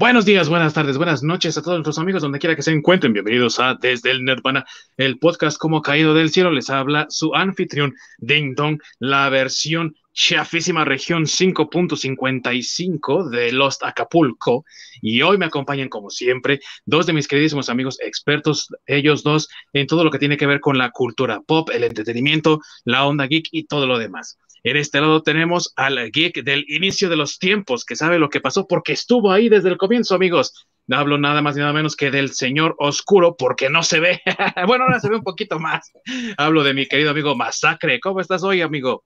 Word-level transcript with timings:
Buenos 0.00 0.24
días, 0.24 0.48
buenas 0.48 0.72
tardes, 0.72 0.96
buenas 0.96 1.22
noches 1.22 1.58
a 1.58 1.62
todos 1.62 1.76
nuestros 1.76 1.98
amigos 1.98 2.22
donde 2.22 2.38
quiera 2.38 2.56
que 2.56 2.62
se 2.62 2.72
encuentren. 2.72 3.12
Bienvenidos 3.12 3.60
a 3.60 3.74
Desde 3.74 4.10
el 4.10 4.24
Nirvana, 4.24 4.64
el 4.96 5.18
podcast 5.18 5.58
como 5.58 5.82
caído 5.82 6.14
del 6.14 6.30
cielo. 6.30 6.50
Les 6.50 6.70
habla 6.70 7.04
su 7.10 7.34
anfitrión 7.34 7.94
Ding 8.16 8.54
Dong, 8.54 8.80
la 8.98 9.28
versión 9.28 9.94
chafísima 10.14 10.86
región 10.86 11.24
5.55 11.24 13.28
de 13.28 13.52
Lost 13.52 13.84
Acapulco. 13.84 14.64
Y 15.02 15.20
hoy 15.20 15.36
me 15.36 15.44
acompañan, 15.44 15.90
como 15.90 16.08
siempre, 16.08 16.60
dos 16.86 17.04
de 17.04 17.12
mis 17.12 17.28
queridísimos 17.28 17.68
amigos 17.68 17.98
expertos, 18.00 18.68
ellos 18.86 19.22
dos, 19.22 19.50
en 19.74 19.86
todo 19.86 20.02
lo 20.02 20.10
que 20.10 20.18
tiene 20.18 20.38
que 20.38 20.46
ver 20.46 20.60
con 20.60 20.78
la 20.78 20.92
cultura 20.92 21.42
pop, 21.42 21.68
el 21.74 21.84
entretenimiento, 21.84 22.62
la 22.84 23.04
onda 23.04 23.26
geek 23.26 23.48
y 23.52 23.64
todo 23.64 23.86
lo 23.86 23.98
demás. 23.98 24.38
En 24.62 24.76
este 24.76 25.00
lado 25.00 25.22
tenemos 25.22 25.72
al 25.76 26.10
geek 26.10 26.42
del 26.44 26.64
inicio 26.68 27.08
de 27.08 27.16
los 27.16 27.38
tiempos, 27.38 27.84
que 27.84 27.96
sabe 27.96 28.18
lo 28.18 28.28
que 28.28 28.40
pasó 28.40 28.66
porque 28.66 28.92
estuvo 28.92 29.32
ahí 29.32 29.48
desde 29.48 29.70
el 29.70 29.78
comienzo, 29.78 30.14
amigos. 30.14 30.66
No 30.86 30.96
hablo 30.96 31.18
nada 31.18 31.40
más 31.40 31.56
y 31.56 31.60
nada 31.60 31.72
menos 31.72 31.96
que 31.96 32.10
del 32.10 32.32
señor 32.32 32.74
oscuro, 32.78 33.36
porque 33.36 33.70
no 33.70 33.82
se 33.82 34.00
ve. 34.00 34.20
bueno, 34.66 34.84
ahora 34.84 35.00
se 35.00 35.08
ve 35.08 35.16
un 35.16 35.22
poquito 35.22 35.58
más. 35.58 35.92
Hablo 36.36 36.62
de 36.64 36.74
mi 36.74 36.86
querido 36.86 37.10
amigo 37.10 37.36
Masacre. 37.36 38.00
¿Cómo 38.00 38.20
estás 38.20 38.42
hoy, 38.42 38.60
amigo? 38.60 39.04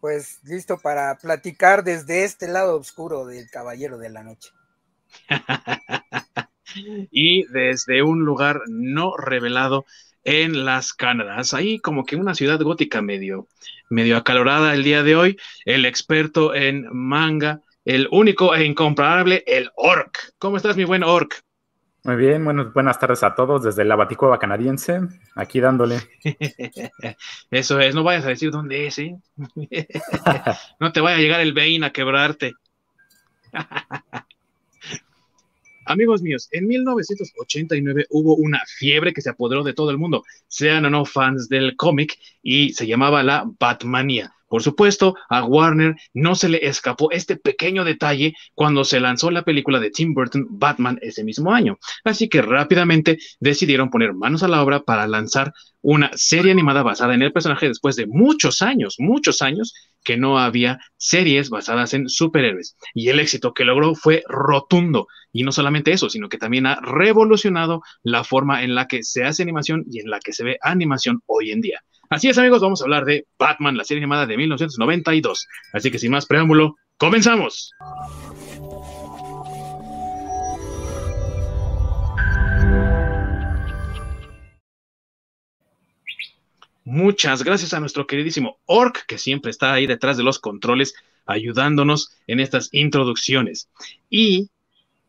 Pues 0.00 0.40
listo 0.44 0.78
para 0.78 1.16
platicar 1.18 1.84
desde 1.84 2.24
este 2.24 2.48
lado 2.48 2.76
oscuro 2.76 3.26
del 3.26 3.48
Caballero 3.50 3.98
de 3.98 4.10
la 4.10 4.22
Noche. 4.22 4.50
y 7.10 7.44
desde 7.46 8.02
un 8.02 8.24
lugar 8.24 8.60
no 8.68 9.16
revelado 9.16 9.84
en 10.26 10.64
las 10.64 10.92
Canadas, 10.92 11.54
ahí 11.54 11.78
como 11.78 12.04
que 12.04 12.16
una 12.16 12.34
ciudad 12.34 12.60
gótica 12.60 13.00
medio, 13.00 13.46
medio 13.88 14.16
acalorada 14.16 14.74
el 14.74 14.82
día 14.82 15.04
de 15.04 15.14
hoy, 15.14 15.38
el 15.64 15.86
experto 15.86 16.52
en 16.52 16.88
manga, 16.92 17.60
el 17.84 18.08
único 18.10 18.52
e 18.54 18.64
incomparable, 18.64 19.44
el 19.46 19.70
Orc. 19.76 20.32
¿Cómo 20.38 20.56
estás, 20.56 20.76
mi 20.76 20.82
buen 20.82 21.04
Orc? 21.04 21.42
Muy 22.02 22.16
bien, 22.16 22.44
bueno, 22.44 22.72
buenas 22.74 22.98
tardes 22.98 23.22
a 23.22 23.36
todos 23.36 23.62
desde 23.62 23.84
la 23.84 23.94
Baticueva 23.94 24.38
canadiense, 24.38 25.00
aquí 25.36 25.60
dándole. 25.60 26.00
Eso 27.50 27.78
es, 27.78 27.94
no 27.94 28.02
vayas 28.02 28.24
a 28.24 28.30
decir 28.30 28.50
dónde 28.50 28.88
es, 28.88 28.98
¿eh? 28.98 29.16
no 30.80 30.92
te 30.92 31.00
vaya 31.00 31.18
a 31.18 31.20
llegar 31.20 31.40
el 31.40 31.52
vein 31.52 31.84
a 31.84 31.90
quebrarte. 31.90 32.54
Amigos 35.86 36.20
míos, 36.20 36.48
en 36.50 36.66
1989 36.66 38.06
hubo 38.10 38.34
una 38.34 38.60
fiebre 38.66 39.12
que 39.12 39.22
se 39.22 39.30
apoderó 39.30 39.62
de 39.62 39.72
todo 39.72 39.90
el 39.90 39.98
mundo, 39.98 40.24
sean 40.48 40.84
o 40.84 40.90
no 40.90 41.04
fans 41.04 41.48
del 41.48 41.76
cómic, 41.76 42.18
y 42.42 42.72
se 42.72 42.86
llamaba 42.88 43.22
la 43.22 43.44
Batmania. 43.58 44.32
Por 44.48 44.62
supuesto, 44.62 45.16
a 45.28 45.44
Warner 45.44 45.96
no 46.14 46.34
se 46.34 46.48
le 46.48 46.66
escapó 46.66 47.10
este 47.10 47.36
pequeño 47.36 47.84
detalle 47.84 48.34
cuando 48.54 48.84
se 48.84 49.00
lanzó 49.00 49.30
la 49.30 49.42
película 49.42 49.80
de 49.80 49.90
Tim 49.90 50.14
Burton 50.14 50.46
Batman 50.50 50.98
ese 51.02 51.24
mismo 51.24 51.52
año. 51.52 51.78
Así 52.04 52.28
que 52.28 52.42
rápidamente 52.42 53.18
decidieron 53.40 53.90
poner 53.90 54.14
manos 54.14 54.42
a 54.42 54.48
la 54.48 54.62
obra 54.62 54.80
para 54.80 55.06
lanzar 55.08 55.52
una 55.82 56.10
serie 56.14 56.52
animada 56.52 56.82
basada 56.82 57.14
en 57.14 57.22
el 57.22 57.32
personaje 57.32 57.68
después 57.68 57.96
de 57.96 58.06
muchos 58.06 58.62
años, 58.62 58.96
muchos 58.98 59.42
años 59.42 59.74
que 60.06 60.16
no 60.16 60.38
había 60.38 60.78
series 60.96 61.50
basadas 61.50 61.92
en 61.92 62.08
superhéroes. 62.08 62.76
Y 62.94 63.08
el 63.08 63.18
éxito 63.18 63.52
que 63.52 63.64
logró 63.64 63.96
fue 63.96 64.22
rotundo. 64.28 65.08
Y 65.32 65.42
no 65.42 65.50
solamente 65.50 65.90
eso, 65.92 66.08
sino 66.08 66.28
que 66.28 66.38
también 66.38 66.64
ha 66.64 66.80
revolucionado 66.80 67.82
la 68.04 68.22
forma 68.22 68.62
en 68.62 68.76
la 68.76 68.86
que 68.86 69.02
se 69.02 69.24
hace 69.24 69.42
animación 69.42 69.84
y 69.90 70.00
en 70.00 70.08
la 70.08 70.20
que 70.20 70.32
se 70.32 70.44
ve 70.44 70.58
animación 70.62 71.22
hoy 71.26 71.50
en 71.50 71.60
día. 71.60 71.80
Así 72.08 72.28
es, 72.28 72.38
amigos, 72.38 72.62
vamos 72.62 72.80
a 72.80 72.84
hablar 72.84 73.04
de 73.04 73.26
Batman, 73.36 73.76
la 73.76 73.82
serie 73.82 74.00
animada 74.00 74.26
de 74.26 74.36
1992. 74.36 75.48
Así 75.72 75.90
que 75.90 75.98
sin 75.98 76.12
más 76.12 76.24
preámbulo, 76.26 76.76
comenzamos. 76.98 77.72
Muchas 86.86 87.42
gracias 87.42 87.74
a 87.74 87.80
nuestro 87.80 88.06
queridísimo 88.06 88.60
Orc, 88.64 89.06
que 89.06 89.18
siempre 89.18 89.50
está 89.50 89.72
ahí 89.72 89.88
detrás 89.88 90.16
de 90.16 90.22
los 90.22 90.38
controles, 90.38 90.94
ayudándonos 91.26 92.16
en 92.28 92.38
estas 92.38 92.68
introducciones. 92.70 93.68
Y, 94.08 94.50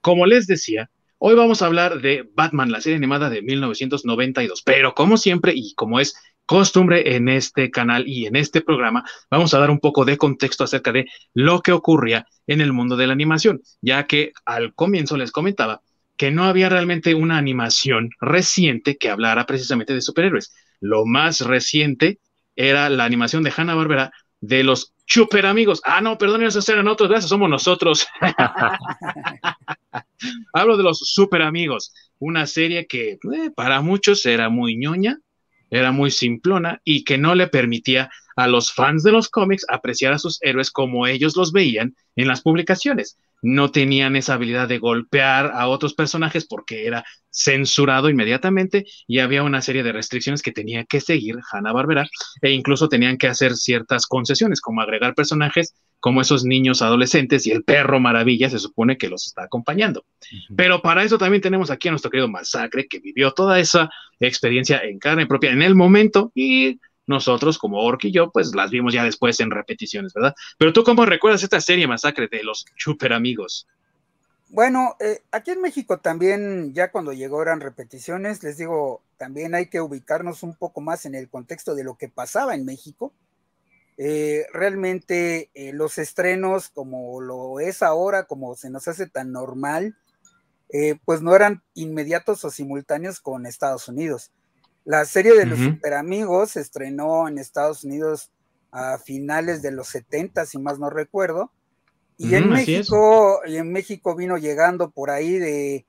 como 0.01 0.25
les 0.25 0.47
decía, 0.47 0.89
hoy 1.19 1.35
vamos 1.35 1.61
a 1.61 1.67
hablar 1.67 2.01
de 2.01 2.27
Batman, 2.33 2.71
la 2.71 2.81
serie 2.81 2.97
animada 2.97 3.29
de 3.29 3.43
1992. 3.43 4.63
Pero, 4.65 4.95
como 4.95 5.17
siempre, 5.17 5.53
y 5.55 5.75
como 5.75 5.99
es 5.99 6.15
costumbre 6.47 7.15
en 7.15 7.29
este 7.29 7.69
canal 7.69 8.07
y 8.07 8.25
en 8.25 8.37
este 8.37 8.61
programa, 8.61 9.05
vamos 9.29 9.53
a 9.53 9.59
dar 9.59 9.69
un 9.69 9.79
poco 9.79 10.03
de 10.03 10.17
contexto 10.17 10.63
acerca 10.63 10.91
de 10.91 11.05
lo 11.35 11.61
que 11.61 11.73
ocurría 11.73 12.25
en 12.47 12.61
el 12.61 12.73
mundo 12.73 12.97
de 12.97 13.05
la 13.05 13.13
animación, 13.13 13.61
ya 13.81 14.07
que 14.07 14.33
al 14.45 14.73
comienzo 14.73 15.15
les 15.15 15.31
comentaba 15.31 15.83
que 16.17 16.31
no 16.31 16.45
había 16.45 16.69
realmente 16.69 17.13
una 17.13 17.37
animación 17.37 18.09
reciente 18.19 18.97
que 18.97 19.11
hablara 19.11 19.45
precisamente 19.45 19.93
de 19.93 20.01
superhéroes. 20.01 20.55
Lo 20.79 21.05
más 21.05 21.41
reciente 21.41 22.19
era 22.55 22.89
la 22.89 23.05
animación 23.05 23.43
de 23.43 23.53
Hanna 23.55 23.75
Barbera 23.75 24.11
de 24.41 24.63
los 24.63 24.93
Super 25.05 25.45
Amigos. 25.45 25.81
Ah, 25.85 26.01
no, 26.01 26.17
perdón, 26.17 26.43
esos 26.43 26.67
eran 26.69 26.87
otros, 26.87 27.09
gracias, 27.09 27.29
somos 27.29 27.49
nosotros. 27.49 28.07
Hablo 30.53 30.77
de 30.77 30.83
los 30.83 30.99
Super 30.99 31.41
Amigos, 31.41 31.93
una 32.19 32.45
serie 32.45 32.87
que 32.87 33.11
eh, 33.11 33.51
para 33.55 33.81
muchos 33.81 34.25
era 34.25 34.49
muy 34.49 34.75
ñoña, 34.75 35.19
era 35.69 35.91
muy 35.91 36.11
simplona 36.11 36.81
y 36.83 37.03
que 37.03 37.17
no 37.17 37.35
le 37.35 37.47
permitía 37.47 38.09
a 38.35 38.47
los 38.47 38.73
fans 38.73 39.03
de 39.03 39.11
los 39.11 39.29
cómics 39.29 39.65
apreciar 39.69 40.13
a 40.13 40.19
sus 40.19 40.39
héroes 40.41 40.71
como 40.71 41.07
ellos 41.07 41.35
los 41.35 41.51
veían 41.51 41.95
en 42.15 42.27
las 42.27 42.41
publicaciones 42.41 43.17
no 43.41 43.71
tenían 43.71 44.15
esa 44.15 44.33
habilidad 44.33 44.67
de 44.67 44.79
golpear 44.79 45.51
a 45.53 45.67
otros 45.67 45.93
personajes 45.93 46.45
porque 46.45 46.85
era 46.85 47.05
censurado 47.29 48.09
inmediatamente 48.09 48.85
y 49.05 49.19
había 49.19 49.43
una 49.43 49.61
serie 49.61 49.83
de 49.83 49.91
restricciones 49.91 50.41
que 50.41 50.51
tenía 50.51 50.85
que 50.85 51.01
seguir 51.01 51.35
Hanna 51.51 51.71
Barbera 51.71 52.07
e 52.41 52.51
incluso 52.51 52.89
tenían 52.89 53.17
que 53.17 53.27
hacer 53.27 53.55
ciertas 53.55 54.07
concesiones 54.07 54.59
como 54.59 54.81
agregar 54.81 55.13
personajes 55.13 55.75
como 55.99 56.21
esos 56.21 56.45
niños 56.45 56.81
adolescentes 56.81 57.47
y 57.47 57.51
el 57.51 57.63
perro 57.63 57.99
maravilla 57.99 58.49
se 58.49 58.59
supone 58.59 58.97
que 58.97 59.09
los 59.09 59.25
está 59.25 59.43
acompañando. 59.43 60.05
Pero 60.55 60.81
para 60.81 61.03
eso 61.03 61.17
también 61.17 61.41
tenemos 61.41 61.71
aquí 61.71 61.87
a 61.87 61.91
nuestro 61.91 62.11
querido 62.11 62.27
Masacre 62.27 62.87
que 62.87 62.99
vivió 62.99 63.31
toda 63.31 63.59
esa 63.59 63.89
experiencia 64.19 64.79
en 64.79 64.99
carne 64.99 65.25
propia 65.25 65.51
en 65.51 65.61
el 65.61 65.75
momento 65.75 66.31
y 66.35 66.79
nosotros, 67.07 67.57
como 67.57 67.79
Ork 67.79 68.03
y 68.03 68.11
yo, 68.11 68.31
pues 68.31 68.53
las 68.53 68.69
vimos 68.69 68.93
ya 68.93 69.03
después 69.03 69.39
en 69.39 69.49
repeticiones, 69.49 70.13
¿verdad? 70.13 70.35
Pero 70.57 70.73
tú, 70.73 70.83
¿cómo 70.83 71.05
recuerdas 71.05 71.41
esta 71.41 71.61
serie 71.61 71.87
Masacre 71.87 72.27
de 72.29 72.43
los 72.43 72.65
Super 72.75 73.13
Amigos? 73.13 73.65
Bueno, 74.49 74.95
eh, 74.99 75.21
aquí 75.31 75.51
en 75.51 75.61
México 75.61 75.99
también, 75.99 76.73
ya 76.73 76.91
cuando 76.91 77.11
llegó 77.11 77.41
eran 77.41 77.59
repeticiones, 77.59 78.43
les 78.43 78.57
digo, 78.57 79.01
también 79.17 79.53
hay 79.55 79.67
que 79.67 79.81
ubicarnos 79.81 80.41
un 80.41 80.55
poco 80.55 80.79
más 80.79 81.05
en 81.05 81.15
el 81.15 81.29
contexto 81.29 81.75
de 81.75 81.83
lo 81.83 81.97
que 81.97 82.07
pasaba 82.07 82.55
en 82.55 82.63
México. 82.63 83.13
Eh, 83.97 84.45
realmente 84.53 85.49
eh, 85.53 85.73
los 85.73 85.97
estrenos, 85.97 86.69
como 86.69 87.19
lo 87.19 87.59
es 87.59 87.81
ahora, 87.83 88.23
como 88.23 88.55
se 88.55 88.69
nos 88.69 88.87
hace 88.87 89.07
tan 89.07 89.31
normal, 89.31 89.95
pues 91.05 91.21
no 91.21 91.33
eran 91.33 91.63
inmediatos 91.75 92.43
o 92.43 92.51
simultáneos 92.51 93.21
con 93.21 93.45
Estados 93.45 93.87
Unidos. 93.87 94.31
La 94.87 95.03
serie 95.03 95.33
de 95.33 95.45
los 95.45 95.59
Super 95.59 95.95
Amigos 95.95 96.51
se 96.51 96.61
estrenó 96.61 97.27
en 97.27 97.39
Estados 97.39 97.83
Unidos 97.83 98.31
a 98.71 98.97
finales 98.97 99.61
de 99.61 99.71
los 99.71 99.89
70, 99.89 100.45
si 100.45 100.59
más 100.59 100.79
no 100.79 100.89
recuerdo. 100.89 101.51
Y 102.17 102.35
en 102.35 102.49
México, 102.49 103.41
y 103.45 103.57
en 103.57 103.73
México 103.73 104.15
vino 104.15 104.37
llegando 104.37 104.89
por 104.89 105.09
ahí 105.09 105.39
de 105.39 105.85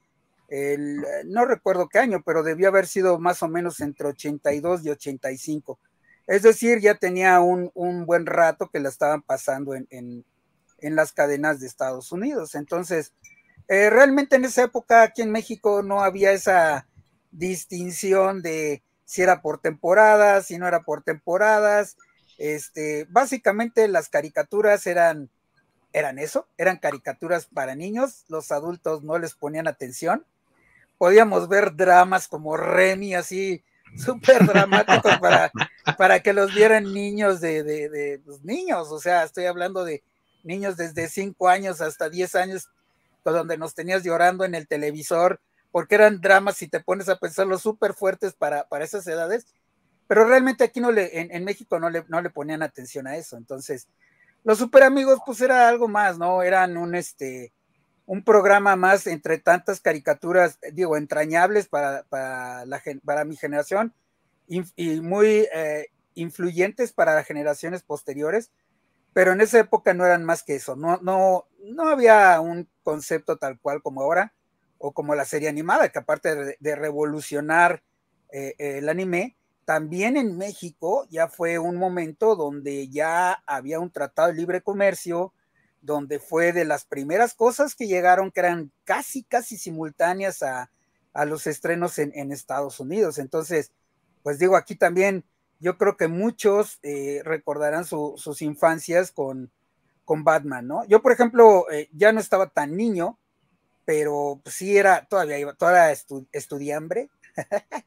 el, 0.49 1.01
no 1.27 1.45
recuerdo 1.45 1.89
qué 1.89 2.01
año, 2.01 2.25
pero 2.27 2.43
debió 2.43 2.67
haber 2.67 2.89
sido 2.89 3.21
más 3.21 3.41
o 3.45 3.49
menos 3.49 3.79
entre 3.79 4.09
82 4.09 4.85
y 4.85 4.91
85. 4.91 5.79
Es 6.27 6.43
decir, 6.43 6.81
ya 6.81 6.97
tenía 6.97 7.39
un, 7.39 7.71
buen 8.05 8.27
rato 8.27 8.69
que 8.69 8.81
la 8.81 8.89
estaban 8.89 9.23
pasando 9.23 9.77
en, 9.77 9.87
en, 9.91 10.97
las 10.97 11.13
cadenas 11.13 11.61
de 11.61 11.69
Estados 11.69 12.11
Unidos. 12.11 12.57
Entonces, 12.57 13.13
eh, 13.69 13.91
realmente 13.91 14.35
en 14.35 14.45
esa 14.45 14.65
época 14.65 15.03
aquí 15.03 15.23
en 15.23 15.31
México 15.31 15.85
no 15.85 16.03
había 16.03 16.33
esa 16.33 16.89
distinción 17.31 18.43
de 18.43 18.83
si 19.09 19.23
era 19.23 19.41
por 19.41 19.59
temporadas, 19.59 20.45
si 20.45 20.59
no 20.59 20.69
era 20.69 20.83
por 20.83 21.03
temporadas. 21.03 21.97
Este, 22.37 23.07
básicamente 23.09 23.89
las 23.89 24.11
caricaturas 24.11 24.87
eran, 24.87 25.31
eran 25.95 26.19
eso, 26.19 26.47
eran 26.59 26.77
caricaturas 26.77 27.47
para 27.47 27.75
niños, 27.75 28.27
los 28.29 28.53
adultos 28.53 29.03
no 29.03 29.19
les 29.19 29.33
ponían 29.35 29.67
atención. 29.67 30.27
Podíamos 30.99 31.49
ver 31.49 31.75
dramas 31.75 32.29
como 32.29 32.59
Remy, 32.59 33.15
así 33.15 33.65
súper 33.97 34.47
dramáticos 34.47 35.17
para, 35.17 35.51
para 35.97 36.21
que 36.21 36.35
los 36.35 36.55
vieran 36.55 36.93
niños 36.93 37.41
de, 37.41 37.63
de, 37.63 37.89
de 37.89 38.19
pues, 38.19 38.45
niños, 38.45 38.93
o 38.93 39.01
sea, 39.01 39.23
estoy 39.25 39.47
hablando 39.47 39.87
de 39.87 40.03
niños 40.43 40.77
desde 40.77 41.09
5 41.09 41.49
años 41.49 41.81
hasta 41.81 42.11
10 42.11 42.35
años, 42.35 42.69
donde 43.25 43.57
nos 43.57 43.75
tenías 43.75 44.05
llorando 44.05 44.45
en 44.45 44.55
el 44.55 44.69
televisor 44.69 45.41
porque 45.71 45.97
eran 45.97 46.21
dramas, 46.21 46.57
si 46.57 46.69
te 46.69 46.81
pones 46.81 47.09
a 47.09 47.19
pensarlo, 47.19 47.59
súper 47.59 47.95
fuertes 47.95 48.35
para, 48.35 48.69
para 48.69 48.85
esas 48.85 49.07
edades, 49.07 49.47
pero 50.07 50.25
realmente 50.25 50.65
aquí 50.65 50.81
no 50.81 50.91
le, 50.91 51.21
en, 51.21 51.45
México 51.45 51.79
no 51.79 51.91
le, 51.91 52.05
no 52.09 52.23
le 52.23 52.31
ponían 52.31 52.63
atención 52.63 53.07
a 53.07 53.17
eso. 53.17 53.37
Entonces, 53.37 53.89
los 54.45 54.59
super 54.59 54.83
amigos, 54.83 55.21
pues 55.27 55.41
era 55.41 55.69
algo 55.69 55.89
más, 55.89 56.19
¿no? 56.19 56.43
Eran 56.43 56.77
un 56.79 56.95
este, 56.95 57.53
un 58.09 58.25
programa 58.25 58.75
más 58.75 59.07
entre 59.07 59.37
tantas 59.37 59.81
caricaturas, 59.81 60.59
digo, 60.73 60.97
entrañables 60.97 61.69
para, 61.69 62.05
para, 62.05 62.65
la, 62.65 62.83
para 63.05 63.27
mi 63.27 63.37
generación 63.37 63.93
y, 64.47 64.63
muy 65.03 65.47
eh, 65.55 65.89
influyentes 66.15 66.93
para 66.93 67.23
generaciones 67.23 67.83
posteriores, 67.83 68.51
pero 69.13 69.33
en 69.33 69.43
esa 69.43 69.59
época 69.59 69.93
no 69.93 70.07
eran 70.07 70.25
más 70.25 70.43
que 70.43 70.55
eso, 70.55 70.75
no, 70.75 70.99
no, 71.03 71.49
no 71.65 71.89
había 71.91 72.41
un 72.41 72.67
concepto 72.83 73.37
tal 73.37 73.61
cual 73.61 73.83
como 73.83 74.01
ahora, 74.01 74.33
o 74.79 74.93
como 74.93 75.15
la 75.15 75.25
serie 75.25 75.49
animada, 75.49 75.89
que 75.91 75.99
aparte 75.99 76.57
de, 76.59 76.77
revolucionar 76.77 77.83
eh, 78.33 78.55
el 78.59 78.89
anime, 78.89 79.37
también 79.69 80.17
en 80.17 80.39
México 80.39 81.07
ya 81.11 81.29
fue 81.29 81.59
un 81.59 81.77
momento 81.77 82.37
donde 82.37 82.89
ya 82.89 83.43
había 83.47 83.81
un 83.81 83.91
tratado 83.91 84.29
de 84.29 84.35
libre 84.35 84.63
comercio, 84.63 85.35
donde 85.83 86.19
fue 86.19 86.53
de 86.53 86.65
las 86.65 86.85
primeras 86.85 87.35
cosas 87.35 87.75
que 87.75 87.87
llegaron, 87.87 88.31
que 88.31 88.41
eran 88.41 88.73
casi, 88.85 89.25
casi 89.25 89.59
simultáneas 89.59 90.43
a, 90.43 90.71
los 91.27 91.47
estrenos 91.47 91.99
en, 91.99 92.33
Estados 92.33 92.81
Unidos. 92.81 93.19
Entonces, 93.19 93.73
pues 94.23 94.39
digo, 94.39 94.57
aquí 94.57 94.77
también 94.77 95.25
yo 95.59 95.77
creo 95.77 95.97
que 95.97 96.09
muchos 96.09 96.79
eh, 96.83 97.21
recordarán 97.25 97.85
sus 97.85 98.41
infancias 98.41 99.11
con, 99.11 99.51
con 100.05 100.25
Batman, 100.25 100.67
¿no? 100.67 100.87
Yo, 100.87 101.03
por 101.03 101.13
ejemplo, 101.13 101.71
eh, 101.71 101.91
ya 101.93 102.13
no 102.13 102.21
estaba 102.21 102.49
tan 102.49 102.75
niño, 102.75 103.19
pero 103.89 104.39
pues, 104.45 104.55
sí 104.55 104.77
era, 104.77 105.07
todavía 105.07 105.39
iba, 105.39 105.55
todavía 105.55 105.99
estudiambre. 106.33 107.09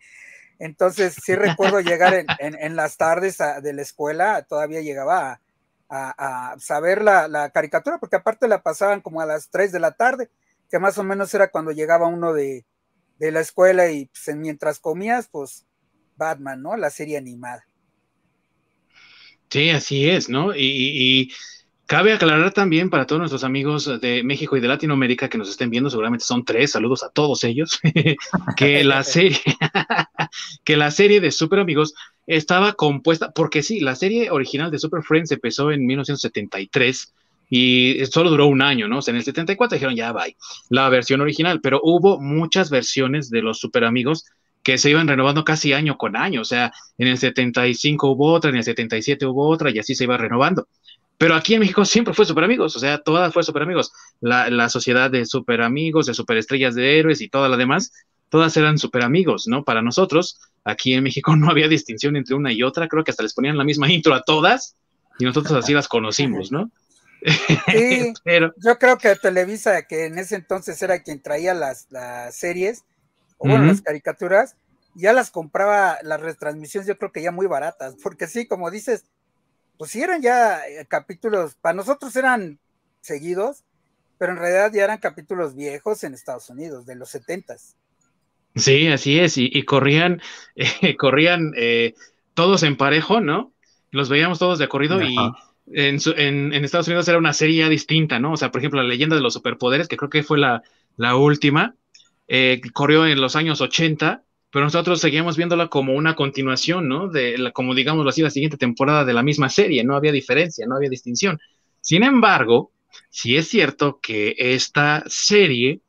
Entonces, 0.57 1.15
sí 1.23 1.35
recuerdo 1.35 1.79
llegar 1.79 2.25
en, 2.39 2.75
las 2.75 2.97
tardes 2.97 3.37
de 3.61 3.73
la 3.73 3.83
escuela, 3.83 4.41
todavía 4.41 4.81
llegaba 4.81 5.41
a, 5.89 6.53
a, 6.53 6.59
saber 6.59 7.03
la, 7.03 7.51
caricatura, 7.53 7.99
porque 7.99 8.15
aparte 8.15 8.47
la 8.47 8.63
pasaban 8.63 9.01
como 9.01 9.21
a 9.21 9.27
las 9.27 9.51
3 9.51 9.71
de 9.71 9.79
la 9.79 9.91
tarde, 9.91 10.31
que 10.71 10.79
más 10.79 10.97
o 10.97 11.03
menos 11.03 11.31
era 11.35 11.51
cuando 11.51 11.69
llegaba 11.69 12.07
uno 12.07 12.33
de, 12.33 12.65
la 13.19 13.39
escuela 13.39 13.91
y 13.91 14.07
pues, 14.07 14.35
mientras 14.35 14.79
comías, 14.79 15.27
pues 15.27 15.67
Batman, 16.15 16.63
¿no? 16.63 16.77
La 16.77 16.89
serie 16.89 17.19
animada. 17.19 17.63
Sí, 19.51 19.69
así 19.69 20.09
es, 20.09 20.29
¿no? 20.29 20.55
y, 20.55 21.31
Cabe 21.91 22.13
aclarar 22.13 22.53
también 22.53 22.89
para 22.89 23.05
todos 23.05 23.19
nuestros 23.19 23.43
amigos 23.43 23.99
de 23.99 24.23
México 24.23 24.55
y 24.55 24.61
de 24.61 24.69
Latinoamérica 24.69 25.27
que 25.27 25.37
nos 25.37 25.49
estén 25.49 25.69
viendo, 25.69 25.89
seguramente 25.89 26.23
son 26.23 26.45
tres, 26.45 26.71
saludos 26.71 27.03
a 27.03 27.09
todos 27.09 27.43
ellos, 27.43 27.81
que 28.55 28.85
la 28.85 29.03
serie, 29.03 29.41
que 30.63 30.77
la 30.77 30.89
serie 30.89 31.19
de 31.19 31.31
Super 31.31 31.59
Amigos 31.59 31.93
estaba 32.27 32.75
compuesta, 32.75 33.31
porque 33.31 33.61
sí, 33.61 33.81
la 33.81 33.97
serie 33.97 34.31
original 34.31 34.71
de 34.71 34.79
Super 34.79 35.03
Friends 35.03 35.33
empezó 35.33 35.69
en 35.69 35.85
1973 35.85 37.13
y 37.49 37.97
solo 38.09 38.29
duró 38.29 38.47
un 38.47 38.61
año, 38.61 38.87
¿no? 38.87 38.99
O 38.99 39.01
sea, 39.01 39.11
en 39.11 39.17
el 39.17 39.25
74 39.25 39.75
dijeron 39.75 39.97
ya 39.97 40.13
bye, 40.13 40.37
la 40.69 40.87
versión 40.87 41.19
original, 41.19 41.59
pero 41.59 41.81
hubo 41.83 42.21
muchas 42.21 42.69
versiones 42.69 43.29
de 43.29 43.41
los 43.41 43.59
Super 43.59 43.83
Amigos 43.83 44.23
que 44.63 44.77
se 44.77 44.91
iban 44.91 45.09
renovando 45.09 45.43
casi 45.43 45.73
año 45.73 45.97
con 45.97 46.15
año, 46.15 46.39
o 46.39 46.45
sea, 46.45 46.71
en 46.97 47.09
el 47.09 47.17
75 47.17 48.11
hubo 48.11 48.31
otra, 48.31 48.49
en 48.49 48.55
el 48.55 48.63
77 48.63 49.25
hubo 49.25 49.49
otra 49.49 49.71
y 49.71 49.79
así 49.79 49.93
se 49.93 50.05
iba 50.05 50.15
renovando. 50.15 50.69
Pero 51.21 51.35
aquí 51.35 51.53
en 51.53 51.59
México 51.59 51.85
siempre 51.85 52.15
fue 52.15 52.25
super 52.25 52.43
amigos, 52.43 52.75
o 52.75 52.79
sea, 52.79 52.97
todas 52.97 53.31
fue 53.31 53.43
super 53.43 53.61
amigos. 53.61 53.93
La, 54.21 54.69
sociedad 54.69 55.11
de 55.11 55.27
super 55.27 55.61
amigos, 55.61 56.07
de 56.07 56.15
superestrellas 56.15 56.73
de 56.73 56.97
héroes 56.97 57.21
y 57.21 57.29
toda 57.29 57.47
la 57.47 57.57
demás, 57.57 57.91
todas 58.29 58.57
eran 58.57 58.79
super 58.79 59.03
amigos, 59.03 59.47
¿no? 59.47 59.63
Para 59.63 59.83
nosotros, 59.83 60.39
aquí 60.63 60.95
en 60.95 61.03
México 61.03 61.35
no 61.37 61.51
había 61.51 61.67
distinción 61.67 62.15
entre 62.15 62.33
una 62.33 62.51
y 62.51 62.63
otra, 62.63 62.87
creo 62.87 63.03
que 63.03 63.11
hasta 63.11 63.21
les 63.21 63.35
ponían 63.35 63.55
la 63.55 63.63
misma 63.63 63.91
intro 63.91 64.15
a 64.15 64.23
todas 64.23 64.75
y 65.19 65.25
nosotros 65.25 65.63
así 65.63 65.75
las 65.75 65.87
conocimos, 65.87 66.51
¿no? 66.51 66.71
Sí, 67.71 68.13
Pero, 68.23 68.51
yo 68.57 68.79
creo 68.79 68.97
que 68.97 69.15
Televisa, 69.15 69.83
que 69.83 70.07
en 70.07 70.17
ese 70.17 70.33
entonces 70.33 70.81
era 70.81 71.03
quien 71.03 71.21
traía 71.21 71.53
las, 71.53 71.87
series, 72.31 72.83
o 73.37 73.47
bueno, 73.47 73.65
las 73.65 73.83
caricaturas, 73.83 74.55
ya 74.95 75.13
las 75.13 75.29
compraba 75.29 75.99
las 76.01 76.19
retransmisiones, 76.19 76.87
yo 76.87 76.97
creo 76.97 77.11
que 77.11 77.21
ya 77.21 77.31
muy 77.31 77.45
baratas, 77.45 77.95
porque 78.01 78.25
sí, 78.25 78.47
como 78.47 78.71
dices, 78.71 79.05
pues 79.81 79.89
sí 79.89 80.03
eran 80.03 80.21
ya 80.21 80.59
eh, 80.67 80.85
capítulos, 80.87 81.55
para 81.59 81.73
nosotros 81.73 82.15
eran 82.15 82.59
seguidos, 82.99 83.63
pero 84.19 84.33
en 84.33 84.37
realidad 84.37 84.71
ya 84.71 84.83
eran 84.83 84.99
capítulos 84.99 85.55
viejos 85.55 86.03
en 86.03 86.13
Estados 86.13 86.51
Unidos, 86.51 86.85
de 86.85 86.93
los 86.93 87.09
setentas. 87.09 87.75
Sí, 88.55 88.85
así 88.89 89.17
es, 89.17 89.39
y, 89.39 89.63
corrían, 89.63 90.21
eh, 90.55 90.95
corrían 90.97 91.53
eh, 91.57 91.95
todos 92.35 92.61
en 92.61 92.77
parejo, 92.77 93.21
¿no? 93.21 93.53
Los 93.89 94.07
veíamos 94.07 94.37
todos 94.37 94.59
de 94.59 94.67
corrido 94.67 95.01
y 95.01 95.15
en, 95.73 95.99
en, 96.15 96.63
Estados 96.63 96.87
Unidos 96.87 97.07
era 97.07 97.17
una 97.17 97.33
serie 97.33 97.67
distinta, 97.67 98.19
¿no? 98.19 98.33
O 98.33 98.37
sea, 98.37 98.51
por 98.51 98.61
ejemplo, 98.61 98.83
la 98.83 98.87
leyenda 98.87 99.15
de 99.15 99.23
los 99.23 99.33
superpoderes, 99.33 99.87
que 99.87 99.97
creo 99.97 100.11
que 100.11 100.21
fue 100.21 100.37
la, 100.37 100.61
la 100.95 101.15
última, 101.15 101.73
corrió 102.73 103.07
en 103.07 103.19
los 103.19 103.35
años 103.35 103.61
80 103.61 104.21
pero 104.51 104.65
nosotros 104.65 104.99
seguíamos 104.99 105.37
viéndola 105.37 105.67
como 105.67 105.93
una 105.93 106.15
continuación, 106.15 106.87
¿no? 106.87 107.07
De 107.07 107.37
la, 107.37 107.51
como 107.51 107.73
digámoslo 107.73 108.09
así, 108.09 108.21
la 108.21 108.29
siguiente 108.29 108.57
temporada 108.57 109.05
de 109.05 109.13
la 109.13 109.23
misma 109.23 109.49
serie, 109.49 109.83
no 109.83 109.95
había 109.95 110.11
diferencia, 110.11 110.67
no 110.67 110.75
había 110.75 110.89
distinción. 110.89 111.39
Sin 111.79 112.03
embargo, 112.03 112.71
sí 113.09 113.37
es 113.37 113.47
cierto 113.47 113.99
que 114.01 114.35
esta 114.37 115.03
serie, 115.07 115.81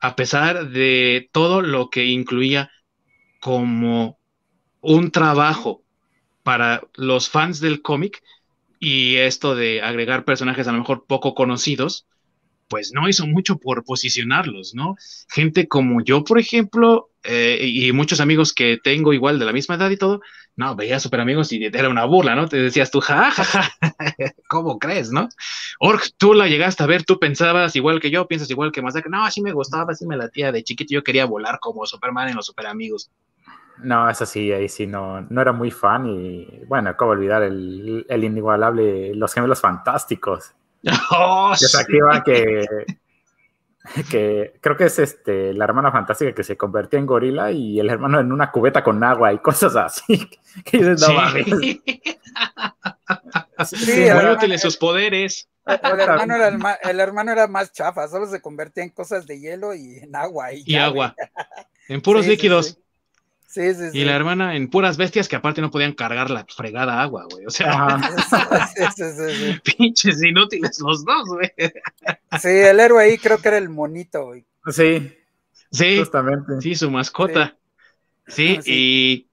a 0.00 0.14
pesar 0.16 0.68
de 0.68 1.30
todo 1.32 1.62
lo 1.62 1.88
que 1.88 2.04
incluía 2.04 2.70
como 3.40 4.18
un 4.80 5.10
trabajo 5.10 5.82
para 6.42 6.82
los 6.94 7.30
fans 7.30 7.60
del 7.60 7.82
cómic 7.82 8.22
y 8.78 9.16
esto 9.16 9.54
de 9.54 9.80
agregar 9.80 10.24
personajes 10.24 10.68
a 10.68 10.72
lo 10.72 10.78
mejor 10.78 11.06
poco 11.06 11.34
conocidos, 11.34 12.06
pues 12.72 12.90
no 12.94 13.06
hizo 13.06 13.26
mucho 13.26 13.58
por 13.58 13.84
posicionarlos, 13.84 14.74
¿no? 14.74 14.96
Gente 15.28 15.68
como 15.68 16.00
yo, 16.02 16.24
por 16.24 16.38
ejemplo, 16.38 17.10
eh, 17.22 17.58
y 17.60 17.92
muchos 17.92 18.18
amigos 18.18 18.54
que 18.54 18.78
tengo 18.82 19.12
igual 19.12 19.38
de 19.38 19.44
la 19.44 19.52
misma 19.52 19.74
edad 19.74 19.90
y 19.90 19.98
todo, 19.98 20.22
no, 20.56 20.74
veía 20.74 20.98
super 20.98 21.20
amigos 21.20 21.52
y 21.52 21.62
era 21.66 21.90
una 21.90 22.06
burla, 22.06 22.34
¿no? 22.34 22.48
Te 22.48 22.56
decías 22.56 22.90
tú, 22.90 23.00
jajaja, 23.00 23.70
¿cómo 24.48 24.78
crees, 24.78 25.12
no? 25.12 25.28
Org, 25.80 26.00
tú 26.16 26.32
la 26.32 26.48
llegaste 26.48 26.82
a 26.82 26.86
ver, 26.86 27.04
tú 27.04 27.18
pensabas 27.18 27.76
igual 27.76 28.00
que 28.00 28.10
yo, 28.10 28.26
piensas 28.26 28.48
igual 28.48 28.72
que 28.72 28.80
más, 28.80 28.94
no, 29.06 29.22
así 29.22 29.42
me 29.42 29.52
gustaba, 29.52 29.92
así 29.92 30.06
me 30.06 30.16
latía 30.16 30.50
de 30.50 30.64
chiquito, 30.64 30.94
yo 30.94 31.04
quería 31.04 31.26
volar 31.26 31.58
como 31.60 31.84
Superman 31.84 32.30
en 32.30 32.36
los 32.36 32.46
super 32.46 32.68
amigos. 32.68 33.10
No, 33.82 34.08
eso 34.08 34.24
sí, 34.24 34.50
ahí 34.50 34.70
sí, 34.70 34.86
no, 34.86 35.20
no 35.20 35.42
era 35.42 35.52
muy 35.52 35.70
fan 35.70 36.06
y 36.06 36.64
bueno, 36.68 36.96
¿cómo 36.96 37.10
olvidar 37.10 37.42
el, 37.42 38.06
el 38.08 38.24
inigualable 38.24 39.14
Los 39.14 39.34
Gemelos 39.34 39.60
Fantásticos? 39.60 40.54
Oh, 41.10 41.54
que, 42.24 42.66
que 44.10 44.52
creo 44.60 44.76
que 44.76 44.84
es 44.84 44.98
este 44.98 45.52
la 45.52 45.64
hermana 45.64 45.90
fantástica 45.90 46.34
que 46.34 46.44
se 46.44 46.56
convertía 46.56 46.98
en 46.98 47.06
gorila 47.06 47.50
y 47.50 47.80
el 47.80 47.90
hermano 47.90 48.20
en 48.20 48.32
una 48.32 48.50
cubeta 48.50 48.82
con 48.84 49.02
agua 49.02 49.32
y 49.32 49.38
cosas 49.38 49.76
así. 49.76 50.28
Que 50.64 50.80
no 50.80 50.96
sí. 50.98 51.82
sí, 53.64 54.06
muy 54.14 54.26
útiles 54.26 54.60
sus 54.60 54.76
poderes. 54.76 55.48
El 55.64 56.00
hermano, 56.00 56.34
era 56.34 56.48
el, 56.82 57.00
hermano, 57.00 57.32
era 57.32 57.46
más 57.46 57.72
chafa, 57.72 58.06
solo 58.08 58.26
se 58.26 58.42
convertía 58.42 58.84
en 58.84 58.90
cosas 58.90 59.26
de 59.26 59.40
hielo 59.40 59.74
y 59.74 59.98
en 59.98 60.14
agua. 60.14 60.52
Y, 60.52 60.74
agua. 60.74 61.14
En 61.88 62.02
puros 62.02 62.26
líquidos. 62.26 62.78
Sí, 63.52 63.74
sí, 63.74 63.90
sí. 63.90 63.98
Y 63.98 64.04
la 64.06 64.16
hermana 64.16 64.56
en 64.56 64.70
puras 64.70 64.96
bestias 64.96 65.28
que 65.28 65.36
aparte 65.36 65.60
no 65.60 65.70
podían 65.70 65.92
cargar 65.92 66.30
la 66.30 66.46
fregada 66.48 67.02
agua, 67.02 67.26
güey. 67.30 67.44
O 67.44 67.50
sea, 67.50 67.98
pinches 69.76 70.22
inútiles 70.22 70.80
los 70.80 71.04
dos, 71.04 71.28
güey. 71.28 71.52
Sí, 72.40 72.48
el 72.48 72.80
héroe 72.80 73.04
ahí 73.04 73.18
creo 73.18 73.36
que 73.36 73.48
era 73.48 73.58
el 73.58 73.68
monito, 73.68 74.24
güey. 74.24 74.46
Sí. 74.68 75.12
Sí, 75.70 75.98
justamente. 75.98 76.62
Sí, 76.62 76.74
su 76.74 76.90
mascota. 76.90 77.58
Sí, 78.26 78.56
ah, 78.58 78.62
y, 78.64 79.28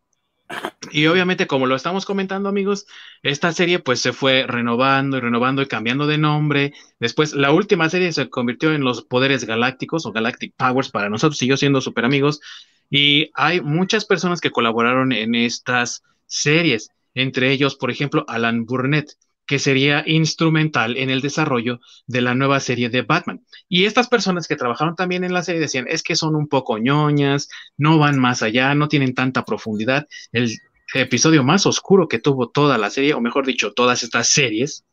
y 0.91 1.05
obviamente, 1.07 1.47
como 1.47 1.65
lo 1.65 1.77
estamos 1.77 2.05
comentando, 2.05 2.49
amigos, 2.49 2.87
esta 3.23 3.53
serie 3.53 3.79
pues 3.79 4.01
se 4.01 4.11
fue 4.11 4.45
renovando 4.45 5.15
y 5.15 5.21
renovando 5.21 5.61
y 5.61 5.67
cambiando 5.67 6.07
de 6.07 6.17
nombre. 6.17 6.73
Después, 6.99 7.33
la 7.35 7.53
última 7.53 7.89
serie 7.89 8.11
se 8.11 8.29
convirtió 8.29 8.73
en 8.73 8.83
los 8.83 9.01
poderes 9.01 9.45
galácticos 9.45 10.05
o 10.05 10.11
Galactic 10.11 10.55
Powers 10.57 10.89
para 10.89 11.09
nosotros, 11.09 11.37
siguió 11.37 11.55
siendo 11.55 11.79
super 11.79 12.03
amigos. 12.03 12.41
Y 12.89 13.31
hay 13.33 13.61
muchas 13.61 14.05
personas 14.05 14.41
que 14.41 14.51
colaboraron 14.51 15.11
en 15.11 15.35
estas 15.35 16.03
series, 16.25 16.89
entre 17.13 17.51
ellos, 17.51 17.75
por 17.75 17.91
ejemplo, 17.91 18.25
Alan 18.27 18.65
Burnett, 18.65 19.11
que 19.49 19.57
sería 19.57 20.03
instrumental 20.05 20.95
en 20.95 21.09
el 21.09 21.21
desarrollo 21.21 21.79
de 22.05 22.21
la 22.21 22.35
nueva 22.35 22.59
serie 22.59 22.89
de 22.89 23.01
Batman. 23.01 23.41
Y 23.67 23.85
estas 23.85 24.07
personas 24.07 24.47
que 24.47 24.55
trabajaron 24.55 24.95
también 24.95 25.23
en 25.23 25.33
la 25.33 25.41
serie 25.41 25.59
decían, 25.59 25.87
es 25.87 26.03
que 26.03 26.15
son 26.15 26.35
un 26.35 26.47
poco 26.47 26.77
ñoñas, 26.77 27.49
no 27.75 27.97
van 27.97 28.19
más 28.19 28.43
allá, 28.43 28.75
no 28.75 28.87
tienen 28.87 29.15
tanta 29.15 29.45
profundidad. 29.45 30.07
El 30.31 30.55
episodio 30.93 31.43
más 31.43 31.65
oscuro 31.65 32.07
que 32.07 32.19
tuvo 32.19 32.49
toda 32.49 32.77
la 32.77 32.91
serie, 32.91 33.15
o 33.15 33.21
mejor 33.21 33.45
dicho, 33.45 33.73
todas 33.73 34.03
estas 34.03 34.29
series 34.29 34.85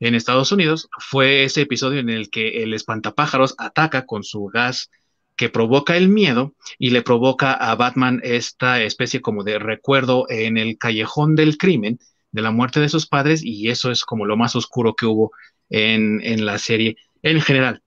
en 0.00 0.16
Estados 0.16 0.50
Unidos, 0.50 0.88
fue 0.98 1.44
ese 1.44 1.62
episodio 1.62 2.00
en 2.00 2.10
el 2.10 2.28
que 2.28 2.64
el 2.64 2.74
espantapájaros 2.74 3.54
ataca 3.56 4.04
con 4.04 4.24
su 4.24 4.46
gas 4.46 4.90
que 5.36 5.48
provoca 5.48 5.96
el 5.96 6.08
miedo 6.08 6.54
y 6.78 6.90
le 6.90 7.02
provoca 7.02 7.52
a 7.52 7.74
Batman 7.74 8.20
esta 8.24 8.82
especie 8.82 9.20
como 9.20 9.44
de 9.44 9.58
recuerdo 9.58 10.26
en 10.28 10.56
el 10.56 10.78
callejón 10.78 11.36
del 11.36 11.58
crimen 11.58 11.98
de 12.32 12.42
la 12.42 12.50
muerte 12.50 12.80
de 12.80 12.88
sus 12.88 13.06
padres 13.06 13.44
y 13.44 13.68
eso 13.68 13.90
es 13.90 14.04
como 14.04 14.24
lo 14.24 14.36
más 14.36 14.56
oscuro 14.56 14.94
que 14.94 15.06
hubo 15.06 15.32
en, 15.68 16.44
la 16.44 16.58
serie 16.58 16.96
en 17.22 17.40
general. 17.40 17.82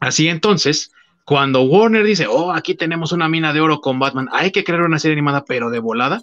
Así 0.00 0.28
entonces, 0.28 0.90
cuando 1.24 1.62
Warner 1.62 2.04
dice, 2.04 2.26
oh, 2.26 2.52
aquí 2.52 2.74
tenemos 2.74 3.12
una 3.12 3.28
mina 3.28 3.52
de 3.52 3.60
oro 3.60 3.80
con 3.80 3.98
Batman, 3.98 4.28
hay 4.32 4.50
que 4.50 4.64
crear 4.64 4.82
una 4.82 4.98
serie 4.98 5.14
animada, 5.14 5.44
pero 5.44 5.70
de 5.70 5.78
volada, 5.78 6.22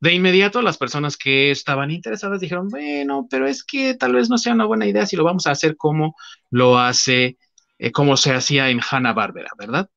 de 0.00 0.12
inmediato 0.12 0.62
las 0.62 0.76
personas 0.76 1.16
que 1.16 1.50
estaban 1.50 1.90
interesadas 1.90 2.40
dijeron, 2.40 2.68
bueno, 2.68 3.26
pero 3.30 3.46
es 3.46 3.64
que 3.64 3.94
tal 3.94 4.12
vez 4.14 4.28
no 4.28 4.38
sea 4.38 4.52
una 4.52 4.66
buena 4.66 4.86
idea 4.86 5.06
si 5.06 5.16
lo 5.16 5.24
vamos 5.24 5.46
a 5.46 5.52
hacer 5.52 5.76
como 5.76 6.14
lo 6.50 6.78
hace, 6.78 7.38
eh, 7.78 7.92
como 7.92 8.16
se 8.16 8.32
hacía 8.32 8.70
en 8.70 8.80
Hanna 8.80 9.12
Barbera, 9.12 9.50
¿verdad? 9.58 9.90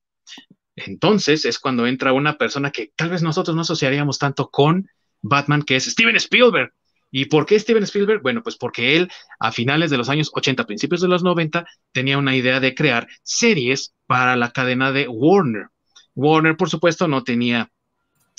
Entonces 0.75 1.45
es 1.45 1.59
cuando 1.59 1.88
entra 1.88 2.13
una 2.13 2.38
persona 2.38 2.71
que 2.71 2.91
tal 2.95 3.09
vez 3.09 3.21
nosotros 3.21 3.55
no 3.55 3.62
asociaríamos 3.62 4.17
tanto 4.17 4.50
con 4.50 4.89
Batman, 5.21 5.63
que 5.63 5.75
es 5.75 5.86
Steven 5.86 6.15
Spielberg. 6.15 6.74
¿Y 7.12 7.25
por 7.25 7.45
qué 7.45 7.59
Steven 7.59 7.83
Spielberg? 7.83 8.21
Bueno, 8.21 8.43
pues 8.43 8.55
porque 8.55 8.95
él 8.95 9.09
a 9.39 9.51
finales 9.51 9.89
de 9.89 9.98
los 9.98 10.09
años 10.09 10.31
80, 10.33 10.65
principios 10.65 11.01
de 11.01 11.07
los 11.07 11.24
90, 11.24 11.65
tenía 11.91 12.17
una 12.17 12.36
idea 12.36 12.59
de 12.59 12.75
crear 12.75 13.07
series 13.24 13.93
para 14.05 14.36
la 14.36 14.51
cadena 14.51 14.91
de 14.91 15.07
Warner. 15.07 15.67
Warner, 16.15 16.55
por 16.55 16.69
supuesto, 16.69 17.07
no 17.07 17.24
tenía 17.24 17.71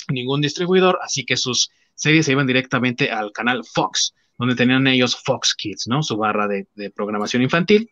ningún 0.07 0.41
distribuidor, 0.41 0.99
así 1.01 1.25
que 1.25 1.37
sus 1.37 1.69
series 1.95 2.25
se 2.25 2.31
iban 2.31 2.47
directamente 2.47 3.11
al 3.11 3.31
canal 3.31 3.63
Fox, 3.65 4.13
donde 4.37 4.55
tenían 4.55 4.87
ellos 4.87 5.15
Fox 5.21 5.53
Kids, 5.55 5.87
¿no? 5.87 6.01
Su 6.01 6.17
barra 6.17 6.47
de, 6.47 6.67
programación 6.95 7.43
infantil. 7.43 7.89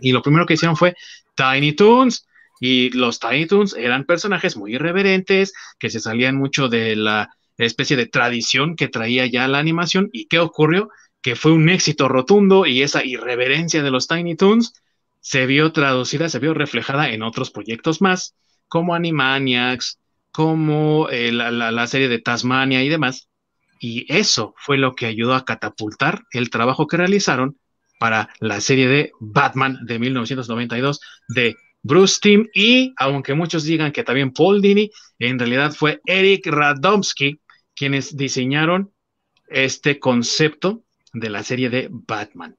Y 0.00 0.12
lo 0.12 0.22
primero 0.22 0.46
que 0.46 0.54
hicieron 0.54 0.76
fue 0.76 0.94
Tiny 1.34 1.72
Toons. 1.72 2.26
Y 2.60 2.90
los 2.90 3.20
Tiny 3.20 3.46
Toons 3.46 3.74
eran 3.74 4.04
personajes 4.04 4.56
muy 4.56 4.74
irreverentes, 4.74 5.52
que 5.78 5.90
se 5.90 6.00
salían 6.00 6.36
mucho 6.36 6.68
de 6.68 6.96
la 6.96 7.30
especie 7.56 7.96
de 7.96 8.06
tradición 8.06 8.76
que 8.76 8.88
traía 8.88 9.26
ya 9.26 9.46
la 9.48 9.58
animación. 9.58 10.10
¿Y 10.12 10.26
qué 10.26 10.38
ocurrió? 10.38 10.90
Que 11.22 11.36
fue 11.36 11.52
un 11.52 11.68
éxito 11.68 12.08
rotundo 12.08 12.66
y 12.66 12.82
esa 12.82 13.04
irreverencia 13.04 13.82
de 13.82 13.90
los 13.90 14.08
Tiny 14.08 14.36
Toons 14.36 14.72
se 15.20 15.46
vio 15.46 15.72
traducida, 15.72 16.28
se 16.28 16.38
vio 16.38 16.54
reflejada 16.54 17.10
en 17.10 17.22
otros 17.22 17.50
proyectos 17.50 18.00
más, 18.00 18.34
como 18.68 18.94
Animaniacs, 18.94 19.98
como 20.32 21.08
eh, 21.10 21.32
la, 21.32 21.86
serie 21.86 22.08
de 22.08 22.20
Tasmania 22.20 22.82
y 22.82 22.88
demás. 22.88 23.28
Y 23.80 24.12
eso 24.12 24.54
fue 24.56 24.78
lo 24.78 24.94
que 24.94 25.06
ayudó 25.06 25.34
a 25.34 25.44
catapultar 25.44 26.22
el 26.32 26.50
trabajo 26.50 26.86
que 26.86 26.96
realizaron 26.96 27.58
para 27.98 28.30
la 28.40 28.60
serie 28.60 28.88
de 28.88 29.12
Batman 29.20 29.78
de 29.84 29.98
1992 29.98 31.00
de 31.28 31.56
Bruce 31.82 32.18
Timm 32.20 32.46
y, 32.54 32.94
aunque 32.96 33.34
muchos 33.34 33.64
digan 33.64 33.92
que 33.92 34.04
también 34.04 34.32
Paul 34.32 34.60
Dini, 34.60 34.90
en 35.18 35.38
realidad 35.38 35.72
fue 35.72 36.00
Eric 36.06 36.46
Radomski 36.46 37.40
quienes 37.74 38.16
diseñaron 38.16 38.92
este 39.48 39.98
concepto 39.98 40.82
de 41.12 41.30
la 41.30 41.42
serie 41.42 41.70
de 41.70 41.88
Batman. 41.90 42.56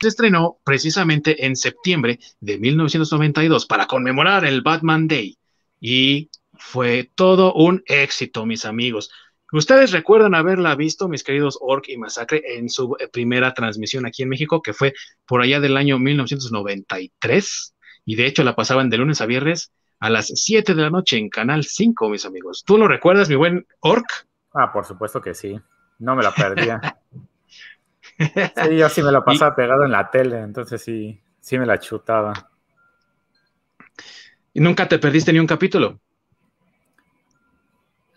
Se 0.00 0.08
estrenó 0.08 0.58
precisamente 0.64 1.44
en 1.44 1.56
septiembre 1.56 2.20
de 2.40 2.58
1992 2.58 3.66
para 3.66 3.86
conmemorar 3.86 4.44
el 4.44 4.62
Batman 4.62 5.08
Day 5.08 5.36
y 5.80 6.30
fue 6.54 7.10
todo 7.14 7.52
un 7.54 7.82
éxito, 7.86 8.46
mis 8.46 8.64
amigos. 8.64 9.10
Ustedes 9.52 9.92
recuerdan 9.92 10.34
haberla 10.34 10.74
visto, 10.74 11.08
mis 11.08 11.24
queridos 11.24 11.58
Orc 11.60 11.88
y 11.88 11.96
Masacre, 11.96 12.42
en 12.58 12.68
su 12.68 12.96
eh, 12.98 13.08
primera 13.08 13.54
transmisión 13.54 14.04
aquí 14.04 14.22
en 14.22 14.28
México, 14.28 14.60
que 14.60 14.74
fue 14.74 14.92
por 15.24 15.40
allá 15.40 15.58
del 15.60 15.76
año 15.76 15.98
1993. 15.98 17.74
Y 18.04 18.16
de 18.16 18.26
hecho 18.26 18.44
la 18.44 18.54
pasaban 18.54 18.90
de 18.90 18.98
lunes 18.98 19.20
a 19.20 19.26
viernes 19.26 19.72
a 20.00 20.10
las 20.10 20.26
7 20.26 20.74
de 20.74 20.82
la 20.82 20.90
noche 20.90 21.16
en 21.16 21.30
Canal 21.30 21.64
5, 21.64 22.10
mis 22.10 22.26
amigos. 22.26 22.62
¿Tú 22.64 22.76
lo 22.76 22.88
recuerdas, 22.88 23.28
mi 23.28 23.36
buen 23.36 23.66
Orc? 23.80 24.26
Ah, 24.52 24.70
por 24.72 24.84
supuesto 24.84 25.20
que 25.20 25.34
sí. 25.34 25.58
No 25.98 26.14
me 26.14 26.22
la 26.22 26.32
perdía. 26.32 26.80
sí, 28.18 28.76
yo 28.76 28.88
sí 28.88 29.02
me 29.02 29.12
la 29.12 29.24
pasaba 29.24 29.56
pegado 29.56 29.84
en 29.84 29.92
la 29.92 30.10
tele, 30.10 30.40
entonces 30.40 30.82
sí, 30.82 31.20
sí 31.40 31.58
me 31.58 31.66
la 31.66 31.78
chutaba. 31.80 32.50
¿Y 34.52 34.60
nunca 34.60 34.86
te 34.86 34.98
perdiste 34.98 35.32
ni 35.32 35.38
un 35.38 35.46
capítulo? 35.46 35.98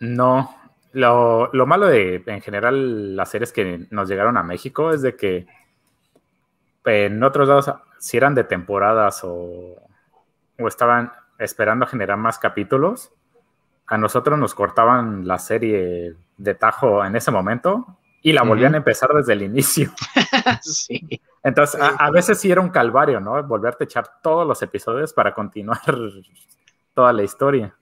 No, 0.00 0.61
lo, 0.92 1.50
malo 1.66 1.86
de 1.86 2.22
en 2.26 2.40
general 2.40 3.16
las 3.16 3.30
series 3.30 3.52
que 3.52 3.86
nos 3.90 4.08
llegaron 4.08 4.36
a 4.36 4.42
México 4.42 4.92
es 4.92 5.02
de 5.02 5.16
que 5.16 5.46
en 6.84 7.22
otros 7.22 7.48
lados, 7.48 7.72
si 7.98 8.16
eran 8.16 8.34
de 8.34 8.44
temporadas 8.44 9.20
o, 9.24 9.76
estaban 10.58 11.12
esperando 11.38 11.84
a 11.84 11.88
generar 11.88 12.18
más 12.18 12.38
capítulos, 12.38 13.12
a 13.86 13.98
nosotros 13.98 14.38
nos 14.38 14.54
cortaban 14.54 15.26
la 15.26 15.38
serie 15.38 16.14
de 16.36 16.54
tajo 16.54 17.04
en 17.04 17.16
ese 17.16 17.30
momento 17.30 17.98
y 18.22 18.32
la 18.32 18.42
volvían 18.42 18.74
a 18.74 18.78
empezar 18.78 19.10
desde 19.12 19.32
el 19.32 19.42
inicio. 19.42 19.92
sí. 20.62 21.20
Entonces, 21.42 21.80
a, 21.80 22.10
veces 22.10 22.38
sí 22.38 22.50
era 22.52 22.60
un 22.60 22.70
calvario, 22.70 23.18
¿no? 23.18 23.42
Volverte 23.42 23.84
a 23.84 23.86
echar 23.86 24.08
todos 24.22 24.46
los 24.46 24.62
episodios 24.62 25.12
para 25.12 25.34
continuar 25.34 25.80
toda 26.94 27.12
la 27.12 27.24
historia. 27.24 27.74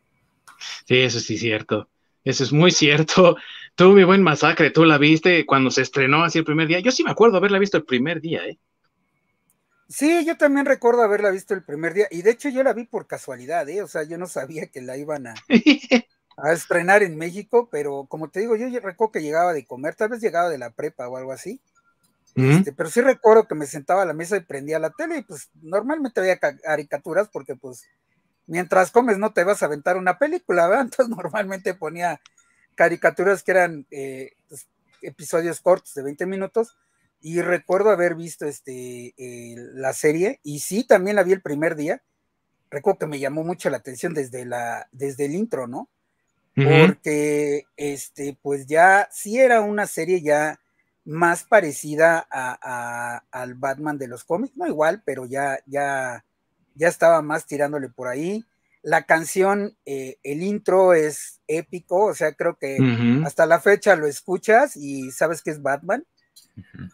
Sí, 0.87 1.01
eso 1.01 1.21
sí 1.21 1.35
es 1.35 1.41
cierto. 1.41 1.87
Eso 2.25 2.45
es 2.45 2.53
muy 2.53 2.71
cierto. 2.71 3.37
Tú, 3.75 3.93
mi 3.93 4.05
buen 4.05 4.23
masacre, 4.23 4.71
tú 4.71 4.85
la 4.85 4.99
viste 4.99 5.47
cuando 5.47 5.71
se 5.71 5.81
estrenó 5.81 6.23
así 6.23 6.39
el 6.39 6.45
primer 6.45 6.69
día. 6.69 6.81
Yo 6.81 6.91
sí 6.91 7.03
me 7.03 7.13
acuerdo 7.13 7.39
haberla 7.39 7.59
visto 7.59 7.79
el 7.79 7.85
primer 7.85 8.21
día, 8.21 8.45
¿eh? 8.45 8.59
Sí, 9.89 10.25
yo 10.27 10.37
también 10.37 10.67
recuerdo 10.67 11.03
haberla 11.03 11.31
visto 11.31 11.55
el 11.55 11.65
primer 11.65 11.95
día. 11.95 12.07
Y 12.11 12.21
de 12.23 12.33
hecho 12.33 12.51
yo 12.51 12.63
la 12.63 12.75
vi 12.75 12.85
por 12.85 13.07
casualidad, 13.07 13.67
¿eh? 13.71 13.83
O 13.83 13.89
sea, 13.89 14.03
yo 14.03 14.19
no 14.19 14.27
sabía 14.27 14.67
que 14.67 14.83
la 14.83 14.99
iban 14.99 15.29
a, 15.29 15.35
a 16.37 16.53
estrenar 16.53 17.03
en 17.03 17.17
México, 17.17 17.69
pero 17.71 18.05
como 18.09 18.29
te 18.29 18.41
digo, 18.41 18.55
yo 18.57 18.69
recuerdo 18.81 19.13
que 19.13 19.23
llegaba 19.23 19.55
de 19.55 19.65
comer, 19.65 19.95
tal 19.95 20.11
vez 20.11 20.21
llegaba 20.21 20.51
de 20.51 20.59
la 20.59 20.71
prepa 20.71 21.09
o 21.09 21.17
algo 21.17 21.33
así. 21.33 21.61
Este, 22.37 22.73
pero 22.73 22.89
sí 22.89 23.01
recuerdo 23.01 23.49
que 23.49 23.55
me 23.55 23.67
sentaba 23.67 24.03
a 24.03 24.07
la 24.07 24.13
mesa 24.13 24.37
y 24.37 24.41
prendía 24.41 24.79
la 24.79 24.91
tele 24.91 25.19
y 25.19 25.23
pues 25.23 25.51
normalmente 25.63 26.21
veía 26.21 26.39
caricaturas 26.39 27.29
porque 27.29 27.57
pues 27.57 27.85
mientras 28.51 28.91
comes 28.91 29.17
no 29.17 29.33
te 29.33 29.45
vas 29.45 29.63
a 29.63 29.67
aventar 29.67 29.97
una 29.97 30.19
película, 30.19 30.67
¿verdad? 30.67 30.85
Entonces 30.91 31.17
normalmente 31.17 31.73
ponía 31.75 32.21
caricaturas 32.75 33.43
que 33.43 33.53
eran 33.53 33.87
eh, 33.91 34.33
pues, 34.49 34.67
episodios 35.03 35.61
cortos 35.61 35.95
de 35.95 36.03
20 36.03 36.27
minutos 36.27 36.77
y 37.21 37.41
recuerdo 37.43 37.91
haber 37.91 38.17
visto 38.17 38.47
este, 38.47 39.15
eh, 39.17 39.55
la 39.75 39.93
serie 39.93 40.41
y 40.43 40.59
sí, 40.61 40.85
también 40.85 41.17
la 41.17 41.23
vi 41.23 41.33
el 41.33 41.43
primer 41.43 41.77
día. 41.77 42.03
Recuerdo 42.71 43.01
que 43.01 43.07
me 43.07 43.19
llamó 43.19 43.45
mucho 43.45 43.71
la 43.71 43.79
atención 43.79 44.15
desde, 44.15 44.45
la, 44.45 44.89
desde 44.93 45.27
el 45.27 45.35
intro, 45.35 45.67
¿no? 45.67 45.89
Porque, 46.55 47.65
este, 47.77 48.37
pues 48.43 48.67
ya 48.67 49.09
sí 49.11 49.39
era 49.39 49.63
una 49.63 49.87
serie 49.87 50.21
ya 50.21 50.61
más 51.05 51.45
parecida 51.45 52.27
a, 52.31 53.23
al 53.31 53.55
Batman 53.55 53.97
de 53.97 54.09
los 54.09 54.25
cómics, 54.25 54.57
no 54.57 54.67
igual, 54.67 55.03
pero 55.07 55.25
ya, 55.25 55.59
ya, 55.65 56.25
ya 56.75 56.89
estaba 56.89 57.23
más 57.23 57.47
tirándole 57.47 57.89
por 57.89 58.09
ahí. 58.09 58.45
La 58.83 59.05
canción, 59.05 59.77
eh, 59.85 60.17
el 60.23 60.43
intro 60.43 60.95
es 60.95 61.41
épico, 61.47 62.07
o 62.07 62.15
sea, 62.15 62.33
creo 62.33 62.57
que 62.57 62.79
hasta 63.25 63.45
la 63.45 63.61
fecha 63.61 63.95
lo 63.95 64.07
escuchas 64.07 64.77
y 64.77 65.11
sabes 65.11 65.43
que 65.43 65.51
es 65.51 65.61
Batman. 65.61 66.05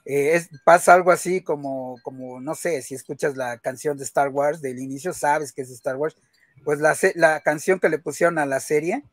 Eh, 0.05 0.45
pasa 0.65 0.95
algo 0.95 1.13
así 1.13 1.43
como, 1.43 1.97
como, 2.03 2.41
no 2.41 2.55
sé, 2.55 2.83
si 2.83 2.95
escuchas 2.95 3.37
la 3.37 3.59
canción 3.59 3.97
de 3.97 4.05
Star 4.05 4.29
Wars 4.29 4.61
del 4.61 4.79
inicio, 4.79 5.13
sabes 5.13 5.53
que 5.53 5.63
es 5.63 5.71
Star 5.71 5.97
Wars. 5.97 6.17
Pues 6.65 6.81
la, 6.81 6.97
la 7.15 7.41
canción 7.41 7.79
que 7.79 7.89
le 7.89 7.99
pusieron 7.99 8.39
a 8.39 8.47
la 8.47 8.59
serie 8.59 9.05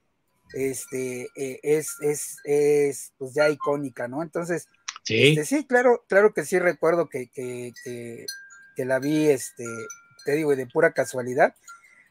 este, 0.53 1.29
eh, 1.35 1.59
es, 1.63 1.95
es, 2.01 2.37
es, 2.43 3.13
pues 3.17 3.33
ya 3.33 3.49
icónica, 3.49 4.07
¿no? 4.07 4.21
Entonces, 4.21 4.67
sí, 5.03 5.29
este, 5.29 5.45
sí 5.45 5.65
claro, 5.65 6.03
claro 6.07 6.33
que 6.33 6.45
sí 6.45 6.59
recuerdo 6.59 7.09
que, 7.09 7.27
que, 7.27 7.73
que 8.75 8.85
la 8.85 8.99
vi, 8.99 9.29
este, 9.29 9.65
te 10.25 10.33
digo, 10.33 10.55
de 10.55 10.67
pura 10.67 10.91
casualidad. 10.93 11.55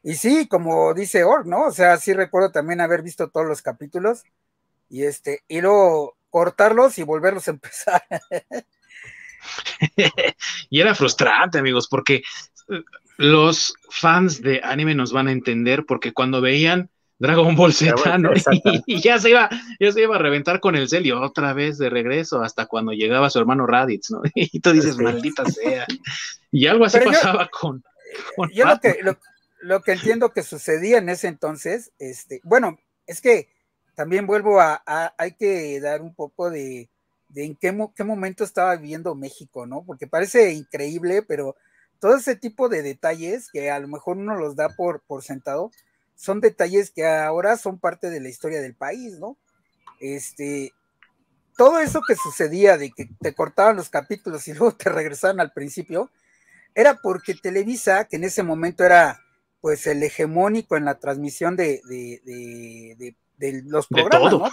Y 0.02 0.14
sí, 0.14 0.46
como 0.48 0.94
dice 0.94 1.24
Org, 1.24 1.46
¿no? 1.46 1.66
O 1.66 1.72
sea, 1.72 1.96
sí 1.96 2.12
recuerdo 2.12 2.50
también 2.50 2.80
haber 2.80 3.02
visto 3.02 3.28
todos 3.28 3.46
los 3.46 3.62
capítulos 3.62 4.24
y 4.88 5.04
este, 5.04 5.42
y 5.48 5.60
luego 5.60 6.16
cortarlos 6.30 6.98
y 6.98 7.02
volverlos 7.02 7.46
a 7.48 7.50
empezar. 7.52 8.02
y 10.70 10.80
era 10.80 10.94
frustrante, 10.94 11.58
amigos, 11.58 11.88
porque 11.88 12.16
eh, 12.68 12.82
los 13.16 13.74
fans 13.90 14.42
de 14.42 14.60
anime 14.64 14.94
nos 14.94 15.12
van 15.12 15.28
a 15.28 15.32
entender 15.32 15.84
porque 15.86 16.12
cuando 16.12 16.40
veían 16.40 16.90
Dragon 17.22 17.54
Ball 17.54 17.72
Z, 17.72 18.18
¿no? 18.18 18.32
Y, 18.86 19.00
ya 19.00 19.18
se 19.20 19.30
iba, 19.30 19.48
ya 19.78 19.92
se 19.92 20.02
iba 20.02 20.16
a 20.16 20.18
reventar 20.18 20.58
con 20.58 20.74
el 20.74 20.88
Celio 20.88 21.20
otra 21.20 21.52
vez 21.52 21.78
de 21.78 21.88
regreso 21.88 22.42
hasta 22.42 22.66
cuando 22.66 22.92
llegaba 22.92 23.30
su 23.30 23.38
hermano 23.38 23.64
Raditz, 23.64 24.10
¿no? 24.10 24.22
Y 24.34 24.58
tú 24.58 24.72
dices, 24.72 24.98
maldita 24.98 25.44
sea. 25.44 25.86
Y 26.50 26.66
algo 26.66 26.84
así 26.84 26.98
pasaba 26.98 27.48
con, 27.48 27.84
yo 28.52 28.66
lo 28.66 28.80
que, 28.80 28.98
lo, 29.60 29.82
que 29.82 29.92
entiendo 29.92 30.32
que 30.32 30.42
sucedía 30.42 30.98
en 30.98 31.08
ese 31.08 31.28
entonces, 31.28 31.92
este, 31.98 32.40
bueno, 32.44 32.78
es 33.06 33.20
que 33.20 33.48
también 33.94 34.26
vuelvo 34.26 34.60
a, 34.60 34.82
hay 35.18 35.32
que 35.32 35.80
dar 35.80 36.02
un 36.02 36.14
poco 36.14 36.50
de, 36.50 36.88
en 37.34 37.56
qué, 37.56 37.76
qué, 37.94 38.04
momento 38.04 38.44
estaba 38.44 38.76
viviendo 38.76 39.14
México, 39.14 39.66
¿no? 39.66 39.84
Porque 39.84 40.06
parece 40.06 40.52
increíble, 40.52 41.22
pero 41.22 41.56
todo 41.98 42.16
ese 42.16 42.36
tipo 42.36 42.68
de 42.68 42.82
detalles 42.82 43.48
que 43.52 43.70
a 43.70 43.78
lo 43.78 43.88
mejor 43.88 44.16
uno 44.16 44.36
los 44.36 44.56
da 44.56 44.68
por, 44.70 45.02
por 45.02 45.22
sentado, 45.22 45.70
son 46.14 46.40
detalles 46.40 46.90
que 46.90 47.06
ahora 47.06 47.56
son 47.56 47.78
parte 47.78 48.10
de 48.10 48.20
la 48.20 48.28
historia 48.28 48.60
del 48.60 48.74
país, 48.74 49.18
¿no? 49.18 49.36
Este, 50.00 50.72
todo 51.56 51.78
eso 51.78 52.00
que 52.06 52.16
sucedía 52.16 52.76
de 52.76 52.90
que 52.90 53.08
te 53.20 53.34
cortaban 53.34 53.76
los 53.76 53.88
capítulos 53.88 54.48
y 54.48 54.52
luego 54.54 54.74
te 54.74 54.90
regresaban 54.90 55.40
al 55.40 55.52
principio, 55.52 56.10
era 56.74 57.00
porque 57.02 57.34
Televisa, 57.34 58.06
que 58.06 58.16
en 58.16 58.24
ese 58.24 58.42
momento 58.42 58.84
era 58.84 59.20
pues 59.60 59.86
el 59.86 60.02
hegemónico 60.02 60.76
en 60.76 60.84
la 60.84 60.98
transmisión 60.98 61.56
de, 61.56 61.80
los 63.64 63.86
programas, 63.86 64.32
¿no? 64.32 64.50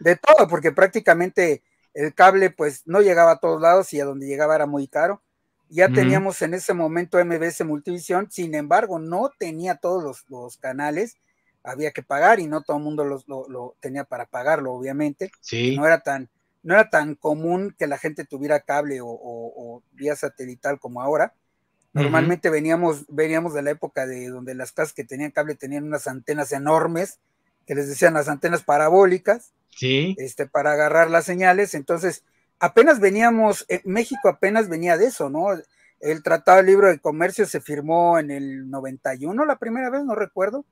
De 0.00 0.16
todo, 0.16 0.48
porque 0.48 0.72
prácticamente 0.72 1.62
el 1.94 2.12
cable 2.12 2.50
pues 2.50 2.82
no 2.86 3.00
llegaba 3.00 3.32
a 3.32 3.38
todos 3.38 3.60
lados 3.60 3.92
y 3.94 4.00
a 4.00 4.04
donde 4.04 4.26
llegaba 4.26 4.54
era 4.54 4.66
muy 4.66 4.88
caro. 4.88 5.22
Ya 5.70 5.88
teníamos 5.88 6.40
en 6.42 6.54
ese 6.54 6.74
momento 6.74 7.24
MBS 7.24 7.64
Multivisión, 7.64 8.30
sin 8.30 8.54
embargo, 8.54 8.98
no 8.98 9.30
tenía 9.38 9.76
todos 9.76 10.24
los, 10.28 10.56
canales, 10.58 11.16
había 11.62 11.90
que 11.90 12.02
pagar 12.02 12.38
y 12.38 12.46
no 12.46 12.62
todo 12.62 12.76
el 12.76 12.82
mundo 12.82 13.04
lo, 13.04 13.76
tenía 13.80 14.04
para 14.04 14.26
pagarlo, 14.26 14.72
obviamente. 14.72 15.32
Sí. 15.40 15.74
No 15.76 15.86
era 15.86 16.00
tan, 16.00 16.28
no 16.62 16.74
era 16.74 16.90
tan 16.90 17.14
común 17.14 17.74
que 17.78 17.86
la 17.86 17.98
gente 17.98 18.24
tuviera 18.24 18.60
cable 18.60 19.00
o, 19.02 19.82
vía 19.92 20.14
satelital 20.14 20.78
como 20.78 21.00
ahora. 21.00 21.34
Normalmente 21.94 22.50
veníamos, 22.50 23.04
veníamos 23.08 23.54
de 23.54 23.62
la 23.62 23.70
época 23.70 24.04
de 24.04 24.28
donde 24.28 24.54
las 24.54 24.72
casas 24.72 24.92
que 24.92 25.04
tenían 25.04 25.30
cable 25.30 25.54
tenían 25.54 25.84
unas 25.84 26.08
antenas 26.08 26.50
enormes, 26.50 27.20
que 27.66 27.76
les 27.76 27.88
decían 27.88 28.14
las 28.14 28.28
antenas 28.28 28.64
parabólicas, 28.64 29.52
sí. 29.70 30.16
este, 30.18 30.46
para 30.46 30.72
agarrar 30.72 31.08
las 31.08 31.24
señales. 31.24 31.74
Entonces, 31.74 32.24
apenas 32.58 32.98
veníamos, 32.98 33.64
México 33.84 34.28
apenas 34.28 34.68
venía 34.68 34.98
de 34.98 35.06
eso, 35.06 35.30
¿no? 35.30 35.46
El 36.00 36.22
Tratado 36.24 36.58
de 36.58 36.64
Libro 36.64 36.88
de 36.88 36.98
Comercio 36.98 37.46
se 37.46 37.60
firmó 37.60 38.18
en 38.18 38.32
el 38.32 38.68
91, 38.68 39.44
la 39.44 39.58
primera 39.58 39.88
vez, 39.88 40.04
no 40.04 40.16
recuerdo. 40.16 40.64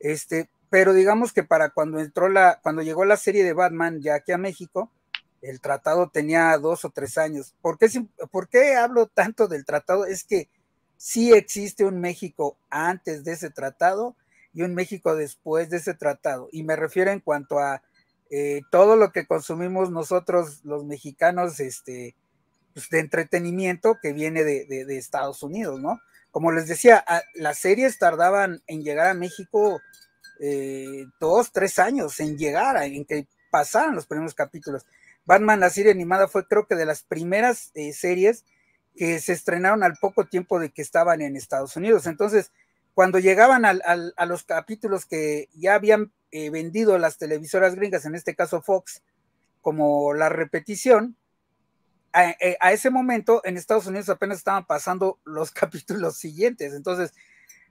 Este, 0.00 0.48
pero 0.70 0.94
digamos 0.94 1.32
que 1.32 1.44
para 1.44 1.70
cuando 1.70 2.00
entró 2.00 2.28
la, 2.28 2.60
cuando 2.62 2.82
llegó 2.82 3.04
la 3.04 3.16
serie 3.16 3.44
de 3.44 3.52
Batman 3.52 4.00
ya 4.00 4.14
aquí 4.14 4.32
a 4.32 4.38
México, 4.38 4.90
el 5.46 5.60
tratado 5.60 6.10
tenía 6.10 6.56
dos 6.58 6.84
o 6.84 6.90
tres 6.90 7.18
años. 7.18 7.54
¿Por 7.60 7.78
qué, 7.78 7.88
¿Por 8.30 8.48
qué 8.48 8.74
hablo 8.74 9.06
tanto 9.06 9.48
del 9.48 9.64
tratado? 9.64 10.04
Es 10.04 10.24
que 10.24 10.48
sí 10.96 11.32
existe 11.32 11.84
un 11.84 12.00
México 12.00 12.56
antes 12.68 13.24
de 13.24 13.32
ese 13.32 13.50
tratado 13.50 14.16
y 14.52 14.62
un 14.62 14.74
México 14.74 15.14
después 15.14 15.70
de 15.70 15.76
ese 15.76 15.94
tratado. 15.94 16.48
Y 16.50 16.64
me 16.64 16.76
refiero 16.76 17.10
en 17.10 17.20
cuanto 17.20 17.58
a 17.58 17.82
eh, 18.30 18.62
todo 18.70 18.96
lo 18.96 19.12
que 19.12 19.26
consumimos 19.26 19.90
nosotros 19.90 20.64
los 20.64 20.84
mexicanos 20.84 21.60
este, 21.60 22.16
pues, 22.74 22.88
de 22.90 23.00
entretenimiento 23.00 23.98
que 24.02 24.12
viene 24.12 24.42
de, 24.42 24.98
Estados 24.98 25.42
Unidos, 25.42 25.80
¿no? 25.80 26.00
Como 26.30 26.52
les 26.52 26.66
decía, 26.66 27.04
las 27.34 27.58
series 27.58 27.98
tardaban 27.98 28.62
en 28.66 28.82
llegar 28.82 29.06
a 29.06 29.14
México 29.14 29.80
eh, 30.40 31.06
dos, 31.18 31.52
tres 31.52 31.78
años 31.78 32.18
en 32.20 32.36
llegar, 32.36 32.82
en 32.82 33.04
que 33.06 33.26
pasaran 33.50 33.94
los 33.94 34.06
primeros 34.06 34.34
capítulos. 34.34 34.84
Batman, 35.26 35.58
la 35.60 35.70
serie 35.70 35.90
animada, 35.90 36.28
fue 36.28 36.46
creo 36.46 36.66
que 36.66 36.76
de 36.76 36.86
las 36.86 37.02
primeras 37.02 37.72
eh, 37.74 37.92
series 37.92 38.44
que 38.94 39.18
se 39.18 39.32
estrenaron 39.32 39.82
al 39.82 39.96
poco 40.00 40.24
tiempo 40.24 40.58
de 40.58 40.70
que 40.70 40.82
estaban 40.82 41.20
en 41.20 41.36
Estados 41.36 41.76
Unidos. 41.76 42.06
Entonces, 42.06 42.52
cuando 42.94 43.18
llegaban 43.18 43.66
a 43.66 44.26
los 44.26 44.44
capítulos 44.44 45.04
que 45.04 45.50
ya 45.52 45.74
habían 45.74 46.12
eh, 46.30 46.48
vendido 46.48 46.96
las 46.96 47.18
televisoras 47.18 47.74
gringas, 47.74 48.06
en 48.06 48.14
este 48.14 48.34
caso 48.34 48.62
Fox, 48.62 49.02
como 49.60 50.14
la 50.14 50.30
repetición, 50.30 51.16
a, 52.14 52.30
eh, 52.30 52.56
ese 52.70 52.88
momento 52.88 53.42
en 53.44 53.58
Estados 53.58 53.86
Unidos 53.86 54.08
apenas 54.08 54.38
estaban 54.38 54.64
pasando 54.64 55.18
los 55.24 55.50
capítulos 55.52 56.16
siguientes. 56.16 56.72
Entonces, 56.72 57.12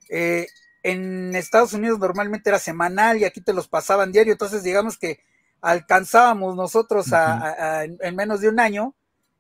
en 0.09 1.33
Estados 1.33 1.73
Unidos 1.73 1.97
normalmente 1.97 2.49
era 2.51 2.59
semanal 2.59 3.17
y 3.17 3.23
aquí 3.23 3.41
te 3.41 3.53
los 3.53 3.67
pasaban 3.67 4.11
diario. 4.11 4.33
Entonces, 4.33 4.61
digamos 4.61 4.99
que 4.99 5.19
alcanzábamos 5.65 6.55
nosotros 6.55 7.07
en 7.11 8.15
menos 8.15 8.41
de 8.41 8.49
un 8.49 8.59
año 8.59 8.93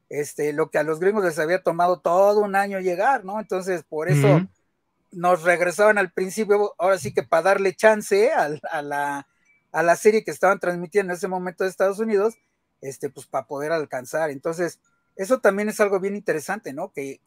este, 0.09 0.53
lo 0.53 0.69
que 0.69 0.77
a 0.77 0.83
los 0.83 0.99
gringos 0.99 1.23
les 1.23 1.39
había 1.39 1.61
tomado 1.61 1.99
todo 1.99 2.41
un 2.41 2.55
año 2.55 2.79
llegar, 2.79 3.25
¿no? 3.25 3.39
Entonces, 3.39 3.83
por 3.83 4.09
eso 4.09 4.41
nos 5.11 5.43
regresaban 5.43 5.97
al 5.97 6.11
principio, 6.11 6.73
ahora 6.77 6.97
sí 6.97 7.13
que 7.13 7.23
para 7.23 7.43
darle 7.43 7.75
chance 7.75 8.31
a, 8.31 8.81
la, 8.81 9.27
a 9.71 9.83
la 9.83 9.95
serie 9.95 10.23
que 10.23 10.31
estaban 10.31 10.59
transmitiendo 10.59 11.13
en 11.13 11.17
ese 11.17 11.27
momento 11.27 11.63
de 11.63 11.69
Estados 11.69 11.99
Unidos, 11.99 12.35
este, 12.81 13.09
pues 13.09 13.27
para 13.27 13.47
poder 13.47 13.71
alcanzar. 13.71 14.29
Entonces, 14.29 14.79
eso 15.15 15.39
también 15.39 15.69
es 15.69 15.79
algo 15.79 15.99
bien 15.99 16.15
interesante, 16.15 16.73
¿no? 16.73 16.91
Que, 16.91 17.19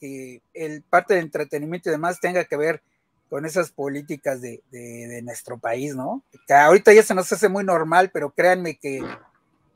el 0.55 0.83
parte 0.83 1.15
de 1.15 1.21
entretenimiento 1.21 1.89
y 1.89 1.93
demás 1.93 2.21
tenga 2.21 2.45
que 2.45 2.57
ver 2.57 2.83
con 3.29 3.45
esas 3.45 3.71
políticas 3.71 4.41
de, 4.41 4.63
de, 4.71 5.21
nuestro 5.23 5.59
país, 5.59 5.95
¿no? 5.95 6.23
Que 6.47 6.55
ahorita 6.55 6.93
ya 6.93 7.03
se 7.03 7.15
nos 7.15 7.31
hace 7.33 7.49
muy 7.49 7.65
normal, 7.65 8.11
pero 8.13 8.31
créanme 8.31 8.79
que 8.79 9.03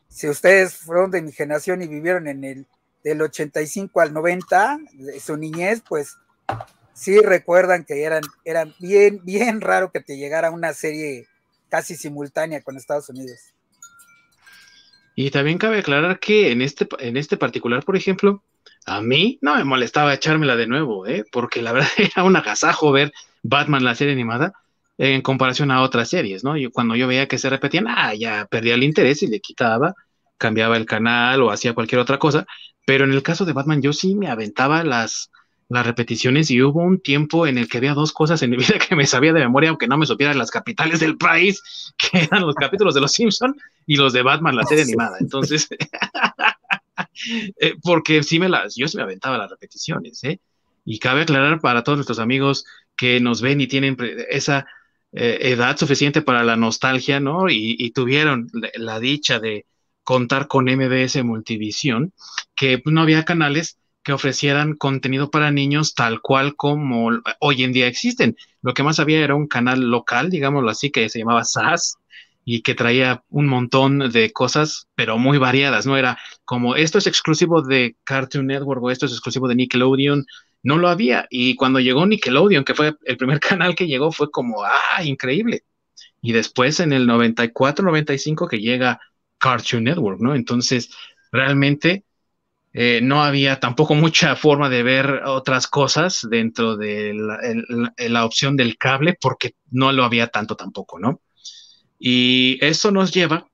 si 0.08 0.28
ustedes 0.28 0.76
fueron 0.76 1.10
de 1.10 1.22
mi 1.22 1.32
generación 1.32 1.82
y 1.82 1.88
vivieron 1.88 2.28
en 2.28 2.44
el 2.44 2.66
del 3.04 3.20
85 3.22 4.00
al 4.00 4.12
90, 4.12 4.78
de 4.92 5.20
su 5.20 5.36
niñez, 5.36 5.82
pues 5.86 6.16
sí 6.94 7.18
recuerdan 7.20 7.84
que 7.84 8.04
eran, 8.04 8.22
eran 8.44 8.74
bien, 8.78 9.20
bien 9.24 9.60
raro 9.60 9.90
que 9.90 10.00
te 10.00 10.16
llegara 10.16 10.50
una 10.50 10.72
serie 10.72 11.26
casi 11.68 11.96
simultánea 11.96 12.62
con 12.62 12.76
Estados 12.76 13.08
Unidos. 13.08 13.54
Y 15.14 15.30
también 15.30 15.58
cabe 15.58 15.78
aclarar 15.78 16.20
que 16.20 16.52
en 16.52 16.62
este, 16.62 16.88
en 17.00 17.16
este 17.16 17.36
particular, 17.36 17.84
por 17.84 17.96
ejemplo, 17.96 18.42
a 18.86 19.00
mí 19.00 19.38
no 19.40 19.56
me 19.56 19.64
molestaba 19.64 20.14
echármela 20.14 20.56
de 20.56 20.66
nuevo, 20.66 21.06
¿eh? 21.06 21.24
porque 21.30 21.62
la 21.62 21.72
verdad 21.72 21.90
era 21.96 22.24
un 22.24 22.36
agasajo 22.36 22.92
ver 22.92 23.12
Batman, 23.42 23.84
la 23.84 23.94
serie 23.94 24.12
animada, 24.12 24.52
en 24.98 25.22
comparación 25.22 25.70
a 25.70 25.82
otras 25.82 26.10
series, 26.10 26.44
¿no? 26.44 26.56
Y 26.56 26.68
cuando 26.70 26.94
yo 26.94 27.08
veía 27.08 27.26
que 27.26 27.38
se 27.38 27.50
repetían, 27.50 27.86
ah, 27.88 28.14
ya 28.14 28.46
perdía 28.46 28.74
el 28.74 28.84
interés 28.84 29.22
y 29.22 29.26
le 29.26 29.40
quitaba, 29.40 29.94
cambiaba 30.38 30.76
el 30.76 30.86
canal 30.86 31.42
o 31.42 31.50
hacía 31.50 31.74
cualquier 31.74 32.00
otra 32.00 32.18
cosa, 32.18 32.46
pero 32.86 33.04
en 33.04 33.12
el 33.12 33.22
caso 33.22 33.44
de 33.44 33.52
Batman 33.52 33.82
yo 33.82 33.92
sí 33.92 34.14
me 34.14 34.28
aventaba 34.28 34.84
las, 34.84 35.30
las 35.68 35.86
repeticiones 35.86 36.50
y 36.50 36.60
hubo 36.62 36.80
un 36.80 37.00
tiempo 37.00 37.46
en 37.46 37.58
el 37.58 37.68
que 37.68 37.78
había 37.78 37.94
dos 37.94 38.12
cosas 38.12 38.42
en 38.42 38.50
mi 38.50 38.56
vida 38.58 38.78
que 38.78 38.94
me 38.94 39.06
sabía 39.06 39.32
de 39.32 39.40
memoria, 39.40 39.70
aunque 39.70 39.88
no 39.88 39.98
me 39.98 40.06
supiera 40.06 40.34
las 40.34 40.50
capitales 40.50 41.00
del 41.00 41.16
país, 41.16 41.62
que 41.96 42.24
eran 42.24 42.42
los 42.42 42.54
capítulos 42.54 42.94
de 42.94 43.00
Los 43.00 43.12
Simpson 43.12 43.56
y 43.86 43.96
los 43.96 44.12
de 44.12 44.22
Batman, 44.22 44.56
la 44.56 44.64
serie 44.64 44.84
animada. 44.88 45.16
Entonces, 45.18 45.68
eh, 47.60 47.74
porque 47.82 48.22
sí 48.22 48.38
me 48.38 48.48
las, 48.48 48.74
yo 48.76 48.88
sí 48.88 48.96
me 48.96 49.02
aventaba 49.02 49.38
las 49.38 49.50
repeticiones, 49.50 50.22
¿eh? 50.24 50.40
Y 50.84 50.98
cabe 50.98 51.22
aclarar 51.22 51.60
para 51.60 51.84
todos 51.84 51.98
nuestros 51.98 52.18
amigos 52.18 52.64
que 52.96 53.20
nos 53.20 53.40
ven 53.40 53.60
y 53.60 53.66
tienen 53.66 53.96
esa 54.30 54.66
eh, 55.12 55.38
edad 55.52 55.76
suficiente 55.76 56.22
para 56.22 56.42
la 56.42 56.56
nostalgia, 56.56 57.20
¿no? 57.20 57.48
Y, 57.50 57.90
tuvieron 57.90 58.50
la, 58.74 58.98
dicha 58.98 59.38
de 59.38 59.66
contar 60.02 60.48
con 60.48 60.64
MBS 60.64 61.22
Multivisión, 61.22 62.12
que 62.54 62.82
no 62.86 63.02
había 63.02 63.24
canales 63.24 63.78
que 64.02 64.12
ofrecieran 64.12 64.74
contenido 64.74 65.30
para 65.30 65.52
niños 65.52 65.94
tal 65.94 66.20
cual 66.20 66.56
como 66.56 67.10
hoy 67.38 67.62
en 67.62 67.72
día 67.72 67.86
existen. 67.86 68.36
Lo 68.62 68.74
que 68.74 68.82
más 68.82 68.98
había 68.98 69.20
era 69.20 69.34
un 69.34 69.46
canal 69.46 69.80
local, 69.90 70.30
digámoslo 70.30 70.70
así, 70.70 70.90
que 70.90 71.08
se 71.08 71.20
llamaba 71.20 71.44
SAS 71.44 71.98
y 72.44 72.62
que 72.62 72.74
traía 72.74 73.22
un 73.28 73.46
montón 73.46 74.10
de 74.10 74.32
cosas, 74.32 74.88
pero 74.94 75.18
muy 75.18 75.38
variadas, 75.38 75.86
¿no? 75.86 75.96
Era 75.96 76.18
como 76.44 76.76
esto 76.76 76.98
es 76.98 77.06
exclusivo 77.06 77.62
de 77.62 77.96
Cartoon 78.04 78.46
Network 78.46 78.82
o 78.82 78.90
esto 78.90 79.06
es 79.06 79.12
exclusivo 79.12 79.48
de 79.48 79.54
Nickelodeon, 79.54 80.26
no 80.62 80.78
lo 80.78 80.88
había. 80.88 81.26
Y 81.30 81.54
cuando 81.56 81.80
llegó 81.80 82.06
Nickelodeon, 82.06 82.64
que 82.64 82.74
fue 82.74 82.94
el 83.04 83.16
primer 83.16 83.40
canal 83.40 83.74
que 83.74 83.86
llegó, 83.86 84.12
fue 84.12 84.30
como, 84.30 84.64
ah, 84.64 85.04
increíble. 85.04 85.64
Y 86.20 86.32
después 86.32 86.80
en 86.80 86.92
el 86.92 87.06
94, 87.06 87.84
95 87.84 88.48
que 88.48 88.58
llega 88.58 89.00
Cartoon 89.38 89.84
Network, 89.84 90.20
¿no? 90.20 90.34
Entonces, 90.34 90.90
realmente 91.32 92.04
eh, 92.74 93.00
no 93.02 93.22
había 93.22 93.60
tampoco 93.60 93.94
mucha 93.94 94.34
forma 94.34 94.70
de 94.70 94.82
ver 94.82 95.22
otras 95.26 95.66
cosas 95.66 96.26
dentro 96.30 96.76
de 96.76 97.12
la, 97.98 98.24
opción 98.24 98.56
del 98.56 98.78
cable 98.78 99.18
porque 99.20 99.56
no 99.70 99.92
lo 99.92 100.04
había 100.04 100.28
tanto 100.28 100.56
tampoco, 100.56 100.98
¿no? 100.98 101.20
Y 102.04 102.58
eso 102.60 102.90
nos 102.90 103.14
lleva, 103.14 103.46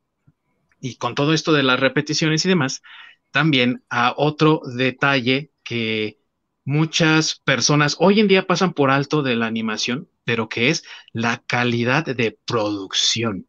y 0.81 0.97
con 0.97 1.15
todo 1.15 1.35
esto 1.35 1.53
de 1.53 1.63
las 1.63 1.79
repeticiones 1.79 2.47
y 2.47 2.49
demás, 2.49 2.81
también 3.31 3.85
a 3.91 4.15
otro 4.17 4.63
detalle 4.75 5.51
que 5.63 6.19
muchas 6.65 7.43
personas 7.45 7.97
hoy 7.99 8.21
en 8.21 8.27
día 8.27 8.47
pasan 8.47 8.73
por 8.73 8.91
alto 8.91 9.23
de 9.23 9.37
la 9.37 9.45
animación, 9.45 10.09
pero 10.25 10.49
que 10.49 10.71
es 10.71 10.83
la 11.13 11.43
calidad 11.47 12.07
de 12.07 12.39
producción. 12.47 13.47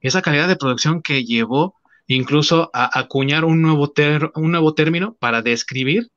Esa 0.00 0.20
calidad 0.20 0.48
de 0.48 0.56
producción 0.56 1.00
que 1.00 1.24
llevó 1.24 1.76
incluso 2.06 2.70
a 2.74 2.98
acuñar 2.98 3.46
un 3.46 3.62
nuevo, 3.62 3.90
un 4.34 4.50
nuevo 4.50 4.74
término 4.74 5.14
para 5.14 5.40
describir 5.40 6.10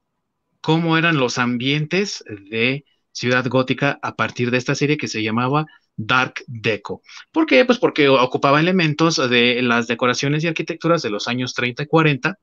cómo 0.60 0.98
eran 0.98 1.16
los 1.16 1.38
ambientes 1.38 2.22
de 2.28 2.84
Ciudad 3.14 3.48
Gótica 3.48 3.98
a 4.02 4.18
partir 4.18 4.52
de 4.52 4.58
esta 4.58 4.76
serie 4.76 4.98
que 4.98 5.08
se 5.08 5.24
llamaba 5.24 5.68
Dark 6.02 6.46
Deco. 6.48 7.02
¿Por 7.32 7.46
qué? 7.46 7.66
Pues 7.66 7.78
porque 7.78 8.08
ocupaba 8.08 8.62
elementos 8.62 9.18
de 9.30 9.62
las 9.62 9.88
decoraciones 9.88 10.44
y 10.44 10.48
arquitecturas 10.48 11.02
de 11.02 11.10
los 11.10 11.28
años 11.28 11.54
30 11.54 11.84
y 11.84 11.88
40 11.88 12.40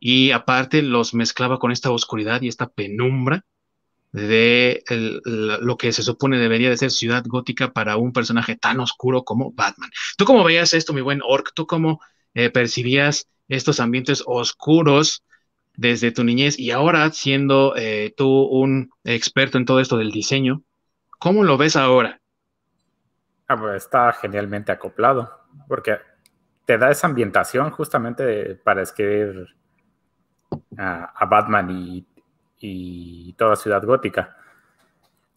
y 0.00 0.32
aparte 0.32 0.82
los 0.82 1.14
mezclaba 1.14 1.58
con 1.60 1.70
esta 1.70 1.92
oscuridad 1.92 2.42
y 2.42 2.48
esta 2.48 2.68
penumbra 2.68 3.44
de 4.10 4.82
lo 5.24 5.76
que 5.76 5.92
se 5.92 6.02
supone 6.02 6.38
debería 6.38 6.70
de 6.70 6.76
ser 6.76 6.90
ciudad 6.90 7.22
gótica 7.24 7.72
para 7.72 7.96
un 7.96 8.12
personaje 8.12 8.56
tan 8.56 8.80
oscuro 8.80 9.22
como 9.22 9.52
Batman. 9.52 9.90
¿Tú 10.16 10.24
cómo 10.24 10.42
veías 10.42 10.74
esto, 10.74 10.92
mi 10.92 11.00
buen 11.00 11.20
Orc? 11.22 11.52
¿Tú 11.54 11.68
cómo 11.68 12.00
eh, 12.34 12.50
percibías 12.50 13.28
estos 13.48 13.78
ambientes 13.78 14.24
oscuros 14.26 15.22
desde 15.76 16.10
tu 16.10 16.24
niñez 16.24 16.58
y 16.58 16.72
ahora 16.72 17.12
siendo 17.12 17.76
eh, 17.76 18.12
tú 18.16 18.28
un 18.28 18.90
experto 19.04 19.56
en 19.56 19.66
todo 19.66 19.78
esto 19.78 19.98
del 19.98 20.10
diseño, 20.10 20.64
¿cómo 21.20 21.44
lo 21.44 21.56
ves 21.58 21.76
ahora? 21.76 22.20
Ah, 23.48 23.56
pues 23.56 23.84
está 23.84 24.12
genialmente 24.12 24.70
acoplado, 24.70 25.40
porque 25.66 25.98
te 26.66 26.76
da 26.76 26.90
esa 26.90 27.06
ambientación 27.06 27.70
justamente 27.70 28.54
para 28.56 28.82
escribir 28.82 29.48
a, 30.76 31.24
Batman 31.24 31.70
y, 31.70 32.06
y, 32.60 33.32
toda 33.32 33.56
Ciudad 33.56 33.82
Gótica. 33.82 34.36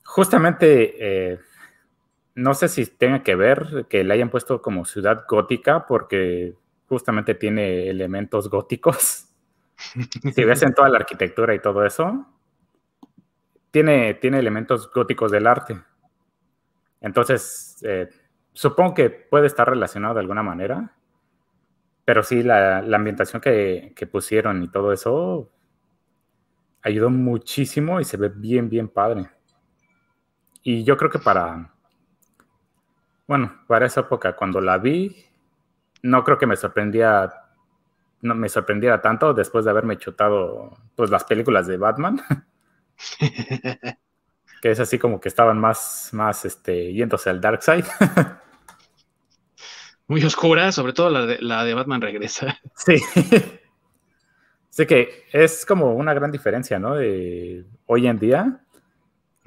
Justamente, 0.03 0.95
eh, 1.31 1.39
no 2.35 2.53
sé 2.53 2.67
si 2.67 2.85
tenga 2.85 3.23
que 3.23 3.35
ver 3.35 3.85
que 3.89 4.03
le 4.03 4.13
hayan 4.13 4.29
puesto 4.29 4.61
como 4.61 4.83
Ciudad 4.83 5.23
Gótica, 5.25 5.87
porque 5.87 6.53
justamente 6.89 7.35
tiene 7.35 7.89
elementos 7.89 8.49
góticos. 8.49 9.29
si 10.35 10.43
ves 10.43 10.63
en 10.63 10.73
toda 10.73 10.89
la 10.89 10.97
arquitectura 10.97 11.55
y 11.55 11.59
todo 11.59 11.85
eso, 11.85 12.27
tiene, 13.71 14.15
tiene 14.15 14.39
elementos 14.39 14.91
góticos 14.91 15.31
del 15.31 15.47
arte. 15.47 15.81
Entonces, 17.01 17.77
eh, 17.83 18.09
supongo 18.53 18.93
que 18.93 19.09
puede 19.09 19.47
estar 19.47 19.67
relacionado 19.67 20.13
de 20.13 20.21
alguna 20.21 20.43
manera. 20.43 20.95
Pero 22.05 22.23
sí, 22.23 22.43
la, 22.43 22.79
ambientación 22.79 23.41
que, 23.41 24.09
pusieron 24.11 24.63
y 24.63 24.67
todo 24.69 24.93
eso 24.93 25.51
ayudó 26.83 27.09
muchísimo 27.09 27.99
y 27.99 28.05
se 28.05 28.17
ve 28.17 28.29
bien, 28.29 28.69
bien 28.69 28.87
padre. 28.87 29.29
Y 30.63 30.83
yo 30.83 30.97
creo 30.97 31.09
que 31.09 31.19
para, 31.19 31.73
bueno, 33.27 33.63
para 33.67 33.85
esa 33.85 34.01
época, 34.01 34.35
cuando 34.35 34.61
la 34.61 34.77
vi, 34.77 35.15
no 36.03 36.23
creo 36.23 36.37
que 36.37 36.47
me 36.47 36.55
sorprendía, 36.55 37.31
no 38.21 38.35
me 38.35 38.49
sorprendiera 38.49 39.01
tanto 39.01 39.33
después 39.33 39.65
de 39.65 39.71
haberme 39.71 39.97
chutado 39.97 40.77
pues 40.95 41.09
las 41.09 41.23
películas 41.23 41.67
de 41.67 41.77
Batman. 41.77 42.21
que 44.61 44.71
es 44.71 44.79
así 44.79 44.99
como 44.99 45.19
que 45.19 45.27
estaban 45.27 45.57
más, 45.59 46.09
más 46.13 46.45
este, 46.45 46.93
yéndose 46.93 47.29
al 47.29 47.41
dark 47.41 47.63
side. 47.63 47.83
muy 50.07 50.23
oscura, 50.23 50.71
sobre 50.71 50.93
todo 50.93 51.09
la 51.09 51.25
de, 51.25 51.37
la 51.41 51.63
de 51.63 51.73
Batman 51.73 52.01
Regresa. 52.01 52.59
Sí. 52.75 52.97
Sé 54.69 54.87
que 54.87 55.25
es 55.33 55.65
como 55.65 55.93
una 55.95 56.13
gran 56.13 56.31
diferencia, 56.31 56.79
¿no? 56.79 56.95
De 56.95 57.65
hoy 57.87 58.07
en 58.07 58.19
día, 58.19 58.61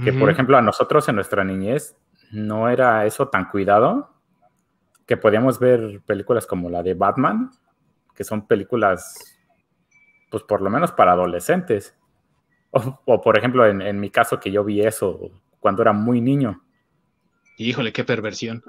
que 0.03 0.13
por 0.13 0.29
ejemplo 0.29 0.59
a 0.59 0.63
nosotros 0.63 1.09
en 1.09 1.15
nuestra 1.15 1.45
niñez 1.45 1.97
no 2.31 2.69
era 2.69 3.07
eso 3.07 3.29
tan 3.29 3.47
cuidado, 3.47 4.13
que 5.07 5.17
podíamos 5.17 5.59
ver 5.59 6.03
películas 6.05 6.47
como 6.47 6.69
la 6.69 6.83
de 6.83 6.93
Batman, 6.93 7.51
que 8.15 8.25
son 8.25 8.47
películas, 8.47 9.39
pues 10.31 10.43
por 10.43 10.61
lo 10.61 10.69
menos 10.69 10.93
para 10.93 11.13
adolescentes. 11.13 11.95
O, 13.05 13.21
por 13.21 13.39
ejemplo, 13.39 13.67
en, 13.67 13.81
en, 13.81 14.01
mi 14.01 14.11
caso 14.11 14.41
que 14.41 14.51
yo 14.51 14.65
vi 14.65 14.81
eso 14.81 15.31
cuando 15.61 15.83
era 15.83 15.93
muy 15.93 16.21
niño. 16.21 16.63
Híjole, 17.57 17.93
qué 17.93 18.05
perversión. 18.05 18.63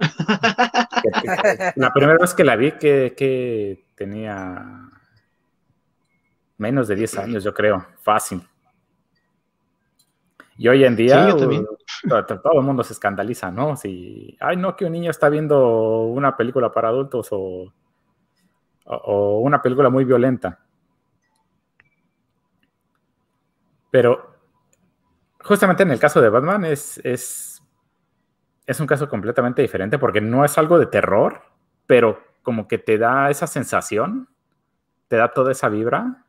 La 1.75 1.91
primera 1.91 2.17
vez 2.19 2.33
que 2.33 2.43
la 2.43 2.55
vi 2.55 2.73
que, 2.73 3.85
tenía 3.95 4.63
menos 6.57 6.87
de 6.87 6.95
10 6.95 7.17
años, 7.17 7.43
yo 7.43 7.53
creo, 7.53 7.85
fácil. 8.01 8.41
Y 10.57 10.67
hoy 10.67 10.83
en 10.83 10.95
día 10.95 11.29
todo, 11.29 11.49
el 12.59 12.61
mundo 12.61 12.83
se 12.83 12.93
escandaliza, 12.93 13.51
¿no? 13.51 13.75
Si, 13.75 14.37
ay, 14.39 14.55
no, 14.55 14.75
que 14.75 14.85
un 14.85 14.91
niño 14.91 15.11
está 15.11 15.29
viendo 15.29 16.03
una 16.03 16.37
película 16.37 16.71
para 16.71 16.89
adultos 16.89 17.27
o, 17.31 17.73
o 18.85 19.39
una 19.39 19.61
película 19.61 19.89
muy 19.89 20.05
violenta. 20.05 20.64
Pero 23.95 24.35
justamente 25.39 25.83
en 25.83 25.91
el 25.91 25.99
caso 25.99 26.19
de 26.19 26.27
Batman 26.27 26.65
es, 26.65 26.99
es 27.05 27.63
es 28.65 28.79
un 28.81 28.87
caso 28.87 29.07
completamente 29.07 29.61
diferente 29.61 29.97
porque 29.97 30.19
no 30.19 30.43
es 30.43 30.57
algo 30.57 30.77
de 30.77 30.87
terror, 30.87 31.43
pero 31.87 32.21
como 32.43 32.67
que 32.67 32.77
te 32.77 32.97
da 32.97 33.29
esa 33.29 33.47
sensación, 33.47 34.27
te 35.07 35.15
da 35.15 35.31
toda 35.31 35.53
esa 35.53 35.69
vibra. 35.69 36.25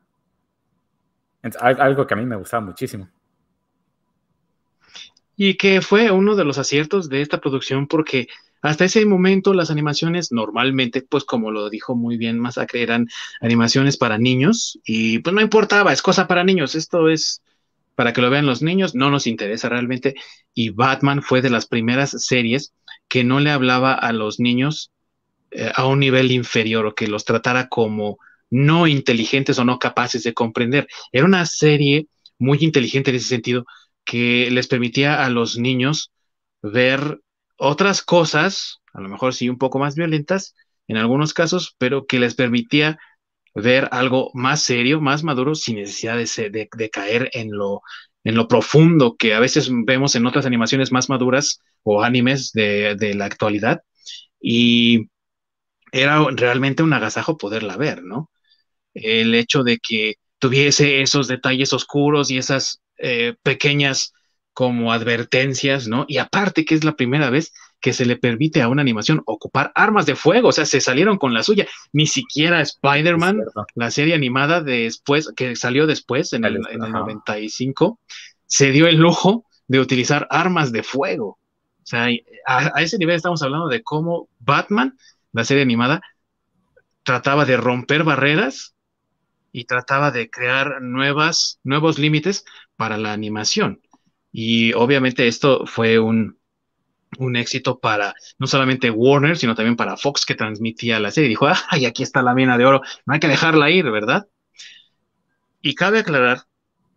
algo 1.59 2.07
que 2.07 2.13
a 2.13 2.17
mí 2.17 2.25
me 2.25 2.37
gustaba 2.37 2.65
muchísimo. 2.65 3.09
Y 5.35 5.55
que 5.57 5.81
fue 5.81 6.09
uno 6.09 6.37
de 6.37 6.45
los 6.45 6.57
aciertos 6.57 7.09
de 7.09 7.19
esta 7.19 7.41
producción 7.41 7.87
porque 7.87 8.29
hasta 8.61 8.85
ese 8.85 9.05
momento 9.05 9.53
las 9.53 9.69
animaciones 9.71 10.31
normalmente, 10.31 11.01
pues 11.01 11.25
como 11.25 11.51
lo 11.51 11.69
dijo 11.69 11.95
muy 11.95 12.15
bien 12.15 12.39
Masacre, 12.39 12.81
eran 12.81 13.07
animaciones 13.41 13.97
para 13.97 14.17
niños 14.17 14.79
y 14.85 15.19
pues 15.19 15.33
no 15.33 15.41
importaba, 15.41 15.91
es 15.91 16.01
cosa 16.01 16.27
para 16.27 16.45
niños, 16.45 16.73
esto 16.73 17.09
es 17.09 17.41
para 17.97 18.13
que 18.13 18.21
lo 18.21 18.29
vean 18.29 18.45
los 18.45 18.61
niños, 18.61 18.93
no 18.93 19.09
nos 19.09 19.25
interesa 19.25 19.69
realmente. 19.69 20.13
Y 20.53 20.69
Batman 20.69 21.23
fue 21.23 21.41
de 21.41 21.49
las 21.49 21.65
primeras 21.65 22.11
series 22.11 22.71
que 23.07 23.23
no 23.23 23.39
le 23.39 23.49
hablaba 23.49 23.91
a 23.95 24.13
los 24.13 24.39
niños 24.39 24.91
eh, 25.49 25.71
a 25.73 25.87
un 25.87 25.99
nivel 25.99 26.31
inferior 26.31 26.85
o 26.85 26.93
que 26.93 27.07
los 27.07 27.25
tratara 27.25 27.69
como 27.69 28.19
no 28.51 28.85
inteligentes 28.85 29.57
o 29.57 29.65
no 29.65 29.79
capaces 29.79 30.21
de 30.21 30.35
comprender. 30.35 30.87
Era 31.11 31.25
una 31.25 31.47
serie 31.47 32.05
muy 32.37 32.59
inteligente 32.61 33.09
en 33.09 33.15
ese 33.15 33.29
sentido 33.29 33.65
que 34.05 34.51
les 34.51 34.67
permitía 34.67 35.25
a 35.25 35.31
los 35.31 35.57
niños 35.57 36.11
ver 36.61 37.19
otras 37.57 38.03
cosas, 38.03 38.79
a 38.93 39.01
lo 39.01 39.09
mejor 39.09 39.33
sí 39.33 39.49
un 39.49 39.57
poco 39.57 39.79
más 39.79 39.95
violentas 39.95 40.53
en 40.87 40.97
algunos 40.97 41.33
casos, 41.33 41.75
pero 41.79 42.05
que 42.05 42.19
les 42.19 42.35
permitía 42.35 42.99
ver 43.61 43.89
algo 43.91 44.31
más 44.33 44.61
serio, 44.63 45.01
más 45.01 45.23
maduro, 45.23 45.55
sin 45.55 45.77
necesidad 45.77 46.17
de, 46.17 46.89
caer 46.91 47.29
en 47.33 47.51
lo, 47.51 47.81
en 48.23 48.35
lo 48.35 48.47
profundo 48.47 49.15
que 49.17 49.33
a 49.33 49.39
veces 49.39 49.69
vemos 49.71 50.15
en 50.15 50.25
otras 50.25 50.45
animaciones 50.45 50.91
más 50.91 51.09
maduras 51.09 51.59
o 51.83 52.03
animes 52.03 52.51
de, 52.53 52.95
de 52.95 53.13
la 53.15 53.25
actualidad. 53.25 53.81
Y 54.39 55.09
era 55.91 56.23
realmente 56.31 56.83
un 56.83 56.93
agasajo 56.93 57.37
poderla 57.37 57.77
ver, 57.77 58.03
¿no? 58.03 58.29
El 58.93 59.33
hecho 59.35 59.63
de 59.63 59.79
que 59.79 60.15
tuviese 60.39 61.01
esos 61.01 61.27
detalles 61.27 61.73
oscuros 61.73 62.29
y 62.29 62.37
esas 62.37 62.81
eh, 62.97 63.35
pequeñas 63.43 64.13
como 64.53 64.91
advertencias, 64.93 65.87
¿no? 65.87 66.05
Y 66.07 66.17
aparte 66.17 66.65
que 66.65 66.75
es 66.75 66.83
la 66.83 66.95
primera 66.95 67.29
vez 67.29 67.53
que 67.79 67.93
se 67.93 68.05
le 68.05 68.17
permite 68.17 68.61
a 68.61 68.69
una 68.69 68.81
animación 68.81 69.21
ocupar 69.25 69.71
armas 69.75 70.05
de 70.05 70.15
fuego, 70.15 70.49
o 70.49 70.51
sea, 70.51 70.65
se 70.65 70.81
salieron 70.81 71.17
con 71.17 71.33
la 71.33 71.43
suya. 71.43 71.67
Ni 71.93 72.07
siquiera 72.07 72.61
Spider-Man, 72.61 73.41
la 73.75 73.91
serie 73.91 74.15
animada 74.15 74.61
después, 74.61 75.31
que 75.35 75.55
salió 75.55 75.85
después, 75.85 76.33
en 76.33 76.45
el, 76.45 76.59
95, 76.59 77.99
se 78.45 78.71
dio 78.71 78.87
el 78.87 78.97
lujo 78.97 79.45
de 79.67 79.79
utilizar 79.79 80.27
armas 80.31 80.71
de 80.71 80.83
fuego. 80.83 81.27
O 81.27 81.85
sea, 81.89 82.07
a, 82.45 82.81
ese 82.81 82.97
nivel 82.97 83.15
estamos 83.15 83.41
hablando 83.43 83.67
de 83.67 83.83
cómo 83.83 84.27
Batman, 84.39 84.97
la 85.31 85.45
serie 85.45 85.63
animada, 85.63 86.01
trataba 87.03 87.45
de 87.45 87.57
romper 87.57 88.03
barreras 88.03 88.75
y 89.51 89.65
trataba 89.65 90.11
de 90.11 90.29
crear 90.29 90.81
nuevas, 90.81 91.59
nuevos 91.63 91.99
límites 91.99 92.43
para 92.75 92.97
la 92.97 93.13
animación. 93.13 93.81
Y 94.31 94.73
obviamente 94.73 95.27
esto 95.27 95.65
fue 95.65 95.99
un, 95.99 96.36
un 97.17 97.35
éxito 97.35 97.79
para 97.79 98.13
no 98.37 98.47
solamente 98.47 98.89
Warner, 98.89 99.37
sino 99.37 99.55
también 99.55 99.75
para 99.75 99.97
Fox 99.97 100.25
que 100.25 100.35
transmitía 100.35 100.99
la 100.99 101.11
serie. 101.11 101.29
Dijo, 101.29 101.47
ay, 101.69 101.85
aquí 101.85 102.03
está 102.03 102.21
la 102.21 102.33
mina 102.33 102.57
de 102.57 102.65
oro, 102.65 102.81
no 103.05 103.13
hay 103.13 103.19
que 103.19 103.27
dejarla 103.27 103.69
ir, 103.69 103.89
¿verdad? 103.89 104.27
Y 105.61 105.75
cabe 105.75 105.99
aclarar 105.99 106.43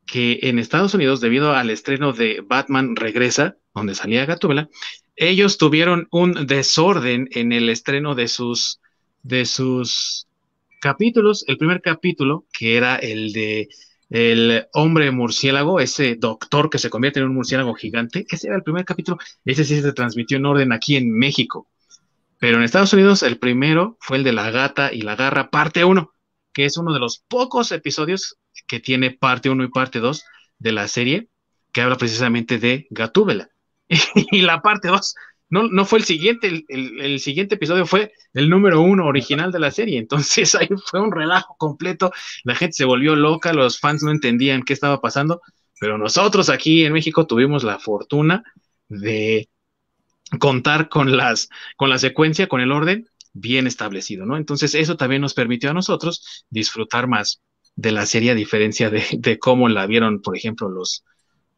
que 0.06 0.40
en 0.42 0.58
Estados 0.58 0.94
Unidos, 0.94 1.20
debido 1.20 1.54
al 1.54 1.70
estreno 1.70 2.12
de 2.12 2.42
Batman 2.44 2.96
Regresa, 2.96 3.56
donde 3.74 3.94
salía 3.94 4.26
Gatúbela, 4.26 4.68
ellos 5.16 5.58
tuvieron 5.58 6.08
un 6.10 6.46
desorden 6.46 7.28
en 7.32 7.52
el 7.52 7.68
estreno 7.68 8.14
de 8.14 8.26
sus, 8.26 8.80
de 9.22 9.44
sus 9.44 10.26
capítulos. 10.80 11.44
El 11.46 11.58
primer 11.58 11.80
capítulo, 11.80 12.46
que 12.52 12.76
era 12.76 12.96
el 12.96 13.32
de 13.32 13.68
el 14.10 14.66
hombre 14.72 15.10
murciélago, 15.12 15.78
ese 15.78 16.16
doctor 16.16 16.68
que 16.68 16.78
se 16.78 16.90
convierte 16.90 17.20
en 17.20 17.26
un 17.26 17.34
murciélago 17.34 17.74
gigante, 17.74 18.26
ese 18.28 18.48
era 18.48 18.56
el 18.56 18.64
primer 18.64 18.84
capítulo, 18.84 19.18
ese 19.44 19.64
sí 19.64 19.80
se 19.80 19.92
transmitió 19.92 20.36
en 20.36 20.46
orden 20.46 20.72
aquí 20.72 20.96
en 20.96 21.10
México. 21.12 21.68
Pero 22.38 22.56
en 22.56 22.64
Estados 22.64 22.92
Unidos 22.92 23.22
el 23.22 23.38
primero 23.38 23.96
fue 24.00 24.16
el 24.16 24.24
de 24.24 24.32
la 24.32 24.50
gata 24.50 24.92
y 24.92 25.02
la 25.02 25.14
garra, 25.14 25.50
parte 25.50 25.84
1, 25.84 26.12
que 26.52 26.64
es 26.64 26.76
uno 26.76 26.92
de 26.92 26.98
los 26.98 27.22
pocos 27.28 27.70
episodios 27.70 28.36
que 28.66 28.80
tiene 28.80 29.12
parte 29.12 29.48
1 29.48 29.62
y 29.62 29.68
parte 29.68 30.00
2 30.00 30.24
de 30.58 30.72
la 30.72 30.88
serie, 30.88 31.28
que 31.72 31.82
habla 31.82 31.96
precisamente 31.96 32.58
de 32.58 32.88
Gatúbela. 32.90 33.50
y 33.88 34.42
la 34.42 34.60
parte 34.60 34.88
2 34.88 35.14
no, 35.50 35.64
no 35.68 35.84
fue 35.84 35.98
el 35.98 36.04
siguiente, 36.04 36.64
el, 36.68 37.20
siguiente 37.20 37.56
episodio 37.56 37.84
fue 37.84 38.12
el 38.32 38.48
número 38.48 38.80
uno 38.80 39.06
original 39.06 39.50
de 39.50 39.58
la 39.58 39.70
serie, 39.70 39.98
entonces 39.98 40.54
ahí 40.54 40.68
fue 40.86 41.00
un 41.00 41.12
relajo 41.12 41.56
completo, 41.58 42.12
la 42.44 42.54
gente 42.54 42.74
se 42.74 42.84
volvió 42.84 43.16
loca, 43.16 43.52
los 43.52 43.78
fans 43.80 44.02
no 44.02 44.10
entendían 44.10 44.62
qué 44.62 44.72
estaba 44.72 45.00
pasando, 45.00 45.42
pero 45.80 45.98
nosotros 45.98 46.48
aquí 46.48 46.84
en 46.84 46.92
México 46.92 47.26
tuvimos 47.26 47.64
la 47.64 47.78
fortuna 47.78 48.44
de 48.88 49.48
contar 50.38 50.88
con 50.88 51.16
las, 51.16 51.48
con 51.76 51.90
la 51.90 51.98
secuencia, 51.98 52.46
con 52.46 52.60
el 52.60 52.70
orden 52.70 53.08
bien 53.32 53.66
establecido, 53.66 54.26
¿no? 54.26 54.36
Entonces 54.36 54.74
eso 54.74 54.96
también 54.96 55.22
nos 55.22 55.34
permitió 55.34 55.70
a 55.70 55.74
nosotros 55.74 56.44
disfrutar 56.50 57.06
más 57.08 57.40
de 57.74 57.92
la 57.92 58.06
serie 58.06 58.32
a 58.32 58.34
diferencia 58.34 58.90
de, 58.90 59.38
cómo 59.40 59.68
la 59.68 59.86
vieron, 59.86 60.22
por 60.22 60.36
ejemplo, 60.36 60.68
los, 60.68 61.04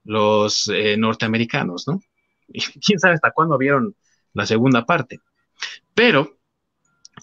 los 0.05 0.68
eh, 0.68 0.96
norteamericanos, 0.96 1.87
¿no? 1.88 2.00
Quién 2.85 2.99
sabe 2.99 3.15
hasta 3.15 3.33
cuándo 3.33 3.59
vieron 3.59 3.95
la 4.35 4.47
segunda 4.47 4.87
parte. 4.87 5.21
Pero 5.95 6.38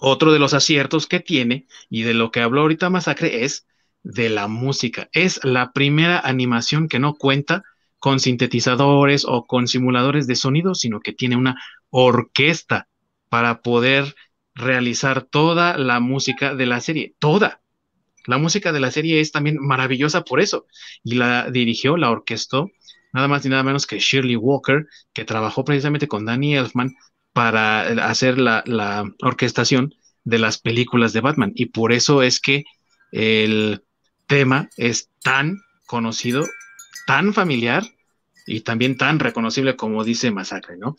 otro 0.00 0.32
de 0.32 0.38
los 0.38 0.54
aciertos 0.54 1.06
que 1.06 1.20
tiene 1.20 1.66
y 1.88 2.02
de 2.02 2.14
lo 2.14 2.30
que 2.30 2.40
habló 2.40 2.62
ahorita 2.62 2.90
Masacre 2.90 3.44
es 3.44 3.66
de 4.02 4.28
la 4.28 4.48
música. 4.48 5.08
Es 5.12 5.44
la 5.44 5.72
primera 5.72 6.20
animación 6.20 6.88
que 6.88 6.98
no 6.98 7.14
cuenta 7.14 7.64
con 7.98 8.18
sintetizadores 8.18 9.24
o 9.26 9.46
con 9.46 9.68
simuladores 9.68 10.26
de 10.26 10.36
sonido, 10.36 10.74
sino 10.74 11.00
que 11.00 11.12
tiene 11.12 11.36
una 11.36 11.60
orquesta 11.90 12.88
para 13.28 13.60
poder 13.62 14.14
realizar 14.54 15.22
toda 15.22 15.76
la 15.76 16.00
música 16.00 16.54
de 16.54 16.66
la 16.66 16.80
serie, 16.80 17.14
toda. 17.18 17.60
La 18.26 18.38
música 18.38 18.72
de 18.72 18.80
la 18.80 18.90
serie 18.90 19.20
es 19.20 19.32
también 19.32 19.58
maravillosa 19.58 20.24
por 20.24 20.40
eso. 20.40 20.66
Y 21.04 21.14
la 21.14 21.50
dirigió, 21.50 21.96
la 21.96 22.10
orquestó, 22.10 22.70
nada 23.12 23.28
más 23.28 23.44
ni 23.44 23.50
nada 23.50 23.62
menos 23.62 23.86
que 23.86 23.98
Shirley 23.98 24.36
Walker, 24.36 24.86
que 25.12 25.24
trabajó 25.24 25.64
precisamente 25.64 26.08
con 26.08 26.24
Danny 26.24 26.56
Elfman 26.56 26.94
para 27.32 27.82
hacer 28.08 28.38
la, 28.38 28.62
la 28.66 29.04
orquestación 29.22 29.94
de 30.24 30.38
las 30.38 30.58
películas 30.58 31.12
de 31.12 31.20
Batman. 31.20 31.52
Y 31.54 31.66
por 31.66 31.92
eso 31.92 32.22
es 32.22 32.40
que 32.40 32.64
el 33.12 33.82
tema 34.26 34.68
es 34.76 35.10
tan 35.22 35.60
conocido, 35.86 36.44
tan 37.06 37.34
familiar 37.34 37.84
y 38.46 38.60
también 38.60 38.96
tan 38.96 39.18
reconocible 39.18 39.76
como 39.76 40.04
dice 40.04 40.30
Masacre, 40.30 40.76
¿no? 40.76 40.96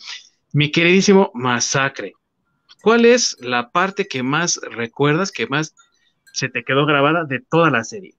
Mi 0.54 0.72
queridísimo 0.72 1.32
Masacre, 1.34 2.14
¿cuál 2.82 3.06
es 3.06 3.38
la 3.40 3.72
parte 3.72 4.08
que 4.08 4.22
más 4.22 4.60
recuerdas, 4.70 5.32
que 5.32 5.48
más 5.48 5.76
se 6.34 6.50
te 6.50 6.64
quedó 6.64 6.86
grabada 6.86 7.24
de 7.24 7.40
toda 7.40 7.72
la 7.72 7.84
serie? 7.84 8.16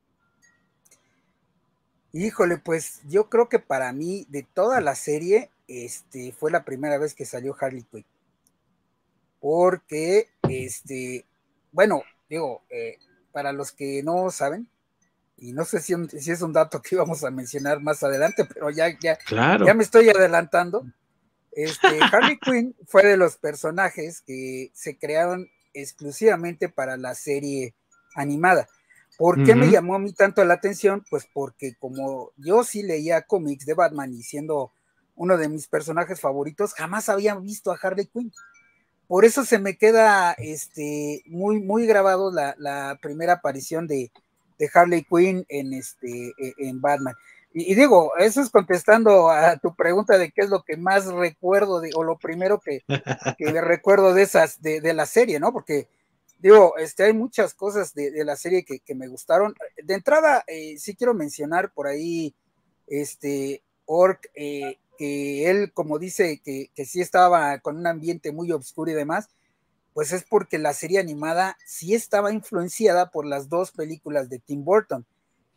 Híjole, 2.12 2.58
pues 2.58 3.00
yo 3.08 3.30
creo 3.30 3.48
que 3.48 3.58
para 3.58 3.92
mí, 3.92 4.26
de 4.28 4.42
toda 4.42 4.80
la 4.80 4.94
serie, 4.94 5.50
este, 5.66 6.32
fue 6.32 6.50
la 6.50 6.64
primera 6.64 6.98
vez 6.98 7.14
que 7.14 7.24
salió 7.24 7.56
Harley 7.58 7.84
Quinn. 7.84 8.04
Porque, 9.40 10.28
este, 10.48 11.24
bueno, 11.72 12.02
digo, 12.28 12.62
eh, 12.68 12.98
para 13.32 13.52
los 13.52 13.72
que 13.72 14.02
no 14.02 14.30
saben, 14.30 14.68
y 15.38 15.52
no 15.52 15.64
sé 15.64 15.80
si, 15.80 15.94
si, 16.20 16.30
es 16.30 16.42
un 16.42 16.52
dato 16.52 16.80
que 16.82 16.94
íbamos 16.94 17.24
a 17.24 17.30
mencionar 17.30 17.80
más 17.80 18.02
adelante, 18.02 18.44
pero 18.44 18.70
ya, 18.70 18.88
ya, 19.00 19.18
ya 19.30 19.74
me 19.74 19.82
estoy 19.82 20.08
adelantando. 20.10 20.86
Este, 21.50 21.98
Harley 22.12 22.38
Quinn 22.38 22.76
fue 22.86 23.04
de 23.04 23.16
los 23.16 23.36
personajes 23.36 24.20
que 24.20 24.70
se 24.74 24.98
crearon 24.98 25.48
exclusivamente 25.74 26.68
para 26.68 26.96
la 26.96 27.14
serie 27.14 27.74
animada. 28.14 28.68
¿Por 29.18 29.44
qué 29.44 29.54
me 29.54 29.70
llamó 29.70 29.94
a 29.94 29.98
mí 29.98 30.12
tanto 30.12 30.44
la 30.44 30.54
atención? 30.54 31.04
Pues 31.08 31.26
porque 31.32 31.74
como 31.78 32.30
yo 32.36 32.64
sí 32.64 32.82
leía 32.82 33.22
cómics 33.22 33.66
de 33.66 33.74
Batman 33.74 34.12
y 34.12 34.22
siendo 34.22 34.72
uno 35.14 35.36
de 35.36 35.48
mis 35.48 35.68
personajes 35.68 36.20
favoritos, 36.20 36.74
jamás 36.74 37.08
había 37.08 37.34
visto 37.36 37.70
a 37.70 37.78
Harley 37.80 38.06
Quinn. 38.06 38.32
Por 39.06 39.24
eso 39.24 39.44
se 39.44 39.58
me 39.58 39.76
queda 39.76 40.32
este, 40.32 41.22
muy, 41.26 41.60
muy 41.60 41.86
grabado 41.86 42.32
la, 42.32 42.98
primera 43.00 43.34
aparición 43.34 43.86
de, 43.86 44.10
Harley 44.72 45.04
Quinn 45.04 45.44
en, 45.48 45.74
este, 45.74 46.32
e, 46.38 46.54
en 46.58 46.80
Batman. 46.80 47.14
Y, 47.54 47.74
digo, 47.74 48.16
eso 48.16 48.40
es 48.40 48.48
contestando 48.48 49.28
a 49.28 49.58
tu 49.58 49.74
pregunta 49.74 50.16
de 50.16 50.30
qué 50.30 50.40
es 50.42 50.48
lo 50.48 50.62
que 50.62 50.76
más 50.78 51.06
recuerdo 51.06 51.80
de, 51.80 51.90
o 51.94 52.02
lo 52.02 52.16
primero 52.16 52.58
que, 52.60 52.82
que 53.36 53.60
recuerdo 53.60 54.14
de 54.14 54.22
esas, 54.22 54.62
de, 54.62 54.80
de, 54.80 54.94
la 54.94 55.04
serie, 55.04 55.38
¿no? 55.38 55.52
Porque 55.52 55.88
digo, 56.42 56.76
este, 56.76 57.04
hay 57.04 57.12
muchas 57.12 57.54
cosas 57.54 57.94
de, 57.94 58.24
la 58.24 58.34
serie 58.36 58.64
que, 58.64 58.94
me 58.94 59.06
gustaron. 59.06 59.54
De 59.82 59.94
entrada, 59.94 60.42
eh, 60.48 60.74
sí 60.76 60.96
quiero 60.96 61.14
mencionar 61.14 61.72
por 61.72 61.86
ahí, 61.86 62.34
este, 62.88 63.62
Orc, 63.86 64.26
eh, 64.34 64.78
que 64.98 65.48
él, 65.48 65.72
como 65.72 66.00
dice, 66.00 66.42
que, 66.44 66.70
sí 66.84 67.00
estaba 67.00 67.60
con 67.60 67.76
un 67.76 67.86
ambiente 67.86 68.32
muy 68.32 68.50
oscuro 68.50 68.90
y 68.90 68.94
demás, 68.94 69.28
pues 69.94 70.12
es 70.12 70.24
porque 70.24 70.58
la 70.58 70.74
serie 70.74 70.98
animada 70.98 71.56
sí 71.64 71.94
estaba 71.94 72.32
influenciada 72.32 73.10
por 73.10 73.24
las 73.24 73.48
dos 73.48 73.70
películas 73.70 74.28
de 74.28 74.40
Tim 74.40 74.64
Burton. 74.64 75.06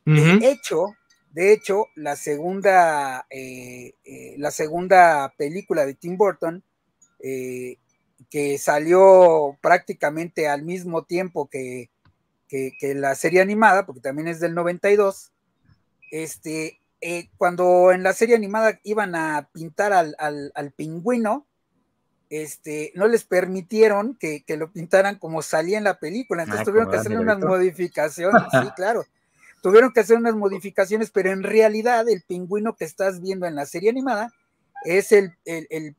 De 0.06 0.52
hecho, 0.52 0.94
de 1.32 1.52
hecho, 1.52 1.88
la 1.96 2.16
segunda, 2.16 3.26
eh, 3.32 3.96
la 4.38 4.52
segunda 4.52 5.34
película 5.36 5.84
de 5.88 5.96
Tim 5.96 6.16
Burton, 6.16 6.64
que 8.30 8.58
salió 8.58 9.58
prácticamente 9.62 10.48
al 10.48 10.64
mismo 10.64 11.04
tiempo 11.04 11.50
que, 11.50 11.90
la 12.82 13.16
serie 13.16 13.42
animada, 13.42 13.86
porque 13.86 14.00
también 14.00 14.30
es 14.30 14.40
del 14.40 14.54
92, 14.54 15.34
este, 16.12 16.80
eh, 17.02 17.30
cuando 17.38 17.92
en 17.92 18.02
la 18.02 18.14
serie 18.14 18.36
animada 18.36 18.80
iban 18.84 19.14
a 19.16 19.50
pintar 19.52 19.92
al, 19.92 20.74
pingüino, 20.76 21.46
este, 22.30 22.94
no 22.96 23.08
les 23.08 23.26
permitieron 23.26 24.16
que, 24.16 24.44
lo 24.58 24.72
pintaran 24.72 25.18
como 25.18 25.42
salía 25.42 25.78
en 25.78 25.84
la 25.84 26.00
película, 26.00 26.44
entonces 26.44 26.62
ah, 26.62 26.72
tuvieron 26.72 26.92
que 26.92 26.98
hacer 26.98 27.20
unas 27.20 27.40
modificaciones, 27.40 28.42
sí, 28.52 28.58
claro, 28.78 29.06
tuvieron 29.62 29.92
que 29.92 30.00
hacer 30.00 30.18
unas 30.18 30.36
modificaciones, 30.36 31.12
pero 31.12 31.32
en 31.32 31.44
realidad 31.44 32.08
el 32.08 32.22
pingüino 32.22 32.76
que 32.78 32.86
estás 32.86 33.22
viendo 33.22 33.48
en 33.48 33.56
la 33.56 33.66
serie 33.66 33.90
animada 33.90 34.32
es 34.86 35.12
el, 35.12 35.36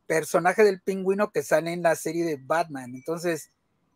personaje 0.06 0.64
del 0.64 0.80
pingüino 0.80 1.30
que 1.30 1.42
sale 1.42 1.72
en 1.72 1.82
la 1.82 1.96
serie 1.96 2.24
de 2.24 2.36
Batman. 2.40 2.94
Entonces, 2.94 3.50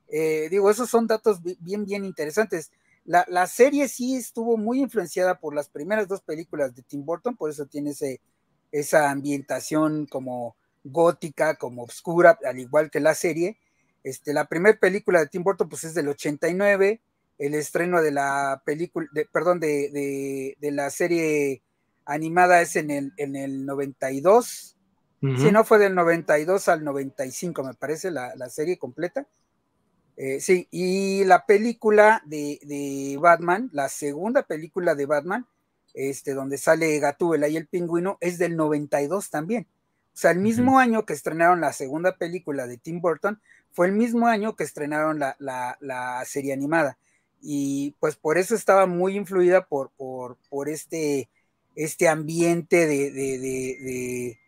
eh, 0.09 0.49
digo, 0.51 0.71
esos 0.71 0.91
son 0.91 1.07
datos 1.07 1.41
bien, 1.61 1.85
bien 1.85 2.05
interesantes. 2.05 2.71
La, 3.05 3.47
serie 3.47 3.89
sí 3.89 4.17
estuvo 4.17 4.57
muy 4.57 4.81
influenciada 4.81 5.39
por 5.39 5.55
las 5.55 5.69
primeras 5.69 6.07
dos 6.07 6.21
películas 6.21 6.75
de 6.75 6.83
Tim 6.83 7.05
Burton, 7.05 7.37
por 7.37 7.51
eso 7.51 7.67
tiene 7.67 7.91
ese, 7.91 8.21
esa 8.71 9.11
ambientación 9.11 10.07
como 10.07 10.57
gótica, 10.85 11.57
como 11.57 11.85
oscura, 11.85 12.39
al 12.45 12.59
igual 12.59 12.91
que 12.91 13.01
la 13.01 13.15
serie. 13.15 13.59
Este, 14.05 14.33
la 14.33 14.47
primera 14.47 14.79
película 14.79 15.21
de 15.21 15.27
Tim 15.27 15.43
Burton 15.43 15.69
pues 15.69 15.85
es 15.85 15.95
del 15.95 16.09
89, 16.09 17.01
el 17.39 17.55
estreno 17.55 18.03
de 18.03 18.13
la 18.13 18.63
película, 18.65 19.09
perdón, 19.33 19.61
de, 19.61 20.57
la 20.61 20.91
serie 20.91 21.63
animada 22.05 22.61
es 22.61 22.77
en 22.77 22.91
el, 22.91 23.13
en 23.17 23.35
el 23.35 23.67
92, 23.67 24.77
si 25.21 25.53
no 25.53 25.65
fue 25.65 25.79
del 25.79 25.95
92 25.95 26.69
al 26.69 26.83
95, 26.83 27.63
me 27.63 27.75
parece, 27.75 28.11
la, 28.11 28.49
serie 28.49 28.79
completa. 28.79 29.27
Eh, 30.17 30.41
sí, 30.41 30.67
y 30.71 31.25
la 31.25 31.45
película 31.45 32.23
de, 32.25 33.19
Batman, 33.21 33.69
la 33.73 33.89
segunda 33.91 34.45
película 34.45 34.95
de 34.95 35.05
Batman, 35.05 35.47
este, 35.93 36.33
donde 36.33 36.57
sale 36.57 36.99
Gatúbela 36.99 37.49
y 37.49 37.59
el 37.59 37.67
pingüino, 37.67 38.17
es 38.21 38.39
del 38.39 38.57
92 38.57 39.29
también. 39.29 39.67
O 40.15 40.17
sea, 40.17 40.31
el 40.31 40.39
mismo 40.39 40.79
año 40.79 41.05
que 41.05 41.13
estrenaron 41.13 41.61
la 41.61 41.75
segunda 41.75 42.17
película 42.17 42.67
de 42.67 42.79
Tim 42.79 43.03
Burton, 43.03 43.41
fue 43.73 43.87
el 43.89 43.93
mismo 43.93 44.27
año 44.27 44.57
que 44.57 44.65
estrenaron 44.65 45.19
la, 45.19 46.23
serie 46.25 46.55
animada. 46.55 46.97
Y 47.43 47.95
pues 48.01 48.17
por 48.17 48.39
eso 48.39 48.55
estaba 48.55 48.87
muy 48.87 49.17
influida 49.17 49.67
por, 49.67 49.91
por, 49.91 50.39
por 50.49 50.71
este, 50.71 51.29
este 51.75 52.09
ambiente 52.09 52.87
de 52.87 54.40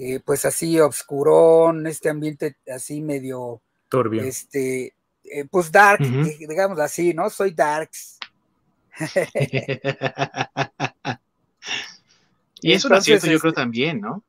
eh, 0.00 0.20
pues 0.24 0.44
así 0.44 0.78
obscurón, 0.78 1.88
este 1.88 2.08
ambiente 2.08 2.54
así 2.72 3.00
medio 3.00 3.60
turbio. 3.88 4.22
Este, 4.22 4.94
eh, 5.24 5.44
pues 5.50 5.72
dark, 5.72 6.00
digamos 6.38 6.78
así, 6.78 7.12
¿no? 7.12 7.28
Soy 7.28 7.50
darks. 7.50 8.16
y 12.60 12.72
eso 12.72 12.94
es 12.94 13.04
cierto, 13.04 13.26
yo 13.26 13.40
creo 13.40 13.50
este 13.50 13.60
también, 13.60 14.00
¿no? 14.00 14.22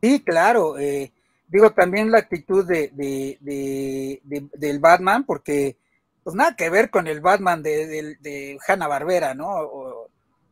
Sí, 0.00 0.22
claro. 0.22 0.78
Eh, 0.78 1.12
digo, 1.48 1.72
también 1.72 2.12
la 2.12 2.18
actitud 2.18 2.64
de, 2.64 2.92
de, 2.94 4.20
del 4.54 4.78
Batman, 4.78 5.24
porque 5.24 5.76
pues 6.22 6.36
nada 6.36 6.54
que 6.54 6.70
ver 6.70 6.90
con 6.90 7.08
el 7.08 7.20
Batman 7.20 7.64
de, 7.64 8.16
de 8.20 8.58
Hanna 8.64 8.86
Barbera, 8.86 9.34
¿no? 9.34 10.06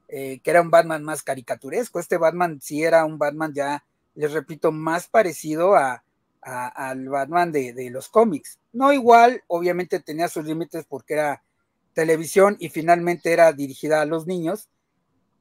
que 0.08 0.42
era 0.44 0.60
un 0.60 0.70
Batman 0.70 1.04
más 1.04 1.22
caricaturesco. 1.22 2.00
Este 2.00 2.18
Batman 2.18 2.60
sí 2.60 2.82
era 2.82 3.04
un 3.04 3.18
Batman 3.18 3.52
ya 3.54 3.84
les 4.14 4.32
repito, 4.32 4.72
más 4.72 5.08
parecido 5.08 5.74
a, 5.74 6.04
al 6.42 7.08
Batman 7.08 7.52
de, 7.52 7.88
los 7.90 8.08
cómics. 8.08 8.58
No 8.72 8.92
igual, 8.92 9.42
obviamente 9.46 10.00
tenía 10.00 10.28
sus 10.28 10.44
límites 10.44 10.84
porque 10.88 11.14
era 11.14 11.42
televisión 11.94 12.56
y 12.58 12.68
finalmente 12.68 13.32
era 13.32 13.52
dirigida 13.52 14.00
a 14.00 14.06
los 14.06 14.26
niños, 14.26 14.68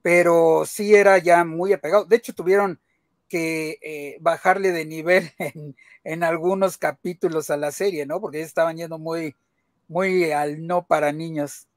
pero 0.01 0.63
sí 0.65 0.93
era 0.93 1.17
ya 1.17 1.43
muy 1.43 1.73
apegado. 1.73 2.05
De 2.05 2.17
hecho, 2.17 2.33
tuvieron 2.33 2.79
que 3.27 3.79
eh, 3.81 4.17
bajarle 4.19 4.71
de 4.71 4.85
nivel 4.85 5.31
en, 6.03 6.23
algunos 6.23 6.77
capítulos 6.77 7.49
a 7.49 7.57
la 7.57 7.71
serie, 7.71 8.05
¿no? 8.05 8.19
Porque 8.21 8.41
estaban 8.41 8.77
yendo 8.77 8.99
muy, 8.99 9.35
muy 9.87 10.31
al 10.31 10.65
no 10.67 10.85
para 10.85 11.11
niños. 11.11 11.67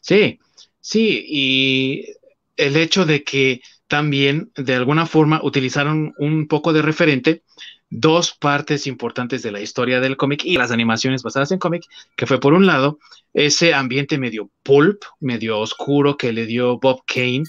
Sí, 0.00 0.38
sí, 0.80 1.24
y 1.26 2.16
el 2.56 2.76
hecho 2.76 3.04
de 3.04 3.24
que 3.24 3.60
también 3.88 4.50
de 4.56 4.74
alguna 4.74 5.06
forma 5.06 5.40
utilizaron 5.42 6.12
un 6.18 6.48
poco 6.48 6.72
de 6.72 6.82
referente 6.82 7.42
dos 7.88 8.32
partes 8.32 8.86
importantes 8.86 9.42
de 9.42 9.52
la 9.52 9.60
historia 9.60 10.00
del 10.00 10.16
cómic 10.16 10.44
y 10.44 10.56
las 10.56 10.72
animaciones 10.72 11.22
basadas 11.22 11.52
en 11.52 11.58
cómic, 11.58 11.84
que 12.16 12.26
fue 12.26 12.40
por 12.40 12.52
un 12.52 12.66
lado 12.66 12.98
ese 13.32 13.74
ambiente 13.74 14.18
medio 14.18 14.50
pulp, 14.62 15.02
medio 15.20 15.60
oscuro 15.60 16.16
que 16.16 16.32
le 16.32 16.46
dio 16.46 16.78
Bob 16.78 17.02
Kane 17.06 17.44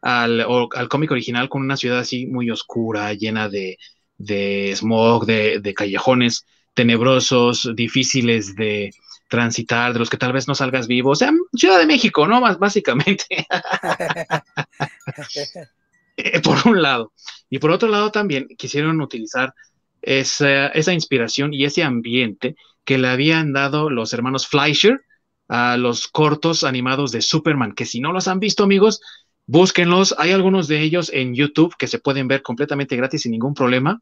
al, 0.00 0.46
al 0.74 0.88
cómic 0.88 1.10
original 1.10 1.48
con 1.48 1.62
una 1.62 1.76
ciudad 1.76 1.98
así 1.98 2.26
muy 2.26 2.50
oscura, 2.50 3.12
llena 3.12 3.48
de, 3.48 3.76
de 4.16 4.72
smog, 4.74 5.26
de, 5.26 5.60
de 5.60 5.74
callejones 5.74 6.46
tenebrosos, 6.74 7.70
difíciles 7.74 8.56
de, 8.56 8.92
transitar, 9.32 9.94
de 9.94 9.98
los 9.98 10.10
que 10.10 10.18
tal 10.18 10.34
vez 10.34 10.46
no 10.46 10.54
salgas 10.54 10.86
vivo, 10.86 11.12
o 11.12 11.14
sea, 11.14 11.32
Ciudad 11.54 11.78
de 11.78 11.86
México, 11.86 12.28
¿no? 12.28 12.42
Más 12.42 12.58
básicamente. 12.58 13.24
Por 16.44 16.66
un 16.66 16.82
lado. 16.82 17.12
Y 17.50 17.58
por 17.58 17.70
otro 17.70 17.88
lado 17.88 18.10
también 18.10 18.48
quisieron 18.56 19.00
utilizar 19.00 19.54
esa, 20.00 20.92
inspiración 20.92 21.52
y 21.52 21.64
ese 21.64 21.82
ambiente 21.82 22.56
que 22.84 22.98
le 22.98 23.08
habían 23.08 23.52
dado 23.52 23.90
los 23.90 24.12
hermanos 24.12 24.46
Fleischer 24.46 25.02
a 25.48 25.76
los 25.76 26.08
cortos 26.08 26.64
animados 26.64 27.12
de 27.12 27.20
Superman, 27.20 27.72
que 27.72 27.84
si 27.84 28.00
no 28.00 28.12
los 28.12 28.26
han 28.26 28.40
visto 28.40 28.64
amigos, 28.64 29.00
búsquenlos. 29.46 30.14
Hay 30.18 30.32
algunos 30.32 30.66
de 30.66 30.80
ellos 30.80 31.10
en 31.12 31.34
YouTube 31.34 31.76
que 31.78 31.88
se 31.88 31.98
pueden 31.98 32.26
ver 32.26 32.42
completamente 32.42 32.96
gratis 32.96 33.22
sin 33.22 33.32
ningún 33.32 33.54
problema. 33.54 34.00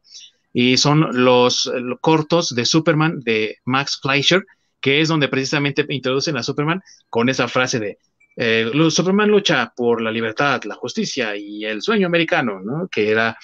Y 0.53 0.77
son 0.77 1.07
los 1.23 1.69
cortos 1.99 2.55
de 2.55 2.65
Superman 2.65 3.19
de 3.19 3.57
Max 3.65 3.99
Fleischer 4.01 4.45
que 4.81 4.99
es 4.99 5.07
donde 5.07 5.29
precisamente 5.29 5.85
introducen 5.87 6.35
a 6.35 6.43
Superman 6.43 6.81
con 7.09 7.29
esa 7.29 7.47
frase 7.47 7.79
de 7.79 7.99
eh, 8.35 8.71
Superman 8.89 9.29
lucha 9.29 9.73
por 9.75 10.01
la 10.01 10.11
libertad, 10.11 10.63
la 10.63 10.75
justicia 10.75 11.35
y 11.35 11.65
el 11.65 11.81
sueño 11.81 12.07
americano, 12.07 12.59
¿no? 12.61 12.87
Que 12.87 13.11
era 13.11 13.37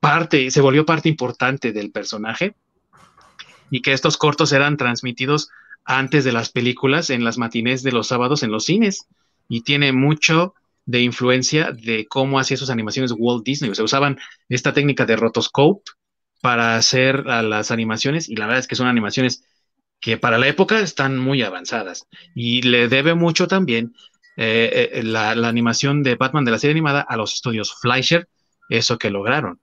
parte, 0.00 0.50
se 0.50 0.60
volvió 0.60 0.86
parte 0.86 1.08
importante 1.08 1.72
del 1.72 1.90
personaje 1.90 2.54
y 3.70 3.82
que 3.82 3.92
estos 3.92 4.16
cortos 4.16 4.52
eran 4.52 4.76
transmitidos 4.76 5.50
antes 5.84 6.24
de 6.24 6.32
las 6.32 6.50
películas 6.50 7.10
en 7.10 7.24
las 7.24 7.38
matinés 7.38 7.82
de 7.82 7.92
los 7.92 8.08
sábados 8.08 8.42
en 8.42 8.52
los 8.52 8.64
cines 8.64 9.08
y 9.48 9.62
tiene 9.62 9.92
mucho 9.92 10.54
de 10.84 11.00
influencia 11.00 11.72
de 11.72 12.06
cómo 12.06 12.38
hacía 12.38 12.56
sus 12.56 12.70
animaciones 12.70 13.14
Walt 13.16 13.44
Disney. 13.44 13.70
O 13.70 13.74
sea, 13.74 13.84
usaban 13.84 14.18
esta 14.48 14.72
técnica 14.72 15.06
de 15.06 15.16
rotoscope 15.16 15.90
para 16.40 16.76
hacer 16.76 17.24
las 17.24 17.70
animaciones 17.70 18.28
y 18.28 18.36
la 18.36 18.46
verdad 18.46 18.60
es 18.60 18.66
que 18.66 18.74
son 18.74 18.88
animaciones 18.88 19.44
que 20.00 20.18
para 20.18 20.38
la 20.38 20.48
época 20.48 20.80
están 20.80 21.16
muy 21.16 21.42
avanzadas 21.42 22.08
y 22.34 22.62
le 22.62 22.88
debe 22.88 23.14
mucho 23.14 23.46
también 23.46 23.94
eh, 24.36 24.90
eh, 24.92 25.02
la, 25.02 25.30
animación 25.30 26.02
de 26.02 26.16
Batman 26.16 26.44
de 26.44 26.50
la 26.52 26.58
serie 26.58 26.72
animada 26.72 27.00
a 27.00 27.16
los 27.16 27.34
estudios 27.34 27.74
Fleischer, 27.80 28.28
eso 28.68 28.98
que 28.98 29.10
lograron. 29.10 29.60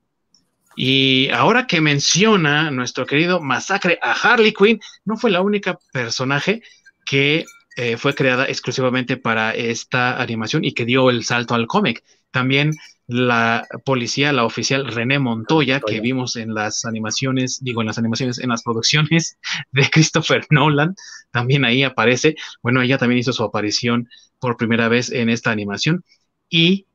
Y 0.76 1.30
ahora 1.30 1.68
que 1.68 1.82
menciona 1.82 2.72
nuestro 2.72 3.06
querido 3.06 3.42
Masacre 3.42 4.00
a 4.02 4.14
Harley 4.14 4.54
Quinn, 4.54 4.80
no 5.04 5.18
fue 5.18 5.32
la 5.32 5.42
única 5.42 5.78
personaje 5.92 6.62
que 7.06 7.46
eh, 7.76 7.98
fue 7.98 8.14
creada 8.14 8.46
exclusivamente 8.46 9.18
para 9.18 9.56
esta 9.56 10.22
animación 10.22 10.64
y 10.64 10.74
que 10.74 10.86
dio 10.86 11.10
el 11.10 11.24
salto 11.24 11.56
al 11.56 11.68
cómic. 11.68 12.04
También 12.32 12.74
la 13.10 13.68
policía, 13.86 14.32
la 14.32 14.46
oficial 14.46 14.86
René 14.86 15.18
Montoya, 15.18 15.80
que 15.80 16.00
vimos 16.00 16.36
en 16.36 16.54
las 16.54 16.86
animaciones, 16.86 17.58
digo, 17.60 17.82
en 17.82 17.88
las 17.88 17.98
animaciones, 17.98 18.38
en 18.38 18.50
las 18.50 18.62
producciones 18.62 19.40
de 19.72 19.90
Christopher 19.90 20.46
Nolan, 20.52 20.94
también 21.32 21.66
ahí 21.66 21.82
aparece. 21.82 22.36
Bueno, 22.62 22.84
ella 22.84 23.00
también 23.00 23.18
hizo 23.18 23.34
su 23.34 23.44
aparición 23.44 24.08
por 24.38 24.58
primera 24.58 24.90
vez 24.90 25.12
en 25.12 25.30
esta 25.30 25.50
animación 25.50 26.04
y 26.50 26.86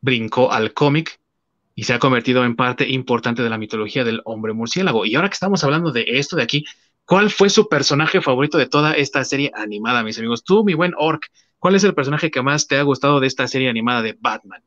brincó 0.00 0.50
al 0.50 0.74
cómic 0.74 1.20
y 1.76 1.84
se 1.84 1.94
ha 1.94 2.00
convertido 2.00 2.44
en 2.44 2.56
parte 2.56 2.88
importante 2.88 3.44
de 3.44 3.50
la 3.50 3.56
mitología 3.56 4.02
del 4.02 4.22
hombre 4.24 4.54
murciélago. 4.54 5.06
Y 5.06 5.14
ahora 5.14 5.28
que 5.28 5.34
estamos 5.34 5.62
hablando 5.62 5.92
de 5.92 6.04
esto 6.18 6.34
de 6.34 6.42
aquí, 6.42 6.64
¿cuál 7.04 7.30
fue 7.30 7.48
su 7.48 7.68
personaje 7.68 8.20
favorito 8.20 8.58
de 8.58 8.66
toda 8.66 8.94
esta 8.94 9.24
serie 9.24 9.52
animada, 9.54 10.02
mis 10.02 10.18
amigos? 10.18 10.42
Tú, 10.42 10.64
mi 10.64 10.74
buen 10.74 10.94
Orc, 10.98 11.30
¿cuál 11.60 11.76
es 11.76 11.84
el 11.84 11.94
personaje 11.94 12.32
que 12.32 12.42
más 12.42 12.66
te 12.66 12.76
ha 12.76 12.82
gustado 12.82 13.20
de 13.20 13.28
esta 13.28 13.46
serie 13.46 13.68
animada 13.68 14.02
de 14.02 14.16
Batman? 14.18 14.64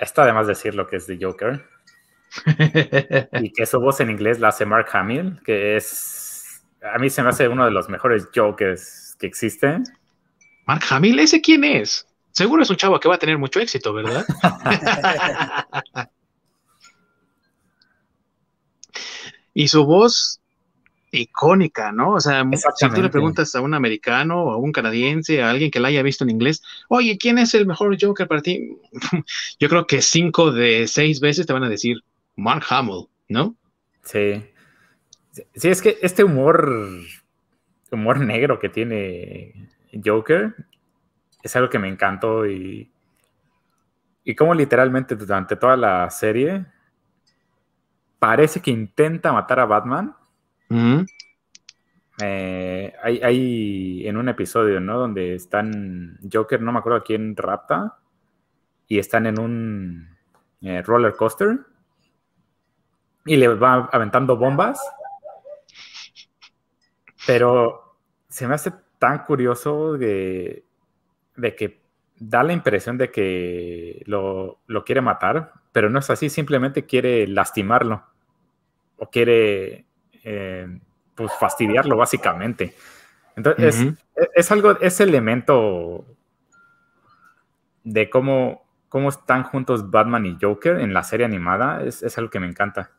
Está 0.00 0.22
además 0.22 0.46
decir 0.46 0.74
lo 0.74 0.86
que 0.86 0.96
es 0.96 1.06
de 1.06 1.18
Joker. 1.20 1.64
y 3.40 3.52
que 3.52 3.66
su 3.66 3.80
voz 3.80 4.00
en 4.00 4.10
inglés 4.10 4.40
la 4.40 4.48
hace 4.48 4.66
Mark 4.66 4.88
Hamill, 4.92 5.40
que 5.44 5.76
es. 5.76 6.64
A 6.82 6.98
mí 6.98 7.08
se 7.10 7.22
me 7.22 7.30
hace 7.30 7.48
uno 7.48 7.64
de 7.64 7.70
los 7.70 7.88
mejores 7.88 8.28
Jokers 8.34 9.16
que 9.18 9.26
existen. 9.26 9.84
Mark 10.66 10.82
Hamill, 10.90 11.18
¿ese 11.18 11.40
quién 11.40 11.64
es? 11.64 12.06
Seguro 12.32 12.62
es 12.62 12.70
un 12.70 12.76
chavo 12.76 12.98
que 12.98 13.08
va 13.08 13.14
a 13.14 13.18
tener 13.18 13.38
mucho 13.38 13.60
éxito, 13.60 13.92
¿verdad? 13.92 14.24
y 19.54 19.68
su 19.68 19.84
voz 19.84 20.40
icónica, 21.18 21.92
¿no? 21.92 22.12
O 22.12 22.20
sea, 22.20 22.44
si 22.76 22.88
tú 22.88 23.02
le 23.02 23.08
preguntas 23.08 23.54
a 23.54 23.60
un 23.60 23.74
americano 23.74 24.42
o 24.42 24.50
a 24.52 24.56
un 24.56 24.72
canadiense, 24.72 25.42
a 25.42 25.50
alguien 25.50 25.70
que 25.70 25.80
la 25.80 25.88
haya 25.88 26.02
visto 26.02 26.24
en 26.24 26.30
inglés, 26.30 26.62
oye, 26.88 27.16
¿quién 27.18 27.38
es 27.38 27.54
el 27.54 27.66
mejor 27.66 27.96
Joker 28.00 28.26
para 28.26 28.42
ti? 28.42 28.76
Yo 29.60 29.68
creo 29.68 29.86
que 29.86 30.02
cinco 30.02 30.52
de 30.52 30.86
seis 30.86 31.20
veces 31.20 31.46
te 31.46 31.52
van 31.52 31.64
a 31.64 31.68
decir 31.68 31.98
Mark 32.36 32.64
Hamill, 32.68 33.06
¿no? 33.28 33.56
Sí. 34.02 34.44
Sí, 35.54 35.68
es 35.68 35.82
que 35.82 35.98
este 36.02 36.22
humor, 36.22 36.70
humor 37.90 38.20
negro 38.20 38.58
que 38.58 38.68
tiene 38.68 39.68
Joker 40.04 40.54
es 41.42 41.56
algo 41.56 41.68
que 41.68 41.78
me 41.78 41.88
encantó 41.88 42.46
y, 42.46 42.90
y 44.24 44.34
como 44.34 44.54
literalmente 44.54 45.16
durante 45.16 45.56
toda 45.56 45.76
la 45.76 46.10
serie 46.10 46.64
parece 48.18 48.60
que 48.60 48.70
intenta 48.70 49.32
matar 49.32 49.60
a 49.60 49.66
Batman 49.66 50.14
eh, 52.22 52.92
hay, 53.02 54.06
en 54.06 54.16
un 54.16 54.28
episodio, 54.28 54.80
¿no? 54.80 54.98
Donde 54.98 55.34
están 55.34 56.18
Joker, 56.32 56.60
no 56.60 56.72
me 56.72 56.78
acuerdo 56.78 56.98
a 56.98 57.04
quién 57.04 57.36
rapta, 57.36 57.98
y 58.86 58.98
están 58.98 59.26
en 59.26 59.40
un 59.40 60.16
eh, 60.60 60.82
roller 60.82 61.14
coaster 61.16 61.58
y 63.26 63.36
le 63.36 63.48
va 63.48 63.88
aventando 63.92 64.36
bombas. 64.36 64.80
Pero 67.26 67.96
se 68.28 68.46
me 68.46 68.54
hace 68.54 68.72
tan 68.98 69.24
curioso 69.24 69.94
de, 69.94 70.64
de 71.36 71.56
que 71.56 71.80
da 72.16 72.42
la 72.42 72.52
impresión 72.52 72.98
de 72.98 73.10
que 73.10 74.02
lo, 74.06 74.60
lo, 74.66 74.84
quiere 74.84 75.00
matar, 75.00 75.52
pero 75.72 75.90
no 75.90 75.98
es 75.98 76.10
así, 76.10 76.28
simplemente 76.28 76.84
quiere 76.86 77.26
lastimarlo 77.26 78.04
o 78.96 79.10
quiere 79.10 79.86
eh, 80.24 80.66
pues 81.14 81.30
fastidiarlo 81.38 81.96
básicamente. 81.96 82.74
Entonces, 83.36 83.94
es, 84.34 84.52
algo, 84.52 84.78
ese 84.80 85.04
elemento 85.04 86.04
de 87.82 88.08
cómo, 88.08 88.64
cómo 88.88 89.08
están 89.08 89.42
juntos 89.42 89.90
Batman 89.90 90.26
y 90.26 90.36
Joker 90.40 90.80
en 90.80 90.94
la 90.94 91.02
serie 91.02 91.26
animada 91.26 91.82
es, 91.84 92.02
es 92.02 92.16
algo 92.18 92.30
que 92.30 92.40
me 92.40 92.46
encanta. 92.46 92.90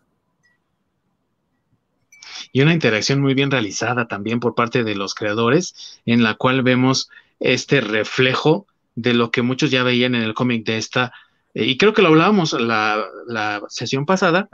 Y 2.52 2.62
una 2.62 2.74
interacción 2.74 3.22
muy 3.22 3.34
bien 3.34 3.52
realizada 3.52 4.08
también 4.08 4.40
por 4.40 4.56
parte 4.56 4.84
de 4.84 4.96
los 4.96 5.16
creadores, 5.16 6.02
en 6.06 6.24
la 6.24 6.36
cual 6.36 6.64
vemos 6.64 7.10
este 7.40 7.82
reflejo 7.82 8.68
de 8.96 9.14
lo 9.14 9.32
que 9.32 9.42
muchos 9.42 9.72
ya 9.72 9.84
veían 9.84 10.16
en 10.16 10.22
el 10.22 10.34
cómic 10.34 10.66
de 10.66 10.78
esta 10.78 11.14
y 11.58 11.78
creo 11.78 11.94
que 11.94 12.02
lo 12.02 12.10
hablábamos 12.10 12.52
la, 12.52 13.02
la 13.28 13.63
sesión 13.70 14.06
pasada, 14.06 14.50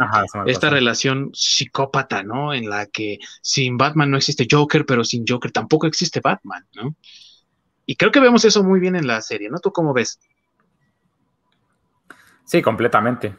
esta 0.46 0.70
relación 0.70 1.32
psicópata, 1.34 2.22
¿no? 2.22 2.54
En 2.54 2.70
la 2.70 2.86
que 2.86 3.18
sin 3.42 3.76
Batman 3.76 4.12
no 4.12 4.18
existe 4.18 4.46
Joker, 4.50 4.86
pero 4.86 5.04
sin 5.04 5.26
Joker 5.28 5.52
tampoco 5.52 5.88
existe 5.88 6.20
Batman, 6.24 6.64
¿no? 6.76 6.96
Y 7.88 7.96
creo 7.96 8.12
que 8.12 8.20
vemos 8.20 8.46
eso 8.46 8.64
muy 8.64 8.80
bien 8.80 8.96
en 8.96 9.08
la 9.08 9.20
serie, 9.24 9.50
¿no? 9.50 9.58
¿Tú 9.58 9.72
cómo 9.72 9.94
ves? 9.94 10.20
Sí, 12.44 12.62
completamente. 12.62 13.36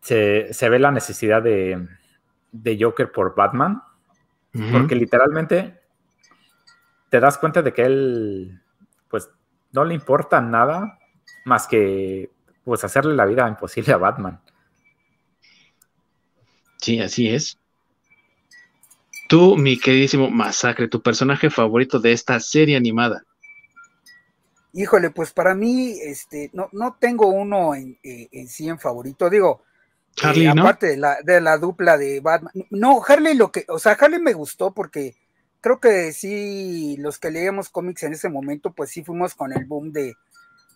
Se, 0.00 0.68
ve 0.70 0.78
la 0.78 0.92
necesidad 0.92 1.42
de, 1.42 1.84
Joker 2.80 3.10
por 3.10 3.34
Batman, 3.34 3.82
porque 4.70 4.94
literalmente 4.94 5.80
te 7.10 7.18
das 7.18 7.38
cuenta 7.38 7.60
de 7.60 7.72
que 7.72 7.82
él, 7.82 8.62
pues, 9.08 9.28
no 9.72 9.84
le 9.84 9.94
importa 9.94 10.40
nada 10.40 10.97
más 11.48 11.66
que 11.66 12.30
pues 12.64 12.84
hacerle 12.84 13.16
la 13.16 13.24
vida 13.24 13.48
imposible 13.48 13.92
a 13.92 13.96
Batman. 13.96 14.40
Sí, 16.76 17.00
así 17.00 17.28
es. 17.28 17.58
Tú, 19.28 19.56
mi 19.56 19.78
queridísimo 19.78 20.30
Masacre, 20.30 20.88
tu 20.88 21.02
personaje 21.02 21.50
favorito 21.50 21.98
de 21.98 22.12
esta 22.12 22.38
serie 22.40 22.76
animada. 22.76 23.24
Híjole, 24.74 25.10
pues 25.10 25.32
para 25.32 25.54
mí, 25.54 25.98
este, 26.02 26.50
no, 26.52 26.68
no 26.72 26.96
tengo 27.00 27.28
uno 27.28 27.74
en, 27.74 27.98
eh, 28.02 28.28
sí 28.46 28.68
en 28.68 28.78
favorito. 28.78 29.28
Digo, 29.28 29.64
eh, 30.34 30.48
aparte 30.48 30.88
de, 30.88 30.96
la, 30.96 31.16
de 31.22 31.40
la 31.40 31.58
dupla 31.58 31.96
de 31.96 32.20
Batman. 32.20 32.52
No, 32.70 33.02
Harley 33.06 33.34
lo 33.34 33.50
que, 33.50 33.64
o 33.68 33.78
sea, 33.78 33.92
Harley 33.92 34.20
me 34.20 34.32
gustó 34.32 34.72
porque 34.72 35.16
creo 35.60 35.80
que 35.80 36.12
sí, 36.12 36.96
los 36.98 37.18
que 37.18 37.30
leíamos 37.30 37.70
cómics 37.70 38.02
en 38.04 38.12
ese 38.12 38.28
momento, 38.28 38.72
pues 38.72 38.90
sí 38.90 39.02
fuimos 39.02 39.34
con 39.34 39.52
el 39.52 39.64
boom 39.64 39.92
de, 39.92 40.14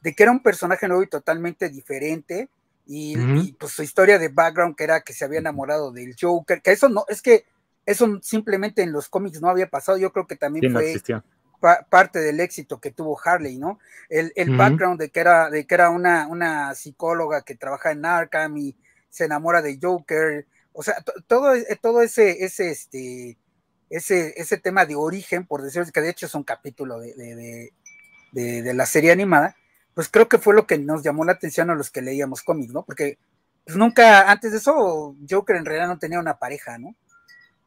de 0.03 0.15
que 0.15 0.23
era 0.23 0.33
un 0.33 0.43
personaje 0.43 0.89
nuevo 0.89 1.03
y 1.03 1.09
totalmente 1.09 1.69
diferente, 1.69 2.49
y, 2.87 3.53
pues 3.53 3.73
su 3.73 3.83
historia 3.83 4.19
de 4.19 4.29
background 4.29 4.77
que 4.77 4.85
era 4.85 5.01
que 5.03 5.13
se 5.13 5.25
había 5.25 5.39
enamorado 5.39 5.93
del 5.93 6.15
Joker, 6.21 6.61
que 6.61 6.73
eso 6.73 6.89
no, 6.89 7.05
es 7.09 7.23
que 7.23 7.45
eso 7.87 8.19
simplemente 8.23 8.83
en 8.83 8.93
los 8.93 9.09
cómics 9.09 9.41
no 9.41 9.49
había 9.49 9.69
pasado, 9.69 9.99
yo 9.99 10.13
creo 10.13 10.27
que 10.27 10.37
también 10.37 10.73
fue 10.73 11.01
parte 11.89 12.19
del 12.19 12.41
éxito 12.41 12.81
que 12.81 12.91
tuvo 12.91 13.19
Harley, 13.25 13.57
¿no? 13.57 13.79
El, 14.09 14.33
background 14.57 14.99
de 14.99 15.11
que 15.11 15.21
era, 15.21 15.49
de 15.49 15.65
que 15.65 15.75
era 15.75 15.91
una, 15.91 16.27
una 16.27 16.75
psicóloga 16.75 17.43
que 17.43 17.55
trabaja 17.55 17.93
en 17.93 18.05
Arkham 18.05 18.57
y 18.57 18.77
se 19.09 19.25
enamora 19.25 19.63
de 19.63 19.79
Joker, 19.81 20.47
o 20.73 20.83
sea, 20.83 20.97
todo, 21.29 21.53
todo 21.81 22.03
ese, 22.03 22.45
ese, 22.45 22.71
este, 22.71 23.39
ese, 23.91 24.35
ese 24.37 24.59
tema 24.59 24.87
de 24.87 24.97
origen, 24.97 25.47
por 25.47 25.63
decirlo 25.63 25.91
que 25.93 26.01
de 26.01 26.11
hecho 26.11 26.27
es 26.27 26.35
un 26.35 26.45
capítulo 26.45 26.99
de, 26.99 27.15
de, 28.33 28.63
de 28.63 28.75
la 28.75 28.87
serie 28.87 29.13
animada, 29.13 29.57
pues 29.95 30.09
creo 30.09 30.29
que 30.29 30.39
fue 30.39 30.55
lo 30.55 30.67
que 30.67 30.79
nos 30.79 31.03
llamó 31.03 31.25
la 31.25 31.33
atención 31.33 31.71
a 31.71 31.75
los 31.75 31.91
que 31.91 32.03
leíamos 32.03 32.43
cómics, 32.43 32.73
¿no? 32.73 32.83
Porque 32.83 33.19
pues, 33.65 33.77
nunca, 33.77 34.31
antes 34.31 34.53
de 34.53 34.59
eso, 34.59 35.15
Joker 35.29 35.57
en 35.57 35.65
realidad 35.65 35.89
no 35.89 35.99
tenía 35.99 36.19
una 36.19 36.39
pareja, 36.39 36.79
¿no? 36.79 36.95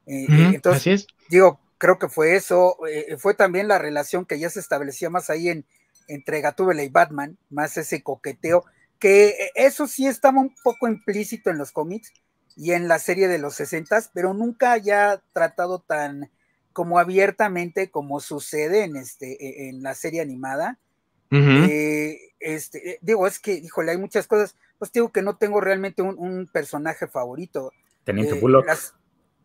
Eh, 0.08 0.26
eh, 0.30 0.52
entonces, 0.54 1.08
digo, 1.30 1.60
creo 1.78 1.98
que 2.00 2.10
fue 2.10 2.36
eso, 2.36 2.78
eh, 2.88 3.18
fue 3.18 3.34
también 3.34 3.68
la 3.68 3.80
relación 3.80 4.26
que 4.26 4.40
ya 4.40 4.50
se 4.50 4.60
establecía 4.60 5.10
más 5.10 5.30
ahí 5.30 5.50
en, 5.50 5.66
entre 6.08 6.42
Gatúbela 6.42 6.84
y 6.84 6.90
Batman, 6.90 7.38
más 7.50 7.78
ese 7.78 8.04
coqueteo, 8.04 8.66
que 9.00 9.52
eso 9.56 9.88
sí 9.88 10.08
estaba 10.08 10.40
un 10.40 10.54
poco 10.64 10.88
implícito 10.88 11.50
en 11.50 11.58
los 11.58 11.72
cómics 11.72 12.14
y 12.56 12.72
en 12.72 12.88
la 12.88 13.00
serie 13.00 13.28
de 13.28 13.40
los 13.40 13.56
60, 13.56 14.00
pero 14.14 14.34
nunca 14.34 14.78
ya 14.78 15.22
tratado 15.34 15.80
tan 15.80 16.32
como 16.72 17.00
abiertamente 17.00 17.90
como 17.90 18.20
sucede 18.20 18.84
en, 18.84 18.96
este, 18.96 19.70
en 19.70 19.82
la 19.82 19.96
serie 19.96 20.22
animada 20.22 20.78
eh, 21.32 22.34
este, 22.40 22.92
eh, 22.92 23.00
digo, 23.02 23.28
es 23.28 23.40
que, 23.40 23.54
híjole, 23.54 23.92
hay 23.92 23.98
muchas 23.98 24.28
cosas. 24.28 24.56
Pues 24.78 24.92
digo 24.92 25.12
que 25.12 25.22
no 25.22 25.38
tengo 25.38 25.62
realmente 25.62 26.02
un, 26.02 26.50
personaje 26.52 27.08
favorito. 27.08 27.72
Teniente 28.04 28.36
eh, 28.36 28.40
Bullock. 28.40 28.68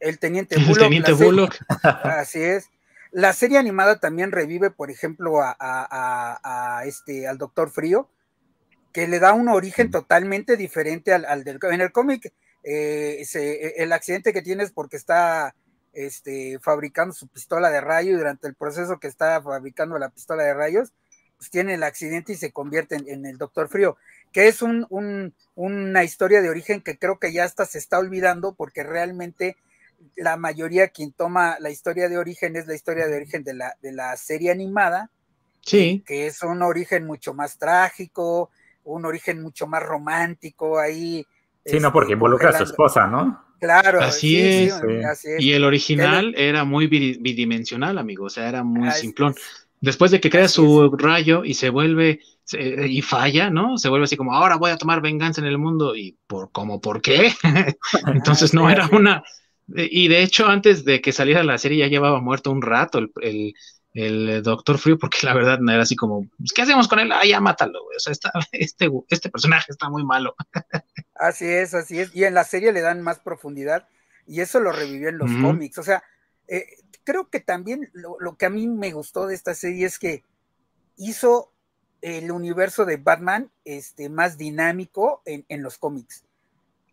el 0.00 0.18
Teniente 0.18 0.56
Bullock. 0.66 0.78
Teniente 0.78 1.12
Bullock. 1.12 1.56
así 2.04 2.42
es. 2.42 2.68
La 3.12 3.32
serie 3.32 3.58
animada 3.58 3.98
también 3.98 4.30
revive, 4.30 4.70
por 4.70 4.90
ejemplo, 4.90 5.40
a, 5.42 6.82
este, 6.84 7.26
al 7.26 7.38
Doctor 7.38 7.70
Frío, 7.70 8.08
que 8.92 9.08
le 9.08 9.18
da 9.18 9.32
un 9.32 9.48
origen 9.48 9.90
totalmente 9.90 10.56
diferente 10.56 11.12
al, 11.12 11.42
del. 11.42 11.58
En 11.62 11.80
el 11.80 11.90
cómic, 11.90 12.32
el 12.62 13.92
accidente 13.92 14.32
que 14.32 14.42
tienes 14.42 14.70
porque 14.70 14.96
está 14.96 15.56
este, 15.92 16.58
fabricando 16.60 17.12
su 17.12 17.26
pistola 17.26 17.70
de 17.70 17.80
rayo 17.80 18.12
y 18.12 18.16
durante 18.16 18.46
el 18.46 18.54
proceso 18.54 19.00
que 19.00 19.08
está 19.08 19.42
fabricando 19.42 19.98
la 19.98 20.10
pistola 20.10 20.44
de 20.44 20.54
rayos, 20.54 20.92
pues, 21.40 21.50
tiene 21.50 21.72
el 21.72 21.82
accidente 21.82 22.34
y 22.34 22.36
se 22.36 22.52
convierte 22.52 22.96
en, 22.96 23.24
el 23.24 23.38
Doctor 23.38 23.70
Frío, 23.70 23.96
que 24.30 24.46
es 24.46 24.60
una 24.60 26.04
historia 26.04 26.42
de 26.42 26.50
origen 26.50 26.82
que 26.82 26.98
creo 26.98 27.18
que 27.18 27.32
ya 27.32 27.44
hasta 27.44 27.64
se 27.64 27.78
está 27.78 27.98
olvidando 27.98 28.54
porque 28.54 28.82
realmente 28.82 29.56
la 30.16 30.36
mayoría 30.36 30.88
quien 30.88 31.12
toma 31.12 31.56
la 31.58 31.70
historia 31.70 32.10
de 32.10 32.18
origen 32.18 32.56
es 32.56 32.66
la 32.66 32.74
historia 32.74 33.06
de 33.06 33.16
origen 33.16 33.42
de 33.42 33.54
la, 33.54 33.74
de 33.80 33.90
la 33.92 34.14
serie 34.18 34.50
animada, 34.50 35.10
sí. 35.62 36.04
que 36.06 36.26
es 36.26 36.42
un 36.42 36.60
origen 36.60 37.06
mucho 37.06 37.32
más 37.32 37.56
trágico, 37.56 38.50
un 38.84 39.06
origen 39.06 39.40
mucho 39.40 39.66
más 39.66 39.82
romántico 39.82 40.78
ahí. 40.78 41.26
Sí, 41.64 41.80
no, 41.80 41.90
porque 41.90 42.12
este, 42.12 42.16
involucra 42.16 42.50
a 42.50 42.58
su 42.58 42.64
esposa, 42.64 43.06
¿no? 43.06 43.46
Claro. 43.58 44.02
Así, 44.02 44.38
es, 44.38 44.74
Y 45.38 45.54
el 45.54 45.64
original 45.64 46.34
era 46.36 46.64
muy 46.64 46.86
bidimensional, 46.86 47.96
amigo, 47.96 48.26
o 48.26 48.30
sea, 48.30 48.46
era 48.46 48.62
muy 48.62 48.90
simplón 48.90 49.34
después 49.80 50.10
de 50.10 50.20
que 50.20 50.30
crea 50.30 50.48
su 50.48 50.90
rayo 50.96 51.44
y 51.44 51.54
se 51.54 51.70
vuelve 51.70 52.20
y 52.52 53.02
falla, 53.02 53.50
¿no? 53.50 53.78
Se 53.78 53.88
vuelve 53.88 54.04
así 54.04 54.16
como, 54.16 54.34
ahora 54.34 54.56
voy 54.56 54.70
a 54.70 54.76
tomar 54.76 55.00
venganza 55.00 55.40
en 55.40 55.46
el 55.46 55.58
mundo 55.58 55.94
y 55.96 56.18
por 56.26 56.50
como, 56.50 56.80
¿por 56.80 57.00
qué? 57.00 57.32
Entonces 58.06 58.54
no 58.54 58.68
era 58.70 58.88
una... 58.92 59.22
Y 59.72 60.08
de 60.08 60.22
hecho, 60.22 60.48
antes 60.48 60.84
de 60.84 61.00
que 61.00 61.12
saliera 61.12 61.44
la 61.44 61.56
serie 61.56 61.78
ya 61.78 61.86
llevaba 61.86 62.20
muerto 62.20 62.50
un 62.50 62.60
rato 62.60 62.98
el, 62.98 63.54
el, 63.94 64.42
Doctor 64.42 64.78
Frío, 64.78 64.98
porque 64.98 65.18
la 65.22 65.32
verdad 65.32 65.60
no 65.60 65.70
era 65.70 65.84
así 65.84 65.94
como, 65.94 66.26
pues, 66.38 66.52
¿qué 66.52 66.62
hacemos 66.62 66.88
con 66.88 66.98
él? 66.98 67.12
Ah, 67.12 67.24
ya 67.24 67.40
mátalo, 67.40 67.78
O 67.84 68.00
sea, 68.00 68.12
este, 68.52 68.90
este 69.08 69.30
personaje 69.30 69.66
está 69.70 69.88
muy 69.88 70.04
malo. 70.04 70.34
así 71.14 71.46
es, 71.46 71.72
así 71.72 72.00
es. 72.00 72.14
Y 72.16 72.24
en 72.24 72.34
la 72.34 72.42
serie 72.42 72.72
le 72.72 72.80
dan 72.80 73.00
más 73.00 73.20
profundidad 73.20 73.86
y 74.26 74.40
eso 74.40 74.58
lo 74.58 74.72
revivió 74.72 75.08
en 75.08 75.18
los 75.18 75.30
cómics. 75.40 75.78
O 75.78 75.84
sea, 75.84 76.02
eh, 76.48 76.66
creo 77.10 77.28
que 77.28 77.40
también 77.40 77.90
lo, 77.92 78.36
que 78.36 78.46
a 78.46 78.50
mí 78.50 78.68
me 78.68 78.92
gustó 78.92 79.26
de 79.26 79.34
esta 79.34 79.52
serie 79.54 79.86
es 79.86 79.98
que 79.98 80.22
hizo 80.96 81.50
el 82.02 82.30
universo 82.30 82.84
de 82.84 82.98
Batman 82.98 83.50
este, 83.64 84.08
más 84.08 84.38
dinámico 84.38 85.22
en, 85.24 85.62
los 85.62 85.76
cómics. 85.76 86.24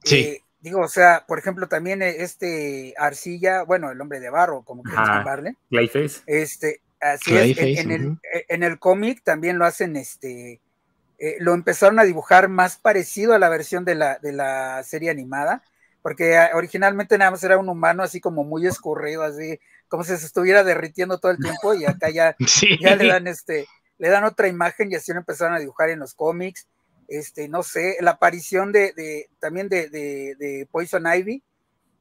Sí. 0.03 0.15
Eh, 0.15 0.43
digo, 0.59 0.81
o 0.81 0.87
sea, 0.87 1.25
por 1.27 1.37
ejemplo, 1.37 1.67
también 1.67 2.01
este 2.01 2.95
Arcilla, 2.97 3.61
bueno, 3.61 3.91
el 3.91 4.01
hombre 4.01 4.19
de 4.19 4.31
barro, 4.31 4.63
como 4.63 4.81
que 4.81 4.91
llamarle. 4.91 5.55
Clayface. 5.69 6.21
Este, 6.25 6.81
así 6.99 7.37
es, 7.37 7.57
en, 7.59 7.91
el, 7.91 8.17
en 8.49 8.63
el 8.63 8.79
cómic 8.79 9.21
también 9.23 9.59
lo 9.59 9.65
hacen, 9.65 9.95
este, 9.97 10.61
eh, 11.19 11.35
lo 11.39 11.53
empezaron 11.53 11.99
a 11.99 12.05
dibujar 12.05 12.49
más 12.49 12.77
parecido 12.77 13.33
a 13.33 13.39
la 13.39 13.49
versión 13.49 13.85
de 13.85 13.93
la, 13.93 14.17
de 14.17 14.33
la 14.33 14.81
serie 14.81 15.11
animada, 15.11 15.61
porque 16.01 16.37
ah, 16.37 16.49
originalmente 16.55 17.19
nada 17.19 17.29
más 17.29 17.43
era 17.43 17.59
un 17.59 17.69
humano 17.69 18.01
así 18.01 18.19
como 18.19 18.43
muy 18.43 18.65
escurrido, 18.65 19.21
así 19.21 19.59
como 19.87 20.03
si 20.03 20.15
se 20.17 20.25
estuviera 20.25 20.63
derritiendo 20.63 21.19
todo 21.19 21.31
el 21.31 21.37
tiempo 21.37 21.73
y 21.73 21.85
acá 21.85 22.09
ya, 22.09 22.35
ya 22.81 22.95
le 22.95 23.07
dan 23.07 23.27
este, 23.27 23.67
le 23.97 24.09
dan 24.09 24.23
otra 24.23 24.47
imagen 24.47 24.91
y 24.91 24.95
así 24.95 25.11
lo 25.11 25.19
empezaron 25.19 25.55
a 25.55 25.59
dibujar 25.59 25.89
en 25.89 25.99
los 25.99 26.13
cómics. 26.13 26.67
Este, 27.07 27.47
no 27.47 27.63
sé, 27.63 27.97
la 28.01 28.11
aparición 28.11 28.71
de, 28.71 28.91
de 28.93 29.29
también 29.39 29.69
de, 29.69 29.89
de, 29.89 30.67
Poison 30.69 31.05
Ivy, 31.07 31.41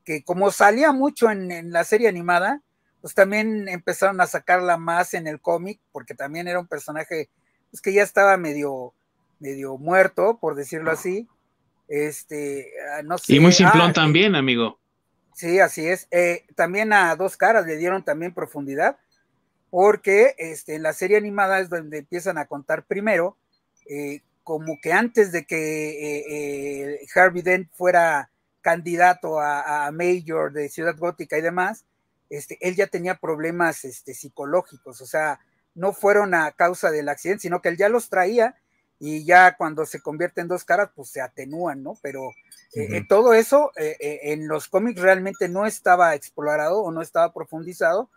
que 0.04 0.24
como 0.24 0.50
salía 0.50 0.90
mucho 0.92 1.30
en, 1.30 1.70
la 1.70 1.84
serie 1.84 2.08
animada, 2.08 2.60
pues 3.00 3.14
también 3.14 3.68
empezaron 3.68 4.20
a 4.20 4.26
sacarla 4.26 4.76
más 4.78 5.14
en 5.14 5.28
el 5.28 5.40
cómic, 5.40 5.80
porque 5.92 6.14
también 6.14 6.48
era 6.48 6.58
un 6.58 6.66
personaje 6.66 7.30
pues, 7.70 7.80
que 7.80 7.92
ya 7.92 8.02
estaba 8.02 8.36
medio, 8.36 8.94
medio 9.38 9.78
muerto, 9.78 10.38
por 10.40 10.56
decirlo 10.56 10.90
así. 10.90 11.28
Este, 11.86 12.72
ah, 12.98 13.02
no 13.04 13.16
sé. 13.16 13.36
Y 13.36 13.40
muy 13.40 13.52
simplón 13.52 13.90
ah, 13.90 13.92
también, 13.92 14.34
amigo. 14.34 14.80
Sí, 15.36 15.60
así 15.60 15.86
es. 15.86 16.08
Eh, 16.12 16.46
también 16.54 16.94
a 16.94 17.14
Dos 17.14 17.36
Caras 17.36 17.66
le 17.66 17.76
dieron 17.76 18.02
también 18.02 18.32
profundidad, 18.32 18.96
porque 19.68 20.34
este, 20.38 20.76
en 20.76 20.82
la 20.82 20.94
serie 20.94 21.18
animada 21.18 21.60
es 21.60 21.68
donde 21.68 21.98
empiezan 21.98 22.38
a 22.38 22.46
contar 22.46 22.86
primero, 22.86 23.36
eh, 23.86 24.22
como 24.44 24.78
que 24.80 24.94
antes 24.94 25.32
de 25.32 25.44
que 25.44 26.94
eh, 26.94 27.06
Harvey 27.14 27.42
Dent 27.42 27.70
fuera 27.74 28.30
candidato 28.62 29.38
a, 29.38 29.90
Mayor 29.92 30.54
de 30.54 30.70
Ciudad 30.70 30.96
Gótica 30.96 31.36
y 31.36 31.42
demás, 31.42 31.84
este, 32.30 32.56
él 32.66 32.74
ya 32.74 32.86
tenía 32.86 33.16
problemas 33.16 33.84
este, 33.84 34.14
psicológicos, 34.14 35.02
o 35.02 35.06
sea, 35.06 35.40
no 35.74 35.92
fueron 35.92 36.32
a 36.32 36.50
causa 36.52 36.90
del 36.90 37.10
accidente, 37.10 37.42
sino 37.42 37.60
que 37.60 37.68
él 37.68 37.76
ya 37.76 37.90
los 37.90 38.08
traía 38.08 38.56
y 38.98 39.24
ya 39.24 39.56
cuando 39.56 39.84
se 39.84 40.00
convierte 40.00 40.40
en 40.40 40.48
dos 40.48 40.64
caras, 40.64 40.90
pues 40.94 41.08
se 41.08 41.20
atenúan, 41.20 41.82
¿no? 41.82 41.98
Pero 42.02 42.30
eh, 42.74 42.96
eh, 42.96 43.04
todo 43.08 43.34
eso 43.34 43.72
eh, 43.76 43.96
en 44.22 44.48
los 44.48 44.68
cómics 44.68 45.00
realmente 45.00 45.48
no 45.48 45.66
estaba 45.66 46.14
explorado 46.14 46.82
o 46.82 46.90
no 46.92 47.02
estaba 47.02 47.32
profundizado 47.32 48.08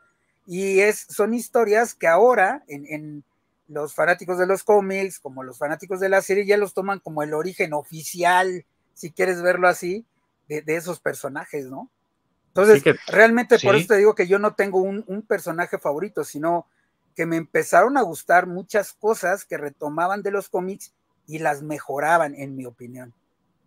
y 0.46 0.80
es, 0.80 1.06
son 1.10 1.34
historias 1.34 1.94
que 1.94 2.08
ahora 2.08 2.64
en, 2.68 3.24
los 3.68 3.94
fanáticos 3.94 4.40
de 4.40 4.48
los 4.48 4.64
cómics, 4.64 5.20
como 5.20 5.44
los 5.44 5.60
fanáticos 5.60 6.00
de 6.00 6.10
la 6.10 6.24
serie, 6.24 6.48
ya 6.48 6.58
los 6.58 6.74
toman 6.74 6.98
como 6.98 7.22
el 7.22 7.36
origen 7.36 7.74
oficial, 7.74 8.66
si 8.96 9.12
quieres 9.12 9.44
verlo 9.44 9.68
así, 9.68 10.08
de, 10.48 10.64
esos 10.66 11.00
personajes, 11.00 11.68
¿no? 11.68 11.88
Entonces, 12.48 12.84
realmente 13.06 13.60
por 13.60 13.76
eso 13.76 13.90
te 13.90 13.98
digo 13.98 14.16
que 14.16 14.26
yo 14.26 14.40
no 14.40 14.56
tengo 14.56 14.82
un, 14.82 15.04
un 15.06 15.22
personaje 15.22 15.78
favorito, 15.78 16.24
sino 16.24 16.66
que 17.20 17.26
me 17.26 17.36
empezaron 17.36 17.98
a 17.98 18.02
gustar 18.02 18.48
muchas 18.48 18.94
cosas 18.94 19.44
que 19.44 19.58
retomaban 19.58 20.22
de 20.22 20.32
los 20.32 20.48
cómics 20.48 20.96
y 21.28 21.40
las 21.40 21.62
mejoraban, 21.62 22.34
en 22.34 22.56
mi 22.56 22.66
opinión. 22.66 23.14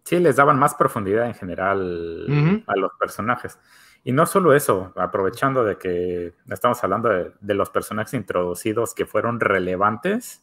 Sí, 0.04 0.18
les 0.20 0.36
daban 0.36 0.58
más 0.58 0.74
profundidad 0.74 1.26
en 1.26 1.34
general 1.34 2.62
a 2.66 2.76
los 2.76 2.92
personajes. 2.98 3.58
Y 4.04 4.12
no 4.12 4.24
solo 4.24 4.54
eso, 4.54 4.94
aprovechando 4.96 5.64
de 5.64 5.76
que 5.76 6.32
estamos 6.48 6.82
hablando 6.82 7.10
de, 7.10 7.54
los 7.54 7.68
personajes 7.68 8.14
introducidos 8.14 8.94
que 8.94 9.04
fueron 9.04 9.38
relevantes, 9.38 10.42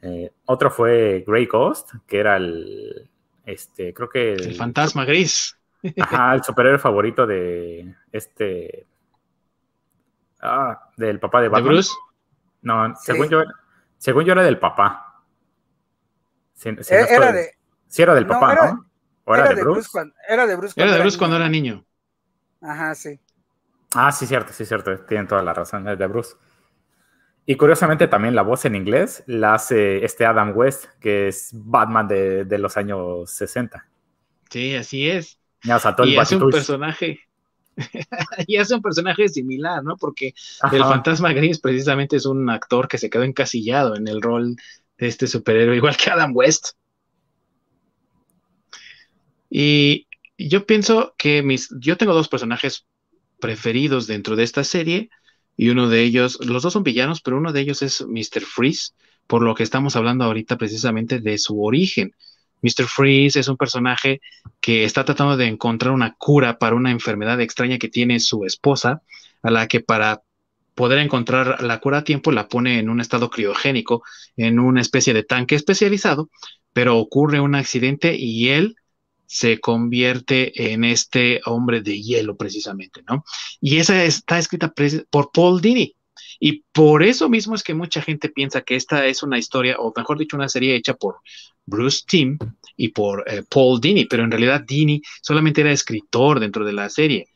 eh, 0.00 0.32
otro 0.46 0.70
fue 0.70 1.24
Grey 1.26 1.44
Ghost, 1.44 1.90
que 2.06 2.20
era 2.20 2.38
el, 2.38 3.10
este, 3.44 3.92
creo 3.92 4.08
que... 4.08 4.32
El, 4.32 4.54
fantasma 4.54 5.04
gris. 5.04 5.58
Ajá, 6.00 6.36
el 6.36 6.42
superhéroe 6.42 6.78
favorito 6.78 7.26
de 7.26 7.94
este... 8.10 8.86
Ah, 10.40 10.88
del 10.96 11.20
papá 11.20 11.42
de 11.42 11.48
Batman. 11.48 11.64
¿De 11.64 11.74
Bruce? 11.74 11.92
No, 12.64 12.94
según, 12.96 13.28
yo, 13.28 13.44
según 13.98 14.24
yo 14.24 14.32
era 14.32 14.42
del 14.42 14.58
papá. 14.58 15.22
Eh, 16.64 16.76
era 16.90 17.32
de, 17.32 17.52
Sí, 17.86 18.02
era 18.02 18.14
del 18.14 18.26
papá, 18.26 18.54
¿no? 18.54 18.90
¿O 19.24 19.34
era, 19.34 19.48
de, 19.54 19.62
Bruce? 19.62 19.88
cuando, 19.90 20.14
era 20.28 20.46
de 20.46 20.56
Bruce, 20.56 20.74
cuando, 20.74 20.88
era 20.90 20.96
de 20.96 21.00
Bruce 21.00 21.18
cuando 21.18 21.36
era 21.36 21.48
niño. 21.48 21.84
Ajá, 22.60 22.94
sí. 22.94 23.20
Ah, 23.94 24.10
sí, 24.10 24.26
cierto, 24.26 24.52
sí, 24.52 24.64
cierto. 24.64 24.98
Tienen 25.00 25.28
toda 25.28 25.42
la 25.42 25.54
razón, 25.54 25.88
es 25.88 25.98
de 25.98 26.06
Bruce. 26.06 26.34
Y 27.46 27.56
curiosamente 27.56 28.08
también 28.08 28.34
la 28.34 28.42
voz 28.42 28.64
en 28.64 28.74
inglés 28.74 29.22
la 29.26 29.54
hace 29.54 30.04
este 30.04 30.24
Adam 30.24 30.52
West, 30.56 30.86
que 30.98 31.28
es 31.28 31.50
Batman 31.52 32.08
de, 32.08 32.58
los 32.58 32.76
años 32.76 33.30
60. 33.30 33.86
Sí, 34.50 34.74
así 34.74 35.08
es. 35.08 35.38
Ya, 35.62 35.80
y 36.04 36.16
hace 36.16 36.36
un 36.36 36.50
personaje, 36.50 37.20
y 38.46 38.56
hace 38.56 38.74
un 38.74 38.82
personaje 38.82 39.28
similar, 39.28 39.82
¿no? 39.82 39.96
Porque 39.96 40.34
el 40.72 40.82
fantasma 40.82 41.32
gris 41.32 41.58
precisamente 41.58 42.16
es 42.16 42.26
un 42.26 42.48
actor 42.50 42.88
que 42.88 42.98
se 42.98 43.10
quedó 43.10 43.22
encasillado 43.22 43.96
en 43.96 44.08
el 44.08 44.22
rol 44.22 44.56
de 44.98 45.06
este 45.06 45.26
superhéroe, 45.26 45.76
igual 45.76 45.96
que 45.96 46.10
Adam 46.10 46.34
West. 46.34 46.70
Y 49.50 50.08
yo 50.36 50.66
pienso 50.66 51.14
que 51.16 51.42
mis, 51.42 51.68
yo 51.78 51.96
tengo 51.96 52.12
dos 52.12 52.28
personajes 52.28 52.86
preferidos 53.40 54.06
dentro 54.06 54.36
de 54.36 54.42
esta 54.42 54.64
serie 54.64 55.10
y 55.56 55.68
uno 55.68 55.88
de 55.88 56.02
ellos, 56.02 56.38
los 56.44 56.62
dos 56.62 56.72
son 56.72 56.82
villanos, 56.82 57.20
pero 57.20 57.38
uno 57.38 57.52
de 57.52 57.60
ellos 57.60 57.82
es 57.82 58.02
Mr. 58.02 58.40
Freeze, 58.42 58.92
por 59.26 59.42
lo 59.42 59.54
que 59.54 59.62
estamos 59.62 59.96
hablando 59.96 60.24
ahorita 60.24 60.58
precisamente 60.58 61.20
de 61.20 61.38
su 61.38 61.62
origen. 61.62 62.14
Mr. 62.64 62.86
Freeze 62.86 63.38
es 63.38 63.48
un 63.48 63.58
personaje 63.58 64.22
que 64.60 64.84
está 64.84 65.04
tratando 65.04 65.36
de 65.36 65.46
encontrar 65.46 65.92
una 65.92 66.14
cura 66.14 66.58
para 66.58 66.74
una 66.74 66.90
enfermedad 66.90 67.38
extraña 67.42 67.78
que 67.78 67.90
tiene 67.90 68.18
su 68.20 68.46
esposa, 68.46 69.02
a 69.42 69.50
la 69.50 69.68
que 69.68 69.80
para 69.80 70.22
poder 70.74 70.98
encontrar 70.98 71.62
la 71.62 71.78
cura 71.78 71.98
a 71.98 72.04
tiempo 72.04 72.32
la 72.32 72.48
pone 72.48 72.78
en 72.78 72.88
un 72.88 73.00
estado 73.00 73.28
criogénico, 73.28 74.02
en 74.38 74.58
una 74.58 74.80
especie 74.80 75.12
de 75.12 75.24
tanque 75.24 75.56
especializado, 75.56 76.30
pero 76.72 76.96
ocurre 76.96 77.38
un 77.38 77.54
accidente 77.54 78.16
y 78.16 78.48
él 78.48 78.76
se 79.26 79.60
convierte 79.60 80.72
en 80.72 80.84
este 80.84 81.42
hombre 81.44 81.82
de 81.82 82.00
hielo 82.00 82.36
precisamente, 82.36 83.02
¿no? 83.06 83.24
Y 83.60 83.76
esa 83.76 84.04
está 84.04 84.38
escrita 84.38 84.72
por 85.10 85.30
Paul 85.32 85.60
Dini. 85.60 85.94
Y 86.40 86.62
por 86.72 87.02
eso 87.02 87.28
mismo 87.28 87.54
es 87.54 87.62
que 87.62 87.74
mucha 87.74 88.02
gente 88.02 88.28
piensa 88.28 88.62
que 88.62 88.76
esta 88.76 89.06
es 89.06 89.22
una 89.22 89.38
historia, 89.38 89.76
o 89.78 89.92
mejor 89.96 90.18
dicho, 90.18 90.36
una 90.36 90.48
serie 90.48 90.74
hecha 90.74 90.94
por 90.94 91.16
Bruce 91.66 92.02
Timm 92.06 92.38
y 92.76 92.88
por 92.88 93.24
eh, 93.26 93.42
Paul 93.48 93.80
Dini, 93.80 94.04
pero 94.06 94.24
en 94.24 94.30
realidad 94.30 94.64
Dini 94.66 95.02
solamente 95.22 95.60
era 95.60 95.72
escritor 95.72 96.40
dentro 96.40 96.64
de 96.64 96.72
la 96.72 96.88
serie, 96.90 97.28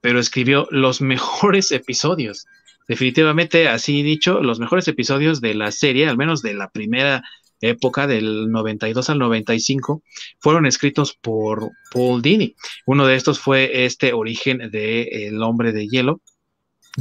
pero 0.00 0.18
escribió 0.18 0.68
los 0.70 1.00
mejores 1.00 1.70
episodios. 1.72 2.46
Definitivamente, 2.88 3.68
así 3.68 4.02
dicho, 4.02 4.40
los 4.42 4.58
mejores 4.58 4.88
episodios 4.88 5.40
de 5.40 5.54
la 5.54 5.70
serie, 5.70 6.08
al 6.08 6.16
menos 6.16 6.42
de 6.42 6.54
la 6.54 6.68
primera 6.70 7.22
época 7.62 8.06
del 8.06 8.50
92 8.50 9.08
al 9.08 9.18
95 9.18 10.02
fueron 10.40 10.66
escritos 10.66 11.14
por 11.14 11.70
Paul 11.92 12.20
Dini. 12.20 12.54
Uno 12.86 13.06
de 13.06 13.14
estos 13.14 13.38
fue 13.38 13.84
este 13.84 14.12
origen 14.12 14.70
de 14.70 15.26
El 15.26 15.42
hombre 15.42 15.72
de 15.72 15.86
hielo, 15.86 16.20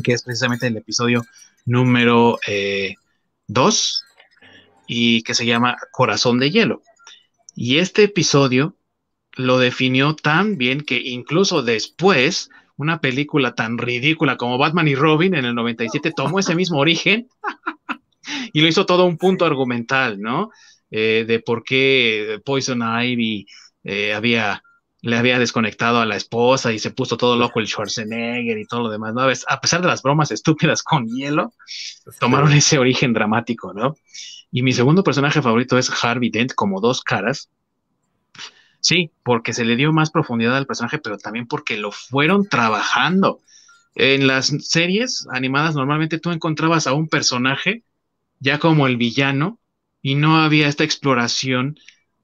que 0.04 0.14
es 0.14 0.24
precisamente 0.24 0.68
el 0.68 0.78
episodio 0.78 1.26
número 1.66 2.40
2 3.48 4.04
eh, 4.04 4.12
y 4.88 5.24
que 5.24 5.34
se 5.34 5.46
llama 5.46 5.78
Corazón 5.92 6.40
de 6.40 6.52
hielo. 6.52 6.82
Y 7.56 7.78
este 7.78 8.04
episodio 8.04 8.76
lo 9.36 9.60
definió 9.60 10.16
tan 10.16 10.58
bien 10.58 10.82
que 10.82 11.00
incluso 11.00 11.64
después 11.64 12.50
una 12.78 13.00
película 13.00 13.54
tan 13.54 13.78
ridícula 13.78 14.38
como 14.38 14.58
Batman 14.58 14.88
y 14.88 14.96
Robin 14.96 15.36
en 15.36 15.46
el 15.46 15.56
97 15.56 16.14
tomó 16.16 16.40
ese 16.40 16.56
mismo 16.56 16.80
origen 16.80 17.28
y 18.54 18.62
lo 18.62 18.68
hizo 18.68 18.86
todo 18.86 19.06
un 19.06 19.18
punto 19.18 19.46
argumental, 19.46 20.20
¿no? 20.20 20.50
Eh, 20.90 21.24
de 21.28 21.40
por 21.40 21.64
qué 21.64 22.42
Poison 22.44 22.82
Ivy 22.82 23.46
eh, 23.84 24.14
había, 24.14 24.64
le 25.02 25.18
había 25.18 25.40
desconectado 25.40 26.00
a 26.00 26.06
la 26.06 26.16
esposa 26.16 26.72
y 26.72 26.80
se 26.80 26.92
puso 26.92 27.18
todo 27.18 27.36
loco 27.36 27.60
el 27.60 27.68
Schwarzenegger 27.68 28.58
y 28.58 28.66
todo 28.66 28.82
lo 28.82 28.90
demás, 28.90 29.14
¿no? 29.14 29.22
A 29.22 29.62
pesar 29.62 29.82
de 29.82 29.88
las 29.88 30.04
bromas 30.04 30.32
estúpidas 30.32 30.84
con 30.84 31.08
hielo, 31.08 31.54
tomaron 32.20 32.54
ese 32.54 32.78
origen 32.78 33.14
dramático, 33.14 33.74
¿no? 33.74 33.96
Y 34.52 34.62
mi 34.62 34.74
segundo 34.74 35.04
personaje 35.04 35.42
favorito 35.42 35.78
es 35.78 35.92
Harvey 36.04 36.30
Dent 36.30 36.54
como 36.54 36.82
dos 36.82 37.02
caras. 37.02 37.50
Sí, 38.80 39.12
porque 39.24 39.54
se 39.54 39.66
le 39.66 39.76
dio 39.76 39.94
más 39.94 40.12
profundidad 40.12 40.56
al 40.56 40.66
personaje, 40.66 41.00
pero 41.00 41.18
también 41.18 41.48
porque 41.48 41.78
lo 41.78 41.92
fueron 41.92 42.48
trabajando. 42.48 43.40
En 43.96 44.28
las 44.28 44.48
series 44.60 45.28
animadas 45.32 45.76
normalmente 45.76 46.20
tú 46.20 46.32
encontrabas 46.32 46.88
a 46.88 46.94
un 46.94 47.08
personaje 47.08 47.84
ya 48.40 48.60
como 48.60 48.88
el 48.88 48.98
villano 48.98 49.60
y 50.02 50.16
no 50.16 50.42
había 50.42 50.68
esta 50.68 50.84
exploración 50.84 51.78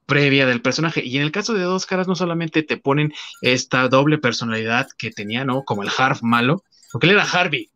previa 0.08 0.48
del 0.48 0.62
personaje. 0.62 1.06
Y 1.06 1.18
en 1.18 1.24
el 1.24 1.32
caso 1.32 1.54
de 1.54 1.62
Dos 1.62 1.86
Caras 1.86 2.08
no 2.08 2.16
solamente 2.16 2.64
te 2.64 2.78
ponen 2.78 3.14
esta 3.42 3.88
doble 3.88 4.18
personalidad 4.18 4.88
que 4.98 5.12
tenía, 5.12 5.46
¿no? 5.46 5.64
Como 5.64 5.84
el 5.84 5.90
Harf 5.96 6.24
malo, 6.24 6.64
porque 6.92 7.06
él 7.06 7.14
era 7.14 7.24
Harvey, 7.24 7.70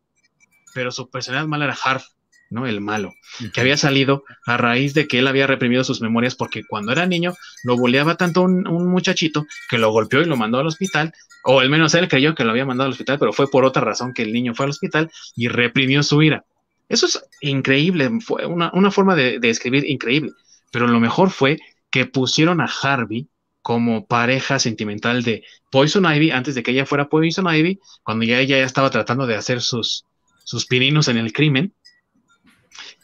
pero 0.73 0.91
su 0.91 1.09
personalidad 1.09 1.47
mala 1.47 1.65
era 1.65 1.77
Harf, 1.83 2.05
¿no? 2.49 2.65
El 2.65 2.81
malo, 2.81 3.13
que 3.53 3.61
había 3.61 3.77
salido 3.77 4.23
a 4.45 4.57
raíz 4.57 4.93
de 4.93 5.07
que 5.07 5.19
él 5.19 5.27
había 5.27 5.45
reprimido 5.45 5.83
sus 5.83 6.01
memorias 6.01 6.35
porque 6.35 6.63
cuando 6.67 6.91
era 6.91 7.05
niño 7.05 7.33
lo 7.63 7.77
boleaba 7.77 8.17
tanto 8.17 8.41
un, 8.41 8.67
un 8.67 8.87
muchachito 8.87 9.45
que 9.69 9.77
lo 9.77 9.91
golpeó 9.91 10.21
y 10.21 10.25
lo 10.25 10.37
mandó 10.37 10.59
al 10.59 10.67
hospital, 10.67 11.13
o 11.43 11.59
al 11.59 11.69
menos 11.69 11.93
él 11.93 12.07
creyó 12.07 12.35
que 12.35 12.43
lo 12.43 12.51
había 12.51 12.65
mandado 12.65 12.87
al 12.87 12.93
hospital, 12.93 13.19
pero 13.19 13.33
fue 13.33 13.49
por 13.49 13.65
otra 13.65 13.83
razón 13.83 14.13
que 14.13 14.23
el 14.23 14.33
niño 14.33 14.53
fue 14.55 14.65
al 14.65 14.71
hospital 14.71 15.11
y 15.35 15.47
reprimió 15.47 16.03
su 16.03 16.21
ira. 16.21 16.45
Eso 16.91 17.05
es 17.05 17.23
increíble, 17.39 18.09
fue 18.19 18.45
una, 18.45 18.91
forma 18.91 19.15
de, 19.15 19.39
escribir 19.43 19.89
increíble, 19.89 20.31
pero 20.73 20.87
lo 20.87 20.99
mejor 20.99 21.29
fue 21.29 21.57
que 21.91 22.05
pusieron 22.05 22.61
a 22.61 22.69
Harvey 22.81 23.27
como 23.61 24.07
pareja 24.07 24.57
sentimental 24.57 25.23
de 25.23 25.43
Poison 25.69 26.11
Ivy 26.11 26.31
antes 26.31 26.55
de 26.55 26.63
que 26.63 26.71
ella 26.71 26.85
fuera 26.85 27.09
Poison 27.09 27.53
Ivy, 27.53 27.79
cuando 28.03 28.25
ya 28.25 28.39
ella 28.39 28.57
ya 28.57 28.65
estaba 28.65 28.89
tratando 28.89 29.27
de 29.27 29.35
hacer 29.35 29.61
sus, 29.61 30.05
sus 30.43 30.65
pininos 30.65 31.07
en 31.07 31.17
el 31.17 31.31
crimen. 31.31 31.73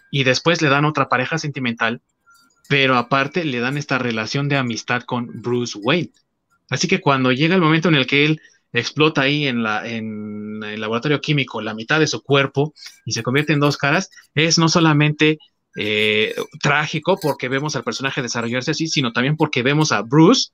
Y 0.10 0.24
después 0.24 0.62
le 0.62 0.70
dan 0.70 0.86
otra 0.86 1.10
pareja 1.10 1.38
sentimental, 1.38 2.02
pero 2.70 2.96
aparte 2.96 3.44
le 3.44 3.60
dan 3.60 3.78
esta 3.78 3.98
relación 3.98 4.50
de 4.50 4.58
amistad 4.58 5.04
con 5.04 5.42
Bruce 5.42 5.78
Wayne. 5.78 6.12
Así 6.70 6.88
que 6.88 7.02
cuando 7.02 7.32
llega 7.32 7.56
el 7.56 7.62
momento 7.62 7.90
en 7.90 7.96
el 7.96 8.08
que 8.08 8.26
él 8.26 8.42
explota 8.74 9.22
ahí 9.22 9.48
en, 9.48 9.64
la, 9.64 9.88
en 9.88 10.64
el 10.64 10.82
laboratorio 10.82 11.22
químico 11.22 11.62
la 11.62 11.74
mitad 11.74 12.00
de 12.00 12.08
su 12.08 12.22
cuerpo 12.22 12.74
y 13.06 13.14
se 13.14 13.24
convierte 13.24 13.54
en 13.54 13.60
dos 13.60 13.78
caras, 13.78 14.10
es 14.34 14.58
no 14.58 14.70
solamente 14.70 15.40
eh, 15.78 16.34
trágico 16.60 17.20
porque 17.22 17.50
vemos 17.50 17.76
al 17.76 17.84
personaje 17.84 18.24
desarrollarse 18.24 18.72
así, 18.72 18.88
sino 18.88 19.14
también 19.14 19.38
porque 19.38 19.62
vemos 19.62 19.92
a 19.92 20.02
Bruce 20.02 20.50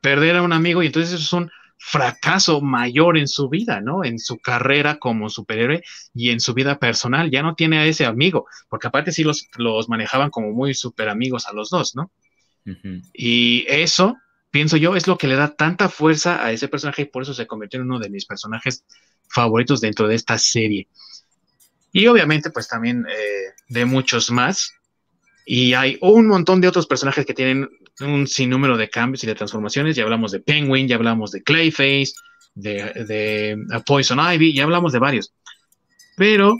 perder 0.00 0.36
a 0.36 0.42
un 0.42 0.54
amigo 0.54 0.82
y 0.82 0.86
entonces 0.86 1.12
eso 1.12 1.22
es 1.22 1.32
un 1.34 1.50
fracaso 1.76 2.62
mayor 2.62 3.18
en 3.18 3.28
su 3.28 3.50
vida, 3.50 3.82
¿no? 3.82 4.04
En 4.04 4.18
su 4.18 4.38
carrera 4.38 4.98
como 4.98 5.28
superhéroe 5.28 5.82
y 6.14 6.30
en 6.30 6.40
su 6.40 6.54
vida 6.54 6.78
personal. 6.78 7.30
Ya 7.30 7.42
no 7.42 7.54
tiene 7.54 7.78
a 7.78 7.84
ese 7.84 8.06
amigo, 8.06 8.46
porque 8.70 8.86
aparte 8.86 9.12
sí 9.12 9.22
los, 9.22 9.48
los 9.58 9.88
manejaban 9.90 10.30
como 10.30 10.52
muy 10.52 10.72
super 10.72 11.10
amigos 11.10 11.46
a 11.46 11.52
los 11.52 11.68
dos, 11.68 11.94
¿no? 11.94 12.10
Y 13.12 13.66
eso 13.68 14.16
pienso 14.50 14.78
yo, 14.78 14.96
es 14.96 15.06
lo 15.06 15.18
que 15.18 15.26
le 15.26 15.36
da 15.36 15.54
tanta 15.54 15.90
fuerza 15.90 16.42
a 16.42 16.52
ese 16.52 16.68
personaje 16.68 17.02
y 17.02 17.06
por 17.06 17.22
eso 17.22 17.34
se 17.34 17.46
convirtió 17.46 17.80
en 17.80 17.86
uno 17.86 17.98
de 17.98 18.08
mis 18.08 18.24
personajes 18.24 18.86
favoritos 19.28 19.82
dentro 19.82 20.08
de 20.08 20.14
esta 20.14 20.38
serie. 20.38 20.88
Y 21.94 22.08
obviamente, 22.08 22.50
pues 22.50 22.66
también 22.66 23.06
eh, 23.08 23.54
de 23.68 23.84
muchos 23.84 24.32
más. 24.32 24.74
Y 25.46 25.74
hay 25.74 25.96
un 26.00 26.26
montón 26.26 26.60
de 26.60 26.66
otros 26.66 26.88
personajes 26.88 27.24
que 27.24 27.34
tienen 27.34 27.68
un 28.00 28.26
sinnúmero 28.26 28.76
de 28.76 28.90
cambios 28.90 29.22
y 29.22 29.28
de 29.28 29.36
transformaciones. 29.36 29.94
Ya 29.94 30.02
hablamos 30.02 30.32
de 30.32 30.40
Penguin, 30.40 30.88
ya 30.88 30.96
hablamos 30.96 31.30
de 31.30 31.44
Clayface, 31.44 32.14
de, 32.56 32.92
de 33.06 33.56
uh, 33.76 33.80
Poison 33.84 34.18
Ivy, 34.18 34.52
ya 34.52 34.64
hablamos 34.64 34.92
de 34.92 34.98
varios. 34.98 35.32
Pero 36.16 36.58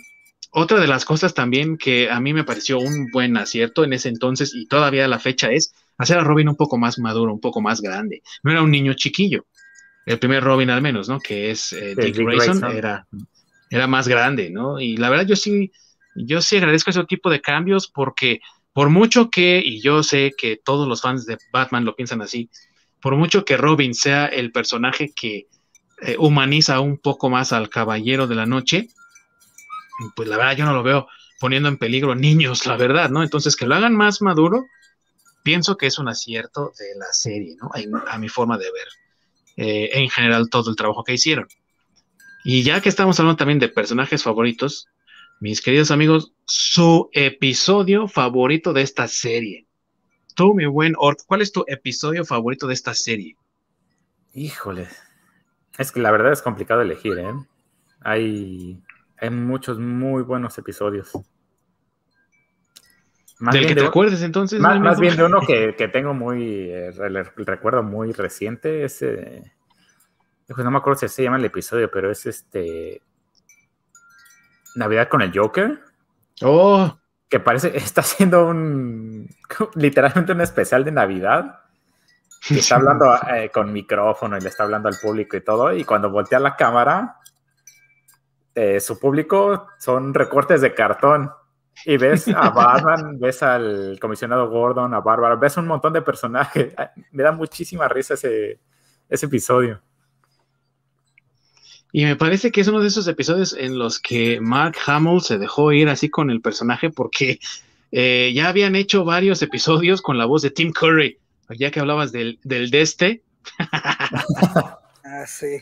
otra 0.52 0.78
de 0.78 0.86
las 0.86 1.04
cosas 1.04 1.34
también 1.34 1.78
que 1.78 2.08
a 2.08 2.20
mí 2.20 2.32
me 2.32 2.44
pareció 2.44 2.78
un 2.78 3.10
buen 3.10 3.36
acierto 3.36 3.82
en 3.82 3.92
ese 3.92 4.10
entonces 4.10 4.54
y 4.54 4.66
todavía 4.66 5.04
a 5.04 5.08
la 5.08 5.18
fecha 5.18 5.50
es 5.50 5.74
hacer 5.98 6.16
a 6.16 6.22
Robin 6.22 6.48
un 6.48 6.56
poco 6.56 6.78
más 6.78 7.00
maduro, 7.00 7.32
un 7.32 7.40
poco 7.40 7.60
más 7.60 7.80
grande. 7.80 8.22
No 8.44 8.52
era 8.52 8.62
un 8.62 8.70
niño 8.70 8.94
chiquillo. 8.94 9.46
El 10.06 10.20
primer 10.20 10.44
Robin 10.44 10.70
al 10.70 10.80
menos, 10.80 11.08
¿no? 11.08 11.18
Que 11.18 11.50
es 11.50 11.72
eh, 11.72 11.96
Dick, 11.96 12.18
Grayson, 12.18 12.62
Era, 12.70 13.04
era 13.70 13.86
más 13.86 14.08
grande, 14.08 14.50
¿no? 14.50 14.80
Y 14.80 14.96
la 14.96 15.10
verdad 15.10 15.26
yo 15.26 15.36
sí, 15.36 15.72
yo 16.14 16.40
sí 16.40 16.56
agradezco 16.56 16.90
ese 16.90 17.04
tipo 17.04 17.30
de 17.30 17.40
cambios 17.40 17.88
porque 17.88 18.40
por 18.72 18.90
mucho 18.90 19.30
que, 19.30 19.62
y 19.64 19.80
yo 19.80 20.02
sé 20.02 20.32
que 20.36 20.56
todos 20.56 20.88
los 20.88 21.00
fans 21.02 21.26
de 21.26 21.38
Batman 21.52 21.84
lo 21.84 21.94
piensan 21.94 22.22
así, 22.22 22.50
por 23.00 23.16
mucho 23.16 23.44
que 23.44 23.56
Robin 23.56 23.94
sea 23.94 24.26
el 24.26 24.50
personaje 24.50 25.12
que 25.14 25.46
eh, 26.02 26.16
humaniza 26.18 26.80
un 26.80 26.98
poco 26.98 27.30
más 27.30 27.52
al 27.52 27.68
Caballero 27.68 28.26
de 28.26 28.34
la 28.34 28.46
Noche, 28.46 28.88
pues 30.16 30.28
la 30.28 30.36
verdad 30.36 30.56
yo 30.56 30.64
no 30.64 30.72
lo 30.72 30.82
veo 30.82 31.06
poniendo 31.38 31.68
en 31.68 31.78
peligro 31.78 32.14
niños, 32.14 32.66
la 32.66 32.76
verdad, 32.76 33.10
¿no? 33.10 33.22
Entonces 33.22 33.54
que 33.54 33.66
lo 33.66 33.74
hagan 33.74 33.94
más 33.94 34.22
maduro, 34.22 34.66
pienso 35.44 35.76
que 35.76 35.86
es 35.86 35.98
un 35.98 36.08
acierto 36.08 36.72
de 36.78 36.98
la 36.98 37.12
serie, 37.12 37.56
¿no? 37.60 37.70
A, 38.08 38.18
mi 38.18 38.28
forma 38.28 38.58
de 38.58 38.70
ver 38.72 38.88
eh, 39.56 39.90
en 39.92 40.10
general 40.10 40.48
todo 40.50 40.70
el 40.70 40.76
trabajo 40.76 41.04
que 41.04 41.14
hicieron. 41.14 41.46
Y 42.46 42.62
ya 42.62 42.82
que 42.82 42.90
estamos 42.90 43.18
hablando 43.18 43.38
también 43.38 43.58
de 43.58 43.70
personajes 43.70 44.22
favoritos, 44.22 44.86
mis 45.40 45.62
queridos 45.62 45.90
amigos, 45.90 46.34
su 46.44 47.08
episodio 47.14 48.06
favorito 48.06 48.74
de 48.74 48.82
esta 48.82 49.08
serie. 49.08 49.66
Tú, 50.36 50.52
mi 50.52 50.66
buen 50.66 50.92
Ort, 50.98 51.20
¿cuál 51.26 51.40
es 51.40 51.52
tu 51.52 51.64
episodio 51.66 52.22
favorito 52.26 52.66
de 52.66 52.74
esta 52.74 52.92
serie? 52.92 53.38
Híjole, 54.34 54.88
es 55.78 55.90
que 55.90 56.00
la 56.00 56.10
verdad 56.10 56.32
es 56.32 56.42
complicado 56.42 56.82
elegir, 56.82 57.18
¿eh? 57.18 57.32
Hay, 58.00 58.78
hay 59.16 59.30
muchos 59.30 59.78
muy 59.78 60.22
buenos 60.22 60.58
episodios. 60.58 61.12
¿Del 63.40 63.66
que 63.66 63.74
te 63.74 63.86
acuerdes 63.86 64.20
entonces? 64.20 64.60
Más, 64.60 65.00
bien 65.00 65.16
de 65.16 65.24
uno 65.24 65.40
que, 65.46 65.88
tengo 65.90 66.12
muy, 66.12 66.68
eh, 66.70 66.90
recuerdo 67.36 67.82
muy 67.82 68.12
reciente, 68.12 68.84
ese, 68.84 69.53
no 70.48 70.70
me 70.70 70.78
acuerdo 70.78 71.00
si 71.00 71.08
se 71.08 71.22
llama 71.22 71.38
el 71.38 71.44
episodio, 71.44 71.90
pero 71.90 72.10
es 72.10 72.26
este, 72.26 73.00
Navidad 74.74 75.08
con 75.08 75.22
el 75.22 75.36
Joker. 75.36 75.80
Oh. 76.42 76.96
Que 77.28 77.40
parece, 77.40 77.76
está 77.76 78.02
haciendo 78.02 78.46
un, 78.46 79.28
literalmente 79.74 80.32
un 80.32 80.40
especial 80.40 80.84
de 80.84 80.92
Navidad. 80.92 81.60
Que 82.46 82.56
está 82.56 82.76
hablando 82.76 83.06
eh, 83.34 83.50
con 83.52 83.72
micrófono 83.72 84.36
y 84.36 84.40
le 84.40 84.48
está 84.48 84.64
hablando 84.64 84.88
al 84.88 84.96
público 85.00 85.36
y 85.36 85.40
todo. 85.40 85.72
Y 85.72 85.84
cuando 85.84 86.10
voltea 86.10 86.38
la 86.38 86.56
cámara, 86.56 87.18
eh, 88.54 88.80
su 88.80 88.98
público 88.98 89.68
son 89.78 90.12
recortes 90.12 90.60
de 90.60 90.74
cartón. 90.74 91.30
Y 91.86 91.96
ves 91.96 92.28
a 92.28 92.50
Batman, 92.50 93.18
ves 93.18 93.42
al 93.42 93.98
comisionado 94.00 94.48
Gordon, 94.48 94.94
a 94.94 95.00
Bárbara, 95.00 95.34
ves 95.36 95.56
un 95.56 95.66
montón 95.66 95.92
de 95.92 96.02
personajes. 96.02 96.74
Me 97.10 97.22
da 97.22 97.32
muchísima 97.32 97.88
risa 97.88 98.14
ese, 98.14 98.60
ese 99.08 99.26
episodio. 99.26 99.80
Y 101.96 102.06
me 102.06 102.16
parece 102.16 102.50
que 102.50 102.60
es 102.60 102.66
uno 102.66 102.80
de 102.80 102.88
esos 102.88 103.06
episodios 103.06 103.52
en 103.56 103.78
los 103.78 104.00
que 104.00 104.40
Mark 104.40 104.74
Hamill 104.84 105.20
se 105.20 105.38
dejó 105.38 105.70
ir 105.70 105.88
así 105.88 106.10
con 106.10 106.28
el 106.28 106.40
personaje 106.40 106.90
porque 106.90 107.38
eh, 107.92 108.32
ya 108.34 108.48
habían 108.48 108.74
hecho 108.74 109.04
varios 109.04 109.40
episodios 109.42 110.02
con 110.02 110.18
la 110.18 110.24
voz 110.24 110.42
de 110.42 110.50
Tim 110.50 110.72
Curry, 110.72 111.18
ya 111.50 111.70
que 111.70 111.78
hablabas 111.78 112.10
del, 112.10 112.40
del 112.42 112.72
Deste. 112.72 113.22
ah, 113.70 115.24
sí. 115.28 115.58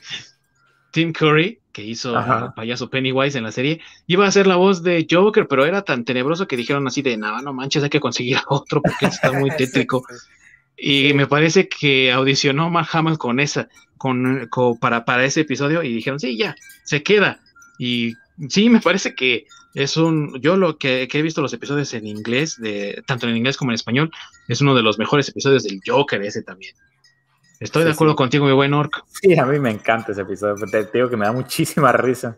Tim 0.91 1.13
Curry, 1.13 1.61
que 1.71 1.85
hizo 1.85 2.15
payaso 2.57 2.89
Pennywise 2.89 3.37
en 3.37 3.45
la 3.45 3.53
serie, 3.53 3.83
iba 4.07 4.27
a 4.27 4.33
ser 4.33 4.47
la 4.47 4.57
voz 4.57 4.83
de 4.83 5.07
Joker, 5.11 5.47
pero 5.47 5.67
era 5.67 5.83
tan 5.83 6.07
tenebroso 6.07 6.49
que 6.49 6.57
dijeron 6.57 6.87
así 6.87 7.03
de, 7.03 7.19
no, 7.19 7.43
no 7.43 7.53
manches, 7.53 7.83
hay 7.83 7.91
que 7.91 8.01
conseguir 8.01 8.39
a 8.39 8.45
otro 8.47 8.81
porque 8.81 9.05
está 9.05 9.33
muy 9.33 9.51
tétrico. 9.59 10.03
Y 10.79 11.13
me 11.13 11.27
parece 11.27 11.69
que 11.69 12.11
audicionó 12.11 12.71
Mark 12.71 12.89
Hamill 12.93 13.19
con 13.19 13.39
esa, 13.39 13.69
con, 14.03 14.49
para, 14.81 15.05
para 15.05 15.25
ese 15.25 15.43
episodio 15.43 15.81
y 15.85 15.95
dijeron, 15.95 16.19
sí, 16.19 16.37
ya, 16.37 16.57
se 16.83 17.05
queda. 17.05 17.41
Y 17.79 18.15
sí, 18.49 18.69
me 18.69 18.81
parece 18.81 19.15
que 19.15 19.47
es 19.75 19.97
un, 19.97 20.41
yo 20.41 20.57
lo 20.57 20.77
que, 20.77 21.09
he 21.11 21.23
visto 21.23 21.41
los 21.41 21.53
episodios 21.53 21.95
en 21.95 22.09
inglés, 22.09 22.61
de, 22.61 23.01
tanto 23.07 23.29
en 23.29 23.37
inglés 23.37 23.57
como 23.57 23.71
en 23.71 23.77
español, 23.77 24.11
es 24.49 24.61
uno 24.61 24.75
de 24.75 24.83
los 24.83 24.99
mejores 24.99 25.29
episodios 25.29 25.63
del 25.63 25.81
Joker 25.87 26.21
ese 26.23 26.43
también. 26.43 26.75
Estoy 27.61 27.85
de 27.85 27.93
acuerdo 27.93 28.17
contigo, 28.17 28.45
mi 28.45 28.53
buen 28.53 28.75
Orc. 28.75 29.05
Sí, 29.07 29.39
a 29.39 29.47
mí 29.47 29.61
me 29.61 29.71
encanta 29.71 30.11
ese 30.11 30.23
episodio, 30.23 30.57
te 30.67 30.85
digo 30.93 31.09
que 31.09 31.17
me 31.17 31.27
da 31.27 31.33
muchísima 31.33 31.93
risa. 31.93 32.37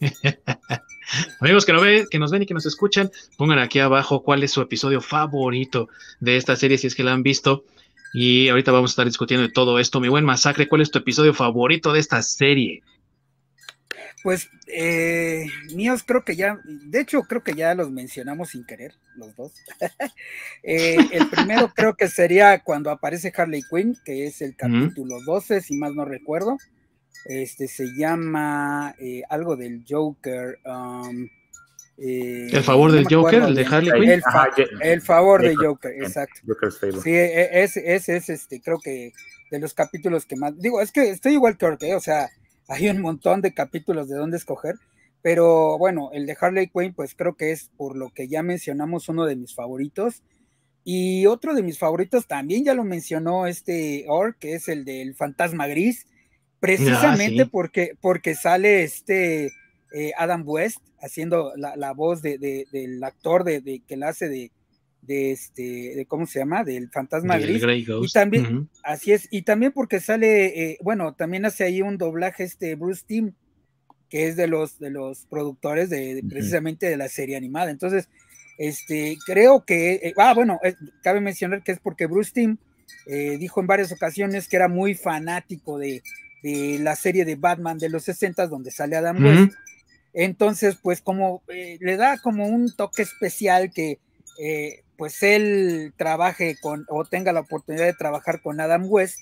Amigos 1.40 1.64
que, 1.64 1.72
no 1.72 1.80
ven, 1.80 2.06
que 2.10 2.18
nos 2.18 2.32
ven 2.32 2.42
y 2.42 2.46
que 2.46 2.54
nos 2.54 2.66
escuchan, 2.66 3.12
pongan 3.36 3.60
aquí 3.60 3.78
abajo 3.78 4.24
cuál 4.24 4.42
es 4.42 4.50
su 4.50 4.60
episodio 4.60 5.00
favorito 5.00 5.88
de 6.18 6.36
esta 6.36 6.56
serie, 6.56 6.78
si 6.78 6.88
es 6.88 6.96
que 6.96 7.04
la 7.04 7.12
han 7.12 7.22
visto. 7.22 7.64
Y 8.12 8.48
ahorita 8.48 8.72
vamos 8.72 8.90
a 8.90 8.92
estar 8.92 9.06
discutiendo 9.06 9.46
de 9.46 9.52
todo 9.52 9.78
esto. 9.78 10.00
Mi 10.00 10.08
buen 10.08 10.24
Masacre, 10.24 10.68
¿cuál 10.68 10.80
es 10.82 10.90
tu 10.90 10.98
episodio 10.98 11.32
favorito 11.34 11.92
de 11.92 12.00
esta 12.00 12.22
serie? 12.22 12.82
Pues 14.22 14.50
eh, 14.66 15.46
míos 15.74 16.02
creo 16.04 16.24
que 16.24 16.36
ya, 16.36 16.60
de 16.64 17.00
hecho 17.00 17.22
creo 17.22 17.42
que 17.42 17.54
ya 17.54 17.74
los 17.74 17.90
mencionamos 17.90 18.50
sin 18.50 18.64
querer, 18.66 18.94
los 19.16 19.34
dos. 19.36 19.52
Eh, 20.62 20.98
el 21.12 21.26
primero 21.28 21.72
creo 21.74 21.94
que 21.94 22.08
sería 22.08 22.58
cuando 22.58 22.90
aparece 22.90 23.32
Harley 23.34 23.62
Quinn, 23.62 23.96
que 24.04 24.26
es 24.26 24.42
el 24.42 24.54
capítulo 24.56 25.16
12, 25.24 25.62
si 25.62 25.76
más 25.76 25.94
no 25.94 26.04
recuerdo. 26.04 26.58
Este 27.24 27.66
se 27.66 27.94
llama 27.96 28.94
eh, 28.98 29.22
algo 29.30 29.56
del 29.56 29.84
Joker. 29.88 30.58
Um, 30.64 31.28
eh, 32.02 32.48
¿El 32.50 32.62
favor 32.62 32.92
del 32.92 33.04
Joker? 33.04 33.42
¿El 33.42 33.54
de 33.54 33.66
Harley 33.66 33.92
Quinn? 33.92 34.22
El, 34.80 35.02
favor 35.02 35.42
de 35.42 35.54
Joker, 35.54 35.92
exacto. 36.02 36.40
sí, 37.02 37.12
ese 37.14 37.94
es, 37.94 38.08
es, 38.08 38.28
este, 38.30 38.62
creo 38.62 38.78
que 38.78 39.12
de 39.50 39.58
los 39.58 39.74
capítulos 39.74 40.24
que 40.24 40.36
más. 40.36 40.58
Digo, 40.58 40.80
es 40.80 40.92
que 40.92 41.10
estoy 41.10 41.34
igual 41.34 41.58
que 41.58 41.66
Orke, 41.66 41.94
o 41.94 42.00
sea, 42.00 42.30
hay 42.68 42.88
un 42.88 43.02
montón 43.02 43.42
de 43.42 43.52
capítulos 43.52 44.08
de 44.08 44.16
dónde 44.16 44.38
escoger, 44.38 44.76
pero 45.20 45.76
bueno, 45.76 46.08
el 46.14 46.24
de 46.24 46.36
Harley 46.40 46.68
Quinn, 46.68 46.94
pues 46.94 47.14
creo 47.14 47.36
que 47.36 47.52
es 47.52 47.70
por 47.76 47.96
lo 47.96 48.08
que 48.08 48.28
ya 48.28 48.42
mencionamos 48.42 49.10
uno 49.10 49.26
de 49.26 49.36
mis 49.36 49.54
favoritos. 49.54 50.22
Y 50.82 51.26
otro 51.26 51.54
de 51.54 51.62
mis 51.62 51.78
favoritos 51.78 52.26
también 52.26 52.64
ya 52.64 52.72
lo 52.72 52.84
mencionó 52.84 53.46
este 53.46 54.06
Or, 54.08 54.36
que 54.36 54.54
es 54.54 54.66
el 54.68 54.86
del 54.86 55.14
Fantasma 55.14 55.66
Gris, 55.66 56.06
precisamente 56.58 57.42
ah, 57.42 57.48
porque, 57.52 57.92
porque 58.00 58.34
sale 58.34 58.84
este 58.84 59.52
eh, 59.92 60.12
Adam 60.16 60.44
West 60.46 60.78
haciendo 61.00 61.52
la, 61.56 61.92
voz 61.92 62.22
de, 62.22 62.38
del 62.38 63.02
actor 63.02 63.42
de, 63.42 63.82
que 63.86 63.96
la 63.96 64.08
hace 64.08 64.28
de, 64.28 64.52
de 65.02 65.32
este, 65.32 65.62
de 65.96 66.06
cómo 66.06 66.26
se 66.26 66.38
llama, 66.38 66.62
del 66.62 66.90
fantasma 66.90 67.38
gris. 67.38 67.62
Y 67.62 68.12
también, 68.12 68.68
así 68.84 69.12
es, 69.12 69.26
y 69.30 69.42
también 69.42 69.72
porque 69.72 69.98
sale, 69.98 70.70
eh, 70.70 70.78
bueno, 70.82 71.14
también 71.14 71.44
hace 71.44 71.64
ahí 71.64 71.82
un 71.82 71.98
doblaje 71.98 72.44
este 72.44 72.76
Bruce 72.76 73.02
Timm, 73.04 73.32
que 74.08 74.28
es 74.28 74.36
de 74.36 74.46
los, 74.46 74.78
de 74.78 74.90
los 74.90 75.26
productores 75.26 75.90
de, 75.90 76.22
precisamente 76.28 76.86
de 76.88 76.96
la 76.96 77.08
serie 77.08 77.36
animada. 77.36 77.70
Entonces, 77.70 78.08
este, 78.58 79.16
creo 79.26 79.64
que, 79.64 79.94
eh, 79.94 80.14
ah, 80.18 80.34
bueno, 80.34 80.60
cabe 81.02 81.20
mencionar 81.20 81.64
que 81.64 81.72
es 81.72 81.80
porque 81.80 82.06
Bruce 82.06 82.32
Timm 82.32 82.58
dijo 83.38 83.60
en 83.60 83.66
varias 83.66 83.90
ocasiones 83.90 84.46
que 84.46 84.56
era 84.56 84.68
muy 84.68 84.94
fanático 84.94 85.78
de, 85.78 86.02
la 86.42 86.94
serie 86.94 87.24
de 87.24 87.34
Batman 87.34 87.78
de 87.78 87.88
los 87.88 88.04
60 88.04 88.46
donde 88.46 88.70
sale 88.70 88.96
Adam 88.96 89.22
West 89.24 89.52
entonces, 90.12 90.76
pues 90.82 91.00
como 91.00 91.42
eh, 91.48 91.78
le 91.80 91.96
da 91.96 92.18
como 92.18 92.46
un 92.46 92.74
toque 92.74 93.02
especial 93.02 93.72
que 93.72 93.98
eh, 94.40 94.82
pues 94.96 95.22
él 95.22 95.92
trabaje 95.96 96.56
con 96.60 96.84
o 96.88 97.04
tenga 97.04 97.32
la 97.32 97.40
oportunidad 97.40 97.86
de 97.86 97.94
trabajar 97.94 98.42
con 98.42 98.60
Adam 98.60 98.86
West 98.88 99.18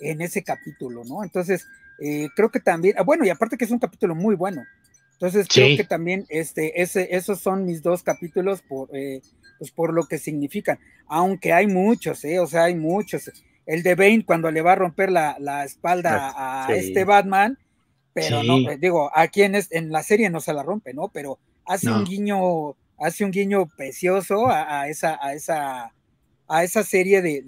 en 0.00 0.20
ese 0.20 0.42
capítulo, 0.42 1.04
¿no? 1.04 1.22
Entonces, 1.22 1.66
eh, 2.00 2.28
creo 2.34 2.50
que 2.50 2.60
también, 2.60 2.94
ah, 2.98 3.02
bueno, 3.02 3.24
y 3.24 3.30
aparte 3.30 3.56
que 3.56 3.64
es 3.64 3.70
un 3.70 3.78
capítulo 3.78 4.14
muy 4.14 4.34
bueno. 4.34 4.64
Entonces, 5.12 5.46
creo 5.48 5.76
que 5.76 5.84
también 5.84 6.26
este, 6.28 6.82
ese, 6.82 7.14
esos 7.14 7.38
son 7.38 7.64
mis 7.64 7.80
dos 7.80 8.02
capítulos 8.02 8.60
por, 8.62 8.88
pues 8.88 9.70
por 9.70 9.94
lo 9.94 10.06
que 10.06 10.18
significan. 10.18 10.80
Aunque 11.06 11.52
hay 11.52 11.68
muchos, 11.68 12.24
¿eh? 12.24 12.40
O 12.40 12.48
sea, 12.48 12.64
hay 12.64 12.74
muchos. 12.74 13.30
El 13.64 13.84
de 13.84 13.94
Bane 13.94 14.24
cuando 14.26 14.50
le 14.50 14.62
va 14.62 14.72
a 14.72 14.76
romper 14.76 15.12
la, 15.12 15.64
espalda 15.64 16.34
a 16.36 16.74
este 16.74 17.04
Batman, 17.04 17.56
pero 18.14 18.42
no, 18.42 18.70
eh, 18.70 18.78
digo, 18.78 19.10
aquí 19.14 19.42
en, 19.42 19.54
en 19.70 19.90
la 19.90 20.02
serie 20.02 20.30
no 20.30 20.40
se 20.40 20.52
la 20.52 20.62
rompe, 20.62 20.92
¿no? 20.92 21.08
Pero 21.08 21.38
hace 21.64 21.90
un 21.90 22.04
guiño, 22.04 22.76
hace 22.98 23.24
un 23.24 23.30
guiño 23.30 23.66
precioso 23.76 24.48
a, 24.48 24.88
esa, 24.88 25.18
a 25.22 25.34
esa, 25.34 25.92
a 26.48 26.64
esa 26.64 26.82
serie 26.82 27.22
de, 27.22 27.42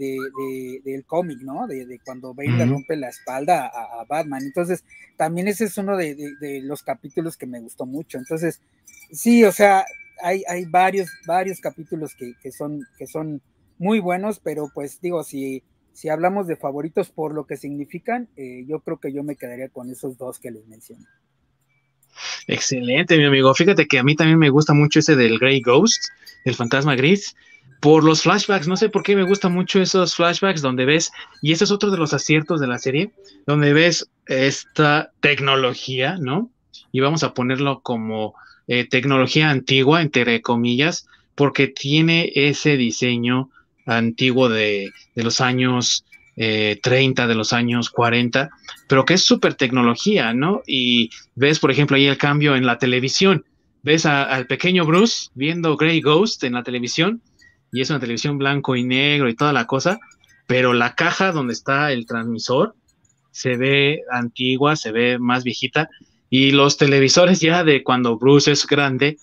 del 0.84 1.04
cómic, 1.04 1.38
¿no? 1.42 1.66
De, 1.66 1.98
cuando 2.04 2.34
Bane 2.34 2.56
le 2.56 2.66
rompe 2.66 2.96
la 2.96 3.08
espalda 3.08 3.66
a, 3.66 4.04
Batman. 4.08 4.42
Entonces, 4.42 4.84
también 5.16 5.48
ese 5.48 5.64
es 5.64 5.76
uno 5.76 5.96
de, 5.96 6.60
los 6.62 6.82
capítulos 6.82 7.36
que 7.36 7.46
me 7.46 7.60
gustó 7.60 7.86
mucho. 7.86 8.18
Entonces, 8.18 8.60
sí, 9.12 9.44
o 9.44 9.52
sea, 9.52 9.84
hay, 10.22 10.42
hay 10.48 10.64
varios, 10.64 11.08
varios 11.26 11.60
capítulos 11.60 12.14
que, 12.14 12.32
que, 12.42 12.52
son, 12.52 12.86
que 12.96 13.06
son 13.06 13.42
muy 13.78 13.98
buenos, 13.98 14.40
pero 14.40 14.70
pues 14.72 15.00
digo, 15.00 15.24
si 15.24 15.62
si 15.94 16.08
hablamos 16.08 16.46
de 16.46 16.56
favoritos 16.56 17.08
por 17.08 17.32
lo 17.32 17.46
que 17.46 17.56
significan, 17.56 18.28
eh, 18.36 18.64
yo 18.66 18.80
creo 18.80 18.98
que 18.98 19.12
yo 19.12 19.22
me 19.22 19.36
quedaría 19.36 19.68
con 19.68 19.88
esos 19.90 20.18
dos 20.18 20.38
que 20.40 20.50
les 20.50 20.66
mencioné. 20.66 21.06
Excelente, 22.46 23.16
mi 23.16 23.24
amigo. 23.24 23.54
Fíjate 23.54 23.86
que 23.86 23.98
a 23.98 24.02
mí 24.02 24.16
también 24.16 24.38
me 24.38 24.50
gusta 24.50 24.74
mucho 24.74 24.98
ese 24.98 25.16
del 25.16 25.38
Grey 25.38 25.60
Ghost, 25.60 26.08
el 26.44 26.54
fantasma 26.54 26.96
gris, 26.96 27.34
por 27.80 28.02
los 28.02 28.22
flashbacks. 28.22 28.66
No 28.66 28.76
sé 28.76 28.88
por 28.88 29.02
qué 29.02 29.14
me 29.14 29.22
gustan 29.22 29.52
mucho 29.52 29.80
esos 29.80 30.16
flashbacks 30.16 30.62
donde 30.62 30.84
ves, 30.84 31.12
y 31.40 31.52
ese 31.52 31.64
es 31.64 31.70
otro 31.70 31.90
de 31.90 31.98
los 31.98 32.12
aciertos 32.12 32.60
de 32.60 32.66
la 32.66 32.78
serie, 32.78 33.12
donde 33.46 33.72
ves 33.72 34.10
esta 34.26 35.12
tecnología, 35.20 36.16
¿no? 36.18 36.50
Y 36.90 37.00
vamos 37.00 37.22
a 37.22 37.34
ponerlo 37.34 37.80
como 37.80 38.34
eh, 38.66 38.88
tecnología 38.88 39.50
antigua, 39.50 40.02
entre 40.02 40.42
comillas, 40.42 41.06
porque 41.34 41.68
tiene 41.68 42.32
ese 42.34 42.76
diseño 42.76 43.50
antiguo 43.86 44.48
de, 44.48 44.90
los 45.14 45.40
años 45.40 46.04
30, 46.36 47.24
eh, 47.24 47.26
de 47.26 47.34
los 47.34 47.52
años 47.52 47.90
40, 47.90 48.50
pero 48.88 49.04
que 49.04 49.14
es 49.14 49.24
súper 49.24 49.54
tecnología, 49.54 50.32
¿no? 50.34 50.62
Y 50.66 51.10
ves, 51.34 51.58
por 51.58 51.70
ejemplo, 51.70 51.96
ahí 51.96 52.06
el 52.06 52.18
cambio 52.18 52.56
en 52.56 52.66
la 52.66 52.78
televisión. 52.78 53.44
Ves 53.82 54.06
al 54.06 54.46
pequeño 54.46 54.86
Bruce 54.86 55.28
viendo 55.34 55.76
Grey 55.76 56.00
Ghost 56.00 56.42
en 56.44 56.54
la 56.54 56.62
televisión, 56.62 57.20
y 57.72 57.80
es 57.80 57.90
una 57.90 58.00
televisión 58.00 58.38
blanco 58.38 58.76
y 58.76 58.84
negro 58.84 59.28
y 59.28 59.34
toda 59.34 59.52
la 59.52 59.66
cosa, 59.66 59.98
pero 60.46 60.72
la 60.72 60.94
caja 60.94 61.32
donde 61.32 61.52
está 61.52 61.92
el 61.92 62.06
transmisor 62.06 62.74
se 63.30 63.56
ve 63.56 64.02
antigua, 64.12 64.76
se 64.76 64.92
ve 64.92 65.18
más 65.18 65.42
viejita, 65.44 65.90
y 66.30 66.52
los 66.52 66.76
televisores 66.78 67.40
ya 67.40 67.64
de 67.64 67.82
cuando 67.82 68.16
Bruce 68.16 68.52
es 68.52 68.66
grande, 68.66 69.18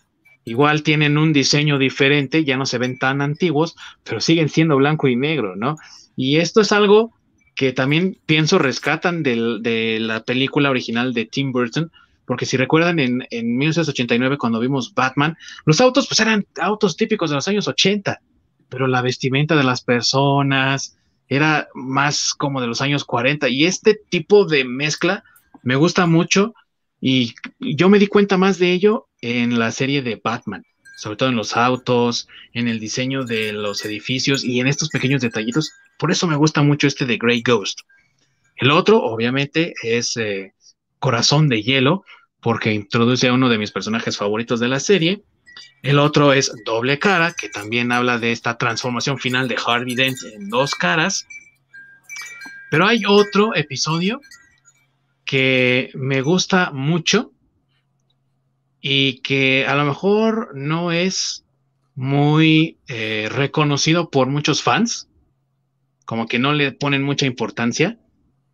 igual 0.46 0.84
tienen 0.84 1.18
un 1.18 1.34
diseño 1.34 1.78
diferente, 1.78 2.44
ya 2.44 2.58
no 2.58 2.66
se 2.66 2.78
ven 2.78 2.98
tan 2.98 3.22
antiguos, 3.22 3.76
pero 4.04 4.22
siguen 4.22 4.50
siendo 4.50 4.78
blanco 4.78 5.08
y 5.08 5.16
negro, 5.16 5.56
¿no? 5.56 5.78
Y 6.16 6.38
esto 6.38 6.62
es 6.62 6.72
algo 6.72 7.14
que 7.56 7.74
también 7.74 8.18
pienso 8.26 8.58
rescatan 8.58 9.24
de 9.24 9.98
la 10.00 10.24
película 10.24 10.70
original 10.70 11.14
de 11.14 11.26
Tim 11.26 11.52
Burton, 11.52 11.92
porque 12.26 12.46
si 12.46 12.58
recuerdan 12.58 13.00
en, 13.00 13.28
en 13.30 13.58
1989 13.58 14.38
cuando 14.38 14.60
vimos 14.60 14.94
Batman, 14.94 15.38
los 15.66 15.82
autos 15.82 16.08
pues 16.08 16.20
eran 16.20 16.46
autos 16.60 16.96
típicos 16.96 17.30
de 17.30 17.36
los 17.36 17.48
años 17.48 17.68
80, 17.68 18.22
pero 18.70 18.88
la 18.88 19.02
vestimenta 19.02 19.56
de 19.56 19.64
las 19.64 19.82
personas 19.82 20.98
era 21.28 21.68
más 21.74 22.34
como 22.34 22.62
de 22.62 22.68
los 22.68 22.82
años 22.82 23.06
40 23.06 23.50
y 23.50 23.66
este 23.66 24.00
tipo 24.10 24.46
de 24.46 24.64
mezcla 24.66 25.24
me 25.64 25.76
gusta 25.76 26.06
mucho 26.06 26.54
y 27.02 27.34
yo 27.60 27.90
me 27.90 27.98
di 27.98 28.06
cuenta 28.06 28.38
más 28.38 28.60
de 28.60 28.72
ello 28.72 29.10
en 29.22 29.58
la 29.58 29.72
serie 29.72 30.04
de 30.04 30.22
Batman, 30.24 30.64
sobre 30.98 31.18
todo 31.18 31.30
en 31.30 31.36
los 31.36 31.58
autos, 31.58 32.28
en 32.54 32.68
el 32.68 32.80
diseño 32.80 33.26
de 33.26 33.52
los 33.54 33.84
edificios 33.84 34.44
y 34.44 34.60
en 34.60 34.68
estos 34.68 34.90
pequeños 34.90 35.22
detallitos. 35.22 35.72
Por 35.98 36.12
eso 36.12 36.28
me 36.28 36.36
gusta 36.36 36.62
mucho 36.62 36.86
este 36.86 37.08
de 37.08 37.18
Grey 37.18 37.42
Ghost. 37.42 37.80
El 38.56 38.70
otro, 38.70 39.02
obviamente, 39.02 39.74
es 39.82 40.16
eh, 40.18 40.54
Corazón 41.00 41.50
de 41.50 41.64
Hielo, 41.64 42.06
porque 42.40 42.72
introduce 42.72 43.28
a 43.28 43.34
uno 43.34 43.50
de 43.50 43.58
mis 43.58 43.72
personajes 43.72 44.16
favoritos 44.16 44.60
de 44.60 44.68
la 44.68 44.80
serie. 44.80 45.24
El 45.82 45.98
otro 45.98 46.34
es 46.34 46.52
Doble 46.66 47.00
Cara, 47.00 47.34
que 47.34 47.50
también 47.50 47.92
habla 47.92 48.20
de 48.20 48.32
esta 48.32 48.60
transformación 48.60 49.18
final 49.18 49.48
de 49.48 49.58
Harvey 49.66 49.96
Dent 49.96 50.18
en 50.36 50.50
dos 50.50 50.76
caras. 50.76 51.26
Pero 52.70 52.86
hay 52.86 53.02
otro 53.08 53.56
episodio 53.56 54.22
que 55.26 55.92
me 55.94 56.22
gusta 56.22 56.72
mucho 56.72 57.32
y 58.82 59.20
que 59.20 59.66
a 59.68 59.76
lo 59.76 59.86
mejor 59.86 60.52
no 60.56 60.92
es 60.92 61.46
muy 61.96 62.80
eh, 62.88 63.30
reconocido 63.32 64.10
por 64.10 64.28
muchos 64.28 64.64
fans, 64.64 65.10
como 66.06 66.28
que 66.28 66.40
no 66.40 66.54
le 66.54 66.72
ponen 66.72 67.04
mucha 67.04 67.26
importancia, 67.26 68.00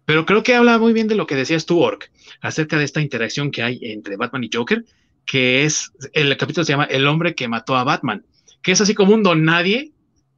pero 0.05 0.26
creo 0.26 0.43
que 0.43 0.55
habla 0.55 0.78
muy 0.78 0.93
bien 0.93 1.07
de 1.07 1.15
lo 1.15 1.28
que 1.28 1.36
decías 1.36 1.65
tú, 1.65 1.80
Ork, 1.80 2.11
acerca 2.41 2.78
de 2.78 2.86
esta 2.86 3.01
interacción 3.01 3.51
que 3.51 3.63
hay 3.63 3.80
entre 3.82 4.18
Batman 4.18 4.43
y 4.43 4.49
Joker, 4.53 4.86
que 5.26 5.65
es, 5.65 5.91
el 6.13 6.36
capítulo 6.38 6.65
se 6.65 6.74
llama 6.74 6.86
El 6.86 7.07
hombre 7.07 7.36
que 7.36 7.47
mató 7.47 7.76
a 7.76 7.84
Batman, 7.84 8.26
que 8.61 8.72
es 8.72 8.82
así 8.82 8.93
como 8.93 9.13
un 9.13 9.24
don 9.24 9.43
nadie, 9.43 9.91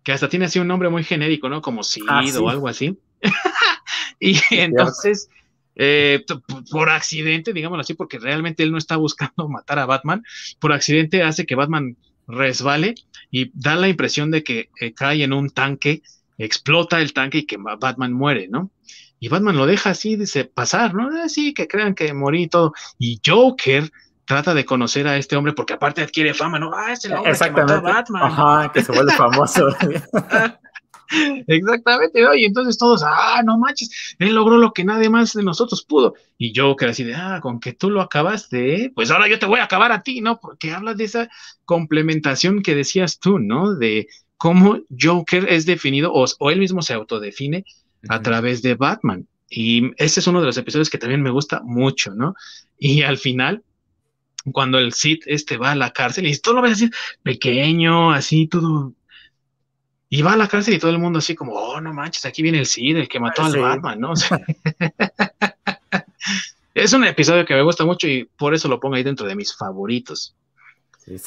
que 0.03 0.11
hasta 0.11 0.29
tiene 0.29 0.45
así 0.45 0.59
un 0.59 0.67
nombre 0.67 0.89
muy 0.89 1.03
genérico, 1.03 1.49
¿no? 1.49 1.61
Como 1.61 1.83
Sid 1.83 2.03
ah, 2.07 2.23
o 2.39 2.49
algo 2.49 2.67
así. 2.67 2.97
y 4.19 4.39
entonces, 4.51 5.29
eh, 5.75 6.23
por 6.71 6.89
accidente, 6.89 7.53
digámoslo 7.53 7.81
así, 7.81 7.93
porque 7.93 8.19
realmente 8.19 8.63
él 8.63 8.71
no 8.71 8.77
está 8.77 8.97
buscando 8.97 9.47
matar 9.49 9.79
a 9.79 9.85
Batman, 9.85 10.23
por 10.59 10.73
accidente 10.73 11.23
hace 11.23 11.45
que 11.45 11.55
Batman 11.55 11.95
resbale 12.27 12.95
y 13.31 13.51
da 13.53 13.75
la 13.75 13.89
impresión 13.89 14.31
de 14.31 14.43
que 14.43 14.69
eh, 14.79 14.93
cae 14.93 15.23
en 15.23 15.33
un 15.33 15.49
tanque, 15.49 16.03
explota 16.37 17.01
el 17.01 17.13
tanque 17.13 17.39
y 17.39 17.45
que 17.45 17.57
Batman 17.57 18.13
muere, 18.13 18.47
¿no? 18.47 18.71
Y 19.19 19.27
Batman 19.27 19.57
lo 19.57 19.65
deja 19.65 19.89
así, 19.89 20.15
dice, 20.15 20.45
pasar, 20.45 20.93
¿no? 20.93 21.09
Así 21.21 21.53
que 21.53 21.67
crean 21.67 21.93
que 21.93 22.13
morí 22.13 22.43
y 22.43 22.47
todo. 22.47 22.73
Y 22.97 23.19
Joker 23.25 23.91
trata 24.23 24.53
de 24.53 24.63
conocer 24.63 25.07
a 25.07 25.17
este 25.17 25.35
hombre 25.35 25.53
porque 25.53 25.73
aparte 25.73 26.01
adquiere 26.01 26.33
fama, 26.33 26.59
¿no? 26.59 26.71
Ah, 26.73 26.93
es 26.93 27.03
el 27.03 27.13
hombre 27.13 27.33
que 27.33 27.49
mató 27.51 27.73
a 27.73 27.81
Batman. 27.81 28.23
Ajá, 28.23 28.71
que 28.71 28.83
se 28.83 28.91
vuelve 28.91 29.11
famoso. 29.13 29.75
Exactamente, 31.47 32.21
¿no? 32.21 32.35
y 32.35 32.45
entonces 32.45 32.77
todos, 32.77 33.03
ah, 33.05 33.41
no 33.43 33.57
manches, 33.57 34.15
él 34.19 34.33
logró 34.33 34.57
lo 34.57 34.73
que 34.73 34.83
nadie 34.83 35.09
más 35.09 35.33
de 35.33 35.43
nosotros 35.43 35.83
pudo. 35.83 36.13
Y 36.37 36.53
Joker 36.55 36.89
así 36.89 37.03
de, 37.03 37.15
ah, 37.15 37.39
con 37.41 37.59
que 37.59 37.73
tú 37.73 37.89
lo 37.89 38.01
acabaste, 38.01 38.75
¿eh? 38.75 38.91
pues 38.93 39.11
ahora 39.11 39.27
yo 39.27 39.39
te 39.39 39.45
voy 39.45 39.59
a 39.59 39.65
acabar 39.65 39.91
a 39.91 40.03
ti, 40.03 40.21
¿no? 40.21 40.39
Porque 40.39 40.71
hablas 40.71 40.97
de 40.97 41.05
esa 41.05 41.29
complementación 41.65 42.61
que 42.61 42.75
decías 42.75 43.19
tú, 43.19 43.39
¿no? 43.39 43.75
De 43.75 44.07
cómo 44.37 44.79
Joker 44.97 45.47
es 45.49 45.65
definido 45.65 46.13
o, 46.13 46.25
o 46.39 46.51
él 46.51 46.59
mismo 46.59 46.81
se 46.81 46.93
autodefine 46.93 47.65
a 48.07 48.21
través 48.21 48.61
de 48.61 48.75
Batman. 48.75 49.27
Y 49.49 49.91
ese 49.97 50.19
es 50.19 50.27
uno 50.27 50.39
de 50.39 50.45
los 50.45 50.57
episodios 50.57 50.89
que 50.89 50.97
también 50.97 51.21
me 51.21 51.31
gusta 51.31 51.61
mucho, 51.63 52.13
¿no? 52.13 52.35
Y 52.77 53.01
al 53.01 53.17
final, 53.17 53.63
cuando 54.51 54.77
el 54.77 54.93
Sid 54.93 55.23
este 55.25 55.57
va 55.57 55.71
a 55.71 55.75
la 55.75 55.91
cárcel 55.91 56.27
y 56.27 56.37
todo 56.37 56.55
lo 56.55 56.61
ves 56.61 56.73
así 56.73 56.89
pequeño, 57.23 58.11
así 58.11 58.47
todo. 58.47 58.93
Y 60.09 60.23
va 60.23 60.33
a 60.33 60.37
la 60.37 60.47
cárcel 60.47 60.73
y 60.73 60.79
todo 60.79 60.91
el 60.91 60.97
mundo 60.97 61.19
así 61.19 61.35
como, 61.35 61.53
oh, 61.53 61.79
no 61.79 61.93
manches, 61.93 62.25
aquí 62.25 62.41
viene 62.41 62.57
el 62.59 62.65
Sid, 62.65 62.97
el 62.97 63.07
que 63.07 63.19
mató 63.19 63.43
al 63.43 63.59
Batman, 63.59 63.99
¿no? 63.99 64.13
es 66.73 66.93
un 66.93 67.03
episodio 67.03 67.45
que 67.45 67.53
me 67.53 67.61
gusta 67.61 67.85
mucho 67.85 68.07
y 68.07 68.25
por 68.25 68.55
eso 68.55 68.67
lo 68.67 68.79
pongo 68.79 68.95
ahí 68.95 69.03
dentro 69.03 69.27
de 69.27 69.35
mis 69.35 69.55
favoritos. 69.55 70.35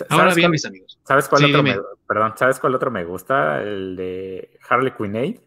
Ahora 0.08 0.34
bien, 0.34 0.50
mis 0.50 0.64
amigos. 0.64 0.98
¿Sabes 1.04 1.28
cuál 1.28 1.44
otro 1.44 1.62
me, 1.62 1.76
perdón, 2.06 2.34
¿sabes 2.36 2.58
cuál 2.58 2.74
otro 2.74 2.90
me 2.90 3.04
gusta? 3.04 3.62
El 3.62 3.96
de 3.96 4.58
Harley 4.68 4.92
Quinn 4.96 5.40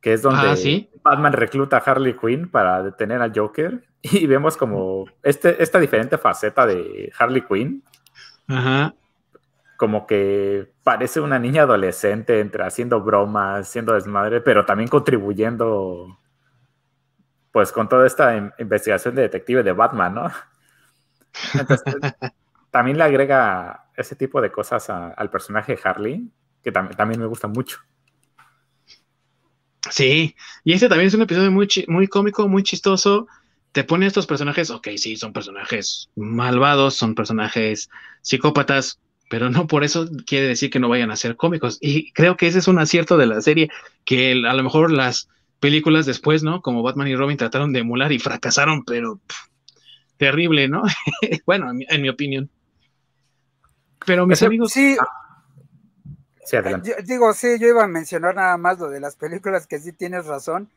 que 0.00 0.12
es 0.12 0.22
donde 0.22 0.48
ah, 0.48 1.00
Batman 1.02 1.32
recluta 1.32 1.78
a 1.78 1.80
Harley 1.80 2.16
Quinn 2.16 2.48
para 2.48 2.82
detener 2.82 3.20
al 3.20 3.32
Joker 3.34 3.84
y 4.02 4.26
vemos 4.26 4.56
como 4.56 5.06
este, 5.22 5.60
esta 5.62 5.80
diferente 5.80 6.18
faceta 6.18 6.66
de 6.66 7.12
Harley 7.18 7.42
Quinn. 7.42 7.82
Ajá. 8.46 8.94
Como 9.78 10.06
que 10.06 10.70
parece 10.82 11.20
una 11.20 11.38
niña 11.38 11.62
adolescente 11.62 12.40
entre 12.40 12.64
haciendo 12.64 13.00
bromas, 13.00 13.66
siendo 13.66 13.94
desmadre, 13.94 14.42
pero 14.42 14.66
también 14.66 14.90
contribuyendo 14.90 16.18
pues 17.52 17.72
con 17.72 17.88
toda 17.88 18.06
esta 18.06 18.54
investigación 18.58 19.14
de 19.14 19.22
detective 19.22 19.62
de 19.62 19.72
Batman, 19.72 20.14
¿no? 20.14 20.30
También 22.70 22.98
le 22.98 23.04
agrega 23.04 23.86
ese 23.96 24.14
tipo 24.14 24.40
de 24.42 24.52
cosas 24.52 24.90
al 24.90 25.30
personaje 25.30 25.78
Harley, 25.82 26.30
que 26.62 26.70
también 26.70 27.18
me 27.18 27.26
gusta 27.26 27.48
mucho. 27.48 27.78
Sí, 29.90 30.36
y 30.64 30.72
este 30.72 30.88
también 30.88 31.08
es 31.08 31.14
un 31.14 31.22
episodio 31.22 31.50
muy, 31.50 31.68
muy 31.88 32.06
cómico, 32.08 32.46
muy 32.46 32.62
chistoso. 32.62 33.26
Te 33.72 33.84
pone 33.84 34.06
estos 34.06 34.26
personajes, 34.26 34.70
ok, 34.70 34.88
sí, 34.96 35.16
son 35.16 35.32
personajes 35.32 36.10
malvados, 36.14 36.94
son 36.94 37.14
personajes 37.14 37.88
psicópatas, 38.20 39.00
pero 39.28 39.50
no 39.50 39.66
por 39.66 39.84
eso 39.84 40.08
quiere 40.26 40.46
decir 40.46 40.70
que 40.70 40.80
no 40.80 40.88
vayan 40.88 41.10
a 41.10 41.16
ser 41.16 41.36
cómicos. 41.36 41.78
Y 41.80 42.12
creo 42.12 42.36
que 42.36 42.46
ese 42.46 42.58
es 42.58 42.68
un 42.68 42.78
acierto 42.78 43.16
de 43.16 43.26
la 43.26 43.40
serie, 43.40 43.70
que 44.04 44.32
a 44.32 44.54
lo 44.54 44.62
mejor 44.62 44.90
las 44.90 45.28
películas 45.60 46.06
después, 46.06 46.42
¿no? 46.42 46.62
Como 46.62 46.82
Batman 46.82 47.08
y 47.08 47.16
Robin 47.16 47.36
trataron 47.36 47.72
de 47.72 47.80
emular 47.80 48.12
y 48.12 48.18
fracasaron, 48.18 48.84
pero 48.84 49.20
terrible, 50.16 50.68
¿no? 50.68 50.82
bueno, 51.46 51.70
en 51.70 52.02
mi, 52.02 52.08
opinión. 52.08 52.50
Pero 54.06 54.26
mis 54.26 54.42
amigos... 54.42 54.72
Sí, 54.72 54.96
digo, 57.04 57.34
sí, 57.34 57.58
yo 57.60 57.68
iba 57.68 57.84
a 57.84 57.88
mencionar 57.88 58.34
nada 58.34 58.56
más 58.56 58.78
lo 58.78 58.88
de 58.88 59.00
las 59.00 59.16
películas, 59.16 59.66
que 59.66 59.78
sí 59.78 59.92
tienes 59.92 60.24
razón, 60.24 60.70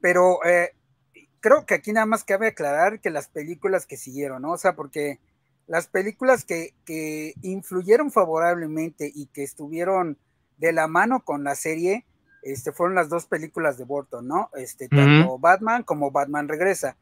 pero 0.00 0.44
eh, 0.44 0.74
creo 1.38 1.64
que 1.64 1.74
aquí 1.74 1.92
nada 1.92 2.06
más 2.06 2.24
cabe 2.24 2.48
aclarar 2.48 2.98
que 2.98 3.10
las 3.10 3.28
películas 3.28 3.86
que 3.86 3.96
siguieron, 3.96 4.42
¿no? 4.42 4.52
O 4.52 4.58
sea, 4.58 4.74
porque 4.74 5.20
las 5.72 5.86
películas 5.86 6.44
que, 6.44 6.74
que 6.84 7.32
influyeron 7.40 8.12
favorablemente 8.12 9.10
y 9.14 9.24
que 9.28 9.42
estuvieron 9.42 10.18
de 10.58 10.70
la 10.70 10.86
mano 10.86 11.24
con 11.24 11.44
la 11.44 11.54
serie, 11.54 12.04
este, 12.42 12.72
fueron 12.72 12.94
las 12.94 13.08
dos 13.08 13.24
películas 13.24 13.78
de 13.78 13.84
Burton, 13.84 14.28
¿no? 14.28 14.50
Este, 14.54 14.86
tanto 14.86 15.38
Batman 15.38 15.82
como 15.82 16.10
Batman 16.10 16.46
Regresa. 16.46 16.98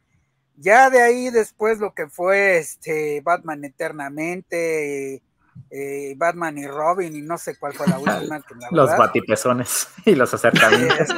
Ya 0.55 0.89
de 0.89 1.01
ahí 1.01 1.31
después 1.31 1.79
lo 1.79 1.93
que 1.93 2.07
fue 2.07 2.59
este 2.59 3.19
Batman 3.19 3.65
Eternamente, 3.65 5.21
eh, 5.69 6.13
Batman 6.15 6.57
y 6.57 6.65
Robin 6.65 7.13
y 7.13 7.21
no 7.21 7.37
sé 7.37 7.57
cuál 7.57 7.73
fue 7.73 7.87
la 7.87 7.99
última. 7.99 8.41
los 8.71 8.97
batipezones 8.97 9.89
y 10.05 10.15
los 10.15 10.33
acercamientos. 10.33 11.09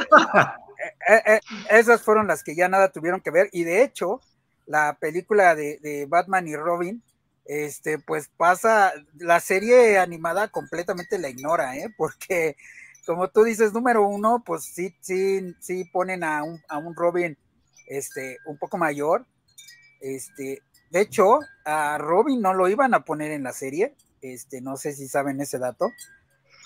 Eh, 1.08 1.22
eh, 1.24 1.40
esas 1.70 2.02
fueron 2.02 2.26
las 2.26 2.42
que 2.42 2.56
ya 2.56 2.68
nada 2.68 2.90
tuvieron 2.90 3.20
que 3.20 3.30
ver 3.30 3.48
y 3.52 3.62
de 3.62 3.84
hecho 3.84 4.20
la 4.66 4.98
película 5.00 5.54
de, 5.54 6.04
Batman 6.08 6.48
y 6.48 6.56
Robin, 6.56 7.00
este, 7.44 7.98
pues 7.98 8.28
pasa, 8.36 8.92
la 9.18 9.40
serie 9.40 9.98
animada 9.98 10.48
completamente 10.48 11.18
la 11.18 11.28
ignora, 11.28 11.76
¿eh? 11.76 11.92
porque 11.96 12.56
como 13.06 13.28
tú 13.28 13.44
dices, 13.44 13.72
número 13.72 14.06
uno, 14.06 14.42
pues 14.44 14.64
sí, 14.64 14.94
sí, 15.00 15.54
sí 15.60 15.84
ponen 15.84 16.24
a 16.24 16.42
un, 16.42 16.62
a 16.68 16.78
un 16.78 16.94
Robin 16.94 17.36
este, 17.86 18.38
un 18.46 18.58
poco 18.58 18.78
mayor. 18.78 19.26
Este, 20.00 20.62
de 20.90 21.00
hecho, 21.00 21.40
a 21.64 21.98
Robin 21.98 22.40
no 22.40 22.54
lo 22.54 22.68
iban 22.68 22.94
a 22.94 23.04
poner 23.04 23.32
en 23.32 23.42
la 23.42 23.52
serie, 23.52 23.94
este, 24.22 24.60
no 24.60 24.76
sé 24.76 24.92
si 24.92 25.08
saben 25.08 25.40
ese 25.40 25.58
dato, 25.58 25.90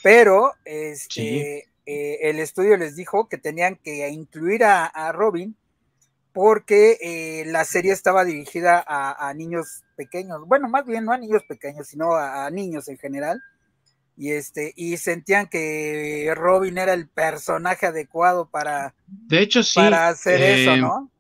pero 0.03 0.53
este, 0.65 1.69
eh, 1.87 2.19
el 2.23 2.39
estudio 2.39 2.77
les 2.77 2.95
dijo 2.97 3.29
que 3.29 3.39
tenían 3.39 3.77
que 3.77 4.09
incluir 4.09 4.65
a, 4.65 5.13
Robin 5.13 5.57
porque 6.33 6.99
eh, 7.01 7.45
la 7.47 7.65
serie 7.65 7.93
estaba 7.93 8.25
dirigida 8.25 8.85
a, 8.87 9.33
niños 9.35 9.83
pequeños, 9.99 10.47
bueno, 10.47 10.69
más 10.69 10.87
bien 10.87 11.05
no 11.05 11.13
a 11.13 11.19
niños 11.19 11.43
pequeños, 11.49 11.89
sino 11.89 12.15
a, 12.15 12.49
niños 12.51 12.89
en 12.89 12.97
general, 12.97 13.43
y 14.17 14.31
este, 14.31 14.73
y 14.77 14.97
sentían 14.97 15.49
que 15.49 16.33
Robin 16.37 16.79
era 16.79 16.95
el 16.95 17.09
personaje 17.09 17.87
adecuado 17.87 18.49
para, 18.49 18.95
de 19.07 19.41
hecho, 19.41 19.61
para 19.75 20.09
hacer 20.09 20.41
eso, 20.41 20.73
eh, 20.73 20.77
¿no? 20.79 21.11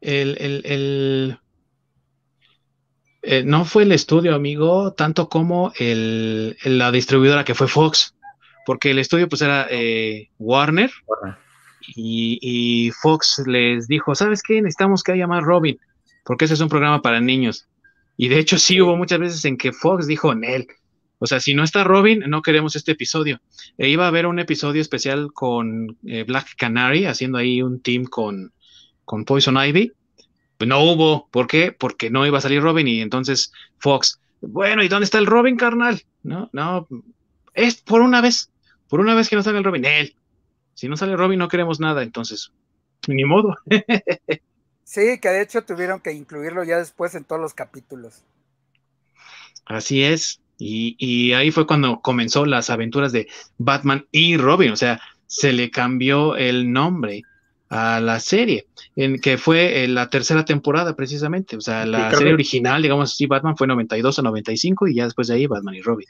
el, 0.00 1.38
eh, 3.22 3.42
no 3.44 3.64
fue 3.64 3.84
el 3.84 3.92
estudio, 3.92 4.34
amigo, 4.34 4.92
tanto 4.92 5.28
como 5.28 5.72
el, 5.78 6.56
la 6.64 6.90
distribuidora 6.90 7.44
que 7.44 7.54
fue 7.54 7.68
Fox, 7.68 8.14
porque 8.66 8.90
el 8.90 8.98
estudio 8.98 9.28
pues 9.28 9.42
era 9.42 9.66
eh, 9.70 10.30
Warner, 10.38 10.90
y, 11.86 12.90
Fox 13.00 13.42
les 13.46 13.88
dijo, 13.88 14.14
¿sabes 14.14 14.42
qué? 14.42 14.62
Necesitamos 14.62 15.02
que 15.02 15.12
haya 15.12 15.26
más 15.26 15.42
Robin, 15.42 15.78
porque 16.24 16.44
ese 16.44 16.54
es 16.54 16.60
un 16.60 16.68
programa 16.68 17.02
para 17.02 17.20
niños. 17.20 17.66
Y 18.16 18.28
de 18.28 18.38
hecho 18.38 18.58
sí 18.58 18.80
hubo 18.80 18.96
muchas 18.96 19.18
veces 19.18 19.44
en 19.44 19.56
que 19.56 19.72
Fox 19.72 20.06
dijo, 20.06 20.34
Nel, 20.34 20.66
o 21.18 21.26
sea, 21.26 21.38
si 21.38 21.54
no 21.54 21.62
está 21.62 21.84
Robin, 21.84 22.24
no 22.28 22.42
queremos 22.42 22.76
este 22.76 22.92
episodio. 22.92 23.40
E 23.76 23.88
iba 23.88 24.04
a 24.04 24.08
haber 24.08 24.26
un 24.26 24.38
episodio 24.38 24.80
especial 24.80 25.32
con 25.32 25.98
eh, 26.06 26.24
Black 26.24 26.56
Canary, 26.56 27.04
haciendo 27.04 27.36
ahí 27.36 27.62
un 27.62 27.80
team 27.80 28.04
con, 28.04 28.52
con 29.04 29.26
Poison 29.26 29.56
Ivy. 29.62 29.92
Pues 30.56 30.68
no 30.68 30.80
hubo. 30.82 31.28
¿Por 31.30 31.46
qué? 31.46 31.72
Porque 31.72 32.10
no 32.10 32.26
iba 32.26 32.38
a 32.38 32.40
salir 32.40 32.62
Robin 32.62 32.88
y 32.88 33.02
entonces 33.02 33.52
Fox, 33.78 34.18
bueno, 34.40 34.82
¿y 34.82 34.88
dónde 34.88 35.04
está 35.04 35.18
el 35.18 35.26
Robin, 35.26 35.56
carnal? 35.56 36.02
No, 36.22 36.48
no, 36.52 36.88
es 37.54 37.76
por 37.82 38.00
una 38.00 38.20
vez, 38.20 38.50
por 38.88 39.00
una 39.00 39.14
vez 39.14 39.28
que 39.28 39.36
no 39.36 39.42
salga 39.42 39.58
el 39.58 39.64
Robin. 39.64 39.84
Él, 39.84 40.14
si 40.74 40.88
no 40.88 40.96
sale 40.96 41.16
Robin 41.16 41.38
no 41.38 41.48
queremos 41.48 41.80
nada, 41.80 42.02
entonces, 42.02 42.52
ni 43.08 43.24
modo. 43.24 43.56
sí, 44.84 45.18
que 45.20 45.28
de 45.28 45.42
hecho 45.42 45.62
tuvieron 45.62 46.00
que 46.00 46.12
incluirlo 46.12 46.64
ya 46.64 46.78
después 46.78 47.14
en 47.14 47.24
todos 47.24 47.40
los 47.40 47.54
capítulos. 47.54 48.22
Así 49.66 50.02
es. 50.02 50.40
Y, 50.58 50.96
y, 50.98 51.32
ahí 51.32 51.50
fue 51.50 51.66
cuando 51.66 52.00
comenzó 52.00 52.44
las 52.44 52.68
aventuras 52.68 53.12
de 53.12 53.28
Batman 53.56 54.06
y 54.12 54.36
Robin. 54.36 54.72
O 54.72 54.76
sea, 54.76 55.00
se 55.26 55.52
le 55.52 55.70
cambió 55.70 56.36
el 56.36 56.70
nombre 56.70 57.22
a 57.70 58.00
la 58.00 58.18
serie, 58.18 58.66
en 58.96 59.20
que 59.20 59.38
fue 59.38 59.84
en 59.84 59.94
la 59.94 60.10
tercera 60.10 60.44
temporada 60.44 60.96
precisamente, 60.96 61.56
o 61.56 61.60
sea, 61.60 61.86
la 61.86 62.10
serie 62.10 62.32
original, 62.32 62.82
digamos 62.82 63.12
así, 63.12 63.26
Batman 63.26 63.56
fue 63.56 63.68
92 63.68 64.18
a 64.18 64.22
95 64.22 64.88
y 64.88 64.96
ya 64.96 65.04
después 65.04 65.28
de 65.28 65.34
ahí 65.34 65.46
Batman 65.46 65.76
y 65.76 65.80
Robin. 65.80 66.08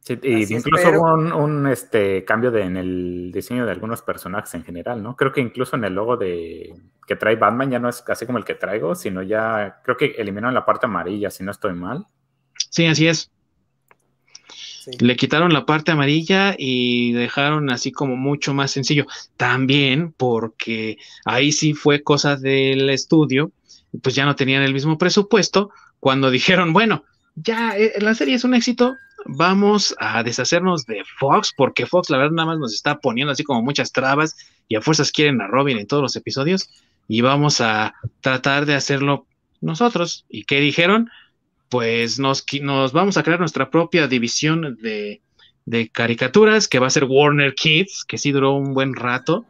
Sí, 0.00 0.18
y 0.22 0.54
incluso 0.54 0.90
hubo 0.90 1.12
un, 1.14 1.66
este, 1.66 2.24
cambio 2.24 2.50
de, 2.50 2.62
en 2.62 2.76
el 2.76 3.30
diseño 3.32 3.66
de 3.66 3.72
algunos 3.72 4.00
personajes 4.00 4.54
en 4.54 4.64
general, 4.64 5.02
¿no? 5.02 5.14
Creo 5.14 5.30
que 5.30 5.42
incluso 5.42 5.76
en 5.76 5.84
el 5.84 5.94
logo 5.94 6.16
de 6.16 6.74
que 7.06 7.16
trae 7.16 7.36
Batman 7.36 7.70
ya 7.70 7.78
no 7.78 7.88
es 7.88 8.00
casi 8.00 8.24
como 8.24 8.38
el 8.38 8.44
que 8.44 8.54
traigo, 8.54 8.94
sino 8.94 9.22
ya 9.22 9.80
creo 9.84 9.96
que 9.96 10.14
eliminaron 10.16 10.54
la 10.54 10.64
parte 10.64 10.86
amarilla, 10.86 11.30
si 11.30 11.44
no 11.44 11.50
estoy 11.50 11.74
mal. 11.74 12.06
Sí, 12.70 12.86
así 12.86 13.08
es. 13.08 13.30
Le 14.98 15.16
quitaron 15.16 15.52
la 15.52 15.66
parte 15.66 15.92
amarilla 15.92 16.54
y 16.56 17.12
dejaron 17.12 17.70
así 17.70 17.92
como 17.92 18.16
mucho 18.16 18.54
más 18.54 18.70
sencillo. 18.70 19.06
También 19.36 20.12
porque 20.12 20.96
ahí 21.24 21.52
sí 21.52 21.74
fue 21.74 22.02
cosa 22.02 22.36
del 22.36 22.88
estudio, 22.88 23.52
pues 24.02 24.14
ya 24.14 24.24
no 24.24 24.36
tenían 24.36 24.62
el 24.62 24.72
mismo 24.72 24.96
presupuesto 24.96 25.70
cuando 25.98 26.30
dijeron, 26.30 26.72
bueno, 26.72 27.04
ya 27.34 27.76
eh, 27.76 27.94
la 28.00 28.14
serie 28.14 28.34
es 28.36 28.44
un 28.44 28.54
éxito, 28.54 28.96
vamos 29.26 29.94
a 29.98 30.22
deshacernos 30.22 30.86
de 30.86 31.02
Fox, 31.18 31.52
porque 31.56 31.86
Fox 31.86 32.10
la 32.10 32.18
verdad 32.18 32.32
nada 32.32 32.46
más 32.46 32.58
nos 32.58 32.74
está 32.74 32.98
poniendo 32.98 33.32
así 33.32 33.44
como 33.44 33.62
muchas 33.62 33.92
trabas 33.92 34.36
y 34.68 34.76
a 34.76 34.80
fuerzas 34.80 35.12
quieren 35.12 35.40
a 35.40 35.46
Robin 35.46 35.78
en 35.78 35.86
todos 35.86 36.02
los 36.02 36.16
episodios 36.16 36.70
y 37.08 37.20
vamos 37.20 37.60
a 37.60 37.94
tratar 38.20 38.66
de 38.66 38.74
hacerlo 38.74 39.26
nosotros. 39.60 40.24
¿Y 40.28 40.44
qué 40.44 40.60
dijeron? 40.60 41.10
pues 41.70 42.18
nos, 42.18 42.44
nos 42.60 42.92
vamos 42.92 43.16
a 43.16 43.22
crear 43.22 43.38
nuestra 43.38 43.70
propia 43.70 44.08
división 44.08 44.76
de, 44.82 45.22
caricaturas 45.92 46.66
que 46.66 46.80
va 46.80 46.88
a 46.88 46.90
ser 46.90 47.04
Warner 47.04 47.54
Kids, 47.54 48.04
que 48.06 48.18
sí 48.18 48.32
duró 48.32 48.54
un 48.54 48.74
buen 48.74 48.94
rato. 48.94 49.46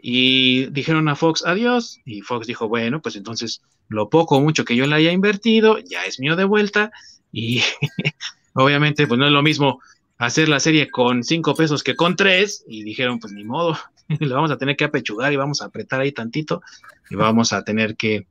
Y 0.00 0.66
dijeron 0.66 1.08
a 1.08 1.16
Fox 1.16 1.44
adiós. 1.44 1.98
Y 2.06 2.22
Fox 2.22 2.46
dijo, 2.46 2.68
bueno, 2.68 3.02
pues 3.02 3.16
entonces 3.16 3.60
lo 3.88 4.08
poco 4.08 4.36
o 4.36 4.40
mucho 4.40 4.64
que 4.64 4.76
yo 4.76 4.86
le 4.86 4.94
haya 4.94 5.10
invertido 5.10 5.78
ya 5.80 6.04
es 6.04 6.20
mío 6.20 6.36
de 6.36 6.44
vuelta. 6.44 6.92
Y 7.32 7.60
obviamente, 8.64 9.06
pues 9.06 9.18
no 9.18 9.26
es 9.26 9.32
lo 9.32 9.42
mismo 9.42 9.80
hacer 10.18 10.48
la 10.48 10.60
serie 10.60 10.90
con 10.90 11.24
cinco 11.24 11.54
pesos 11.54 11.82
que 11.82 11.96
con 11.96 12.16
tres. 12.16 12.64
Y 12.66 12.82
dijeron, 12.82 13.18
pues 13.18 13.32
ni 13.32 13.44
modo, 13.44 13.76
le 14.08 14.34
vamos 14.34 14.50
a 14.50 14.58
tener 14.58 14.76
que 14.76 14.84
apechugar 14.84 15.32
y 15.32 15.36
vamos 15.36 15.62
a 15.62 15.66
apretar 15.66 16.00
ahí 16.00 16.12
tantito. 16.12 16.62
Y 17.10 17.16
vamos 17.16 17.52
a 17.52 17.64
tener 17.64 17.96
que 17.96 18.26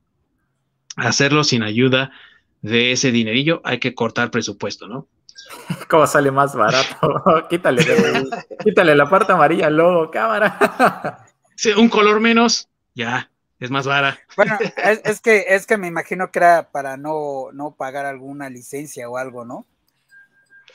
hacerlo 0.96 1.44
sin 1.44 1.62
ayuda 1.62 2.10
de 2.62 2.92
ese 2.92 3.12
dinerillo, 3.12 3.60
hay 3.64 3.78
que 3.78 3.94
cortar 3.94 4.30
presupuesto, 4.30 4.88
¿no? 4.88 5.06
¿Cómo 5.88 6.06
sale 6.06 6.30
más 6.30 6.54
barato? 6.54 7.46
quítale, 7.50 7.84
quítale 8.64 8.94
la 8.94 9.08
parte 9.08 9.32
amarilla 9.32 9.70
luego, 9.70 10.10
cámara. 10.10 11.24
sí, 11.54 11.70
un 11.70 11.88
color 11.88 12.20
menos, 12.20 12.68
ya, 12.94 13.30
es 13.60 13.70
más 13.70 13.86
barato. 13.86 14.18
Bueno, 14.36 14.58
es, 15.04 15.20
que, 15.20 15.46
es 15.48 15.66
que 15.66 15.78
me 15.78 15.86
imagino 15.86 16.30
que 16.30 16.40
era 16.40 16.68
para 16.70 16.96
no, 16.96 17.50
no 17.52 17.72
pagar 17.72 18.06
alguna 18.06 18.50
licencia 18.50 19.08
o 19.08 19.16
algo, 19.16 19.44
¿no? 19.44 19.64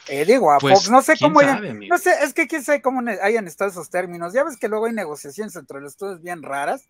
Eh, 0.08 0.26
digo, 0.26 0.52
a 0.52 0.58
pues, 0.58 0.76
Fox, 0.76 0.90
no 0.90 1.02
sé 1.02 1.16
cómo 1.20 1.40
hayan, 1.40 1.80
no 1.88 1.98
sé, 1.98 2.12
es 2.24 2.34
que 2.34 2.48
quién 2.48 2.64
sabe 2.64 2.82
cómo 2.82 3.02
hayan 3.22 3.48
estado 3.48 3.72
esos 3.72 3.90
términos. 3.90 4.34
Ya 4.34 4.44
ves 4.44 4.58
que 4.58 4.68
luego 4.68 4.86
hay 4.86 4.94
negociaciones 4.94 5.56
entre 5.56 5.80
los 5.80 5.94
estudios 5.94 6.22
bien 6.22 6.44
raras 6.44 6.90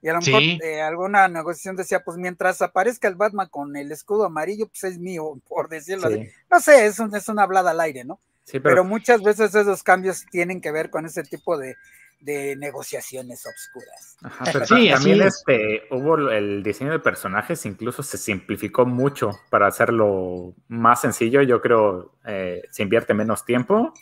y 0.00 0.08
a 0.08 0.12
lo 0.12 0.20
mejor 0.20 0.42
eh, 0.42 0.80
alguna 0.80 1.28
negociación 1.28 1.76
decía, 1.76 2.04
pues 2.04 2.16
mientras 2.18 2.62
aparezca 2.62 3.08
el 3.08 3.16
Batman 3.16 3.48
con 3.48 3.76
el 3.76 3.90
escudo 3.90 4.24
amarillo, 4.24 4.68
pues 4.68 4.84
es 4.84 4.98
mío, 4.98 5.40
por 5.48 5.68
decirlo 5.68 6.08
así. 6.08 6.28
No 6.50 6.60
sé, 6.60 6.86
es, 6.86 6.98
es 7.00 7.28
una 7.28 7.42
hablada 7.42 7.70
al 7.72 7.80
aire, 7.80 8.04
¿no? 8.04 8.20
Sí, 8.44 8.60
pero... 8.60 8.82
muchas 8.82 9.22
veces 9.22 9.54
esos 9.54 9.82
cambios 9.82 10.24
tienen 10.30 10.60
que 10.60 10.70
ver 10.70 10.88
con 10.88 11.04
ese 11.04 11.22
tipo 11.22 11.58
de, 11.58 11.76
negociaciones 12.20 13.44
obscuras. 13.46 14.16
Ajá, 14.22 14.44
pero 14.52 14.66
sí, 14.66 14.90
también 14.90 15.22
este, 15.22 15.82
hubo 15.90 16.30
el 16.30 16.62
diseño 16.62 16.90
de 16.90 16.98
personajes, 16.98 17.64
incluso 17.66 18.02
se 18.02 18.18
simplificó 18.18 18.86
mucho 18.86 19.30
para 19.50 19.66
hacerlo 19.66 20.54
más 20.68 21.00
sencillo. 21.00 21.42
Yo 21.42 21.60
creo 21.60 22.14
eh, 22.26 22.62
se 22.70 22.82
invierte 22.82 23.14
menos 23.14 23.44
tiempo 23.44 23.92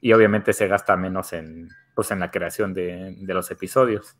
y 0.00 0.12
obviamente 0.12 0.52
se 0.52 0.68
gasta 0.68 0.96
menos 0.96 1.32
en, 1.32 1.68
pues, 1.94 2.10
en 2.10 2.20
la 2.20 2.30
creación 2.30 2.74
de, 2.74 3.14
de 3.18 3.34
los 3.34 3.50
episodios. 3.50 4.16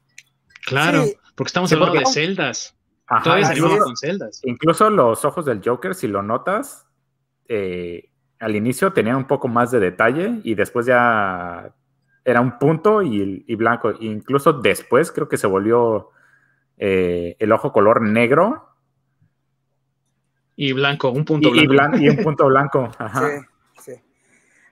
Claro, 0.66 1.04
porque 1.34 1.48
estamos 1.48 1.72
hablando 1.72 1.98
de 1.98 2.06
celdas. 2.06 2.76
Todavía 3.22 3.46
salimos 3.46 3.78
con 3.78 3.96
celdas. 3.96 4.40
Incluso 4.44 4.88
los 4.88 5.24
ojos 5.24 5.44
del 5.44 5.60
Joker, 5.62 5.94
si 5.94 6.06
lo 6.08 6.22
notas, 6.22 6.86
eh, 7.48 8.10
al 8.38 8.56
inicio 8.56 8.92
tenían 8.92 9.16
un 9.16 9.26
poco 9.26 9.48
más 9.48 9.70
de 9.70 9.80
detalle 9.80 10.40
y 10.44 10.54
después 10.54 10.86
ya 10.86 11.74
era 12.24 12.40
un 12.40 12.58
punto 12.58 13.02
y, 13.02 13.54
blanco. 13.56 13.92
Incluso 14.00 14.52
después 14.52 15.12
creo 15.12 15.28
que 15.28 15.36
se 15.36 15.46
volvió 15.46 16.10
eh, 16.78 17.36
el 17.38 17.52
ojo 17.52 17.72
color 17.72 18.02
negro. 18.02 18.68
Y 20.56 20.72
blanco, 20.72 21.10
un 21.10 21.24
punto 21.24 21.50
blanco. 21.50 21.98
Y, 21.98 22.08
un 22.08 22.16
punto 22.16 22.46
blanco. 22.48 22.90
Ajá. 22.98 23.46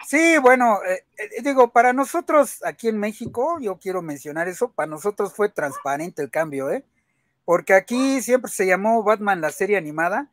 Sí, 0.07 0.39
bueno, 0.39 0.81
eh, 0.89 1.05
eh, 1.19 1.43
digo, 1.43 1.71
para 1.71 1.93
nosotros 1.93 2.65
aquí 2.65 2.89
en 2.89 2.99
México, 2.99 3.59
yo 3.61 3.79
quiero 3.79 4.03
mencionar 4.03 4.49
eso, 4.49 4.73
para 4.73 4.91
nosotros 4.91 5.33
fue 5.33 5.51
transparente 5.51 6.21
el 6.21 6.31
cambio, 6.31 6.69
¿eh? 6.69 6.85
Porque 7.45 7.75
aquí 7.75 8.21
siempre 8.21 8.51
se 8.51 8.67
llamó 8.67 9.05
Batman 9.05 9.41
la 9.41 9.51
serie 9.51 9.77
animada 9.77 10.29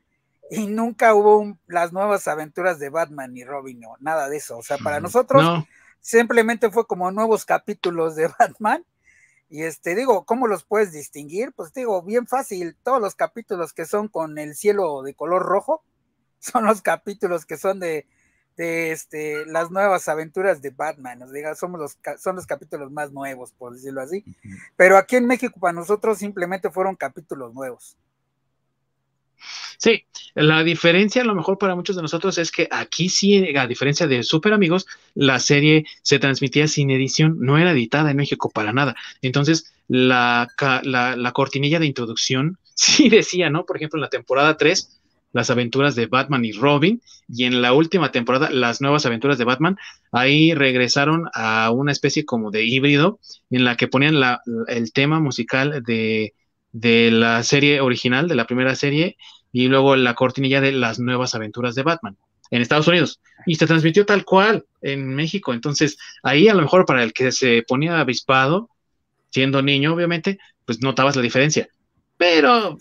y 0.49 0.65
nunca 0.65 1.13
hubo 1.13 1.57
las 1.67 1.93
nuevas 1.93 2.27
aventuras 2.27 2.79
de 2.79 2.89
Batman 2.89 3.37
y 3.37 3.43
Robin, 3.43 3.83
o 3.85 3.97
nada 3.99 4.29
de 4.29 4.37
eso. 4.37 4.57
O 4.57 4.63
sea, 4.63 4.77
para 4.79 4.99
nosotros 4.99 5.63
simplemente 6.07 6.71
fue 6.71 6.87
como 6.87 7.11
nuevos 7.11 7.43
capítulos 7.43 8.15
de 8.15 8.27
Batman. 8.39 8.85
Y 9.49 9.63
este, 9.63 9.93
digo, 9.95 10.25
¿cómo 10.25 10.47
los 10.47 10.63
puedes 10.63 10.93
distinguir? 10.93 11.51
Pues 11.53 11.73
digo, 11.73 12.01
bien 12.01 12.27
fácil, 12.27 12.77
todos 12.81 13.01
los 13.01 13.15
capítulos 13.15 13.73
que 13.73 13.85
son 13.85 14.07
con 14.07 14.37
el 14.37 14.55
cielo 14.55 15.03
de 15.03 15.13
color 15.13 15.43
rojo 15.43 15.83
son 16.39 16.65
los 16.65 16.81
capítulos 16.81 17.45
que 17.45 17.57
son 17.57 17.79
de 17.79 18.07
de 18.57 18.91
este, 18.91 19.45
las 19.45 19.69
nuevas 19.69 20.07
aventuras 20.07 20.63
de 20.63 20.71
Batman, 20.71 21.19
nos 21.19 21.31
diga, 21.31 21.53
somos 21.53 21.79
los, 21.79 21.99
son 22.19 22.35
los 22.35 22.47
capítulos 22.47 22.91
más 22.91 23.11
nuevos, 23.11 23.51
por 23.51 23.73
decirlo 23.73 24.01
así. 24.01 24.25
Pero 24.75 24.97
aquí 24.97 25.15
en 25.15 25.27
México 25.27 25.59
para 25.59 25.73
nosotros 25.73 26.17
simplemente 26.17 26.71
fueron 26.71 26.95
capítulos 26.95 27.53
nuevos. 27.53 27.95
Sí, 29.77 30.03
la 30.35 30.63
diferencia 30.63 31.21
a 31.21 31.25
lo 31.25 31.35
mejor 31.35 31.57
para 31.57 31.75
muchos 31.75 31.95
de 31.95 32.01
nosotros 32.01 32.37
es 32.37 32.51
que 32.51 32.67
aquí 32.71 33.09
sí, 33.09 33.55
a 33.55 33.67
diferencia 33.67 34.07
de 34.07 34.23
Super 34.23 34.53
Amigos, 34.53 34.87
la 35.13 35.39
serie 35.39 35.85
se 36.01 36.19
transmitía 36.19 36.67
sin 36.67 36.91
edición, 36.91 37.37
no 37.39 37.57
era 37.57 37.71
editada 37.71 38.11
en 38.11 38.17
México 38.17 38.49
para 38.49 38.73
nada. 38.73 38.95
Entonces, 39.21 39.73
la, 39.87 40.47
la, 40.83 41.15
la 41.15 41.31
cortinilla 41.31 41.79
de 41.79 41.85
introducción 41.85 42.57
sí 42.75 43.09
decía, 43.09 43.49
¿no? 43.49 43.65
Por 43.65 43.77
ejemplo, 43.77 43.97
en 43.97 44.01
la 44.01 44.09
temporada 44.09 44.57
3 44.57 44.97
las 45.33 45.49
aventuras 45.49 45.95
de 45.95 46.07
Batman 46.07 46.45
y 46.45 46.51
Robin, 46.53 47.01
y 47.27 47.43
en 47.43 47.61
la 47.61 47.73
última 47.73 48.11
temporada, 48.11 48.49
las 48.49 48.81
nuevas 48.81 49.05
aventuras 49.05 49.37
de 49.37 49.43
Batman, 49.43 49.77
ahí 50.11 50.53
regresaron 50.53 51.25
a 51.33 51.69
una 51.71 51.91
especie 51.91 52.25
como 52.25 52.49
de 52.49 52.65
híbrido 52.65 53.19
en 53.49 53.63
la 53.63 53.75
que 53.75 53.87
ponían 53.87 54.19
la, 54.19 54.41
el 54.67 54.91
tema 54.93 55.19
musical 55.19 55.83
de, 55.83 56.33
de 56.71 57.11
la 57.11 57.43
serie 57.43 57.81
original, 57.81 58.27
de 58.27 58.35
la 58.35 58.45
primera 58.47 58.75
serie, 58.75 59.17
y 59.51 59.67
luego 59.67 59.95
la 59.95 60.13
cortinilla 60.13 60.61
de 60.61 60.71
las 60.71 60.99
nuevas 60.99 61.35
aventuras 61.35 61.75
de 61.75 61.83
Batman 61.83 62.17
en 62.51 62.61
Estados 62.61 62.87
Unidos. 62.87 63.19
Y 63.45 63.55
se 63.55 63.67
transmitió 63.67 64.05
tal 64.05 64.25
cual 64.25 64.65
en 64.81 65.15
México. 65.15 65.53
Entonces, 65.53 65.97
ahí 66.23 66.47
a 66.47 66.53
lo 66.53 66.61
mejor 66.61 66.85
para 66.85 67.03
el 67.03 67.13
que 67.13 67.31
se 67.31 67.63
ponía 67.67 67.99
avispado, 67.99 68.69
siendo 69.29 69.61
niño, 69.61 69.93
obviamente, 69.93 70.39
pues 70.65 70.81
notabas 70.81 71.15
la 71.15 71.21
diferencia. 71.21 71.67
Pero 72.17 72.77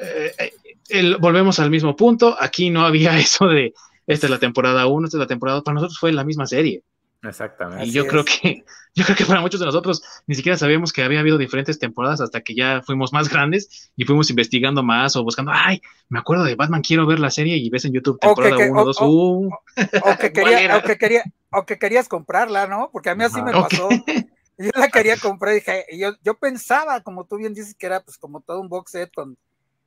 eh, 0.00 1.16
volvemos 1.18 1.58
al 1.58 1.70
mismo 1.70 1.96
punto. 1.96 2.36
Aquí 2.38 2.70
no 2.70 2.84
había 2.84 3.18
eso 3.18 3.46
de 3.46 3.74
esta 4.06 4.26
es 4.26 4.30
la 4.30 4.38
temporada 4.38 4.86
1, 4.86 5.06
esta 5.06 5.16
es 5.18 5.20
la 5.20 5.26
temporada 5.26 5.56
2. 5.56 5.64
Para 5.64 5.74
nosotros 5.74 5.98
fue 5.98 6.12
la 6.12 6.24
misma 6.24 6.46
serie. 6.46 6.82
Exactamente. 7.28 7.86
Y 7.86 7.92
yo 7.92 8.06
creo 8.06 8.24
que, 8.24 8.64
yo 8.94 9.04
creo 9.04 9.16
que 9.16 9.24
para 9.24 9.40
muchos 9.40 9.60
de 9.60 9.66
nosotros 9.66 10.02
ni 10.26 10.34
siquiera 10.34 10.56
sabíamos 10.56 10.92
que 10.92 11.02
había 11.02 11.20
habido 11.20 11.38
diferentes 11.38 11.78
temporadas 11.78 12.20
hasta 12.20 12.40
que 12.40 12.54
ya 12.54 12.82
fuimos 12.82 13.12
más 13.12 13.28
grandes 13.28 13.90
y 13.96 14.04
fuimos 14.04 14.30
investigando 14.30 14.82
más 14.82 15.16
o 15.16 15.24
buscando, 15.24 15.52
ay, 15.54 15.80
me 16.08 16.18
acuerdo 16.18 16.44
de 16.44 16.54
Batman, 16.54 16.82
quiero 16.82 17.06
ver 17.06 17.18
la 17.18 17.30
serie 17.30 17.56
y 17.56 17.70
ves 17.70 17.84
en 17.84 17.92
YouTube 17.92 18.18
temporada 18.20 18.56
1, 18.70 18.84
2, 18.84 19.00
uh. 19.00 19.04
O 19.06 20.18
que, 20.18 20.32
quería, 20.32 20.76
o, 20.76 20.82
que 20.82 20.96
quería, 20.96 21.24
o 21.50 21.66
que 21.66 21.78
querías 21.78 22.08
comprarla, 22.08 22.66
¿no? 22.66 22.90
Porque 22.92 23.10
a 23.10 23.14
mí 23.14 23.24
así 23.24 23.40
me 23.42 23.52
pasó. 23.52 23.88
Yo 24.58 24.70
la 24.74 24.88
quería 24.88 25.18
comprar 25.18 25.52
y 25.52 25.56
dije, 25.56 25.84
yo, 25.98 26.14
yo 26.24 26.32
pensaba, 26.38 27.02
como 27.02 27.26
tú 27.26 27.36
bien 27.36 27.52
dices, 27.52 27.74
que 27.74 27.84
era 27.84 28.00
pues 28.00 28.16
como 28.16 28.40
todo 28.40 28.58
un 28.58 28.70
box 28.70 28.92
set 28.92 29.12
con, 29.14 29.36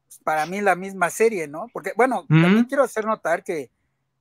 pues, 0.06 0.20
para 0.24 0.46
mí 0.46 0.62
la 0.62 0.76
misma 0.76 1.10
serie, 1.10 1.48
¿no? 1.48 1.68
Porque, 1.74 1.94
bueno, 1.96 2.26
también 2.28 2.66
quiero 2.66 2.84
hacer 2.84 3.04
notar 3.04 3.44
que 3.44 3.72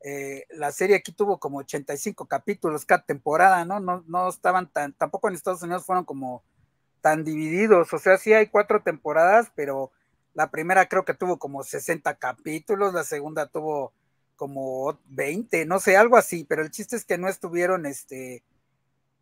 eh, 0.00 0.46
la 0.50 0.70
serie 0.72 0.96
aquí 0.96 1.12
tuvo 1.12 1.38
como 1.38 1.58
85 1.58 2.26
capítulos 2.26 2.84
cada 2.84 3.02
temporada, 3.04 3.64
¿no? 3.64 3.80
¿no? 3.80 4.04
No 4.06 4.28
estaban 4.28 4.70
tan, 4.70 4.92
tampoco 4.92 5.28
en 5.28 5.34
Estados 5.34 5.62
Unidos 5.62 5.84
fueron 5.84 6.04
como 6.04 6.42
tan 7.00 7.24
divididos, 7.24 7.92
o 7.92 7.98
sea, 7.98 8.18
sí 8.18 8.32
hay 8.32 8.48
cuatro 8.48 8.82
temporadas, 8.82 9.50
pero 9.54 9.92
la 10.34 10.50
primera 10.50 10.88
creo 10.88 11.04
que 11.04 11.14
tuvo 11.14 11.38
como 11.38 11.62
60 11.62 12.14
capítulos, 12.16 12.94
la 12.94 13.04
segunda 13.04 13.46
tuvo 13.46 13.92
como 14.36 14.98
20, 15.06 15.66
no 15.66 15.80
sé, 15.80 15.96
algo 15.96 16.16
así, 16.16 16.44
pero 16.44 16.62
el 16.62 16.70
chiste 16.70 16.96
es 16.96 17.04
que 17.04 17.18
no 17.18 17.28
estuvieron, 17.28 17.86
este, 17.86 18.42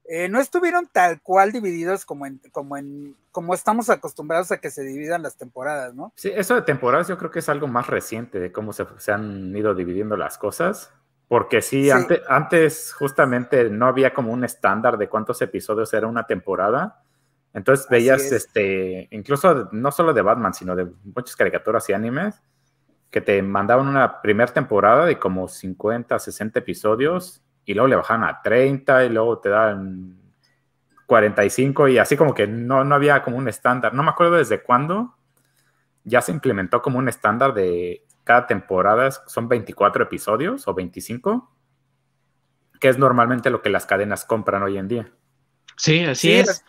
eh, 0.09 0.29
no 0.29 0.41
estuvieron 0.41 0.89
tal 0.93 1.21
cual 1.21 1.53
divididos 1.53 2.05
como 2.05 2.27
en, 2.27 2.41
como 2.53 2.77
en, 2.77 3.17
como 3.33 3.55
estamos 3.55 3.91
acostumbrados 3.91 4.53
a 4.53 4.59
que 4.59 4.71
se 4.71 4.83
dividan 4.83 5.23
las 5.23 5.37
temporadas, 5.37 5.95
¿no? 5.95 6.13
Sí, 6.17 6.31
eso 6.35 6.55
de 6.55 6.63
temporadas 6.63 7.09
yo 7.09 7.19
creo 7.19 7.31
que 7.31 7.41
es 7.41 7.49
algo 7.49 7.67
más 7.67 7.87
reciente 7.87 8.39
de 8.39 8.53
cómo 8.53 8.73
se, 8.73 8.87
han 9.13 9.55
ido 9.55 9.75
dividiendo 9.75 10.17
las 10.17 10.39
cosas. 10.39 10.93
Porque 11.29 11.61
sí, 11.61 11.91
Antes, 11.91 12.21
antes 12.29 12.93
justamente 12.93 13.69
no 13.69 13.89
había 13.89 14.15
como 14.15 14.33
un 14.33 14.45
estándar 14.45 14.97
de 14.97 15.09
cuántos 15.09 15.43
episodios 15.43 15.93
era 15.93 16.07
una 16.07 16.25
temporada. 16.25 17.03
Entonces 17.53 17.89
veías, 17.89 18.31
este, 18.31 19.09
incluso 19.11 19.69
no 19.73 19.91
solo 19.91 20.13
de 20.13 20.23
Batman, 20.23 20.55
sino 20.55 20.77
de 20.77 20.87
muchas 21.03 21.35
caricaturas 21.35 21.89
y 21.89 21.95
animes, 21.95 22.41
que 23.11 23.21
te 23.21 23.43
mandaban 23.43 23.89
una 23.89 24.21
primera 24.21 24.53
temporada 24.53 25.05
de 25.05 25.19
como 25.19 25.49
50, 25.49 26.17
60 26.19 26.59
episodios 26.61 27.43
y 27.67 27.75
luego 27.75 27.89
le 27.89 27.97
bajan 27.97 28.25
a 28.25 28.41
30 28.41 29.05
y 29.05 29.09
luego 29.11 29.39
te 29.41 29.51
dan 29.51 30.17
45 31.05 31.89
y 31.89 31.99
así 31.99 32.17
como 32.17 32.33
que 32.33 32.47
no, 32.47 32.85
no 32.85 32.95
había 32.95 33.23
como 33.23 33.37
un 33.37 33.49
estándar. 33.49 33.93
No 33.93 34.03
me 34.03 34.11
acuerdo 34.11 34.37
desde 34.37 34.63
cuándo 34.63 35.17
ya 36.05 36.23
se 36.23 36.31
implementó 36.33 36.81
como 36.81 36.99
un 36.99 37.09
estándar 37.09 37.53
de 37.53 38.07
cada 38.23 38.47
temporada 38.47 39.11
son 39.11 39.49
24 39.49 40.05
episodios 40.05 40.67
o 40.67 40.75
25, 40.75 41.51
que 42.81 42.89
es 42.89 42.99
normalmente 42.99 43.51
lo 43.51 43.63
que 43.63 43.71
las 43.71 43.87
cadenas 43.87 44.25
compran 44.25 44.63
hoy 44.63 44.79
en 44.79 44.89
día. 44.89 45.13
Sí, 45.77 46.05
así 46.05 46.33
es. 46.33 46.65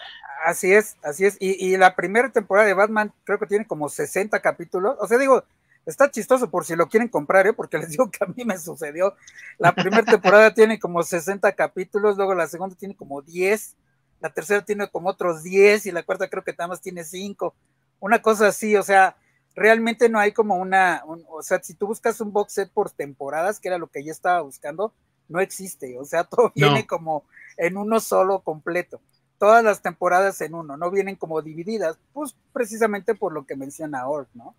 Así 0.46 0.72
es, 0.72 0.98
así 1.04 1.26
es. 1.26 1.36
Y, 1.40 1.68
y, 1.68 1.78
la 1.78 1.96
primera 1.96 2.32
temporada 2.32 2.68
de 2.68 2.76
Batman 2.76 3.12
creo 3.24 3.40
que 3.40 3.48
tiene 3.48 3.66
como 3.66 3.90
60 3.90 4.40
capítulos. 4.40 4.96
O 5.00 5.08
sea, 5.08 5.18
digo, 5.18 5.44
Está 5.88 6.12
chistoso 6.12 6.52
por 6.52 6.66
si 6.66 6.76
lo 6.76 6.90
quieren 6.90 7.08
comprar, 7.08 7.48
¿eh? 7.48 7.54
porque 7.54 7.78
les 7.80 7.90
digo 7.90 8.12
que 8.12 8.24
a 8.24 8.28
mí 8.28 8.44
me 8.44 8.60
sucedió. 8.60 9.16
La 9.58 9.74
primera 9.74 10.04
temporada 10.04 10.54
tiene 10.54 10.80
como 10.80 11.02
60 11.02 11.54
capítulos, 11.54 12.18
luego 12.18 12.36
la 12.36 12.48
segunda 12.48 12.76
tiene 12.76 12.96
como 12.96 13.22
10, 13.22 13.76
la 14.20 14.30
tercera 14.30 14.66
tiene 14.66 14.90
como 14.90 15.10
otros 15.10 15.44
10 15.44 15.86
y 15.86 15.92
la 15.92 16.04
cuarta 16.04 16.30
creo 16.30 16.44
que 16.44 16.52
nada 16.52 16.68
más 16.68 16.82
tiene 16.82 17.06
5. 17.06 17.56
Una 18.02 18.22
cosa 18.22 18.48
así, 18.48 18.76
o 18.76 18.84
sea, 18.84 19.16
realmente 19.56 20.10
no 20.10 20.20
hay 20.20 20.34
como 20.34 20.58
una, 20.58 21.04
o 21.06 21.42
sea, 21.42 21.64
si 21.64 21.74
tú 21.74 21.88
buscas 21.88 22.20
un 22.20 22.34
box 22.34 22.54
set 22.54 22.72
por 22.72 22.92
temporadas, 22.92 23.60
que 23.60 23.70
era 23.70 23.78
lo 23.78 23.88
que 23.88 24.04
yo 24.04 24.12
estaba 24.12 24.42
buscando, 24.42 24.94
no 25.30 25.40
existe, 25.40 25.98
o 25.98 26.04
sea, 26.04 26.24
todo 26.26 26.52
viene 26.54 26.86
como 26.86 27.24
en 27.56 27.78
uno 27.78 28.02
solo 28.02 28.42
completo. 28.42 29.00
Todas 29.40 29.64
las 29.64 29.82
temporadas 29.82 30.42
en 30.42 30.54
uno, 30.54 30.76
no 30.76 30.92
vienen 30.92 31.16
como 31.16 31.42
divididas, 31.42 31.98
pues 32.12 32.36
precisamente 32.52 33.16
por 33.16 33.32
lo 33.32 33.46
que 33.46 33.56
menciona 33.56 34.08
Ork, 34.10 34.28
¿no? 34.34 34.56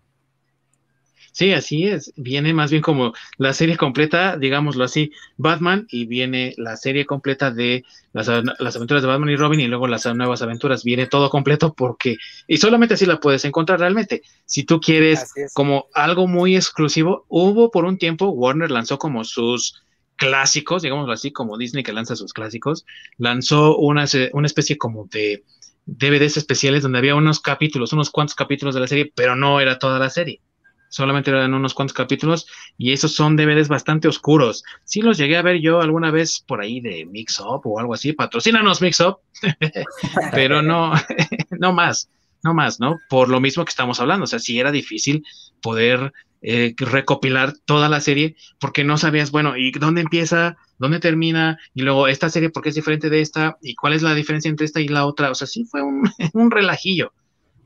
Sí, 1.31 1.53
así 1.53 1.87
es. 1.87 2.11
Viene 2.15 2.53
más 2.53 2.71
bien 2.71 2.81
como 2.81 3.13
la 3.37 3.53
serie 3.53 3.77
completa, 3.77 4.37
digámoslo 4.37 4.83
así, 4.83 5.11
Batman, 5.37 5.87
y 5.89 6.05
viene 6.05 6.53
la 6.57 6.75
serie 6.75 7.05
completa 7.05 7.51
de 7.51 7.83
las, 8.13 8.27
aventuras 8.27 9.03
de 9.03 9.07
Batman 9.07 9.29
y 9.29 9.35
Robin 9.35 9.59
y 9.59 9.67
luego 9.67 9.87
las 9.87 10.05
nuevas 10.15 10.41
aventuras. 10.41 10.83
Viene 10.83 11.07
todo 11.07 11.29
completo 11.29 11.73
porque, 11.73 12.17
y 12.47 12.57
solamente 12.57 12.95
así 12.95 13.05
la 13.05 13.19
puedes 13.19 13.45
encontrar 13.45 13.79
realmente. 13.79 14.23
Si 14.45 14.63
tú 14.63 14.79
quieres 14.79 15.31
como 15.53 15.87
algo 15.93 16.27
muy 16.27 16.55
exclusivo, 16.55 17.25
hubo 17.29 17.71
por 17.71 17.85
un 17.85 17.97
tiempo, 17.97 18.29
Warner 18.29 18.71
lanzó 18.71 18.97
como 18.97 19.23
sus 19.23 19.81
clásicos, 20.15 20.81
digámoslo 20.81 21.13
así, 21.13 21.31
como 21.31 21.57
Disney 21.57 21.83
que 21.83 21.93
lanza 21.93 22.15
sus 22.15 22.33
clásicos, 22.33 22.85
lanzó 23.17 23.77
una, 23.77 24.05
una 24.33 24.47
especie 24.47 24.77
como 24.77 25.05
de 25.05 25.43
DVDs 25.85 26.37
especiales 26.37 26.83
donde 26.83 26.97
había 26.97 27.15
unos 27.15 27.39
capítulos, 27.39 27.93
unos 27.93 28.09
cuantos 28.09 28.35
capítulos 28.35 28.75
de 28.75 28.81
la 28.81 28.87
serie, 28.87 29.11
pero 29.15 29.35
no 29.35 29.61
era 29.61 29.79
toda 29.79 29.97
la 29.99 30.09
serie 30.09 30.41
solamente 30.89 31.31
eran 31.31 31.53
unos 31.53 31.73
cuantos 31.73 31.93
capítulos 31.93 32.47
y 32.77 32.91
esos 32.91 33.13
son 33.13 33.35
DVDs 33.35 33.67
bastante 33.67 34.07
oscuros. 34.07 34.63
Sí 34.83 35.01
los 35.01 35.17
llegué 35.17 35.37
a 35.37 35.41
ver 35.41 35.61
yo 35.61 35.81
alguna 35.81 36.11
vez 36.11 36.43
por 36.45 36.61
ahí 36.61 36.81
de 36.81 37.05
Mix 37.05 37.39
Up 37.39 37.61
o 37.63 37.79
algo 37.79 37.93
así, 37.93 38.13
patrocínanos 38.13 38.81
Mix 38.81 38.99
Up, 38.99 39.19
pero 40.33 40.61
no, 40.61 40.93
no 41.59 41.73
más, 41.73 42.09
no 42.43 42.53
más, 42.53 42.79
¿no? 42.79 42.97
Por 43.09 43.29
lo 43.29 43.39
mismo 43.39 43.63
que 43.63 43.69
estamos 43.69 43.99
hablando, 43.99 44.25
o 44.25 44.27
sea, 44.27 44.39
sí 44.39 44.59
era 44.59 44.71
difícil 44.71 45.23
poder 45.61 46.11
eh, 46.41 46.73
recopilar 46.77 47.53
toda 47.65 47.89
la 47.89 47.99
serie 47.99 48.37
porque 48.59 48.85
no 48.85 48.97
sabías, 48.97 49.31
bueno, 49.31 49.57
¿y 49.57 49.71
dónde 49.71 50.01
empieza? 50.01 50.57
¿Dónde 50.77 50.99
termina? 50.99 51.59
Y 51.73 51.81
luego 51.81 52.07
esta 52.07 52.29
serie, 52.29 52.49
¿por 52.49 52.63
qué 52.63 52.69
es 52.69 52.75
diferente 52.75 53.09
de 53.09 53.19
esta? 53.19 53.57
¿Y 53.61 53.75
cuál 53.75 53.93
es 53.93 54.01
la 54.01 54.15
diferencia 54.15 54.47
entre 54.47 54.65
esta 54.65 54.79
y 54.79 54.87
la 54.87 55.05
otra? 55.05 55.31
O 55.31 55.35
sea, 55.35 55.47
sí 55.47 55.65
fue 55.65 55.81
un, 55.81 56.09
un 56.33 56.49
relajillo. 56.49 57.11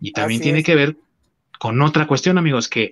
Y 0.02 0.12
también 0.12 0.42
tiene 0.42 0.64
que 0.64 0.76
ver 0.76 0.98
con 1.60 1.82
otra 1.82 2.08
cuestión, 2.08 2.38
amigos, 2.38 2.68
que 2.68 2.92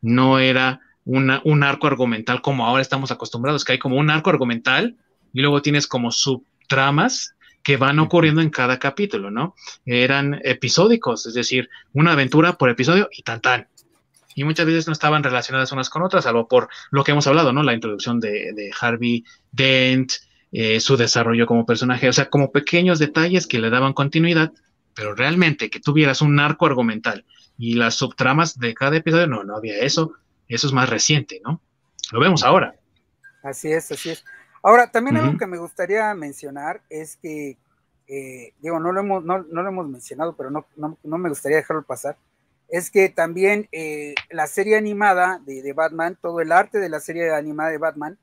no 0.00 0.38
era 0.38 0.80
una, 1.04 1.40
un 1.44 1.62
arco 1.62 1.86
argumental 1.86 2.42
como 2.42 2.66
ahora 2.66 2.82
estamos 2.82 3.10
acostumbrados, 3.10 3.64
que 3.64 3.72
hay 3.72 3.78
como 3.78 3.96
un 3.96 4.10
arco 4.10 4.30
argumental 4.30 4.96
y 5.32 5.40
luego 5.40 5.62
tienes 5.62 5.86
como 5.86 6.10
subtramas 6.10 7.34
que 7.62 7.76
van 7.76 7.98
ocurriendo 7.98 8.40
en 8.40 8.50
cada 8.50 8.78
capítulo, 8.78 9.30
¿no? 9.30 9.54
Eran 9.84 10.40
episódicos, 10.44 11.26
es 11.26 11.34
decir, 11.34 11.68
una 11.92 12.12
aventura 12.12 12.54
por 12.54 12.70
episodio 12.70 13.08
y 13.12 13.22
tan 13.22 13.40
tan. 13.40 13.68
Y 14.34 14.44
muchas 14.44 14.66
veces 14.66 14.86
no 14.86 14.92
estaban 14.92 15.22
relacionadas 15.22 15.72
unas 15.72 15.90
con 15.90 16.02
otras, 16.02 16.24
salvo 16.24 16.46
por 16.46 16.68
lo 16.90 17.04
que 17.04 17.12
hemos 17.12 17.26
hablado, 17.26 17.52
¿no? 17.52 17.62
La 17.62 17.74
introducción 17.74 18.20
de, 18.20 18.70
Harvey 18.80 19.24
Dent, 19.52 20.12
eh, 20.52 20.80
su 20.80 20.96
desarrollo 20.96 21.46
como 21.46 21.66
personaje, 21.66 22.08
o 22.08 22.12
sea, 22.12 22.30
como 22.30 22.52
pequeños 22.52 22.98
detalles 22.98 23.46
que 23.46 23.58
le 23.58 23.68
daban 23.68 23.92
continuidad, 23.92 24.52
pero 24.94 25.14
realmente 25.14 25.70
que 25.70 25.80
tuvieras 25.80 26.22
un 26.22 26.38
arco 26.38 26.66
argumental 26.66 27.24
y 27.58 27.74
las 27.74 27.94
subtramas 27.94 28.58
de 28.58 28.72
cada 28.72 28.96
episodio, 28.96 29.26
no, 29.26 29.42
no 29.42 29.56
había 29.56 29.80
eso. 29.80 30.12
Eso 30.46 30.68
es 30.68 30.72
más 30.72 30.88
reciente, 30.88 31.42
¿no? 31.44 31.60
Lo 32.12 32.20
vemos 32.20 32.44
ahora. 32.44 32.74
Así 33.42 33.70
es, 33.70 33.90
así 33.90 34.10
es. 34.10 34.24
Ahora, 34.62 34.90
también 34.90 35.16
algo 35.16 35.36
que 35.36 35.46
me 35.46 35.58
gustaría 35.58 36.14
mencionar 36.14 36.80
es 36.88 37.16
que, 37.16 37.58
eh, 38.06 38.54
digo, 38.60 38.80
no 38.80 38.92
lo, 38.92 39.00
hemos, 39.00 39.24
no, 39.24 39.38
lo 39.38 39.68
hemos 39.68 39.88
mencionado, 39.88 40.36
pero 40.36 40.50
no, 40.50 40.66
no, 40.76 41.18
me 41.18 41.28
gustaría 41.28 41.58
dejarlo 41.58 41.82
pasar, 41.82 42.16
es 42.68 42.90
que 42.90 43.08
también 43.08 43.68
eh, 43.72 44.14
la 44.30 44.46
serie 44.46 44.76
animada 44.76 45.40
de, 45.44 45.72
Batman, 45.72 46.18
todo 46.20 46.40
el 46.40 46.52
arte 46.52 46.78
de 46.78 46.88
la 46.88 47.00
serie 47.00 47.32
animada 47.32 47.70
de 47.70 47.78
Batman, 47.78 48.18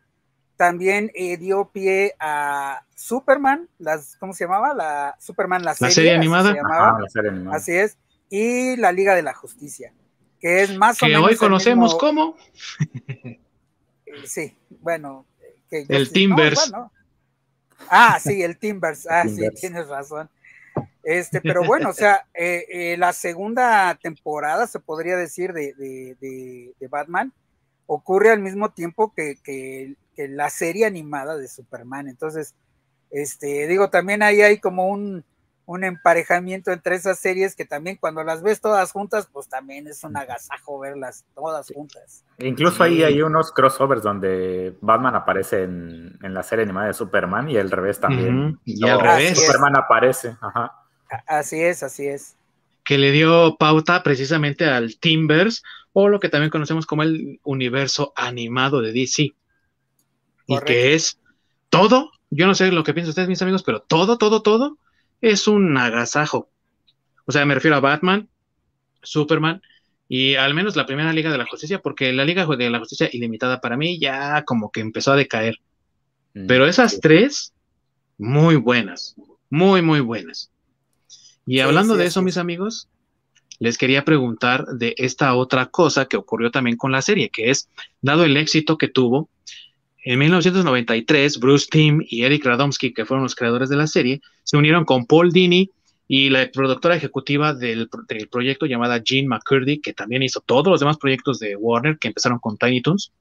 también 0.58 1.12
eh, 1.16 1.38
dio 1.38 1.70
pie 1.72 2.16
a 2.20 2.82
Superman, 2.96 3.68
las, 3.80 4.16
¿cómo 4.18 4.34
se 4.34 4.46
llamaba? 4.46 4.74
La 4.74 5.16
Superman, 5.20 5.64
la 5.64 5.74
serie, 5.74 5.90
¿La 5.90 5.96
serie 5.96 6.16
animada. 6.16 6.54
la 6.54 7.10
serie 7.10 7.30
animada. 7.30 7.58
Así 7.58 7.74
es 7.74 7.98
y 8.30 8.76
la 8.78 8.92
Liga 8.92 9.16
de 9.16 9.24
la 9.24 9.34
Justicia, 9.34 9.94
que 10.40 10.62
es 10.62 10.76
más 10.78 11.02
o 11.02 11.06
menos. 11.06 11.22
Que 11.22 11.34
hoy 11.34 11.38
conocemos 11.38 11.96
como. 11.96 12.36
sí, 14.26 14.56
bueno. 14.82 15.26
el 15.70 16.12
Timbers. 16.12 16.72
Ah, 17.90 18.20
sí, 18.22 18.42
el 18.42 18.58
Timbers. 18.58 19.08
Ah, 19.08 19.26
sí, 19.28 19.48
tienes 19.60 19.88
razón. 19.88 20.30
Este, 21.06 21.40
pero 21.40 21.64
bueno, 21.64 21.90
o 21.90 21.94
sea, 21.94 22.26
eh, 22.34 22.66
eh, 22.70 22.98
la 22.98 23.14
segunda 23.14 23.98
temporada, 24.02 24.66
se 24.66 24.80
podría 24.80 25.16
decir, 25.16 25.54
de, 25.54 25.74
de, 25.76 26.88
Batman, 26.90 27.32
ocurre 27.86 28.32
al 28.32 28.40
mismo 28.40 28.72
tiempo 28.72 29.14
que, 29.14 29.38
que, 29.44 29.96
la 30.18 30.50
serie 30.50 30.86
animada 30.86 31.38
de 31.38 31.48
Superman. 31.48 32.08
Entonces, 32.08 32.56
este, 33.12 33.68
digo, 33.68 33.90
también 33.90 34.24
ahí 34.24 34.42
hay 34.42 34.60
como 34.60 34.88
un, 34.88 35.24
un 35.66 35.84
emparejamiento 35.84 36.72
entre 36.72 36.95
esas 36.95 37.20
series 37.20 37.55
que 37.55 37.66
también 37.66 37.97
cuando 37.97 38.24
las 38.24 38.43
ves 38.43 38.61
todas 38.61 38.91
juntas, 38.91 39.28
pues 39.32 39.47
también 39.47 39.88
es 39.88 40.03
un 40.03 40.16
agasajo 40.16 40.80
verlas 40.80 41.26
todas 41.34 41.68
juntas. 41.74 42.24
Incluso 42.39 42.84
ahí 42.84 43.03
hay 43.03 43.22
unos 43.22 43.51
crossovers 43.51 44.03
donde 44.03 44.78
Batman 44.82 45.16
aparece 45.16 45.63
en, 45.63 46.18
la 46.22 46.43
serie 46.43 46.63
animada 46.63 46.88
de 46.88 46.93
Superman 46.93 47.49
y 47.49 47.57
al 47.57 47.72
revés 47.72 47.99
también. 47.99 48.59
Y 48.66 48.88
al 48.88 48.99
revés. 48.99 49.39
Superman 49.39 49.78
aparece, 49.78 50.38
Así 51.28 51.61
es, 51.61 51.84
así 51.84 52.07
es. 52.07 52.36
Que 52.84 52.97
le 52.97 53.11
dio 53.11 53.55
pauta 53.57 54.03
precisamente 54.03 54.66
al 54.66 54.99
Timbers, 54.99 55.63
o 55.93 56.09
lo 56.09 56.20
que 56.20 56.30
también 56.30 56.51
conocemos 56.51 56.86
como 56.86 57.03
el 57.03 57.39
universo 57.43 58.13
animado 58.16 58.82
de 58.82 58.91
DC. 58.91 59.34
Y 60.47 60.59
que 60.59 60.93
es 60.93 61.20
todo 61.70 62.11
yo 62.36 62.47
no 62.47 62.55
sé 62.55 62.72
lo 62.72 62.84
que 62.84 62.93
piensan 62.93 63.09
ustedes, 63.09 63.30
mis 63.30 63.41
amigos, 63.41 63.63
pero 63.63 63.82
todo, 63.82 64.18
todo, 64.18 64.41
todo 64.41 64.78
es 65.22 65.47
un 65.47 65.78
agasajo. 65.78 66.49
O 67.26 67.32
sea, 67.32 67.45
me 67.45 67.55
refiero 67.55 67.78
a 67.78 67.82
Batman, 67.82 68.30
Superman 69.01 69.61
y 70.07 70.36
al 70.36 70.53
menos 70.53 70.76
la 70.76 70.86
primera 70.86 71.13
Liga 71.13 71.32
de 71.32 71.38
la 71.38 71.45
Justicia, 71.45 71.80
porque 71.80 72.13
la 72.13 72.26
Liga 72.26 72.45
de 72.45 72.70
la 72.70 72.80
Justicia 72.80 73.09
Ilimitada 73.11 73.59
para 73.59 73.78
mí 73.78 73.99
ya 73.99 74.43
como 74.43 74.72
que 74.72 74.82
empezó 74.82 75.13
a 75.13 75.16
decaer. 75.16 75.59
Mm, 76.34 76.47
pero 76.47 76.68
esas 76.68 76.99
tres, 76.99 77.53
muy 78.18 78.55
buenas, 78.55 79.16
muy, 79.49 79.82
muy 79.82 79.99
buenas. 79.99 80.51
Y 81.45 81.59
hablando 81.59 81.95
de 81.95 82.05
eso, 82.05 82.22
mis 82.22 82.38
amigos, 82.38 82.88
les 83.59 83.78
quería 83.78 84.03
preguntar 84.03 84.66
de 84.66 84.95
esta 84.97 85.36
otra 85.36 85.68
cosa 85.68 86.05
que 86.05 86.18
ocurrió 86.18 86.51
también 86.51 86.78
con 86.78 86.91
la 86.91 87.01
serie, 87.01 87.30
que 87.30 87.49
es, 87.49 87.70
dado 88.01 88.24
el 88.24 88.38
éxito 88.38 88.78
que 88.78 88.88
tuvo, 88.88 89.30
en 90.06 90.20
1993, 90.20 91.39
Bruce 91.39 91.68
Timm 91.70 91.99
y 92.08 92.26
Eric 92.26 92.45
Radomski, 92.45 92.93
que 92.93 93.06
fueron 93.06 93.24
los 93.24 93.34
creadores 93.34 93.70
de 93.70 93.76
la 93.76 93.88
serie, 93.88 94.22
se 94.43 94.56
unieron 94.56 94.86
con 94.86 95.08
Paul 95.08 95.32
Dini 95.32 95.72
y 96.08 96.30
la 96.30 96.47
productora 96.51 96.95
ejecutiva 96.95 97.56
del, 97.56 97.89
proyecto 98.30 98.68
llamada 98.68 99.01
Jean 99.03 99.26
McCurdy, 99.26 99.82
que 99.82 99.93
también 99.93 100.22
hizo 100.22 100.41
todos 100.41 100.68
los 100.68 100.80
demás 100.80 100.97
proyectos 100.97 101.39
de 101.39 101.56
Warner, 101.56 101.97
que 101.97 102.10
empezaron 102.10 102.38
con 102.38 102.56
Tiny 102.56 102.84
Toons, 102.84 103.12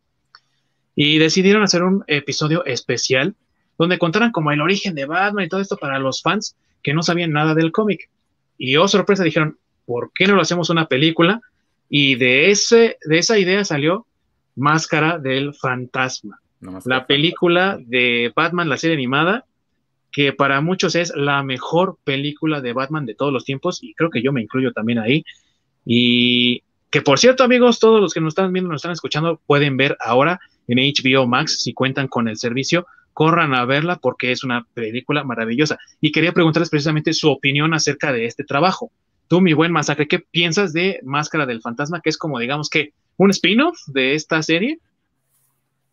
y 0.94 1.16
decidieron 1.16 1.62
hacer 1.62 1.82
un 1.82 2.04
episodio 2.06 2.62
especial 2.66 3.34
donde 3.78 3.98
contaran 3.98 4.30
como 4.30 4.52
el 4.52 4.60
origen 4.60 4.94
de 4.94 5.06
Batman 5.06 5.46
y 5.46 5.48
todo 5.48 5.62
esto 5.62 5.78
para 5.78 5.98
los 5.98 6.20
fans 6.20 6.54
que 6.82 6.92
no 6.92 7.02
sabían 7.02 7.32
nada 7.32 7.54
del 7.54 7.72
cómic. 7.72 8.10
Y 8.58 8.76
oh 8.76 8.88
sorpresa, 8.88 9.24
dijeron, 9.24 9.56
¿por 9.86 10.12
qué 10.14 10.26
no 10.26 10.34
lo 10.34 10.42
hacemos 10.42 10.68
una 10.68 10.86
película? 10.86 11.40
Y 11.88 12.16
de, 12.16 12.50
ese, 12.50 12.98
de 13.06 13.18
esa 13.18 13.38
idea 13.38 13.64
salió 13.64 14.06
Máscara 14.54 15.18
del 15.18 15.54
Fantasma, 15.54 16.40
la 16.84 17.06
película 17.06 17.78
de 17.80 18.32
Batman, 18.34 18.68
la 18.68 18.76
serie 18.76 18.96
animada, 18.96 19.44
que 20.10 20.32
para 20.32 20.60
muchos 20.60 20.94
es 20.94 21.12
la 21.16 21.42
mejor 21.42 21.98
película 22.04 22.60
de 22.60 22.72
Batman 22.72 23.06
de 23.06 23.14
todos 23.14 23.32
los 23.32 23.44
tiempos, 23.44 23.82
y 23.82 23.94
creo 23.94 24.10
que 24.10 24.22
yo 24.22 24.32
me 24.32 24.42
incluyo 24.42 24.72
también 24.72 24.98
ahí. 24.98 25.24
Y 25.84 26.62
que 26.90 27.02
por 27.02 27.18
cierto, 27.18 27.42
amigos, 27.42 27.80
todos 27.80 28.00
los 28.00 28.14
que 28.14 28.20
nos 28.20 28.32
están 28.32 28.52
viendo, 28.52 28.70
nos 28.70 28.78
están 28.78 28.92
escuchando, 28.92 29.40
pueden 29.46 29.76
ver 29.76 29.96
ahora 30.00 30.40
en 30.68 30.78
HBO 30.78 31.26
Max, 31.26 31.62
si 31.62 31.72
cuentan 31.74 32.08
con 32.08 32.28
el 32.28 32.36
servicio, 32.36 32.86
corran 33.12 33.54
a 33.54 33.64
verla 33.64 33.96
porque 33.96 34.32
es 34.32 34.44
una 34.44 34.66
película 34.74 35.24
maravillosa. 35.24 35.78
Y 36.00 36.12
quería 36.12 36.32
preguntarles 36.32 36.70
precisamente 36.70 37.12
su 37.12 37.30
opinión 37.30 37.74
acerca 37.74 38.12
de 38.12 38.26
este 38.26 38.44
trabajo. 38.44 38.90
Tú, 39.28 39.40
mi 39.40 39.52
buen 39.52 39.72
masacre, 39.72 40.06
¿qué 40.06 40.18
piensas 40.18 40.72
de 40.72 41.00
Máscara 41.02 41.46
del 41.46 41.62
Fantasma, 41.62 42.00
que 42.00 42.10
es 42.10 42.18
como, 42.18 42.38
digamos 42.38 42.68
que, 42.68 42.92
un 43.16 43.30
spin-off 43.30 43.78
de 43.86 44.14
esta 44.14 44.42
serie? 44.42 44.78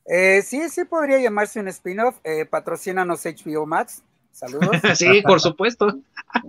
Eh, 0.05 0.41
sí, 0.43 0.69
sí 0.69 0.83
podría 0.85 1.19
llamarse 1.19 1.59
un 1.59 1.67
spin-off. 1.67 2.17
Eh, 2.23 2.45
patrocínanos 2.45 3.25
HBO 3.25 3.65
Max. 3.65 4.03
Saludos. 4.31 4.69
sí, 4.95 5.21
por 5.21 5.39
supuesto. 5.39 5.99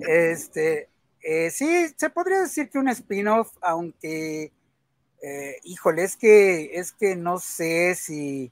este, 0.09 0.88
eh, 1.22 1.50
sí, 1.50 1.88
se 1.96 2.11
podría 2.11 2.40
decir 2.40 2.68
que 2.70 2.78
un 2.78 2.88
spin-off, 2.88 3.53
aunque, 3.61 4.53
eh, 5.22 5.57
híjole, 5.64 6.03
es 6.03 6.16
que, 6.16 6.74
es 6.74 6.92
que 6.92 7.14
no 7.14 7.38
sé 7.38 7.94
si, 7.94 8.50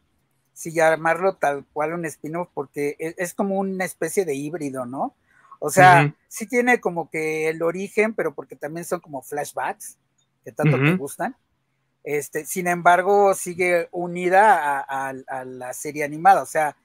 si 0.53 0.73
llamarlo 0.73 1.35
tal 1.35 1.65
cual 1.73 1.95
un 1.95 2.05
spin-off, 2.05 2.49
porque 2.55 2.97
e, 2.99 3.15
es, 3.19 3.35
como 3.35 3.59
una 3.59 3.85
especie 3.85 4.25
de 4.25 4.35
híbrido, 4.35 4.87
¿no? 4.87 5.15
O 5.59 5.69
sea, 5.69 6.15
sí 6.27 6.47
tiene 6.47 6.81
como 6.81 7.11
que 7.11 7.49
el 7.49 7.63
origen, 7.63 8.15
pero 8.15 8.35
porque 8.35 8.57
también 8.57 8.87
son 8.87 9.01
como 9.01 9.21
flashbacks, 9.21 9.99
que 10.43 10.53
tanto 10.53 10.79
te 10.79 10.95
gustan. 10.97 11.37
Este, 12.03 12.47
sin 12.47 12.67
embargo, 12.67 13.35
sigue 13.35 13.89
unida 13.93 14.81
a, 14.81 15.13
la 15.45 15.73
serie 15.75 16.05
animada, 16.05 16.43
o 16.43 16.47
sea, 16.47 16.77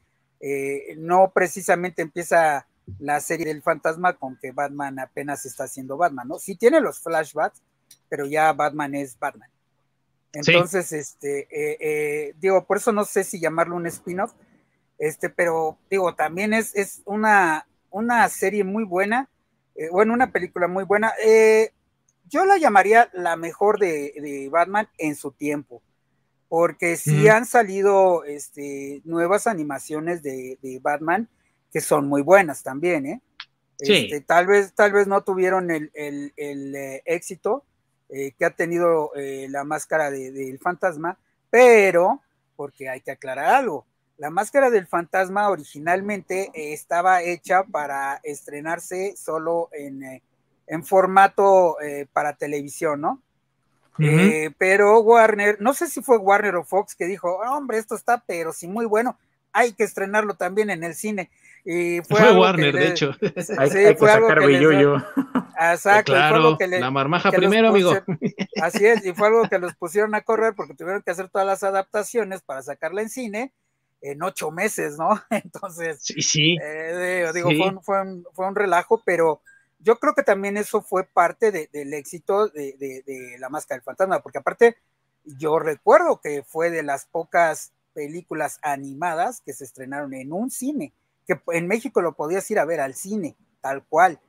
eh, 0.42 0.96
no 0.98 1.32
precisamente 1.34 2.02
empieza 2.02 2.68
la 3.00 3.20
serie 3.22 3.48
del 3.48 3.62
fantasma 3.62 4.14
con 4.14 4.38
que 4.38 4.52
Batman 4.52 5.00
apenas 5.00 5.46
está 5.46 5.64
haciendo 5.64 5.98
Batman, 5.98 6.28
¿no? 6.28 6.38
Sí 6.38 6.56
tiene 6.56 6.82
los 6.82 7.00
flashbacks, 7.00 7.62
pero 8.10 8.26
ya 8.26 8.52
Batman 8.54 8.94
es 8.96 9.18
Batman. 9.18 9.50
Entonces, 10.34 10.92
este, 10.92 11.48
eh, 11.50 11.78
eh, 11.80 12.34
digo, 12.38 12.66
por 12.66 12.78
eso 12.78 12.92
no 12.92 13.06
sé 13.06 13.24
si 13.24 13.40
llamarlo 13.40 13.78
un 13.78 13.88
spin-off, 13.88 14.34
este, 14.98 15.30
pero 15.30 15.78
digo, 15.90 16.14
también 16.14 16.54
es, 16.54 16.76
es 16.76 17.02
una, 17.06 17.66
una 17.90 18.28
serie 18.28 18.66
muy 18.66 18.84
buena, 18.84 19.30
bueno, 19.92 20.14
una 20.14 20.32
película 20.32 20.68
muy 20.68 20.84
buena 20.84 21.14
yo 22.30 22.46
la 22.46 22.58
llamaría 22.58 23.10
la 23.14 23.36
mejor 23.36 23.80
de, 23.80 24.48
Batman 24.52 24.88
en 24.98 25.16
su 25.16 25.32
tiempo, 25.32 25.82
porque 26.50 26.98
sí 26.98 27.28
han 27.28 27.46
salido 27.46 28.24
este, 28.24 29.02
nuevas 29.04 29.48
animaciones 29.48 30.24
de, 30.24 30.80
Batman 30.82 31.30
que 31.72 31.82
son 31.82 32.08
muy 32.08 32.22
buenas 32.22 32.64
también, 32.64 33.06
¿eh? 33.06 33.22
Este, 33.80 34.22
tal, 34.22 34.48
vez, 34.48 34.74
tal 34.74 34.94
vez 34.94 35.06
no 35.06 35.22
tuvieron 35.22 35.70
el, 35.70 35.92
eh, 35.96 37.02
éxito 37.06 37.66
eh, 38.08 38.32
que 38.32 38.46
ha 38.46 38.52
tenido 38.52 39.14
eh, 39.16 39.48
la 39.50 39.66
máscara 39.66 40.10
del 40.10 40.58
fantasma, 40.60 41.18
pero, 41.50 42.22
porque 42.56 42.88
hay 42.88 43.02
que 43.02 43.12
aclarar 43.12 43.54
algo, 43.54 43.86
la 44.18 44.30
máscara 44.30 44.70
del 44.70 44.88
fantasma 44.88 45.50
originalmente 45.50 46.50
estaba 46.54 47.22
hecha 47.22 47.64
para 47.64 48.22
estrenarse 48.24 49.16
solo 49.18 49.68
en 49.74 50.22
en 50.68 50.84
formato 50.84 51.80
eh, 51.82 52.08
para 52.12 52.36
televisión, 52.36 53.02
¿no? 53.02 53.22
Eh, 53.98 54.52
pero 54.58 55.00
Warner, 55.00 55.58
no 55.62 55.74
sé 55.74 55.88
si 55.88 56.02
fue 56.02 56.18
Warner 56.18 56.56
o 56.58 56.66
Fox 56.66 56.96
que 56.96 57.06
dijo, 57.06 57.40
hombre, 57.50 57.78
esto 57.78 57.96
está, 57.96 58.22
pero 58.28 58.52
sí 58.52 58.68
muy 58.68 58.86
bueno, 58.86 59.18
hay 59.54 59.72
que 59.72 59.84
estrenarlo 59.86 60.36
también 60.36 60.70
en 60.70 60.84
el 60.84 60.96
cine. 60.96 61.32
Y 61.64 62.02
fue, 62.02 62.38
Warner, 62.38 62.76
de 62.76 62.88
hecho. 62.90 63.16
hay, 63.58 63.70
que 63.70 63.96
sacar 63.98 64.46
billuyo. 64.46 64.98
Exacto. 65.58 66.12
Claro, 66.12 66.58
la 66.60 66.92
marmaja 66.92 67.32
primero, 67.32 67.70
amigo. 67.70 67.94
Así 68.62 68.86
es, 68.86 69.06
y 69.06 69.14
fue 69.14 69.28
algo 69.28 69.48
que 69.50 69.60
los 69.60 69.74
pusieron 69.76 70.14
a 70.14 70.22
correr 70.22 70.54
porque 70.56 70.76
tuvieron 70.76 71.02
que 71.02 71.12
hacer 71.12 71.30
todas 71.30 71.48
las 71.48 71.64
adaptaciones 71.64 72.42
para 72.42 72.62
sacarla 72.62 73.02
en 73.02 73.10
cine 73.10 73.54
en 74.02 74.22
ocho 74.22 74.52
meses, 74.52 74.98
¿no? 74.98 75.10
Entonces, 75.30 76.00
sí, 76.04 76.22
sí. 76.22 76.58
Eh, 76.62 77.32
digo, 77.34 77.50
Fue, 77.82 78.02
un, 78.02 78.26
fue 78.34 78.48
un 78.48 78.56
relajo, 78.56 79.02
pero 79.04 79.42
yo 79.86 80.00
creo 80.00 80.16
que 80.16 80.24
también 80.24 80.58
eso 80.58 80.82
fue 80.82 81.04
parte 81.04 81.52
del 81.52 81.94
éxito 81.94 82.48
de, 82.48 83.36
La 83.38 83.50
Máscara 83.50 83.78
del 83.78 83.86
Fantasma, 83.86 84.20
porque 84.20 84.40
aparte 84.40 84.78
yo 85.24 85.60
recuerdo 85.60 86.20
que 86.20 86.44
fue 86.44 86.72
de 86.72 86.82
las 86.82 87.06
pocas 87.06 87.72
películas 87.94 88.58
animadas 88.64 89.42
que 89.42 89.54
se 89.54 89.64
estrenaron 89.64 90.16
en 90.16 90.34
un 90.34 90.50
cine, 90.50 90.92
que 91.28 91.40
en 91.54 91.68
México 91.68 92.02
lo 92.02 92.16
podías 92.16 92.50
ir 92.50 92.58
a 92.58 92.66
ver 92.66 92.82
al 92.82 92.96
cine, 92.96 93.36
tal 93.62 93.86
cual. 93.86 94.20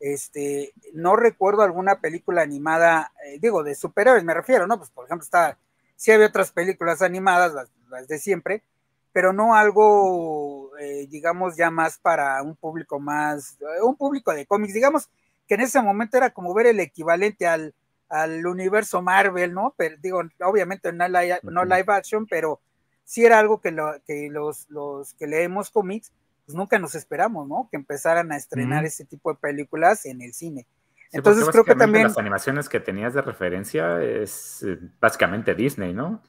Este, 0.00 0.72
no 0.94 1.14
recuerdo 1.14 1.62
alguna 1.62 2.00
película 2.00 2.42
animada, 2.42 3.12
eh, 3.24 3.38
digo, 3.40 3.62
de 3.62 3.76
superhéroes 3.76 4.24
me 4.24 4.34
refiero, 4.34 4.66
¿no? 4.66 4.78
Pues 4.78 4.90
por 4.90 5.04
ejemplo 5.04 5.22
está, 5.24 5.58
sí 5.94 6.10
había 6.10 6.26
otras 6.26 6.50
películas 6.50 7.02
animadas, 7.02 7.68
las 7.88 8.08
de 8.08 8.18
siempre, 8.18 8.64
pero 9.12 9.32
no 9.32 9.54
algo, 9.54 10.67
eh, 10.80 11.06
digamos, 11.08 11.56
ya 11.56 11.70
más 11.70 11.98
para 11.98 12.42
un 12.42 12.56
público 12.56 13.00
más, 13.00 13.58
eh, 13.60 13.82
un 13.82 13.96
público 13.96 14.32
de 14.32 14.46
cómics, 14.46 14.74
digamos 14.74 15.10
que 15.46 15.54
en 15.54 15.62
ese 15.62 15.80
momento 15.80 16.16
era 16.16 16.30
como 16.30 16.52
ver 16.54 16.66
el 16.66 16.80
equivalente 16.80 17.46
al, 17.46 17.74
al 18.08 18.46
universo 18.46 19.02
Marvel, 19.02 19.54
¿no? 19.54 19.74
Pero 19.76 19.96
digo, 20.00 20.22
obviamente 20.40 20.92
no 20.92 21.08
live, 21.08 21.40
no 21.42 21.64
live 21.64 21.86
action, 21.88 22.26
pero 22.26 22.60
sí 23.04 23.24
era 23.24 23.38
algo 23.38 23.60
que, 23.60 23.70
lo, 23.70 23.94
que 24.06 24.28
los, 24.30 24.68
los 24.68 25.14
que 25.14 25.26
leemos 25.26 25.70
cómics, 25.70 26.12
pues 26.44 26.54
nunca 26.54 26.78
nos 26.78 26.94
esperamos, 26.94 27.48
¿no? 27.48 27.68
Que 27.70 27.76
empezaran 27.76 28.30
a 28.32 28.36
estrenar 28.36 28.84
ese 28.84 29.04
tipo 29.04 29.32
de 29.32 29.38
películas 29.38 30.04
en 30.04 30.20
el 30.20 30.34
cine. 30.34 30.66
Entonces 31.12 31.48
creo 31.48 31.64
que 31.64 31.74
también... 31.74 32.04
Las 32.04 32.18
animaciones 32.18 32.68
que 32.68 32.80
tenías 32.80 33.14
de 33.14 33.22
referencia 33.22 34.02
es 34.02 34.62
eh, 34.62 34.78
básicamente 35.00 35.54
Disney, 35.54 35.94
¿no? 35.94 36.22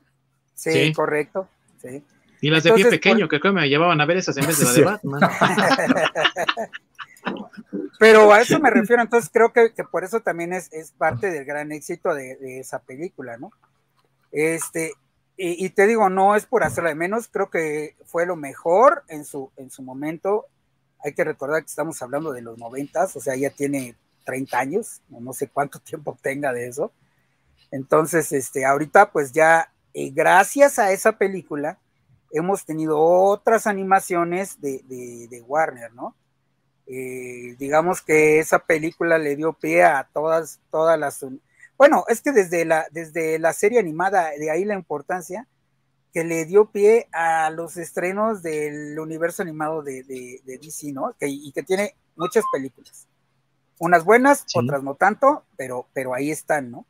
Sí, 0.53 0.71
sí. 0.71 0.93
correcto. 0.93 1.49
Sí. 1.77 2.03
Y 2.41 2.49
las 2.49 2.64
de 2.64 2.74
pie 2.74 2.86
pequeño, 2.86 3.28
que 3.28 3.40
me 3.52 3.68
llevaban 3.68 3.99
a 3.99 4.06
ver 4.06 4.18
esas 4.18 4.38
en 4.38 4.48
vez 4.48 4.60
de 4.60 4.66
la 4.66 4.74
de 4.74 4.84
Batman. 4.84 5.22
Pero 7.99 8.32
a 8.32 8.41
eso 8.41 8.60
me 8.60 8.70
refiero, 8.70 9.02
entonces 9.02 9.30
creo 9.32 9.52
que, 9.52 9.72
por 9.91 10.03
eso 10.06 10.22
también 10.22 10.53
es, 10.53 10.70
parte 10.98 11.30
del 11.32 11.44
gran 11.44 11.72
éxito 11.72 12.14
de, 12.14 12.60
esa 12.60 12.80
película, 12.80 13.38
¿no? 13.38 13.52
Este, 14.32 14.94
y, 15.36 15.70
te 15.70 15.88
digo, 15.88 16.10
no 16.10 16.36
es 16.36 16.45
por 16.45 16.64
hacerla 16.64 16.90
de 16.90 16.95
menos, 16.95 17.28
creo 17.28 17.49
que 17.49 17.95
fue 18.06 18.26
lo 18.26 18.36
mejor 18.36 19.03
en 19.07 19.26
su, 19.26 19.52
en 19.57 19.70
su 19.70 19.84
momento. 19.84 20.45
Hay 21.03 21.14
que 21.14 21.24
recordar 21.24 21.61
que 21.61 21.70
estamos 21.70 22.02
hablando 22.02 22.32
de 22.32 22.41
los 22.41 22.57
noventas, 22.57 23.16
o 23.16 23.22
sea, 23.22 23.36
ya 23.36 23.49
tiene 23.49 23.95
30 24.26 24.60
años, 24.60 25.02
no 25.10 25.34
sé 25.34 25.48
cuánto 25.48 25.80
tiempo 25.80 26.18
tenga 26.22 26.53
de 26.53 26.68
eso. 26.68 26.91
Entonces, 27.72 28.32
este, 28.32 28.66
ahorita 28.66 29.11
pues 29.11 29.32
ya, 29.32 29.72
eh, 29.94 30.10
gracias 30.11 30.80
a 30.80 30.91
esa 30.91 31.14
película, 31.18 31.78
hemos 32.31 32.65
tenido 32.65 32.99
otras 32.99 33.68
animaciones 33.68 34.60
de, 34.61 35.43
Warner, 35.47 35.93
¿no? 35.93 36.15
Eh, 36.88 37.56
digamos 37.60 38.01
que 38.01 38.39
esa 38.39 38.60
película 38.60 39.18
le 39.18 39.35
dio 39.35 39.53
pie 39.53 39.84
a 39.84 40.10
todas, 40.11 40.60
todas 40.72 40.99
las... 40.99 41.26
Bueno, 41.77 42.03
es 42.07 42.22
que 42.22 42.31
desde 42.31 42.65
la, 42.65 42.88
desde 42.91 43.39
la 43.39 43.53
serie 43.53 43.80
animada, 43.80 44.31
de 44.31 44.49
ahí 44.49 44.65
la 44.65 44.73
importancia, 44.73 45.47
que 46.14 46.23
le 46.23 46.45
dio 46.45 46.72
pie 46.72 47.07
a 47.11 47.49
los 47.51 47.77
estrenos 47.77 48.41
del 48.41 48.99
universo 48.99 49.43
animado 49.43 49.84
de, 49.84 50.03
DC, 50.43 50.91
¿no? 50.91 51.15
y 51.22 51.51
que 51.51 51.64
tiene 51.64 51.95
muchas 52.15 52.43
películas. 52.51 53.07
Unas 53.77 54.03
buenas, 54.03 54.45
otras 54.53 54.84
no 54.84 54.95
tanto, 54.95 55.45
pero, 55.56 55.88
pero 55.93 56.14
ahí 56.14 56.31
están, 56.31 56.69
¿no? 56.69 56.85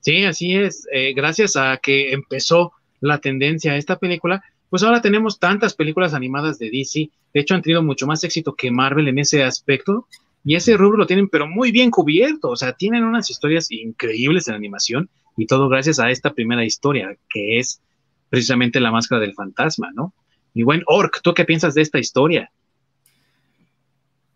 Sí, 0.00 0.24
así 0.24 0.56
es. 0.56 0.86
Eh, 0.92 1.12
gracias 1.14 1.56
a 1.56 1.78
que 1.82 2.12
empezó 2.12 2.72
la 3.00 3.18
tendencia 3.18 3.72
a 3.72 3.76
esta 3.76 3.98
película, 3.98 4.42
pues 4.70 4.82
ahora 4.82 5.00
tenemos 5.00 5.38
tantas 5.38 5.74
películas 5.74 6.14
animadas 6.14 6.58
de 6.58 6.70
DC. 6.70 7.10
De 7.32 7.40
hecho, 7.40 7.54
han 7.54 7.62
tenido 7.62 7.82
mucho 7.82 8.06
más 8.06 8.24
éxito 8.24 8.54
que 8.54 8.70
Marvel 8.70 9.08
en 9.08 9.18
ese 9.18 9.44
aspecto. 9.44 10.06
Y 10.44 10.54
ese 10.54 10.76
rubro 10.76 10.98
lo 10.98 11.06
tienen, 11.06 11.28
pero 11.28 11.46
muy 11.46 11.72
bien 11.72 11.90
cubierto. 11.90 12.50
O 12.50 12.56
sea, 12.56 12.72
tienen 12.72 13.04
unas 13.04 13.30
historias 13.30 13.70
increíbles 13.70 14.48
en 14.48 14.54
animación 14.54 15.08
y 15.36 15.46
todo 15.46 15.68
gracias 15.68 15.98
a 15.98 16.10
esta 16.10 16.32
primera 16.32 16.64
historia, 16.64 17.16
que 17.28 17.58
es 17.58 17.80
precisamente 18.28 18.80
la 18.80 18.90
máscara 18.90 19.20
del 19.20 19.34
fantasma, 19.34 19.90
¿no? 19.92 20.14
Y 20.54 20.62
buen 20.62 20.82
Orc, 20.86 21.20
¿tú 21.22 21.34
qué 21.34 21.44
piensas 21.44 21.74
de 21.74 21.82
esta 21.82 21.98
historia? 21.98 22.50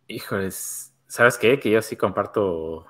Híjoles, 0.07 0.93
¿sabes 1.07 1.39
qué? 1.39 1.59
Que 1.59 1.71
yo 1.71 1.81
sí 1.81 1.97
comparto, 1.97 2.87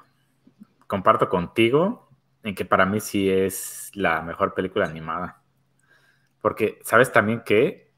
comparto 0.86 1.28
contigo 1.28 2.08
en 2.42 2.54
que 2.54 2.64
para 2.64 2.86
mí 2.86 3.00
sí 3.00 3.28
es 3.30 3.90
la 3.94 4.22
mejor 4.22 4.54
película 4.54 4.86
animada. 4.86 5.39
Porque, 6.40 6.78
¿sabes 6.82 7.12
también 7.12 7.42
que 7.44 7.90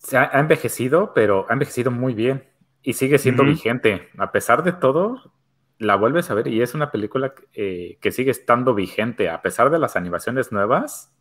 se 0.00 0.16
ha, 0.16 0.30
envejecido, 0.34 1.12
pero 1.14 1.46
ha 1.48 1.52
envejecido 1.52 1.90
muy 1.90 2.14
bien 2.14 2.44
y 2.82 2.94
sigue 2.94 3.18
siendo 3.18 3.44
vigente. 3.44 4.08
A 4.16 4.32
pesar 4.32 4.64
de 4.64 4.72
todo, 4.72 5.32
la 5.78 5.96
vuelves 5.96 6.30
a 6.30 6.34
ver 6.34 6.48
y 6.48 6.62
es 6.62 6.74
una 6.74 6.90
película 6.90 7.34
eh, 7.52 7.98
que 8.00 8.10
sigue 8.10 8.30
estando 8.30 8.74
vigente. 8.74 9.28
A 9.28 9.42
pesar 9.42 9.70
de 9.70 9.78
las 9.78 9.96
animaciones 9.96 10.52
nuevas, 10.52 11.14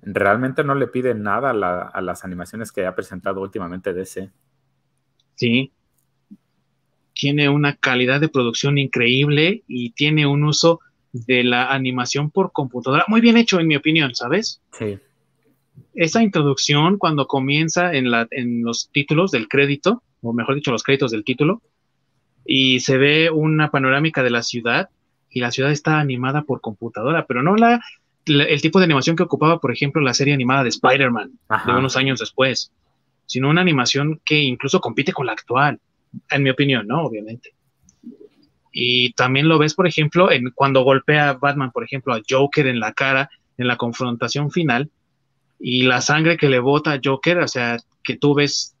realmente 0.00 0.64
no 0.64 0.74
le 0.74 0.86
pide 0.86 1.14
nada 1.14 1.50
a, 1.50 1.88
a 1.88 2.00
las 2.00 2.24
animaciones 2.24 2.72
que 2.72 2.86
ha 2.86 2.94
presentado 2.94 3.42
últimamente 3.42 3.92
DC. 3.92 4.30
Sí, 5.34 5.74
tiene 7.12 7.50
una 7.50 7.76
calidad 7.76 8.20
de 8.20 8.30
producción 8.30 8.78
increíble 8.78 9.62
y 9.66 9.90
tiene 9.90 10.26
un 10.26 10.44
uso 10.44 10.80
de 11.12 11.44
la 11.44 11.72
animación 11.72 12.30
por 12.30 12.52
computadora 12.52 13.04
muy 13.08 13.20
bien 13.20 13.36
hecho, 13.36 13.60
en 13.60 13.68
mi 13.68 13.76
opinión, 13.76 14.14
¿sabes? 14.14 14.60
Sí. 14.72 14.98
Esa 15.94 16.22
introducción, 16.22 16.98
cuando 16.98 17.26
comienza 17.26 17.92
en, 17.92 18.10
la, 18.10 18.26
en 18.30 18.62
los 18.64 18.90
títulos 18.92 19.30
del 19.30 19.48
crédito, 19.48 20.02
o 20.22 20.32
mejor 20.32 20.54
dicho, 20.54 20.70
los 20.70 20.82
créditos 20.82 21.10
del 21.10 21.24
título, 21.24 21.62
y 22.44 22.80
se 22.80 22.98
ve 22.98 23.30
una 23.30 23.70
panorámica 23.70 24.22
de 24.22 24.30
la 24.30 24.42
ciudad, 24.42 24.88
y 25.30 25.40
la 25.40 25.50
ciudad 25.50 25.70
está 25.70 25.98
animada 25.98 26.42
por 26.42 26.60
computadora, 26.60 27.26
pero 27.26 27.42
no 27.42 27.56
la, 27.56 27.80
el 28.26 28.60
tipo 28.60 28.78
de 28.78 28.84
animación 28.84 29.16
que 29.16 29.22
ocupaba, 29.22 29.60
por 29.60 29.72
ejemplo, 29.72 30.02
la 30.02 30.14
serie 30.14 30.34
animada 30.34 30.62
de 30.62 30.70
Spider-Man, 30.70 31.32
de 31.66 31.72
unos 31.72 31.96
años 31.96 32.18
después, 32.18 32.72
sino 33.26 33.50
una 33.50 33.60
animación 33.60 34.20
que 34.24 34.40
incluso 34.40 34.80
compite 34.80 35.12
con 35.12 35.26
la 35.26 35.32
actual 35.32 35.80
en 36.30 36.42
mi 36.42 36.50
opinión, 36.50 36.86
¿no? 36.86 37.02
Obviamente. 37.02 37.55
Y 38.78 39.14
también 39.14 39.48
lo 39.48 39.58
ves, 39.58 39.72
por 39.72 39.86
ejemplo, 39.86 40.30
en 40.30 40.50
cuando 40.54 40.82
golpea 40.82 41.30
a 41.30 41.32
Batman, 41.32 41.72
por 41.72 41.82
ejemplo, 41.82 42.12
a 42.12 42.20
Joker 42.28 42.66
en 42.66 42.78
la 42.78 42.92
cara 42.92 43.30
en 43.56 43.68
la 43.68 43.78
confrontación 43.78 44.50
final 44.50 44.90
y 45.58 45.84
la 45.84 46.02
sangre 46.02 46.36
que 46.36 46.50
le 46.50 46.58
bota 46.58 46.92
a 46.92 47.00
Joker, 47.02 47.38
o 47.38 47.48
sea, 47.48 47.78
que 48.04 48.18
tú 48.18 48.34
ves, 48.34 48.76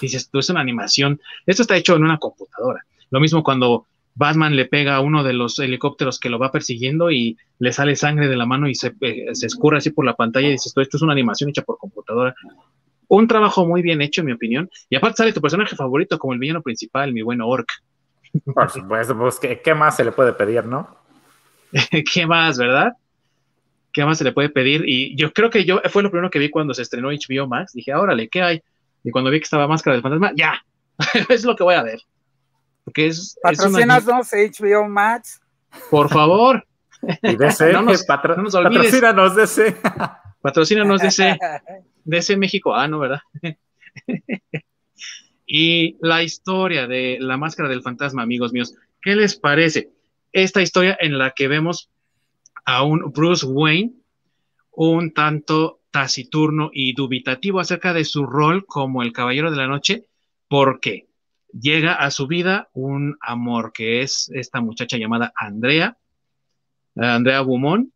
dices, 0.00 0.30
tú 0.30 0.38
es 0.38 0.48
una 0.48 0.62
animación. 0.62 1.20
Esto 1.44 1.60
está 1.60 1.76
hecho 1.76 1.96
en 1.96 2.04
una 2.04 2.16
computadora. 2.16 2.82
Lo 3.10 3.20
mismo 3.20 3.42
cuando 3.42 3.86
Batman 4.14 4.56
le 4.56 4.64
pega 4.64 4.96
a 4.96 5.00
uno 5.00 5.22
de 5.22 5.34
los 5.34 5.58
helicópteros 5.58 6.18
que 6.18 6.30
lo 6.30 6.38
va 6.38 6.50
persiguiendo 6.50 7.10
y 7.10 7.36
le 7.58 7.74
sale 7.74 7.96
sangre 7.96 8.26
de 8.26 8.36
la 8.36 8.46
mano 8.46 8.70
y 8.70 8.74
se, 8.74 8.94
eh, 9.02 9.26
se 9.34 9.46
escurre 9.46 9.76
así 9.76 9.90
por 9.90 10.06
la 10.06 10.14
pantalla 10.14 10.48
y 10.48 10.52
dices, 10.52 10.72
esto 10.74 10.96
es 10.96 11.02
una 11.02 11.12
animación 11.12 11.50
hecha 11.50 11.60
por 11.60 11.76
computadora 11.76 12.34
un 13.10 13.26
trabajo 13.26 13.66
muy 13.66 13.82
bien 13.82 14.00
hecho, 14.02 14.20
en 14.20 14.28
mi 14.28 14.32
opinión. 14.32 14.70
Y 14.88 14.94
aparte 14.94 15.16
sale 15.16 15.32
tu 15.32 15.40
personaje 15.40 15.74
favorito 15.74 16.16
como 16.16 16.32
el 16.32 16.38
villano 16.38 16.62
principal, 16.62 17.12
mi 17.12 17.22
bueno 17.22 17.48
Orc. 17.48 17.68
Por 18.44 18.70
supuesto, 18.70 19.16
pues 19.16 19.38
¿qué, 19.38 19.74
más 19.74 19.96
se 19.96 20.04
le 20.04 20.12
puede 20.12 20.32
pedir, 20.32 20.64
no? 20.64 20.96
¿Qué 22.12 22.26
más, 22.26 22.58
verdad? 22.58 22.92
¿Qué 23.92 24.04
más 24.04 24.18
se 24.18 24.24
le 24.24 24.32
puede 24.32 24.50
pedir? 24.50 24.84
Y 24.86 25.16
yo 25.16 25.32
creo 25.32 25.50
que 25.50 25.64
yo 25.64 25.80
fue 25.90 26.02
lo 26.02 26.10
primero 26.10 26.30
que 26.30 26.38
vi 26.38 26.48
cuando 26.48 26.74
se 26.74 26.82
estrenó 26.82 27.08
HBO 27.08 27.46
Max. 27.48 27.72
Dije, 27.72 27.94
órale, 27.94 28.28
¿qué 28.28 28.42
hay? 28.42 28.62
Y 29.02 29.10
cuando 29.10 29.30
vi 29.30 29.38
que 29.38 29.44
estaba 29.44 29.66
Máscara 29.66 29.94
del 29.94 30.02
Fantasma, 30.02 30.32
ya, 30.36 30.62
es 31.28 31.44
lo 31.44 31.56
que 31.56 31.64
voy 31.64 31.74
a 31.74 31.82
ver. 31.82 32.00
Porque 32.84 33.06
es. 33.06 33.36
Patrocinas 33.42 34.06
HBO 34.06 34.88
Max. 34.88 35.40
Por 35.90 36.08
favor. 36.08 36.64
Y 37.22 37.36
DC, 37.36 37.72
no 37.72 37.82
nos, 37.82 38.04
patro, 38.04 38.36
no 38.36 38.44
nos 38.44 38.54
patrocínanos 38.54 39.36
DC. 39.36 39.76
Patrocínanos 40.40 41.00
DC. 41.00 41.38
ese 42.10 42.36
México, 42.36 42.74
ah, 42.74 42.86
no, 42.86 42.98
¿verdad? 42.98 43.20
Y 45.52 45.96
la 46.00 46.22
historia 46.22 46.86
de 46.86 47.16
la 47.18 47.36
máscara 47.36 47.68
del 47.68 47.82
fantasma, 47.82 48.22
amigos 48.22 48.52
míos, 48.52 48.76
¿qué 49.02 49.16
les 49.16 49.34
parece? 49.34 49.90
Esta 50.30 50.62
historia 50.62 50.96
en 51.00 51.18
la 51.18 51.32
que 51.32 51.48
vemos 51.48 51.90
a 52.64 52.84
un 52.84 53.10
Bruce 53.12 53.44
Wayne 53.44 53.94
un 54.70 55.12
tanto 55.12 55.80
taciturno 55.90 56.70
y 56.72 56.92
dubitativo 56.92 57.58
acerca 57.58 57.92
de 57.92 58.04
su 58.04 58.26
rol 58.26 58.64
como 58.64 59.02
el 59.02 59.12
Caballero 59.12 59.50
de 59.50 59.56
la 59.56 59.66
Noche, 59.66 60.04
porque 60.46 61.08
llega 61.52 61.94
a 61.94 62.12
su 62.12 62.28
vida 62.28 62.68
un 62.72 63.16
amor 63.20 63.72
que 63.72 64.02
es 64.02 64.30
esta 64.32 64.60
muchacha 64.60 64.98
llamada 64.98 65.32
Andrea, 65.34 65.98
Andrea 66.94 67.42
Beaumont, 67.42 67.90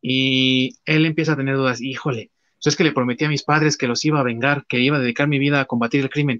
y 0.00 0.76
él 0.84 1.04
empieza 1.04 1.32
a 1.32 1.36
tener 1.36 1.56
dudas, 1.56 1.80
híjole, 1.80 2.30
pues 2.62 2.68
es 2.68 2.76
que 2.76 2.84
le 2.84 2.92
prometí 2.92 3.24
a 3.24 3.28
mis 3.28 3.42
padres 3.42 3.76
que 3.76 3.88
los 3.88 4.04
iba 4.04 4.20
a 4.20 4.22
vengar, 4.22 4.66
que 4.68 4.78
iba 4.78 4.98
a 4.98 5.00
dedicar 5.00 5.26
mi 5.26 5.40
vida 5.40 5.60
a 5.60 5.64
combatir 5.64 6.02
el 6.02 6.10
crimen. 6.10 6.38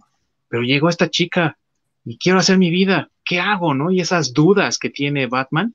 Pero 0.52 0.64
llegó 0.64 0.90
esta 0.90 1.08
chica 1.08 1.56
y 2.04 2.18
quiero 2.18 2.38
hacer 2.38 2.58
mi 2.58 2.68
vida. 2.68 3.08
¿Qué 3.24 3.40
hago, 3.40 3.72
no? 3.72 3.90
Y 3.90 4.00
esas 4.00 4.34
dudas 4.34 4.78
que 4.78 4.90
tiene 4.90 5.26
Batman, 5.26 5.74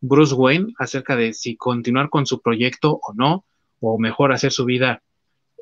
Bruce 0.00 0.34
Wayne, 0.34 0.72
acerca 0.80 1.14
de 1.14 1.32
si 1.32 1.54
continuar 1.54 2.10
con 2.10 2.26
su 2.26 2.42
proyecto 2.42 2.98
o 3.00 3.14
no, 3.14 3.44
o 3.78 4.00
mejor 4.00 4.32
hacer 4.32 4.50
su 4.50 4.64
vida 4.64 5.00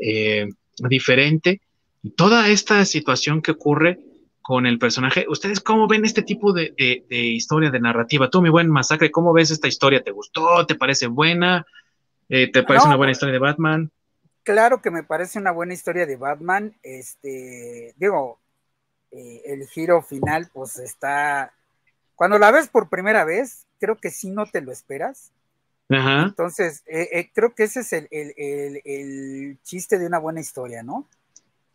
eh, 0.00 0.48
diferente. 0.78 1.60
Y 2.02 2.12
toda 2.12 2.48
esta 2.48 2.82
situación 2.86 3.42
que 3.42 3.50
ocurre 3.50 3.98
con 4.40 4.64
el 4.64 4.78
personaje. 4.78 5.26
¿Ustedes 5.28 5.60
cómo 5.60 5.86
ven 5.86 6.06
este 6.06 6.22
tipo 6.22 6.54
de, 6.54 6.72
historia, 7.10 7.70
de 7.70 7.80
narrativa? 7.80 8.30
Tú, 8.30 8.40
mi 8.40 8.48
buen 8.48 8.70
masacre, 8.70 9.10
¿cómo 9.10 9.34
ves 9.34 9.50
esta 9.50 9.68
historia? 9.68 10.02
¿Te 10.02 10.10
gustó? 10.10 10.64
¿Te 10.64 10.74
parece 10.74 11.06
buena? 11.06 11.66
Eh, 12.30 12.50
¿Te 12.50 12.62
parece 12.62 12.86
una 12.86 12.96
buena 12.96 13.10
pues, 13.10 13.18
historia 13.18 13.34
de 13.34 13.40
Batman? 13.40 13.90
Claro 14.48 14.80
que 14.80 14.90
me 14.90 15.02
parece 15.02 15.38
una 15.38 15.50
buena 15.50 15.74
historia 15.74 16.06
de 16.06 16.16
Batman. 16.16 16.74
Este, 16.82 17.92
digo, 17.98 18.38
eh, 19.10 19.42
el 19.44 19.66
giro 19.68 20.00
final, 20.00 20.48
pues 20.54 20.78
está. 20.78 21.52
Cuando 22.14 22.38
la 22.38 22.50
ves 22.50 22.68
por 22.68 22.88
primera 22.88 23.26
vez, 23.26 23.66
creo 23.78 23.98
que 23.98 24.10
sí 24.10 24.30
no 24.30 24.46
te 24.46 24.62
lo 24.62 24.72
esperas. 24.72 25.32
Entonces, 25.90 26.82
eh, 26.86 27.08
eh, 27.12 27.30
creo 27.34 27.54
que 27.54 27.64
ese 27.64 27.80
es 27.80 27.92
el, 27.92 29.58
chiste 29.64 29.98
de 29.98 30.06
una 30.06 30.18
buena 30.18 30.40
historia, 30.40 30.82
¿no? 30.82 31.06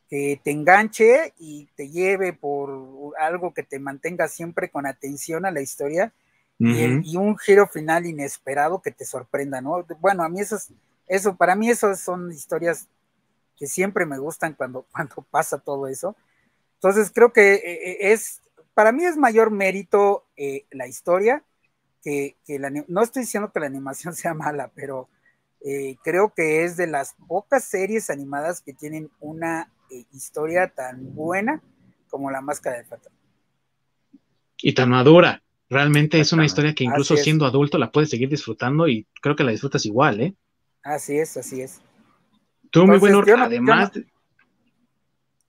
Que 0.10 0.42
te 0.44 0.50
enganche 0.50 1.34
y 1.38 1.68
te 1.76 1.90
lleve 1.90 2.34
por 2.34 3.14
algo 3.20 3.54
que 3.54 3.62
te 3.62 3.78
mantenga 3.78 4.28
siempre 4.28 4.70
con 4.70 4.88
atención 4.88 5.46
a 5.46 5.52
la 5.52 5.62
historia 5.62 6.12
y, 6.58 7.12
y, 7.12 7.18
un 7.18 7.38
giro 7.38 7.68
final 7.68 8.06
inesperado 8.06 8.82
que 8.82 8.92
te 8.92 9.06
sorprenda, 9.06 9.62
¿no? 9.62 9.84
Bueno, 10.00 10.24
a 10.24 10.30
mí 10.30 10.42
eso 10.42 10.56
es 10.56 10.70
eso, 11.08 11.36
para 11.36 11.56
mí 11.56 11.70
eso 11.70 11.96
son 11.96 12.32
historias 12.32 12.88
que 13.58 13.68
siempre 13.68 14.06
me 14.06 14.18
gustan 14.18 14.54
cuando, 14.54 14.86
cuando 14.92 15.26
pasa 15.30 15.58
todo 15.58 15.88
eso. 15.88 16.16
Entonces 16.76 17.12
creo 17.14 17.32
que 17.32 17.54
eh, 17.54 17.62
eh, 17.64 18.12
es, 18.12 18.42
para 18.74 18.92
mí 18.92 19.06
es 19.06 19.18
mayor 19.18 19.52
mérito 19.52 20.26
eh, 20.36 20.66
la 20.72 20.88
historia 20.88 21.44
que, 22.04 22.36
la, 22.48 22.70
no 22.70 23.02
estoy 23.02 23.22
diciendo 23.22 23.52
que 23.54 23.62
la 23.62 23.68
animación 23.68 24.14
sea 24.16 24.34
mala, 24.34 24.72
pero 24.76 25.10
creo 26.04 26.34
que 26.36 26.66
es 26.66 26.76
de 26.76 26.88
las 26.88 27.16
pocas 27.26 27.64
series 27.64 28.10
animadas 28.10 28.60
que 28.60 28.74
tienen 28.74 29.10
una 29.22 29.72
historia 30.12 30.68
tan 30.68 31.16
buena 31.16 31.62
como 32.10 32.30
La 32.30 32.42
Máscara 32.42 32.80
de 32.80 32.84
Fantasma. 32.84 33.18
Y 34.58 34.74
tan 34.74 34.90
madura. 34.90 35.42
Realmente 35.70 36.20
es 36.20 36.34
una 36.34 36.44
historia 36.44 36.76
que 36.76 36.84
incluso 36.84 37.16
siendo 37.16 37.46
adulto 37.46 37.78
la 37.78 37.94
puedes 37.94 38.10
seguir 38.10 38.28
disfrutando 38.28 38.90
y 38.90 39.08
creo 39.22 39.38
que 39.38 39.46
la 39.46 39.52
disfrutas 39.52 39.86
igual, 39.86 40.20
¿eh? 40.20 40.36
Así 40.84 41.18
es, 41.18 41.38
así 41.38 41.62
es. 41.62 41.82
Tú, 42.70 42.86
muy 42.86 42.98
bueno, 43.00 43.24
además. 43.38 43.92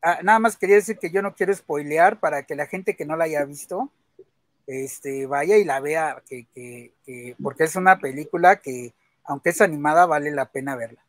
Ah, 0.02 0.19
nada 0.23 0.39
más 0.39 0.56
quería 0.56 0.77
decir 0.77 0.98
que 0.98 1.11
yo 1.11 1.23
no 1.23 1.35
quiero 1.35 1.55
spoilear 1.55 2.20
para 2.20 2.44
que 2.44 2.55
la 2.55 2.66
gente 2.66 2.94
que 2.94 3.06
no 3.06 3.16
la 3.16 3.24
haya 3.24 3.44
visto 3.44 3.90
este, 4.66 5.27
vaya 5.27 5.56
y 5.56 5.65
la 5.65 5.81
vea, 5.81 6.23
que, 6.28 6.93
porque 7.43 7.65
es 7.65 7.77
una 7.77 7.98
película 7.98 8.56
que, 8.56 8.94
aunque 9.24 9.51
es 9.51 9.61
animada, 9.61 10.06
vale 10.06 10.31
la 10.31 10.51
pena 10.51 10.77
verla. 10.77 11.05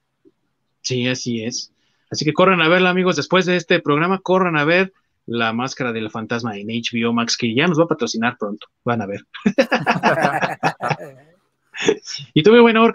Sí, 0.82 1.08
así 1.08 1.44
es. 1.44 1.72
Así 2.12 2.26
que 2.26 2.34
corran 2.34 2.62
a 2.62 2.68
verla, 2.70 2.90
amigos. 2.90 3.16
Después 3.16 3.46
de 3.46 3.56
este 3.56 3.80
programa, 3.82 4.20
corran 4.20 4.58
a 4.58 4.66
ver 4.66 4.94
La 5.26 5.54
Máscara 5.54 5.92
del 5.92 6.12
Fantasma 6.12 6.58
en 6.58 6.68
HBO 6.68 7.14
Max, 7.14 7.38
que 7.38 7.54
ya 7.54 7.68
nos 7.68 7.80
va 7.80 7.86
a 7.86 7.90
patrocinar 7.90 8.38
pronto. 8.38 8.68
Van 8.84 9.02
a 9.02 9.06
ver. 9.06 9.26
y 12.34 12.44
tú, 12.44 12.52
bueno, 12.62 12.92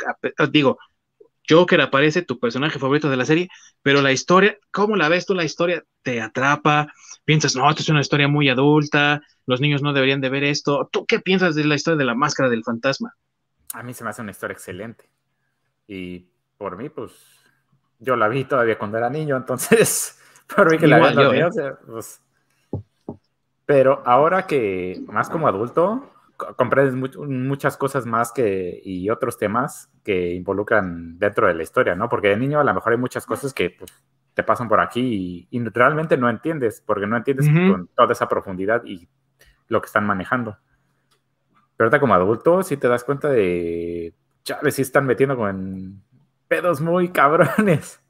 digo, 0.51 0.78
Joker 1.51 1.81
aparece, 1.81 2.23
tu 2.23 2.39
personaje 2.39 2.79
favorito 2.79 3.11
de 3.11 3.17
la 3.17 3.25
serie, 3.25 3.49
pero 3.83 4.01
la 4.01 4.13
historia, 4.13 4.57
¿cómo 4.71 4.97
la 4.97 5.09
ves 5.09 5.27
tú? 5.27 5.35
La 5.35 5.45
historia 5.45 5.83
te 6.03 6.21
atrapa, 6.21 6.93
piensas, 7.25 7.57
no, 7.57 7.69
esto 7.69 7.83
es 7.83 7.89
una 7.89 8.01
historia 8.01 8.29
muy 8.29 8.49
adulta, 8.49 9.21
los 9.47 9.61
niños 9.61 9.83
no 9.83 9.93
deberían 9.93 10.21
de 10.21 10.29
ver 10.29 10.45
esto. 10.45 10.89
¿Tú 10.93 11.07
qué 11.07 11.19
piensas 11.19 11.55
de 11.55 11.65
la 11.65 11.75
historia 11.75 11.99
de 11.99 12.05
la 12.05 12.15
máscara 12.15 12.49
del 12.49 12.65
fantasma? 12.65 13.15
A 13.75 13.83
mí 13.83 13.95
se 13.95 14.05
me 14.05 14.11
hace 14.11 14.23
una 14.23 14.31
historia 14.31 14.55
excelente. 14.55 15.09
Y 15.87 16.27
por 16.57 16.77
mí, 16.77 16.89
pues, 16.89 17.13
yo 17.99 18.17
la 18.17 18.29
vi 18.29 18.45
todavía 18.45 18.79
cuando 18.79 18.99
era 18.99 19.11
niño, 19.11 19.37
entonces, 19.37 20.19
por 20.55 20.71
mí 20.71 20.79
que 20.79 20.87
la 20.87 21.11
vi 21.11 21.39
¿eh? 21.39 21.49
pues, 21.87 22.21
pero 23.67 24.03
ahora 24.05 24.47
que 24.47 25.01
más 25.07 25.31
como 25.31 25.47
adulto, 25.47 26.11
comprendes 26.57 26.95
muchas 26.95 27.77
cosas 27.77 28.07
más 28.07 28.33
que 28.33 28.81
y 28.85 29.11
otros 29.11 29.39
temas 29.39 29.91
que 30.03 30.35
involucran 30.35 31.19
dentro 31.19 31.47
de 31.47 31.55
la 31.55 31.62
historia, 31.62 31.95
¿no? 31.95 32.09
Porque 32.09 32.29
de 32.29 32.37
niño 32.37 32.61
a 32.61 32.65
lo 32.65 32.75
mejor 32.75 32.93
hay 32.93 32.99
muchas 32.99 33.27
cosas 33.27 33.55
que 33.55 33.71
pues, 33.71 33.93
te 34.35 34.43
pasan 34.43 34.69
por 34.69 34.81
aquí 34.81 35.49
y, 35.51 35.69
realmente 35.71 36.17
no 36.17 36.29
entiendes, 36.29 36.83
porque 36.85 37.07
no 37.07 37.17
entiendes 37.17 37.49
con 37.49 37.89
toda 37.89 38.12
esa 38.12 38.29
profundidad 38.29 38.85
y 38.85 39.09
lo 39.69 39.81
que 39.81 39.87
están 39.87 40.07
manejando. 40.07 40.59
Pero 41.77 41.87
ahorita 41.87 42.01
como 42.01 42.15
adulto 42.15 42.62
sí 42.62 42.77
te 42.77 42.89
das 42.89 43.05
cuenta 43.05 43.29
de, 43.29 44.15
chale, 44.45 44.71
sí 44.71 44.83
están 44.83 45.07
metiendo 45.07 45.37
con 45.37 46.03
pedos 46.49 46.81
muy 46.81 47.11
cabrones. 47.11 48.01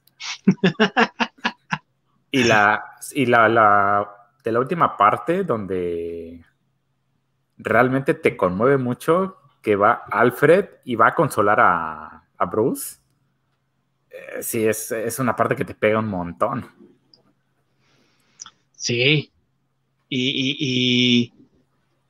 y 2.31 2.45
la, 2.45 2.85
y 3.13 3.27
la, 3.27 3.49
la, 3.49 4.11
de 4.43 4.53
la 4.53 4.59
última 4.59 4.97
parte 4.97 5.45
donde 5.45 6.45
realmente 7.63 8.15
te 8.15 8.37
conmueve 8.37 8.79
mucho 8.79 9.37
que 9.63 9.77
va 9.77 10.03
Alfred 10.11 10.67
y 10.85 10.95
va 10.95 11.09
a 11.09 11.15
consolar 11.15 11.61
a, 11.61 12.25
a 12.37 12.47
Bruce. 12.47 12.97
Eh, 14.11 14.43
sí, 14.43 14.67
es, 14.67 14.91
es, 14.93 15.19
una 15.19 15.37
parte 15.37 15.55
que 15.55 15.65
te 15.65 15.75
pega 15.75 15.99
un 15.99 16.09
montón. 16.09 16.67
Sí. 18.75 19.31
Y, 20.09 20.57
y, 20.59 21.33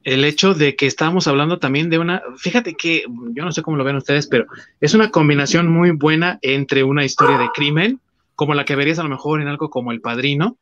el 0.03 0.25
hecho 0.25 0.55
de 0.55 0.77
que 0.77 0.87
estamos 0.87 1.27
hablando 1.27 1.59
también 1.59 1.91
de 1.91 1.99
una, 1.99 2.23
fíjate 2.39 2.75
que 2.75 3.05
yo 3.35 3.45
no 3.45 3.53
sé 3.53 3.61
cómo 3.61 3.77
lo 3.77 3.85
ven 3.85 3.97
ustedes, 3.97 4.27
pero 4.29 4.47
es 4.81 4.95
una 4.95 5.11
combinación 5.11 5.71
muy 5.71 5.91
buena 5.91 6.39
entre 6.41 6.85
una 6.85 7.05
historia 7.05 7.37
de 7.37 7.51
crimen, 7.51 8.01
como 8.35 8.55
la 8.55 8.65
que 8.65 8.77
verías 8.77 8.99
a 8.99 9.03
lo 9.03 9.11
mejor 9.11 9.43
en 9.43 9.49
algo 9.49 9.69
como 9.69 9.93
El 9.93 10.01
Padrino, 10.01 10.57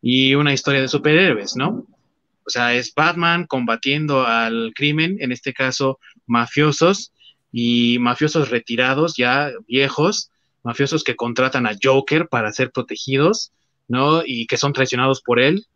y 0.00 0.34
una 0.36 0.54
historia 0.54 0.80
de 0.80 0.88
superhéroes, 0.88 1.54
¿no? 1.54 1.84
O 2.48 2.50
sea, 2.50 2.72
es 2.72 2.94
Batman 2.94 3.44
combatiendo 3.46 4.26
al 4.26 4.72
crimen, 4.74 5.18
en 5.20 5.32
este 5.32 5.52
caso 5.52 5.98
mafiosos 6.26 7.12
y 7.52 7.98
mafiosos 7.98 8.48
retirados, 8.48 9.18
ya 9.18 9.50
viejos, 9.66 10.30
mafiosos 10.62 11.04
que 11.04 11.14
contratan 11.14 11.66
a 11.66 11.76
Joker 11.80 12.26
para 12.28 12.50
ser 12.50 12.70
protegidos, 12.70 13.52
¿no? 13.86 14.22
Y 14.24 14.46
que 14.46 14.56
son 14.56 14.72
traicionados 14.72 15.20
por 15.20 15.40
él. 15.40 15.66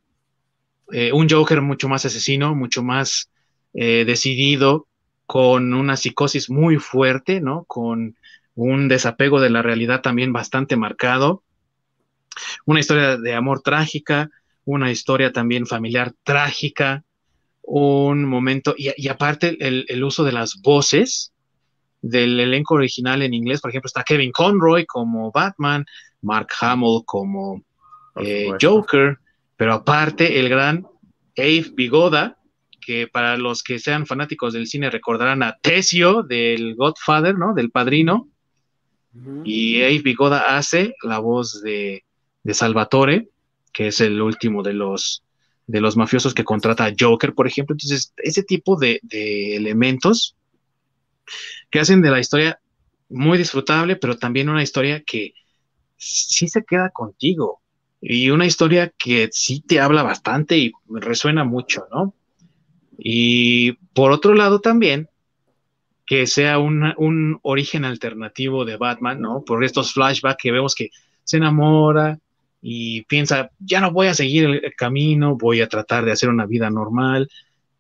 Eh, 0.93 1.13
un 1.13 1.29
Joker 1.29 1.61
mucho 1.61 1.91
más 1.91 2.07
asesino, 2.07 2.55
mucho 2.55 2.83
más 2.83 3.31
eh, 3.75 4.07
decidido, 4.07 4.87
con 5.27 5.75
una 5.75 5.99
psicosis 5.99 6.49
muy 6.49 6.79
fuerte, 6.79 7.43
¿no? 7.43 7.65
Con 7.65 8.17
un 8.55 8.89
desapego 8.89 9.43
de 9.43 9.51
la 9.51 9.61
realidad 9.61 10.01
también 10.01 10.33
bastante 10.33 10.77
marcado. 10.77 11.43
Una 12.65 12.81
historia 12.81 13.19
de 13.19 13.35
amor 13.35 13.61
trágica, 13.61 14.31
una 14.65 14.91
historia 14.91 15.33
también 15.33 15.67
familiar 15.67 16.13
trágica, 16.23 17.05
un 17.63 18.25
momento, 18.25 18.75
y, 18.77 19.09
aparte 19.09 19.57
el, 19.61 20.05
uso 20.05 20.25
de 20.25 20.33
las 20.33 20.61
voces 20.61 21.33
del 22.01 22.39
elenco 22.41 22.75
original 22.75 23.23
en 23.23 23.35
inglés, 23.35 23.61
por 23.61 23.71
ejemplo, 23.71 23.87
está 23.87 24.03
Kevin 24.03 24.33
Conroy 24.33 24.85
como 24.87 25.31
Batman, 25.31 25.85
Mark 26.21 26.49
Hamill 26.61 27.03
como 27.05 27.63
eh, 28.17 28.51
Joker, 28.61 29.19
pero 29.57 29.75
aparte 29.75 30.41
el 30.41 30.49
gran 30.49 30.87
Abe 31.37 31.71
Bigoda, 31.75 32.39
que 32.85 33.07
para 33.07 33.37
los 33.37 33.63
que 33.63 33.79
sean 33.79 34.07
fanáticos 34.07 34.53
del 34.53 34.67
cine 34.67 34.91
recordarán 34.91 35.43
a 35.45 35.57
Tesio 35.57 36.23
del 36.23 36.75
Godfather, 36.75 37.39
¿no? 37.39 37.55
Del 37.55 37.71
padrino. 37.71 38.29
Y 39.45 39.83
Abe 39.83 40.01
Bigoda 40.01 40.57
hace 40.57 40.95
la 41.03 41.19
voz 41.19 41.63
de, 41.63 42.05
de 42.43 42.55
Salvatore 42.55 43.29
que 43.73 43.89
es 43.89 44.01
el 44.01 44.21
último 44.21 44.63
de 44.63 44.75
los, 44.75 45.25
de 45.67 45.81
los 45.81 45.97
mafiosos 45.97 46.35
que 46.35 46.45
contrata 46.45 46.85
a 46.85 46.93
Joker, 46.99 47.35
por 47.35 47.47
ejemplo. 47.47 47.75
Entonces, 47.75 48.13
ese 48.19 48.43
tipo 48.43 48.77
de, 48.77 49.01
elementos 49.11 50.37
que 51.71 51.81
hacen 51.81 52.03
de 52.03 52.11
la 52.11 52.21
historia 52.21 52.61
muy 53.09 53.39
disfrutable, 53.39 53.97
pero 53.97 54.17
también 54.17 54.49
una 54.49 54.63
historia 54.63 55.03
que 55.03 55.35
sí 55.97 56.49
se 56.49 56.65
queda 56.65 56.91
contigo 56.91 57.61
y 58.01 58.31
una 58.31 58.47
historia 58.47 58.93
que 58.99 59.29
sí 59.33 59.61
te 59.61 59.81
habla 59.81 60.03
bastante 60.03 60.59
y 60.59 60.73
resuena 60.89 61.45
mucho, 61.45 61.87
¿no? 61.93 62.15
Y 62.99 63.73
por 63.95 64.11
otro 64.13 64.35
lado 64.35 64.61
también, 64.61 65.09
que 66.05 66.27
sea 66.27 66.59
un 66.59 67.39
origen 67.43 67.85
alternativo 67.85 68.65
de 68.65 68.77
Batman, 68.77 69.21
¿no? 69.21 69.45
Por 69.45 69.65
estos 69.65 69.93
flashbacks 69.95 70.43
que 70.43 70.51
vemos 70.51 70.75
que 70.75 70.91
se 71.25 71.37
enamora, 71.37 72.19
y 72.63 73.03
piensa, 73.03 73.51
ya 73.59 73.81
no 73.81 73.91
voy 73.91 74.07
a 74.07 74.15
seguir 74.15 74.45
el, 74.45 74.75
camino, 74.77 75.37
voy 75.37 75.61
a 75.61 75.69
tratar 75.69 76.05
de 76.05 76.13
hacer 76.13 76.29
una 76.29 76.47
vida 76.47 76.71
normal, 76.71 77.29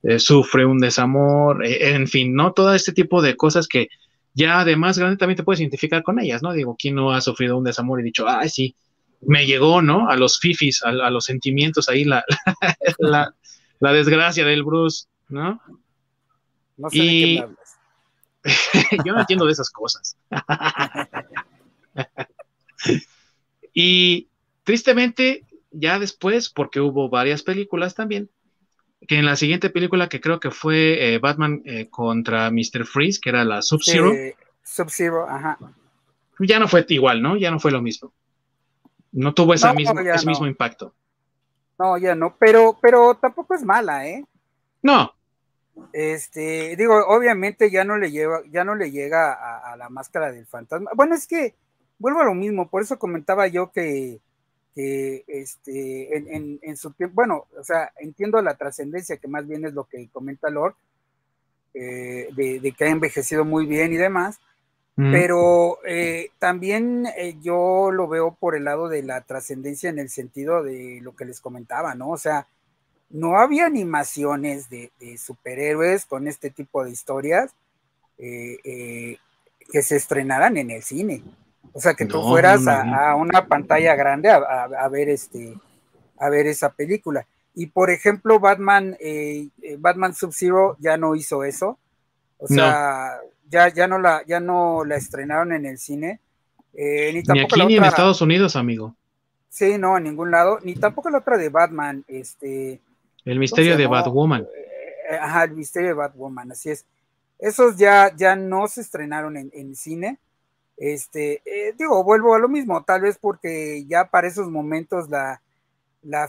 eh, 0.02 0.18
sufre 0.18 0.66
un 0.66 0.80
desamor, 0.80 1.64
eh, 1.64 1.94
en 1.94 2.08
fin, 2.08 2.34
¿no? 2.34 2.52
Todo 2.52 2.74
este 2.74 2.92
tipo 2.92 3.22
de 3.22 3.36
cosas 3.36 3.68
que 3.68 3.88
ya 4.34 4.60
además 4.60 4.98
grande 4.98 5.16
también 5.16 5.36
te 5.36 5.44
puedes 5.44 5.60
identificar 5.60 6.02
con 6.02 6.18
ellas, 6.18 6.42
¿no? 6.42 6.52
Digo, 6.52 6.76
¿quién 6.76 6.96
no 6.96 7.12
ha 7.12 7.20
sufrido 7.20 7.56
un 7.56 7.64
desamor 7.64 8.00
y 8.00 8.02
dicho, 8.02 8.28
ay, 8.28 8.48
sí, 8.48 8.74
me 9.20 9.46
llegó, 9.46 9.82
¿no? 9.82 10.08
A 10.08 10.16
los 10.16 10.40
fifis, 10.40 10.82
a, 10.82 10.90
los 10.90 11.24
sentimientos 11.24 11.88
ahí, 11.88 12.04
la, 12.04 12.24
la, 12.98 13.32
la, 13.78 13.92
desgracia 13.92 14.44
del 14.44 14.64
Bruce, 14.64 15.06
¿no? 15.28 15.60
No 16.76 16.90
sé 16.90 16.98
y... 16.98 17.36
de 17.36 17.46
qué 17.46 17.62
Yo 19.04 19.12
no 19.12 19.20
entiendo 19.20 19.46
de 19.46 19.52
esas 19.52 19.70
cosas. 19.70 20.16
y 23.74 24.28
Tristemente, 24.64 25.44
ya 25.70 25.98
después, 25.98 26.48
porque 26.48 26.80
hubo 26.80 27.08
varias 27.08 27.42
películas 27.42 27.94
también, 27.94 28.30
que 29.08 29.18
en 29.18 29.26
la 29.26 29.36
siguiente 29.36 29.70
película 29.70 30.08
que 30.08 30.20
creo 30.20 30.38
que 30.38 30.50
fue 30.50 31.14
eh, 31.14 31.18
Batman 31.18 31.62
eh, 31.64 31.88
contra 31.90 32.50
Mr. 32.50 32.84
Freeze, 32.84 33.20
que 33.20 33.30
era 33.30 33.44
la 33.44 33.62
Sub-Zero. 33.62 34.12
Sub-Zero, 34.62 35.28
ajá. 35.28 35.58
Ya 36.38 36.58
no 36.58 36.68
fue 36.68 36.84
igual, 36.88 37.20
¿no? 37.22 37.36
Ya 37.36 37.50
no 37.50 37.58
fue 37.58 37.72
lo 37.72 37.82
mismo. 37.82 38.12
No 39.10 39.34
tuvo 39.34 39.54
ese 39.54 39.72
mismo 39.74 40.46
impacto. 40.46 40.94
No, 41.78 41.98
ya 41.98 42.14
no, 42.14 42.36
pero, 42.38 42.78
pero 42.80 43.16
tampoco 43.16 43.54
es 43.54 43.64
mala, 43.64 44.06
¿eh? 44.06 44.24
No. 44.82 45.12
Este, 45.92 46.76
digo, 46.76 46.94
obviamente 47.08 47.70
ya 47.70 47.82
no 47.84 47.96
le 47.98 48.10
lleva, 48.10 48.42
ya 48.50 48.62
no 48.62 48.74
le 48.74 48.90
llega 48.90 49.32
a 49.32 49.76
la 49.76 49.88
máscara 49.88 50.30
del 50.30 50.46
fantasma. 50.46 50.90
Bueno, 50.94 51.14
es 51.14 51.26
que 51.26 51.54
vuelvo 51.98 52.20
a 52.20 52.24
lo 52.24 52.34
mismo, 52.34 52.68
por 52.68 52.82
eso 52.82 52.98
comentaba 52.98 53.46
yo 53.46 53.70
que 53.70 54.20
que 54.74 55.24
este, 55.26 56.16
en, 56.16 56.58
en, 56.62 56.76
su 56.76 56.92
tiempo, 56.92 57.16
bueno, 57.16 57.46
o 57.58 57.64
sea, 57.64 57.92
entiendo 57.98 58.40
la 58.40 58.56
trascendencia, 58.56 59.18
que 59.18 59.28
más 59.28 59.46
bien 59.46 59.64
es 59.66 59.74
lo 59.74 59.84
que 59.84 60.08
comenta 60.08 60.48
Lord, 60.48 60.74
eh, 61.74 62.28
de, 62.34 62.72
que 62.76 62.84
ha 62.84 62.88
envejecido 62.88 63.46
muy 63.46 63.64
bien 63.64 63.92
y 63.92 63.96
demás, 63.96 64.38
pero 64.94 65.78
eh, 65.86 66.28
también 66.38 67.06
eh, 67.16 67.36
yo 67.40 67.90
lo 67.90 68.08
veo 68.08 68.36
por 68.38 68.54
el 68.54 68.64
lado 68.64 68.88
de 68.90 69.02
la 69.02 69.22
trascendencia 69.22 69.88
en 69.88 69.98
el 69.98 70.10
sentido 70.10 70.62
de 70.62 71.00
lo 71.02 71.16
que 71.16 71.24
les 71.24 71.40
comentaba, 71.40 71.94
¿no? 71.94 72.10
O 72.10 72.18
sea, 72.18 72.46
no 73.08 73.38
había 73.38 73.64
animaciones 73.64 74.68
de, 74.68 74.92
de 75.00 75.16
superhéroes 75.16 76.04
con 76.04 76.28
este 76.28 76.50
tipo 76.50 76.84
de 76.84 76.90
historias 76.90 77.54
que 78.18 79.82
se 79.82 79.96
estrenaran 79.96 80.56
en 80.58 80.70
el 80.70 80.82
cine. 80.82 81.22
O 81.72 81.80
sea, 81.80 81.94
que 81.94 82.04
tú 82.04 82.22
fueras 82.22 82.66
a, 82.66 83.14
una 83.16 83.46
pantalla 83.46 83.94
grande 83.94 84.30
a, 84.30 84.88
ver 84.88 85.08
este, 85.08 85.54
a 86.18 86.28
ver 86.28 86.46
esa 86.46 86.72
película. 86.72 87.26
Y 87.54 87.66
por 87.66 87.90
ejemplo, 87.90 88.40
Batman, 88.40 88.96
eh, 89.00 89.48
eh, 89.62 89.76
Batman 89.78 90.14
Sub-Zero 90.14 90.76
ya 90.80 90.96
no 90.96 91.14
hizo 91.14 91.44
eso. 91.44 91.78
O 92.38 92.46
sea, 92.46 93.18
ya, 93.48 93.72
ya 93.72 93.86
no 93.86 93.98
la, 93.98 94.22
ya 94.26 94.40
no 94.40 94.84
la 94.84 94.96
estrenaron 94.96 95.52
en 95.52 95.66
el 95.66 95.78
cine. 95.78 96.20
Eh, 96.74 97.12
ni, 97.12 97.22
tampoco 97.22 97.54
aquí 97.56 97.66
ni 97.66 97.76
en 97.76 97.84
Estados 97.84 98.20
Unidos, 98.20 98.56
amigo. 98.56 98.94
Sí, 99.48 99.76
no, 99.78 99.96
en 99.96 100.04
ningún 100.04 100.30
lado. 100.30 100.58
Ni 100.62 100.74
tampoco 100.74 101.10
la 101.10 101.18
otra 101.18 101.36
de 101.36 101.50
Batman, 101.50 102.04
este. 102.08 102.80
El 103.24 103.38
misterio 103.38 103.76
de 103.76 103.86
Batwoman. 103.86 104.46
ajá, 105.20 105.44
el 105.44 105.52
misterio 105.52 105.90
de 105.90 105.94
Batwoman, 105.94 106.52
así 106.52 106.70
es. 106.70 106.86
Esos 107.38 107.76
ya, 107.76 108.14
ya 108.16 108.34
no 108.36 108.66
se 108.66 108.80
estrenaron 108.80 109.36
en, 109.36 109.50
en 109.52 109.74
cine. 109.74 110.18
Este, 110.76 111.42
eh, 111.44 111.74
digo, 111.78 112.02
vuelvo 112.02 112.34
a 112.34 112.38
lo 112.38 112.48
mismo, 112.48 112.82
tal 112.82 113.02
vez 113.02 113.18
porque 113.18 113.84
ya 113.86 114.06
para 114.06 114.26
esos 114.26 114.48
momentos 114.48 115.08
la, 115.08 115.40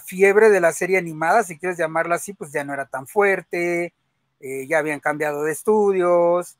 fiebre 0.05 0.49
de 0.49 0.61
la 0.61 0.71
serie 0.71 0.97
animada, 0.97 1.43
si 1.43 1.57
quieres 1.57 1.77
llamarla 1.77 2.15
así, 2.15 2.33
pues 2.33 2.51
ya 2.51 2.63
no 2.63 2.73
era 2.73 2.85
tan 2.85 3.07
fuerte, 3.07 3.93
eh, 4.39 4.67
ya 4.67 4.79
habían 4.79 4.99
cambiado 4.99 5.43
de 5.43 5.51
estudios, 5.51 6.57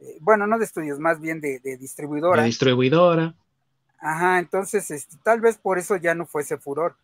eh, 0.00 0.18
bueno, 0.20 0.46
no 0.46 0.58
de 0.58 0.64
estudios, 0.64 0.98
más 0.98 1.20
bien 1.20 1.40
de, 1.40 1.58
distribuidora. 1.78 2.42
Distribuidora. 2.44 3.34
Ajá, 3.98 4.38
entonces 4.38 4.90
este, 4.90 5.16
tal 5.22 5.40
vez 5.40 5.58
por 5.58 5.78
eso 5.78 5.96
ya 5.96 6.14
no 6.14 6.26
fuese 6.26 6.58
furor. 6.58 6.96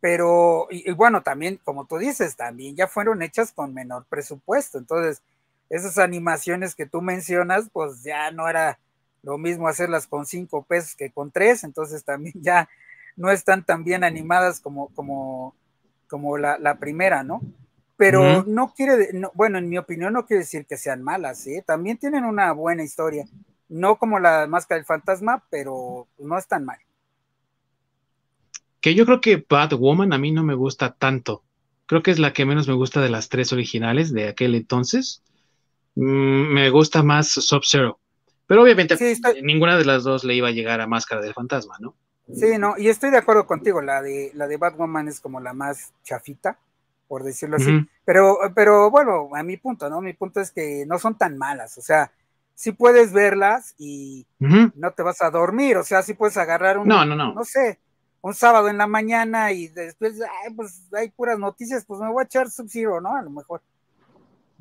Pero, 0.00 0.66
y, 0.68 0.90
bueno, 0.92 1.22
también, 1.22 1.60
como 1.62 1.86
tú 1.86 1.96
dices, 1.96 2.34
también 2.34 2.74
ya 2.74 2.88
fueron 2.88 3.22
hechas 3.22 3.52
con 3.52 3.72
menor 3.72 4.04
presupuesto. 4.08 4.78
Entonces, 4.78 5.22
esas 5.70 5.96
animaciones 5.96 6.74
que 6.74 6.86
tú 6.86 7.00
mencionas, 7.00 7.70
pues 7.72 8.02
ya 8.02 8.32
no 8.32 8.48
era 8.48 8.80
lo 9.22 9.38
mismo 9.38 9.68
hacerlas 9.68 10.06
con 10.06 10.26
cinco 10.26 10.62
pesos 10.62 10.94
que 10.96 11.10
con 11.10 11.30
tres. 11.30 11.64
Entonces 11.64 12.04
también 12.04 12.34
ya 12.40 12.68
no 13.16 13.30
están 13.30 13.64
tan 13.64 13.84
bien 13.84 14.04
animadas 14.04 14.60
como, 14.60 14.88
como, 14.94 15.54
como 16.08 16.38
la, 16.38 16.78
primera, 16.78 17.22
¿no? 17.22 17.40
Pero 17.96 18.42
no 18.44 18.74
quiere, 18.74 19.10
bueno, 19.34 19.58
en 19.58 19.68
mi 19.68 19.78
opinión 19.78 20.12
no 20.12 20.26
quiere 20.26 20.40
decir 20.40 20.66
que 20.66 20.76
sean 20.76 21.02
malas, 21.02 21.46
¿eh? 21.46 21.62
También 21.64 21.98
tienen 21.98 22.24
una 22.24 22.52
buena 22.52 22.82
historia. 22.82 23.26
No 23.68 23.96
como 23.96 24.18
la 24.18 24.46
máscara 24.48 24.78
del 24.78 24.86
fantasma, 24.86 25.44
pero 25.50 26.08
no 26.18 26.36
es 26.36 26.46
tan 26.48 26.64
mal. 26.64 26.78
Que 28.80 28.94
yo 28.96 29.06
creo 29.06 29.20
que 29.20 29.46
Batwoman 29.48 30.12
a 30.12 30.18
mí 30.18 30.32
no 30.32 30.42
me 30.42 30.54
gusta 30.54 30.94
tanto. 30.94 31.44
Creo 31.86 32.02
que 32.02 32.10
es 32.10 32.18
la 32.18 32.32
que 32.32 32.44
menos 32.44 32.66
me 32.66 32.74
gusta 32.74 33.00
de 33.00 33.10
las 33.10 33.28
tres 33.28 33.52
originales 33.52 34.12
de 34.12 34.28
aquel 34.28 34.56
entonces. 34.56 35.22
Mm, 35.94 36.52
me 36.52 36.70
gusta 36.70 37.04
más 37.04 37.28
Sub-Zero. 37.28 38.00
Pero 38.52 38.64
obviamente 38.64 38.98
ninguna 39.42 39.78
de 39.78 39.86
las 39.86 40.04
dos 40.04 40.24
le 40.24 40.34
iba 40.34 40.48
a 40.48 40.50
llegar 40.50 40.82
a 40.82 40.86
Máscara 40.86 41.22
del 41.22 41.32
Fantasma, 41.32 41.76
¿no? 41.80 41.94
Sí, 42.34 42.58
no, 42.58 42.74
y 42.76 42.90
estoy 42.90 43.10
de 43.10 43.16
acuerdo 43.16 43.46
contigo, 43.46 43.80
la 43.80 44.02
de, 44.02 44.30
la 44.34 44.46
de 44.46 44.58
Batwoman 44.58 45.08
es 45.08 45.20
como 45.20 45.40
la 45.40 45.54
más 45.54 45.94
chafita, 46.04 46.58
por 47.08 47.22
decirlo 47.24 47.56
así. 47.56 47.88
Pero, 48.04 48.36
pero 48.54 48.90
bueno, 48.90 49.30
a 49.34 49.42
mi 49.42 49.56
punto, 49.56 49.88
¿no? 49.88 50.02
Mi 50.02 50.12
punto 50.12 50.38
es 50.38 50.50
que 50.50 50.84
no 50.86 50.98
son 50.98 51.16
tan 51.16 51.38
malas, 51.38 51.78
o 51.78 51.80
sea, 51.80 52.12
sí 52.54 52.72
puedes 52.72 53.14
verlas 53.14 53.74
y 53.78 54.26
no 54.38 54.90
te 54.90 55.02
vas 55.02 55.22
a 55.22 55.30
dormir, 55.30 55.78
o 55.78 55.82
sea, 55.82 56.02
sí 56.02 56.12
puedes 56.12 56.36
agarrar 56.36 56.76
un, 56.76 56.86
no, 56.86 57.06
no, 57.06 57.16
no. 57.16 57.32
no 57.32 57.44
sé, 57.46 57.80
un 58.20 58.34
sábado 58.34 58.68
en 58.68 58.76
la 58.76 58.86
mañana 58.86 59.50
y 59.50 59.68
después, 59.68 60.20
ay, 60.20 60.52
pues 60.54 60.82
hay 60.92 61.08
puras 61.08 61.38
noticias, 61.38 61.86
pues 61.86 62.00
me 62.00 62.12
voy 62.12 62.20
a 62.20 62.26
echar 62.26 62.50
Sub-Zero, 62.50 63.00
¿no? 63.00 63.16
A 63.16 63.22
lo 63.22 63.30
mejor. 63.30 63.62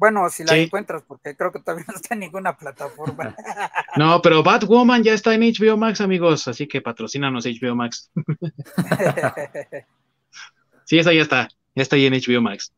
Bueno, 0.01 0.27
si 0.29 0.43
la 0.43 0.57
encuentras, 0.57 1.03
porque 1.03 1.37
creo 1.37 1.51
que 1.51 1.59
todavía 1.59 1.85
no 1.87 1.93
está 1.93 2.15
en 2.15 2.21
ninguna 2.21 2.57
plataforma. 2.57 3.35
no, 3.97 4.19
pero 4.19 4.41
Batwoman 4.41 5.03
ya 5.03 5.13
está 5.13 5.35
en 5.35 5.41
HBO 5.41 5.77
Max, 5.77 6.01
amigos, 6.01 6.47
así 6.47 6.67
que 6.67 6.81
patrocínanos 6.81 7.45
HBO 7.45 7.75
Max. 7.75 8.11
sí, 10.85 10.97
esa 10.97 11.13
ya 11.13 11.21
está, 11.21 11.49
ya 11.75 11.83
está 11.83 11.97
ahí 11.97 12.07
en 12.07 12.13
HBO 12.13 12.41
Max. 12.41 12.73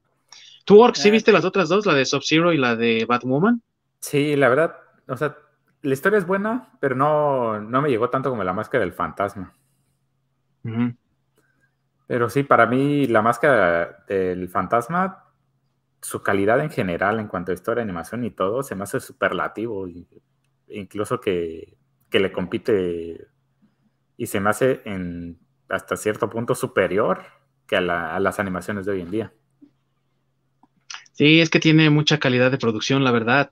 ¿Tú, 0.65 0.81
Ork, 0.81 0.95
sí 0.95 1.07
ah, 1.07 1.11
viste 1.13 1.31
las 1.31 1.45
otras 1.45 1.69
dos, 1.69 1.85
la 1.85 1.93
de 1.93 2.03
Sub-Zero 2.03 2.51
y 2.51 2.57
la 2.57 2.75
de 2.75 3.05
Batwoman? 3.05 3.61
Sí, 4.01 4.35
la 4.35 4.49
verdad, 4.49 4.75
o 5.07 5.15
sea, 5.15 5.37
la 5.81 5.93
historia 5.93 6.19
es 6.19 6.27
buena, 6.27 6.73
pero 6.81 6.93
no, 6.93 7.61
no 7.61 7.81
me 7.81 7.87
llegó 7.87 8.09
tanto 8.09 8.31
como 8.31 8.43
la 8.43 8.51
máscara 8.51 8.83
del 8.83 8.91
fantasma. 8.91 9.53
Pero 12.05 12.29
sí, 12.29 12.43
para 12.43 12.65
mí 12.65 13.07
la 13.07 13.21
máscara 13.21 14.03
del 14.09 14.49
fantasma, 14.49 15.22
su 16.03 16.21
calidad 16.21 16.59
en 16.59 16.69
general 16.69 17.19
en 17.19 17.27
cuanto 17.27 17.51
a 17.51 17.55
historia, 17.55 17.81
animación 17.81 18.23
y 18.23 18.29
todo, 18.29 18.61
se 18.61 18.75
me 18.75 18.83
hace 18.83 18.99
superlativo. 18.99 19.87
incluso 20.67 21.19
que, 21.19 21.75
le 22.11 22.31
compite 22.31 23.27
y 24.17 24.27
se 24.27 24.39
me 24.39 24.51
hace 24.51 24.81
en 24.85 25.39
hasta 25.67 25.97
cierto 25.97 26.29
punto 26.29 26.53
superior 26.53 27.23
que 27.65 27.75
a, 27.75 28.15
a 28.15 28.19
las 28.19 28.39
animaciones 28.39 28.85
de 28.85 28.91
hoy 28.91 29.01
en 29.01 29.09
día. 29.09 29.33
Sí, 31.13 31.41
es 31.41 31.49
que 31.49 31.59
tiene 31.59 31.89
mucha 31.89 32.19
calidad 32.19 32.51
de 32.51 32.59
producción, 32.59 33.03
la 33.03 33.11
verdad. 33.11 33.51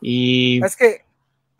Y... 0.00 0.64
Es 0.64 0.74
que 0.74 1.02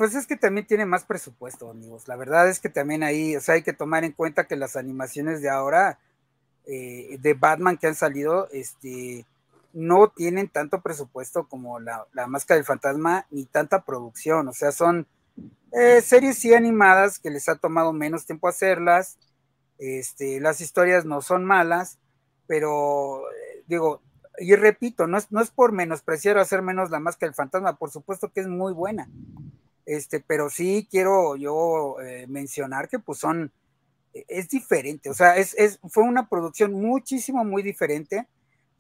pues 0.03 0.17
es 0.17 0.27
que 0.27 0.37
también 0.37 0.67
tiene 0.67 0.85
más 0.85 1.05
presupuesto, 1.05 1.71
amigos. 1.71 2.09
La 2.09 2.17
verdad 2.17 2.49
es 2.49 2.59
que 2.59 2.69
también 2.69 3.05
ahí, 3.05 3.37
o 3.37 3.41
sea, 3.41 3.55
hay 3.55 3.63
que 3.63 3.73
tomar 3.73 4.03
en 4.03 4.11
cuenta 4.11 4.49
que 4.49 4.57
las 4.57 4.75
animaciones 4.75 5.43
de 5.43 5.49
ahora 5.49 6.01
eh, 6.67 7.19
de 7.21 7.35
Batman 7.35 7.77
que 7.77 7.87
han 7.87 7.95
salido, 7.95 8.49
este, 8.53 9.25
no 9.73 10.09
tienen 10.09 10.49
tanto 10.49 10.81
presupuesto 10.83 11.49
como 11.49 11.81
la, 11.81 12.07
Máscara 12.29 12.57
del 12.57 12.65
Fantasma, 12.65 13.27
ni 13.31 13.45
tanta 13.45 13.85
producción. 13.85 14.49
O 14.49 14.53
sea, 14.53 14.73
son 14.73 15.07
eh, 15.73 16.01
series 16.01 16.39
sí 16.39 16.55
animadas 16.55 17.19
que 17.19 17.31
les 17.31 17.49
ha 17.49 17.57
tomado 17.57 17.93
menos 17.93 18.27
tiempo 18.27 18.49
hacerlas. 18.49 19.19
Este, 19.79 20.41
las 20.41 20.61
historias 20.61 21.05
no 21.05 21.23
son 21.23 21.45
malas, 21.45 21.99
pero 22.47 23.29
eh, 23.31 23.65
digo, 23.67 24.03
y 24.39 24.55
repito, 24.55 25.07
no 25.07 25.19
es, 25.19 25.31
no 25.33 25.41
es 25.41 25.51
por 25.51 25.73
menospreciar 25.73 26.37
o 26.37 26.41
hacer 26.41 26.63
menos 26.63 26.91
la 26.91 27.01
Máscara 27.01 27.29
del 27.29 27.35
Fantasma, 27.35 27.77
por 27.77 27.91
supuesto 27.91 28.33
que 28.33 28.41
es 28.41 28.49
muy 28.49 28.73
buena 28.73 29.09
este, 29.87 30.21
pero 30.21 30.51
sí 30.51 30.87
quiero 30.91 31.37
yo 31.37 32.01
eh, 32.01 32.27
mencionar 32.29 32.89
que 32.89 32.99
pues 32.99 33.19
son, 33.19 33.53
es 34.13 34.49
diferente, 34.49 35.11
o 35.11 35.15
sea, 35.15 35.37
es, 35.37 35.81
fue 35.89 36.05
una 36.05 36.29
producción 36.29 36.73
muchísimo, 36.73 37.45
muy 37.45 37.63
diferente, 37.63 38.29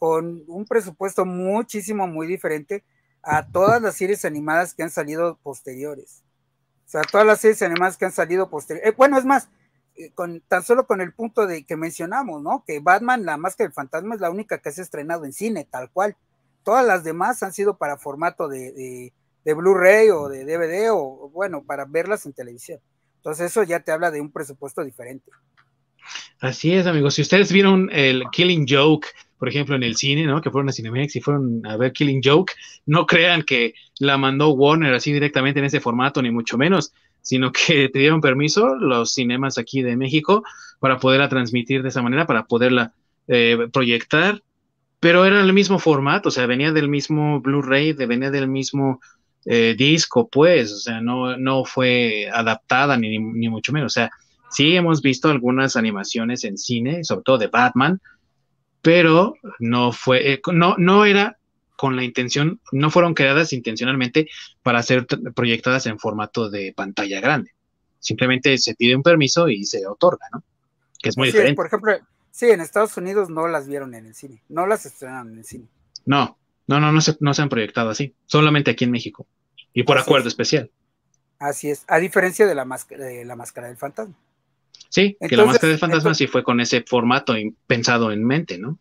con 0.02 0.42
un 0.48 0.64
presupuesto 0.64 1.24
muchísimo, 1.24 2.08
muy 2.08 2.26
diferente 2.26 2.82
a 3.22 3.46
todas 3.46 3.80
las 3.80 3.94
series 3.94 4.24
animadas 4.24 4.74
que 4.74 4.82
han 4.82 4.90
salido 4.90 5.38
posteriores. 5.44 6.24
O 6.86 6.90
sea, 6.90 7.02
todas 7.02 7.24
las 7.24 7.40
series 7.40 7.62
animadas 7.62 7.96
que 7.96 8.06
han 8.06 8.12
salido 8.12 8.50
posteriores. 8.50 8.90
Eh, 8.90 8.94
bueno, 8.96 9.16
es 9.16 9.24
más, 9.24 9.48
eh, 9.94 10.10
con, 10.10 10.40
tan 10.48 10.64
solo 10.64 10.88
con 10.88 11.00
el 11.00 11.12
punto 11.12 11.46
de 11.46 11.64
que 11.64 11.76
mencionamos, 11.76 12.42
¿no? 12.42 12.64
Que 12.66 12.80
Batman, 12.80 13.24
la 13.24 13.36
máscara 13.36 13.68
del 13.68 13.74
fantasma, 13.74 14.16
es 14.16 14.20
la 14.20 14.30
única 14.30 14.58
que 14.58 14.72
se 14.72 14.80
ha 14.80 14.84
estrenado 14.84 15.24
en 15.24 15.32
cine, 15.32 15.68
tal 15.70 15.88
cual. 15.90 16.16
Todas 16.64 16.84
las 16.84 17.04
demás 17.04 17.42
han 17.44 17.52
sido 17.52 17.76
para 17.76 17.96
formato 17.96 18.48
de 18.48 19.12
de 19.44 19.54
Blu-ray 19.54 20.10
o 20.10 20.28
de 20.28 20.44
DVD 20.44 20.90
o, 20.92 21.30
bueno, 21.32 21.64
para 21.64 21.84
verlas 21.84 22.26
en 22.26 22.32
televisión. 22.32 22.80
Entonces 23.16 23.50
eso 23.50 23.62
ya 23.62 23.80
te 23.80 23.92
habla 23.92 24.10
de 24.10 24.20
un 24.20 24.30
presupuesto 24.30 24.84
diferente. 24.84 25.30
Así 26.40 26.74
es, 26.74 26.86
amigos. 26.86 27.14
Si 27.14 27.22
ustedes 27.22 27.52
vieron 27.52 27.88
el 27.92 28.24
Killing 28.32 28.66
Joke, 28.68 29.08
por 29.43 29.48
ejemplo, 29.48 29.74
en 29.74 29.82
el 29.82 29.97
cine, 29.97 30.24
¿no? 30.24 30.40
Que 30.40 30.52
fueron 30.52 30.69
a 30.69 30.73
Cinemex 30.73 31.16
y 31.16 31.20
fueron 31.20 31.66
a 31.66 31.77
ver 31.77 31.93
Killing 31.93 32.20
Joke, 32.23 32.52
no 32.86 33.06
crean 33.06 33.43
que 33.43 33.74
la 33.98 34.16
mandó 34.16 34.51
Warner 34.51 34.94
así 34.94 35.12
directamente 35.12 35.59
en 35.59 35.64
ese 35.64 35.81
formato, 35.81 36.23
ni 36.23 36.31
mucho 36.31 36.56
menos, 36.56 36.93
sino 37.23 37.51
que 37.51 37.89
te 37.93 37.98
dieron 37.98 38.20
permiso 38.20 38.77
los 38.77 39.14
cinemas 39.14 39.59
aquí 39.59 39.82
de 39.82 39.97
México 39.97 40.44
para 40.78 41.01
poderla 41.01 41.28
transmitir 41.28 41.82
de 41.82 41.89
esa 41.89 42.02
manera, 42.02 42.24
para 42.24 42.44
poderla 42.44 42.93
eh, 43.27 43.66
proyectar, 43.73 44.40
pero 45.01 45.24
era 45.24 45.40
el 45.40 45.52
mismo 45.52 45.81
formato, 45.81 46.28
o 46.28 46.32
sea, 46.32 46.47
venía 46.47 46.70
del 46.70 46.89
mismo 46.89 47.40
Blu-ray, 47.40 47.94
venía 47.94 48.31
del 48.31 48.47
mismo 48.47 49.01
eh, 49.44 49.74
disco, 49.77 50.28
pues, 50.28 50.70
o 50.70 50.78
sea, 50.78 51.01
no, 51.01 51.36
no 51.36 51.64
fue 51.64 52.28
adaptada 52.32 52.97
ni, 52.97 53.19
ni, 53.19 53.48
mucho 53.48 53.73
menos. 53.73 53.93
O 53.93 53.94
sea, 53.94 54.09
sí 54.51 54.77
hemos 54.77 55.02
visto 55.02 55.31
algunas 55.31 55.74
animaciones 55.74 56.44
en 56.44 56.56
cine, 56.56 57.02
sobre 57.02 57.24
todo 57.24 57.39
de 57.39 57.48
Batman, 57.48 58.01
pero 58.82 59.34
no 59.60 59.92
fue, 59.92 60.32
eh, 60.32 60.40
no, 60.52 60.74
no 60.76 61.04
era 61.04 61.38
con 61.76 61.96
la 61.96 62.04
intención, 62.04 62.60
no 62.70 62.90
fueron 62.90 63.14
creadas 63.14 63.52
intencionalmente 63.52 64.28
para 64.62 64.82
ser 64.82 65.06
proyectadas 65.34 65.86
en 65.86 65.98
formato 65.98 66.50
de 66.50 66.72
pantalla 66.76 67.20
grande. 67.20 67.52
Simplemente 67.98 68.59
se 68.59 68.74
pide 68.74 68.94
un 68.94 69.02
permiso 69.02 69.48
y 69.48 69.64
se 69.64 69.86
otorga, 69.86 70.26
¿no? 70.32 70.42
Que 71.00 71.09
es 71.09 71.16
muy 71.16 71.28
diferente. 71.28 71.54
por 71.54 71.66
ejemplo, 71.66 71.92
sí, 72.30 72.50
en 72.50 72.60
Estados 72.60 72.96
Unidos 72.96 73.30
no 73.30 73.48
las 73.48 73.66
vieron 73.66 73.94
en 73.94 74.06
el 74.06 74.14
cine, 74.14 74.42
no 74.48 74.66
las 74.66 74.86
estrenaron 74.86 75.32
en 75.32 75.38
el 75.38 75.44
cine. 75.44 75.66
No, 76.04 76.36
no, 76.66 76.80
no, 76.80 76.92
no 76.92 77.00
se, 77.00 77.16
no 77.20 77.34
se 77.34 77.42
han 77.42 77.48
proyectado 77.48 77.90
así, 77.90 78.14
solamente 78.26 78.70
aquí 78.70 78.84
en 78.84 78.90
México 78.90 79.26
y 79.72 79.82
por 79.82 79.98
acuerdo 79.98 80.28
especial. 80.28 80.70
Así 81.38 81.70
es, 81.70 81.84
a 81.88 81.98
diferencia 81.98 82.46
de 82.46 82.54
la, 82.54 82.64
máscara, 82.64 83.04
de 83.04 83.24
la 83.24 83.36
máscara 83.36 83.68
del 83.68 83.76
fantasma. 83.76 84.14
Sí, 84.89 85.16
que 85.27 85.36
la 85.36 85.47
máscara 85.47 85.70
del 85.70 85.78
fantasma 85.78 86.15
sí 86.15 86.27
fue 86.27 86.44
con 86.44 86.61
ese 86.61 86.82
formato 86.82 87.35
pensado 87.66 88.12
en 88.12 88.24
mente, 88.24 88.59
¿no? 88.59 88.78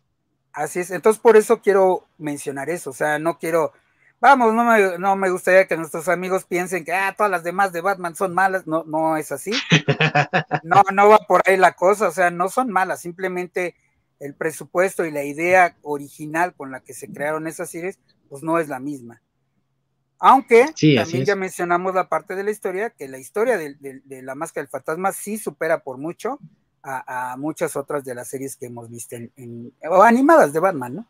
Así 0.52 0.80
es, 0.80 0.90
entonces 0.90 1.20
por 1.20 1.36
eso 1.36 1.62
quiero 1.62 2.06
mencionar 2.18 2.68
eso, 2.68 2.90
o 2.90 2.92
sea, 2.92 3.18
no 3.18 3.38
quiero, 3.38 3.72
vamos, 4.20 4.52
no 4.52 4.64
me, 4.64 4.98
no 4.98 5.16
me 5.16 5.30
gustaría 5.30 5.66
que 5.66 5.78
nuestros 5.78 6.08
amigos 6.08 6.44
piensen 6.44 6.84
que 6.84 6.92
ah, 6.92 7.14
todas 7.16 7.30
las 7.30 7.42
demás 7.42 7.72
de 7.72 7.80
Batman 7.80 8.14
son 8.14 8.34
malas, 8.34 8.66
no, 8.66 8.84
no 8.84 9.16
es 9.16 9.32
así. 9.32 9.52
no, 10.62 10.82
no 10.92 11.08
va 11.08 11.18
por 11.26 11.40
ahí 11.46 11.56
la 11.56 11.72
cosa, 11.72 12.08
o 12.08 12.12
sea, 12.12 12.30
no 12.30 12.50
son 12.50 12.70
malas, 12.70 13.00
simplemente 13.00 13.74
el 14.20 14.34
presupuesto 14.34 15.06
y 15.06 15.10
la 15.10 15.24
idea 15.24 15.76
original 15.82 16.52
con 16.54 16.70
la 16.70 16.80
que 16.80 16.92
se 16.92 17.10
crearon 17.10 17.46
esas 17.46 17.70
series, 17.70 17.98
pues 18.28 18.42
no 18.42 18.58
es 18.58 18.68
la 18.68 18.78
misma. 18.78 19.22
Aunque 20.24 20.66
también 20.94 21.24
ya 21.24 21.34
mencionamos 21.34 21.96
la 21.96 22.08
parte 22.08 22.36
de 22.36 22.44
la 22.44 22.52
historia, 22.52 22.90
que 22.90 23.08
la 23.08 23.18
historia 23.18 23.58
de, 23.58 24.22
la 24.22 24.36
máscara 24.36 24.62
del 24.62 24.70
fantasma 24.70 25.10
sí 25.10 25.36
supera 25.36 25.82
por 25.82 25.98
mucho 25.98 26.38
a, 26.80 27.34
muchas 27.38 27.74
otras 27.74 28.04
de 28.04 28.14
las 28.14 28.30
series 28.30 28.54
que 28.54 28.66
hemos 28.66 28.88
visto 28.88 29.16
en, 29.16 29.72
o 29.90 30.00
animadas 30.04 30.52
de 30.52 30.60
Batman, 30.60 30.94
¿no? 30.94 31.06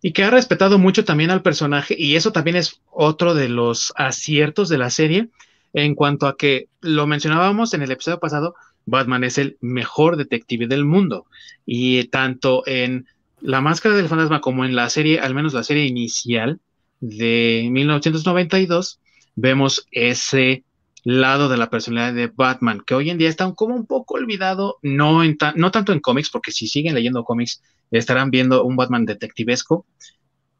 Y 0.00 0.12
que 0.12 0.22
ha 0.22 0.30
respetado 0.30 0.78
mucho 0.78 1.04
también 1.04 1.32
al 1.32 1.42
personaje, 1.42 1.96
y 1.98 2.14
eso 2.14 2.30
también 2.30 2.54
es 2.54 2.80
otro 2.88 3.34
de 3.34 3.48
los 3.48 3.92
aciertos 3.96 4.68
de 4.68 4.78
la 4.78 4.90
serie, 4.90 5.28
en 5.72 5.96
cuanto 5.96 6.28
a 6.28 6.36
que 6.36 6.68
lo 6.80 7.08
mencionábamos 7.08 7.74
en 7.74 7.82
el 7.82 7.90
episodio 7.90 8.20
pasado, 8.20 8.54
Batman 8.86 9.24
es 9.24 9.38
el 9.38 9.58
mejor 9.60 10.18
detective 10.18 10.68
del 10.68 10.84
mundo. 10.84 11.26
Y 11.66 12.04
tanto 12.04 12.62
en 12.64 13.08
La 13.40 13.60
Máscara 13.60 13.96
del 13.96 14.08
Fantasma 14.08 14.40
como 14.40 14.64
en 14.64 14.76
la 14.76 14.88
serie, 14.88 15.18
al 15.18 15.34
menos 15.34 15.52
la 15.52 15.64
serie 15.64 15.84
inicial, 15.84 16.60
de 17.00 17.68
1992, 17.70 19.00
vemos 19.36 19.86
ese 19.92 20.64
lado 21.04 21.48
de 21.48 21.56
la 21.56 21.70
personalidad 21.70 22.14
de 22.14 22.32
Batman, 22.34 22.82
que 22.84 22.94
hoy 22.94 23.10
en 23.10 23.18
día 23.18 23.28
está 23.28 23.50
como 23.54 23.74
un 23.74 23.86
poco 23.86 24.14
olvidado, 24.14 24.78
no, 24.82 25.22
no 25.54 25.70
tanto 25.70 25.92
en 25.92 26.00
cómics, 26.00 26.30
porque 26.30 26.52
si 26.52 26.66
siguen 26.66 26.94
leyendo 26.94 27.24
cómics 27.24 27.62
estarán 27.90 28.30
viendo 28.30 28.64
un 28.64 28.76
Batman 28.76 29.06
detectivesco, 29.06 29.86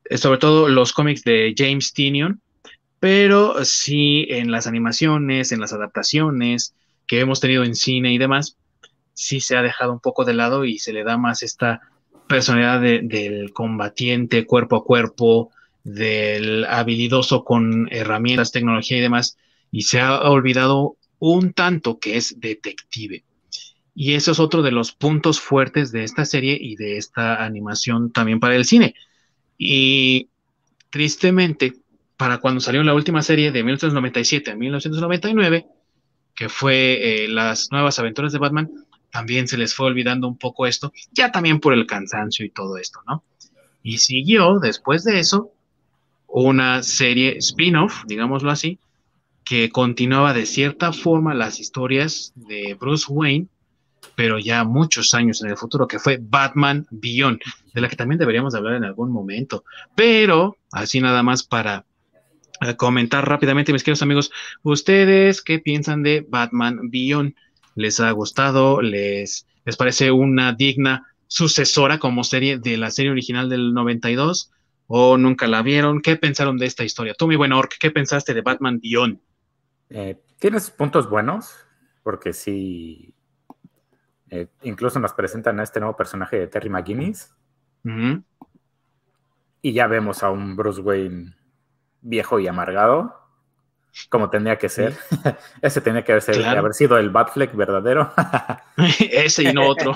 eh, 0.05 0.17
sobre 0.17 0.39
todo 0.39 0.69
los 0.69 0.93
cómics 0.93 1.23
de 1.25 1.55
James 1.57 1.93
Tinion, 1.93 2.41
pero 3.01 3.65
sí 3.65 4.27
en 4.31 4.51
las 4.51 4.67
animaciones, 4.67 5.53
en 5.53 5.61
las 5.61 5.73
adaptaciones 5.73 6.75
que 7.07 7.21
hemos 7.21 7.41
tenido 7.41 7.65
en 7.65 7.75
cine 7.75 8.13
y 8.13 8.19
demás, 8.19 8.57
sí 9.13 9.41
se 9.41 9.57
ha 9.57 9.63
dejado 9.63 9.93
un 9.93 10.01
poco 10.01 10.25
de 10.25 10.35
lado 10.35 10.65
y 10.65 10.79
se 10.79 10.93
le 10.93 11.05
da 11.05 11.17
más 11.17 11.43
esta 11.43 11.81
personalidad 12.29 12.81
del 12.81 13.53
combatiente 13.53 14.47
cuerpo 14.47 14.77
a 14.77 14.85
cuerpo, 14.85 15.51
del 15.95 16.67
habilidoso 16.67 17.45
con 17.45 17.89
herramientas, 17.91 18.53
tecnología 18.53 18.99
y 18.99 19.01
demás, 19.01 19.39
y 19.71 19.83
se 19.83 20.01
ha 20.01 20.21
olvidado 20.21 20.97
un 21.19 21.55
tanto 21.55 21.99
que 21.99 22.17
es 22.17 22.39
detective. 22.41 23.25
Y 23.95 24.13
eso 24.15 24.33
es 24.33 24.39
otro 24.39 24.63
de 24.63 24.71
los 24.71 24.93
puntos 24.93 25.41
fuertes 25.41 25.91
de 25.91 26.05
esta 26.05 26.25
serie 26.25 26.59
y 26.61 26.77
de 26.77 26.99
esta 26.99 27.43
animación 27.43 28.13
también 28.13 28.39
para 28.39 28.55
el 28.55 28.65
cine. 28.65 28.95
Y 29.57 30.29
tristemente, 30.91 31.73
para 32.17 32.39
cuando 32.39 32.61
salió 32.61 32.83
la 32.83 32.95
última 32.95 33.23
serie 33.23 33.51
de 33.51 33.65
1997 33.65 34.51
a 34.51 34.57
1999, 34.57 35.67
que 36.35 36.49
fue 36.49 37.25
eh, 37.25 37.29
las 37.29 37.73
nuevas 37.73 37.99
aventuras 37.99 38.33
de 38.33 38.39
Batman, 38.39 38.71
también 39.11 39.49
se 39.49 39.57
les 39.57 39.75
fue 39.75 39.87
olvidando 39.87 40.29
un 40.29 40.37
poco 40.37 40.67
esto, 40.67 40.93
ya 41.13 41.33
también 41.33 41.61
por 41.61 41.73
el 41.73 41.87
cansancio 41.87 42.45
y 42.45 42.51
todo 42.51 42.77
esto, 42.77 43.01
¿no? 43.07 43.25
Y 43.83 43.99
siguió 43.99 44.59
después 44.59 45.03
de 45.03 45.19
eso 45.19 45.53
una 46.29 46.83
serie 46.83 47.39
spin-off, 47.39 48.05
digámoslo 48.07 48.51
así, 48.51 48.79
que 49.45 49.71
continuaba 49.71 50.35
de 50.35 50.47
cierta 50.47 50.93
forma 50.93 51.35
las 51.35 51.59
historias 51.59 52.33
de 52.37 52.77
Bruce 52.79 53.07
Wayne, 53.09 53.49
pero 54.15 54.39
ya 54.39 54.65
muchos 54.65 55.15
años 55.15 55.43
en 55.43 55.51
el 55.51 55.57
futuro, 55.57 55.89
que 55.89 55.99
fue 55.99 56.19
Batman 56.21 56.87
Beyond, 56.91 57.41
de 57.73 57.81
la 57.81 57.89
que 57.89 57.97
también 57.97 58.19
deberíamos 58.19 58.55
hablar 58.55 58.75
en 58.75 58.85
algún 58.85 59.11
momento. 59.11 59.65
Pero, 59.95 60.59
así 60.71 61.01
nada 61.01 61.23
más 61.23 61.43
para 61.43 61.87
eh, 62.61 62.77
comentar 62.77 63.27
rápidamente, 63.27 63.73
mis 63.73 63.83
queridos 63.83 64.03
amigos, 64.03 64.31
¿ustedes 64.63 65.41
qué 65.41 65.59
piensan 65.59 66.03
de 66.03 66.27
Batman 66.29 66.91
Beyond? 66.91 67.35
¿Les 67.75 68.01
ha 68.01 68.11
gustado? 68.11 68.83
¿Les, 68.83 69.47
les 69.65 69.77
parece 69.77 70.11
una 70.11 70.53
digna 70.53 71.07
sucesora 71.27 71.99
como 71.99 72.25
serie 72.25 72.59
de 72.59 72.77
la 72.77 72.91
serie 72.91 73.13
original 73.13 73.49
del 73.49 73.73
92? 73.73 74.51
¿O 74.91 75.19
nunca 75.19 75.47
la 75.47 75.61
vieron? 75.61 76.01
¿Qué 76.01 76.17
pensaron 76.17 76.57
de 76.57 76.65
esta 76.65 76.83
historia? 76.83 77.15
Tú, 77.15 77.29
mi 77.29 77.37
buen 77.37 77.53
Orc, 77.53 77.77
¿qué 77.79 77.91
pensaste 77.91 78.33
de 78.33 78.41
Batman 78.41 78.81
Beyond? 78.81 79.21
Eh, 79.91 80.19
tienes 80.39 80.71
puntos 80.71 81.11
buenos, 81.11 81.55
porque 82.03 82.33
sí, 82.33 83.15
eh, 84.31 84.49
incluso 84.63 84.99
nos 84.99 85.13
presentan 85.13 85.61
a 85.61 85.63
este 85.63 85.79
nuevo 85.79 85.95
personaje 85.95 86.39
de 86.39 86.47
Terry 86.47 86.71
McGuinness. 86.71 87.35
Y 89.61 89.73
ya 89.73 89.87
vemos 89.87 90.23
a 90.23 90.31
un 90.31 90.57
Bruce 90.57 90.81
Wayne 90.81 91.35
viejo 92.01 92.39
y 92.39 92.49
amargado, 92.49 93.15
como 94.09 94.31
tenía 94.31 94.57
que 94.57 94.71
ser. 94.71 94.97
Ese 95.63 95.83
tenía 95.83 96.03
que 96.03 96.13
haber, 96.13 96.75
sido 96.75 96.97
el 96.97 97.11
Batfleck 97.11 97.55
verdadero. 97.55 98.13
Ese 99.01 99.45
y 99.45 99.53
no 99.53 99.69
otro. 99.69 99.95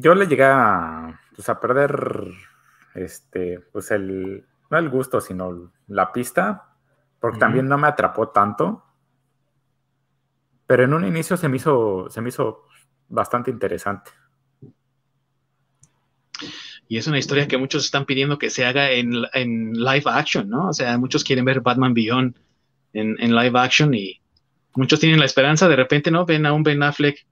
Yo 0.00 0.14
le 0.14 0.26
llegué 0.26 0.44
a, 0.44 1.20
pues, 1.36 1.48
a 1.50 1.60
perder 1.60 2.32
este, 2.94 3.60
pues 3.72 3.90
el, 3.90 4.46
no 4.70 4.78
el 4.78 4.88
gusto, 4.88 5.20
sino 5.20 5.72
la 5.88 6.10
pista, 6.10 6.74
porque 7.20 7.38
también 7.38 7.68
no 7.68 7.76
me 7.76 7.88
atrapó 7.88 8.30
tanto. 8.30 8.82
Pero 10.66 10.84
en 10.84 10.94
un 10.94 11.04
inicio 11.04 11.36
se 11.36 11.48
me 11.48 11.56
hizo, 11.56 12.08
se 12.08 12.22
me 12.22 12.30
hizo 12.30 12.66
bastante 13.08 13.50
interesante. 13.50 14.10
Y 16.88 16.96
es 16.96 17.06
una 17.06 17.18
historia 17.18 17.46
que 17.46 17.58
muchos 17.58 17.84
están 17.84 18.06
pidiendo 18.06 18.38
que 18.38 18.48
se 18.48 18.64
haga 18.64 18.90
en, 18.90 19.12
live 19.74 20.04
action, 20.06 20.48
¿no? 20.48 20.68
O 20.68 20.72
sea, 20.72 20.96
muchos 20.96 21.24
quieren 21.24 21.44
ver 21.44 21.60
Batman 21.60 21.92
Beyond 21.92 22.36
en, 22.94 23.16
en, 23.20 23.36
live 23.36 23.58
action 23.58 23.92
y 23.92 24.20
muchos 24.74 24.98
tienen 24.98 25.20
la 25.20 25.26
esperanza, 25.26 25.68
de 25.68 25.76
repente, 25.76 26.10
¿no? 26.10 26.24
Ven 26.24 26.46
a 26.46 26.52
un 26.54 26.62
Ben 26.62 26.82
Affleck 26.82 27.26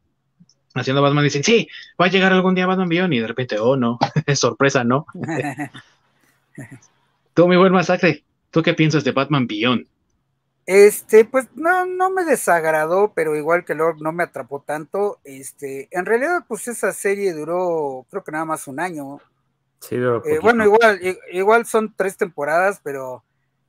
haciendo 0.75 1.03
Batman 1.03 1.25
dicen, 1.25 1.45
sí, 1.45 1.69
va 2.01 2.07
a 2.07 2.11
llegar 2.11 2.33
algún 2.33 2.55
día 2.55 2.67
Batman 2.67 2.89
Beyond 2.89 3.15
y 3.15 3.21
de 3.21 3.27
repente, 3.27 3.59
oh, 3.59 3.77
no, 3.77 3.99
es 4.27 4.39
sorpresa, 4.39 4.85
¿no? 4.85 5.07
Tú, 7.35 7.47
mi 7.47 7.57
buen 7.57 7.73
masacre, 7.73 8.25
¿tú 8.51 8.63
qué 8.63 8.75
piensas 8.75 9.05
de 9.05 9.13
Batman 9.13 9.47
Beyond? 9.47 9.87
Este, 10.67 11.25
pues 11.25 11.47
no, 11.55 11.87
no 11.87 12.11
me 12.11 12.25
desagradó, 12.25 13.13
pero 13.15 13.37
igual 13.37 13.65
que 13.65 13.75
Lord 13.75 14.03
no 14.03 14.13
me 14.13 14.25
atrapó 14.25 14.61
tanto. 14.61 15.19
Este, 15.25 15.89
en 15.93 16.05
realidad, 16.05 16.45
pues 16.47 16.69
esa 16.69 16.93
serie 16.93 17.33
duró, 17.33 18.05
creo 18.11 18.23
que 18.23 18.33
nada 18.33 18.45
más 18.45 18.67
un 18.67 18.79
año. 18.79 19.19
Sí, 19.81 19.95
eh, 19.95 20.39
bueno, 20.43 20.65
igual, 20.65 21.01
igual 21.33 21.65
son 21.65 21.95
tres 21.97 22.19
temporadas, 22.19 22.81
pero 22.83 23.23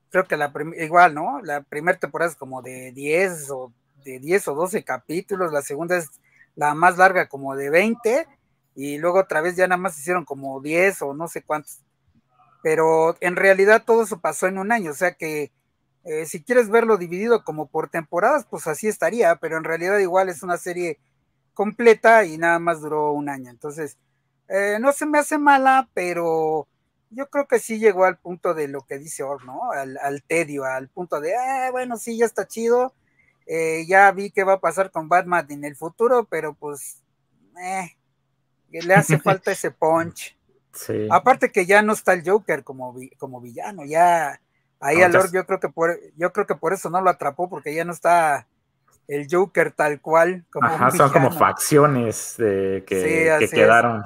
creo 0.09 0.25
que 0.25 0.35
la 0.35 0.51
igual, 0.77 1.13
¿no? 1.13 1.39
La 1.41 1.61
primera 1.61 1.97
temporada 1.97 2.31
es 2.31 2.35
como 2.35 2.61
de 2.61 2.91
10 2.91 3.49
o 3.51 3.71
de 4.03 4.19
10 4.19 4.47
o 4.49 4.55
12 4.55 4.83
capítulos, 4.83 5.53
la 5.53 5.61
segunda 5.61 5.97
es 5.97 6.09
la 6.55 6.73
más 6.73 6.97
larga 6.97 7.27
como 7.27 7.55
de 7.55 7.69
20 7.69 8.27
y 8.75 8.97
luego 8.97 9.19
otra 9.19 9.41
vez 9.41 9.55
ya 9.55 9.67
nada 9.67 9.81
más 9.81 9.97
hicieron 9.99 10.25
como 10.25 10.61
10 10.61 11.01
o 11.01 11.13
no 11.13 11.27
sé 11.27 11.43
cuántos 11.43 11.79
pero 12.61 13.15
en 13.21 13.35
realidad 13.35 13.83
todo 13.85 14.03
eso 14.03 14.19
pasó 14.19 14.47
en 14.47 14.57
un 14.57 14.71
año, 14.71 14.91
o 14.91 14.95
sea 14.95 15.13
que 15.13 15.51
eh, 16.03 16.25
si 16.25 16.43
quieres 16.43 16.69
verlo 16.69 16.97
dividido 16.97 17.43
como 17.43 17.67
por 17.67 17.89
temporadas, 17.89 18.45
pues 18.49 18.67
así 18.67 18.87
estaría, 18.87 19.35
pero 19.37 19.57
en 19.57 19.63
realidad 19.63 19.97
igual 19.99 20.29
es 20.29 20.43
una 20.43 20.57
serie 20.57 20.99
completa 21.53 22.25
y 22.25 22.37
nada 22.37 22.59
más 22.59 22.81
duró 22.81 23.11
un 23.11 23.29
año, 23.29 23.49
entonces 23.49 23.97
eh, 24.47 24.77
no 24.81 24.91
se 24.91 25.05
me 25.05 25.19
hace 25.19 25.37
mala, 25.37 25.89
pero 25.93 26.67
yo 27.11 27.29
creo 27.29 27.47
que 27.47 27.59
sí 27.59 27.79
llegó 27.79 28.05
al 28.05 28.17
punto 28.17 28.53
de 28.53 28.67
lo 28.67 28.81
que 28.81 28.97
dice 28.99 29.23
Or, 29.23 29.43
¿no? 29.45 29.71
Al, 29.71 30.23
tedio, 30.27 30.65
al 30.65 30.89
punto 30.89 31.19
de, 31.19 31.35
ah, 31.35 31.69
bueno, 31.71 31.97
sí, 31.97 32.17
ya 32.17 32.25
está 32.25 32.47
chido, 32.47 32.93
eh, 33.51 33.83
ya 33.87 34.11
vi 34.11 34.29
qué 34.29 34.43
va 34.43 34.53
a 34.53 34.59
pasar 34.59 34.91
con 34.91 35.09
Batman 35.09 35.47
en 35.49 35.65
el 35.65 35.75
futuro, 35.75 36.27
pero 36.29 36.53
pues, 36.53 37.01
le 38.69 38.93
hace 38.93 39.17
falta 39.19 39.51
ese 39.51 39.71
punch. 39.71 40.37
Aparte 41.09 41.51
que 41.51 41.65
ya 41.65 41.81
no 41.81 41.93
está 41.93 42.13
el 42.13 42.23
Joker 42.23 42.63
como, 42.63 42.95
como 43.17 43.41
villano, 43.41 43.85
ya 43.85 44.39
ahí 44.79 45.01
a 45.01 45.09
Lord 45.09 45.31
yo 45.33 45.45
creo 45.47 45.59
que 45.59 45.67
por 45.67 45.99
yo 46.15 46.31
creo 46.31 46.45
que 46.45 46.55
por 46.55 46.73
eso 46.73 46.91
no 46.91 47.01
lo 47.01 47.09
atrapó, 47.09 47.49
porque 47.49 47.73
ya 47.73 47.83
no 47.83 47.91
está 47.91 48.45
el 49.07 49.27
Joker 49.29 49.71
tal 49.71 49.99
cual. 49.99 50.45
Como 50.51 50.91
son 50.91 51.09
como 51.09 51.31
facciones 51.31 52.35
que, 52.37 52.83
quedaron. 53.51 54.03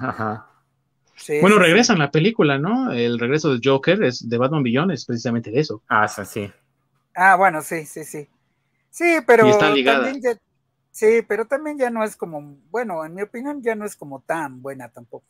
bueno, 1.41 1.60
regresan 1.60 1.99
la 1.99 2.11
película, 2.11 2.57
¿no? 2.57 2.94
El 2.94 3.20
regreso 3.20 3.52
del 3.52 3.61
Joker 3.61 4.03
es 4.03 4.28
de 4.28 4.38
Batman 4.38 4.64
Beyond, 4.64 4.94
es 4.94 5.06
precisamente 5.06 5.52
de 5.52 5.60
eso. 5.60 5.84
Ah, 5.90 6.07
sí. 6.07 6.49
Ah, 7.14 7.36
bueno, 7.36 7.61
sí, 7.61 7.86
sí, 7.86 8.06
sí. 8.06 8.30
Sí, 8.94 9.06
pero 9.26 9.57
también 9.57 10.22
ya, 10.22 10.38
sí, 10.91 11.24
pero 11.28 11.48
también 11.48 11.80
ya 11.80 11.90
no 11.90 12.03
es 12.03 12.15
como, 12.15 12.60
bueno, 12.70 13.03
en 13.03 13.15
mi 13.15 13.24
opinión 13.24 13.64
ya 13.64 13.74
no 13.74 13.86
es 13.86 13.95
como 13.95 14.22
tan 14.22 14.61
buena 14.61 14.88
tampoco. 14.90 15.26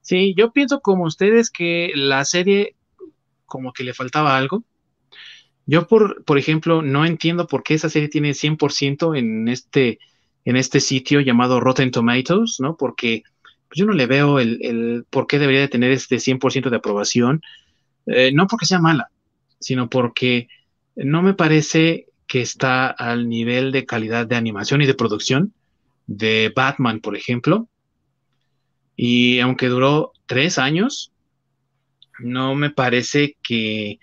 Sí, 0.00 0.34
yo 0.36 0.50
pienso 0.50 0.80
como 0.80 1.04
ustedes 1.04 1.50
que 1.50 1.92
la 1.94 2.24
serie 2.24 2.74
como 3.46 3.72
que 3.72 3.84
le 3.84 3.94
faltaba 3.94 4.36
algo. 4.36 4.64
Yo, 5.66 5.86
por, 5.86 6.24
por 6.24 6.36
ejemplo, 6.36 6.82
no 6.82 7.06
entiendo 7.06 7.46
por 7.46 7.62
qué 7.62 7.74
esa 7.74 7.88
serie 7.88 8.08
tiene 8.08 8.34
100% 8.34 9.16
en 9.16 9.46
este, 9.46 10.00
en 10.44 10.56
este 10.56 10.80
sitio 10.80 11.20
llamado 11.20 11.60
Rotten 11.60 11.92
Tomatoes, 11.92 12.56
¿no? 12.58 12.76
Porque 12.76 13.22
yo 13.72 13.86
no 13.86 13.92
le 13.92 14.06
veo 14.06 14.40
el, 14.40 15.06
por 15.10 15.28
qué 15.28 15.38
debería 15.38 15.60
de 15.60 15.68
tener 15.68 15.92
este 15.92 16.16
100% 16.16 16.70
de 16.70 16.76
aprobación. 16.76 17.40
Eh, 18.06 18.32
no 18.34 18.48
porque 18.48 18.66
sea 18.66 18.80
mala, 18.80 19.12
sino 19.60 19.88
porque 19.88 20.48
no 21.04 21.22
me 21.22 21.34
parece 21.34 22.06
que 22.26 22.40
está 22.40 22.88
al 22.88 23.28
nivel 23.28 23.72
de 23.72 23.86
calidad 23.86 24.26
de 24.26 24.36
animación 24.36 24.82
y 24.82 24.86
de 24.86 24.94
producción 24.94 25.54
de 26.06 26.52
Batman, 26.54 27.00
por 27.00 27.16
ejemplo, 27.16 27.68
y 28.96 29.38
aunque 29.40 29.68
duró 29.68 30.12
tres 30.26 30.58
años, 30.58 31.12
no 32.18 32.54
me 32.54 32.70
parece 32.70 33.36
que 33.42 34.00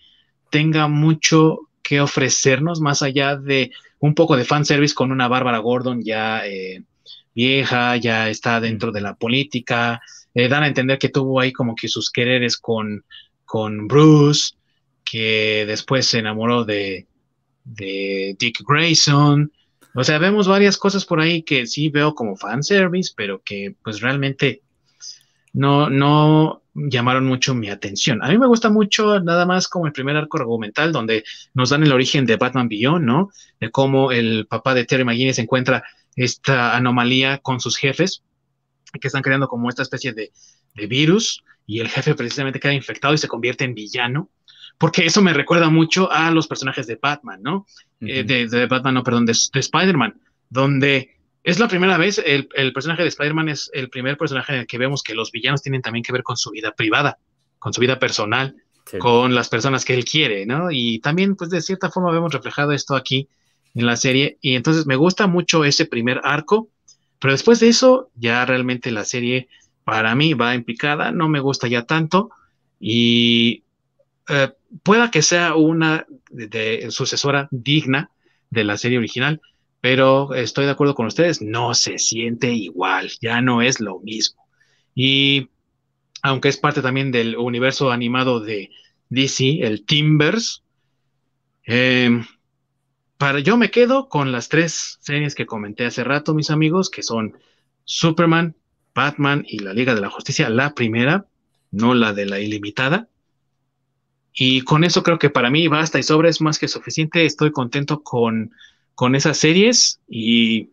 tenga 0.50 0.88
mucho 0.88 1.60
que 1.84 2.02
ofrecernos 2.02 2.80
más 2.80 3.02
allá 3.02 3.36
de 3.36 3.72
un 4.00 4.16
poco 4.16 4.38
de 4.38 4.46
fanservice 4.46 4.96
con 4.96 5.12
una 5.12 5.28
Bárbara 5.28 5.60
Gordon 5.60 6.02
ya 6.04 6.48
eh, 6.48 6.84
vieja, 7.36 7.98
ya 7.98 8.30
está 8.30 8.60
dentro 8.60 8.92
de 8.92 9.02
la 9.02 9.16
política. 9.16 10.02
Eh, 10.34 10.48
dan 10.48 10.64
a 10.64 10.68
entender 10.68 10.98
que 10.98 11.10
tuvo 11.10 11.40
ahí 11.40 11.52
como 11.52 11.76
que 11.76 11.88
sus 11.88 12.10
quereres 12.10 12.58
con, 12.58 13.04
con 13.44 13.88
Bruce, 13.88 14.55
que 15.10 15.66
después 15.68 16.08
se 16.08 16.20
enamoró 16.20 16.66
de, 16.66 17.08
de 17.64 18.36
Dick 18.40 18.64
Grayson. 18.68 19.52
O 19.94 20.04
sea, 20.04 20.18
vemos 20.18 20.48
varias 20.48 20.78
cosas 20.78 21.06
por 21.06 21.22
ahí 21.22 21.44
que 21.44 21.68
sí 21.68 21.90
veo 21.90 22.16
como 22.16 22.36
fanservice, 22.36 23.14
pero 23.16 23.42
que 23.44 23.76
pues 23.84 24.02
realmente 24.02 24.62
no, 25.54 25.90
no 25.90 26.64
llamaron 26.76 27.26
mucho 27.26 27.56
mi 27.56 27.70
atención. 27.70 28.22
A 28.22 28.28
mí 28.28 28.38
me 28.38 28.48
gusta 28.48 28.70
mucho 28.70 29.22
nada 29.22 29.46
más 29.46 29.70
como 29.70 29.88
el 29.88 29.94
primer 29.94 30.18
arco 30.18 30.38
argumental 30.38 30.92
donde 30.92 31.24
nos 31.54 31.70
dan 31.70 31.84
el 31.84 31.94
origen 31.94 32.26
de 32.26 32.36
Batman 32.36 32.68
Beyond, 32.68 33.06
¿no? 33.06 33.30
De 33.60 33.72
cómo 33.72 34.12
el 34.12 34.46
papá 34.48 34.74
de 34.74 34.84
Terry 34.84 35.06
McGuinness 35.06 35.40
encuentra 35.40 35.84
esta 36.16 36.76
anomalía 36.76 37.40
con 37.40 37.60
sus 37.60 37.78
jefes 37.78 38.24
que 39.00 39.08
están 39.08 39.22
creando 39.22 39.48
como 39.48 39.70
esta 39.70 39.82
especie 39.82 40.14
de, 40.14 40.32
virus 40.88 41.44
y 41.66 41.80
el 41.80 41.88
jefe 41.88 42.16
precisamente 42.16 42.60
queda 42.60 42.74
infectado 42.74 43.14
y 43.14 43.18
se 43.18 43.30
convierte 43.30 43.64
en 43.64 43.74
villano. 43.74 44.30
Porque 44.78 45.06
eso 45.06 45.22
me 45.22 45.34
recuerda 45.34 45.70
mucho 45.70 46.12
a 46.12 46.32
los 46.32 46.48
personajes 46.48 46.88
de 46.88 47.00
Batman, 47.02 47.42
¿no? 47.42 47.66
Eh, 48.02 48.24
de, 48.24 48.66
Batman, 48.66 48.96
no, 48.96 49.04
perdón, 49.04 49.26
de 49.26 49.32
Spider-Man, 49.32 50.20
donde 50.50 51.16
es 51.44 51.60
la 51.60 51.68
primera 51.68 51.98
vez, 51.98 52.22
el, 52.26 52.48
personaje 52.74 53.04
de 53.04 53.10
Spider-Man 53.10 53.50
es 53.50 53.70
el 53.74 53.90
primer 53.90 54.18
personaje 54.18 54.54
en 54.54 54.60
el 54.62 54.68
que 54.68 54.78
vemos 54.80 55.04
que 55.04 55.14
los 55.14 55.32
villanos 55.32 55.62
tienen 55.62 55.82
también 55.82 56.04
que 56.04 56.12
ver 56.12 56.24
con 56.24 56.38
su 56.38 56.50
vida 56.50 56.72
privada, 56.72 57.20
con 57.60 57.72
su 57.72 57.82
vida 57.82 58.00
personal, 58.00 58.56
con 59.00 59.36
las 59.36 59.50
personas 59.50 59.86
que 59.86 59.94
él 59.94 60.06
quiere, 60.06 60.46
¿no? 60.48 60.72
Y 60.72 61.00
también, 61.00 61.36
pues 61.36 61.52
de 61.52 61.62
cierta 61.62 61.92
forma 61.92 62.12
vemos 62.12 62.34
reflejado 62.34 62.72
esto 62.72 62.96
aquí 62.96 63.30
en 63.76 63.86
la 63.86 63.96
serie. 63.96 64.40
Y 64.42 64.56
entonces 64.56 64.88
me 64.88 64.96
gusta 64.96 65.28
mucho 65.28 65.66
ese 65.66 65.86
primer 65.86 66.20
arco, 66.24 66.70
pero 67.20 67.34
después 67.34 67.60
de 67.60 67.70
eso, 67.70 68.10
ya 68.16 68.44
realmente 68.46 68.90
la 68.90 69.06
serie 69.06 69.48
para 69.84 70.16
mí 70.16 70.34
va 70.34 70.56
en 70.56 70.64
picada, 70.64 71.12
no 71.12 71.30
me 71.30 71.40
gusta 71.40 71.68
ya 71.68 71.84
tanto 71.84 72.32
y 72.80 73.65
eh, 74.30 74.52
pueda 74.84 75.12
que 75.12 75.22
sea 75.22 75.56
una 75.56 76.06
de 76.30 76.88
sucesora 76.92 77.48
digna 77.52 78.12
de 78.50 78.64
la 78.64 78.78
serie 78.78 78.98
original, 78.98 79.42
pero 79.82 80.34
estoy 80.34 80.66
de 80.66 80.72
acuerdo 80.72 80.96
con 80.96 81.06
ustedes, 81.06 81.42
no 81.42 81.74
se 81.76 82.00
siente 82.00 82.52
igual, 82.52 83.12
ya 83.22 83.42
no 83.42 83.62
es 83.62 83.80
lo 83.80 84.00
mismo. 84.00 84.44
Y 84.96 85.50
aunque 86.24 86.50
es 86.50 86.58
parte 86.58 86.82
también 86.82 87.12
del 87.12 87.38
universo 87.38 87.92
animado 87.92 88.40
de 88.40 88.72
DC, 89.10 89.60
el 89.62 89.86
Timbers, 89.86 90.64
em, 91.66 92.26
para 93.18 93.40
yo 93.40 93.58
me 93.58 93.70
quedo 93.70 94.10
con 94.10 94.32
las 94.32 94.50
tres 94.50 94.98
series 95.02 95.36
que 95.36 95.46
comenté 95.46 95.86
hace 95.86 96.04
rato, 96.04 96.34
mis 96.34 96.50
amigos, 96.50 96.90
que 96.90 97.04
son 97.04 97.38
Superman, 97.84 98.56
Batman 98.96 99.46
y 99.48 99.60
la 99.60 99.74
Liga 99.74 99.94
de 99.94 100.02
la 100.02 100.10
Justicia, 100.10 100.50
la 100.50 100.74
primera, 100.74 101.28
no 101.72 101.94
la 101.94 102.14
de 102.14 102.26
la 102.26 102.40
ilimitada. 102.40 103.08
Y 104.36 104.62
con 104.62 104.84
eso 104.84 105.02
creo 105.02 105.18
que 105.18 105.30
para 105.30 105.50
mí 105.50 105.68
basta 105.68 105.98
y 105.98 106.04
sobra, 106.04 106.30
es 106.30 106.42
más 106.42 106.60
que 106.60 106.68
suficiente. 106.68 107.26
Estoy 107.26 107.52
contento 107.52 108.04
con 108.04 108.52
con 108.96 109.14
esas 109.14 109.38
series 109.38 110.00
y 110.08 110.72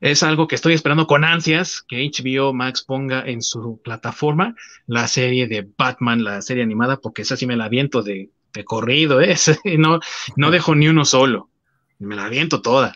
es 0.00 0.22
algo 0.22 0.46
que 0.46 0.54
estoy 0.54 0.74
esperando 0.74 1.06
con 1.06 1.24
ansias 1.24 1.82
que 1.86 2.08
HBO 2.08 2.52
Max 2.52 2.82
ponga 2.82 3.22
en 3.26 3.42
su 3.42 3.80
plataforma 3.82 4.54
la 4.86 5.08
serie 5.08 5.46
de 5.46 5.68
Batman, 5.76 6.22
la 6.22 6.40
serie 6.42 6.62
animada, 6.62 6.98
porque 6.98 7.22
esa 7.22 7.36
sí 7.36 7.46
me 7.46 7.56
la 7.56 7.64
aviento 7.64 8.02
de, 8.02 8.30
corrido, 8.64 9.20
¿eh? 9.20 9.36
no, 9.78 10.00
no 10.36 10.50
dejo 10.50 10.74
ni 10.74 10.88
uno 10.88 11.04
solo, 11.04 11.50
me 11.98 12.14
la 12.14 12.26
aviento 12.26 12.62
toda. 12.62 12.94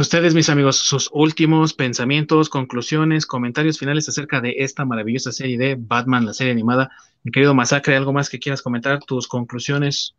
Ustedes, 0.00 0.34
mis 0.34 0.50
amigos, 0.50 0.76
sus 0.76 1.08
últimos 1.10 1.72
pensamientos, 1.72 2.50
conclusiones, 2.50 3.24
comentarios 3.24 3.78
finales 3.78 4.06
acerca 4.08 4.42
de 4.42 4.56
esta 4.58 4.84
maravillosa 4.84 5.32
serie 5.32 5.56
de 5.56 5.74
Batman, 5.78 6.26
la 6.26 6.34
serie 6.34 6.52
animada. 6.52 6.90
Mi 7.22 7.32
querido 7.32 7.54
Masacre, 7.54 7.96
¿algo 7.96 8.12
más 8.12 8.28
que 8.28 8.38
quieras 8.38 8.60
comentar? 8.60 9.00
¿Tus 9.00 9.26
conclusiones? 9.26 10.14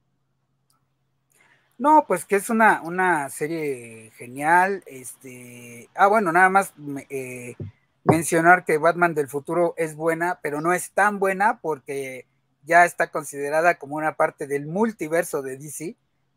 No, 1.77 2.05
pues 2.07 2.25
que 2.25 2.37
es 2.37 2.49
una, 2.49 2.81
una 2.81 3.29
serie 3.29 4.11
genial. 4.17 4.83
Este, 4.87 5.89
ah, 5.93 6.07
bueno, 6.07 6.31
nada 6.31 6.49
más 6.49 6.73
eh, 7.11 7.53
mencionar 8.03 8.65
que 8.65 8.79
Batman 8.79 9.13
del 9.13 9.27
futuro 9.27 9.75
es 9.77 9.95
buena, 9.95 10.39
pero 10.41 10.59
no 10.59 10.73
es 10.73 10.89
tan 10.89 11.19
buena 11.19 11.59
porque 11.61 12.25
ya 12.63 12.83
está 12.83 13.11
considerada 13.11 13.75
como 13.75 13.95
una 13.95 14.15
parte 14.15 14.47
del 14.47 14.65
multiverso 14.65 15.43
de 15.43 15.57
DC, 15.57 15.95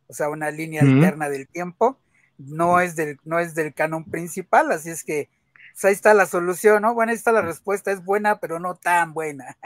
o 0.08 0.12
sea, 0.12 0.28
una 0.28 0.50
línea 0.50 0.82
alterna 0.82 1.30
del 1.30 1.48
tiempo. 1.48 1.98
No 2.46 2.80
es 2.80 2.96
del, 2.96 3.18
no 3.24 3.38
es 3.38 3.54
del 3.54 3.74
canon 3.74 4.04
principal, 4.04 4.72
así 4.72 4.90
es 4.90 5.04
que 5.04 5.28
pues, 5.72 5.84
ahí 5.84 5.92
está 5.92 6.14
la 6.14 6.26
solución, 6.26 6.82
¿no? 6.82 6.94
Bueno, 6.94 7.10
ahí 7.10 7.16
está 7.16 7.32
la 7.32 7.42
respuesta, 7.42 7.90
es 7.90 8.04
buena, 8.04 8.38
pero 8.38 8.58
no 8.58 8.74
tan 8.74 9.14
buena. 9.14 9.56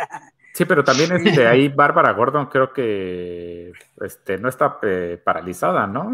Sí, 0.54 0.64
pero 0.64 0.84
también 0.84 1.10
es 1.10 1.36
de 1.36 1.48
ahí 1.48 1.68
Bárbara 1.74 2.12
Gordon 2.12 2.46
creo 2.46 2.72
que 2.72 3.72
este, 4.00 4.38
no 4.38 4.48
está 4.48 4.78
eh, 4.82 5.20
paralizada, 5.22 5.88
¿no? 5.88 6.12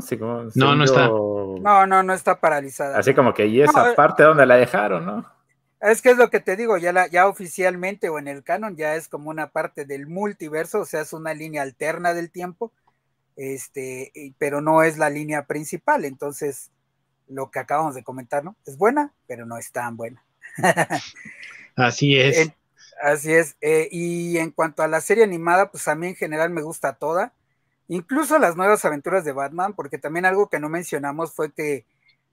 no, 0.54 0.74
no 0.74 0.84
está. 0.84 1.08
No, 1.08 1.86
no, 1.86 2.02
no 2.02 2.12
está 2.14 2.40
paralizada. 2.40 2.98
Así 2.98 3.12
como 3.12 3.34
que 3.34 3.46
y 3.46 3.60
esa 3.60 3.90
eh, 3.90 3.94
parte 3.94 4.22
donde 4.22 4.46
la 4.46 4.56
dejaron, 4.56 5.04
¿no? 5.04 5.26
Es 5.82 6.00
que 6.00 6.10
es 6.10 6.16
lo 6.16 6.30
que 6.30 6.40
te 6.40 6.56
digo, 6.56 6.78
ya, 6.78 6.92
la, 6.92 7.06
ya 7.06 7.26
oficialmente 7.26 8.08
o 8.08 8.18
en 8.18 8.28
el 8.28 8.42
canon 8.42 8.76
ya 8.76 8.96
es 8.96 9.08
como 9.08 9.28
una 9.28 9.48
parte 9.48 9.84
del 9.84 10.06
multiverso, 10.06 10.80
o 10.80 10.84
sea, 10.86 11.02
es 11.02 11.12
una 11.12 11.34
línea 11.34 11.62
alterna 11.62 12.14
del 12.14 12.30
tiempo, 12.30 12.72
este, 13.36 14.12
pero 14.38 14.60
no 14.60 14.82
es 14.82 14.98
la 14.98 15.10
línea 15.10 15.46
principal. 15.46 16.04
Entonces, 16.04 16.70
lo 17.28 17.50
que 17.50 17.58
acabamos 17.58 17.94
de 17.94 18.04
comentar, 18.04 18.44
¿no? 18.44 18.56
Es 18.66 18.76
buena, 18.76 19.12
pero 19.26 19.46
no 19.46 19.56
es 19.56 19.72
tan 19.72 19.96
buena. 19.96 20.24
Así 21.76 22.18
es. 22.18 22.52
Así 23.02 23.32
es. 23.32 23.56
Eh, 23.60 23.88
y 23.90 24.36
en 24.38 24.50
cuanto 24.50 24.82
a 24.82 24.88
la 24.88 25.00
serie 25.00 25.24
animada, 25.24 25.70
pues 25.70 25.88
a 25.88 25.94
mí 25.94 26.08
en 26.08 26.16
general 26.16 26.50
me 26.50 26.62
gusta 26.62 26.94
toda. 26.94 27.32
Incluso 27.88 28.38
las 28.38 28.56
nuevas 28.56 28.84
aventuras 28.84 29.24
de 29.24 29.32
Batman, 29.32 29.74
porque 29.74 29.98
también 29.98 30.26
algo 30.26 30.48
que 30.48 30.60
no 30.60 30.68
mencionamos 30.68 31.32
fue 31.32 31.52
que 31.52 31.86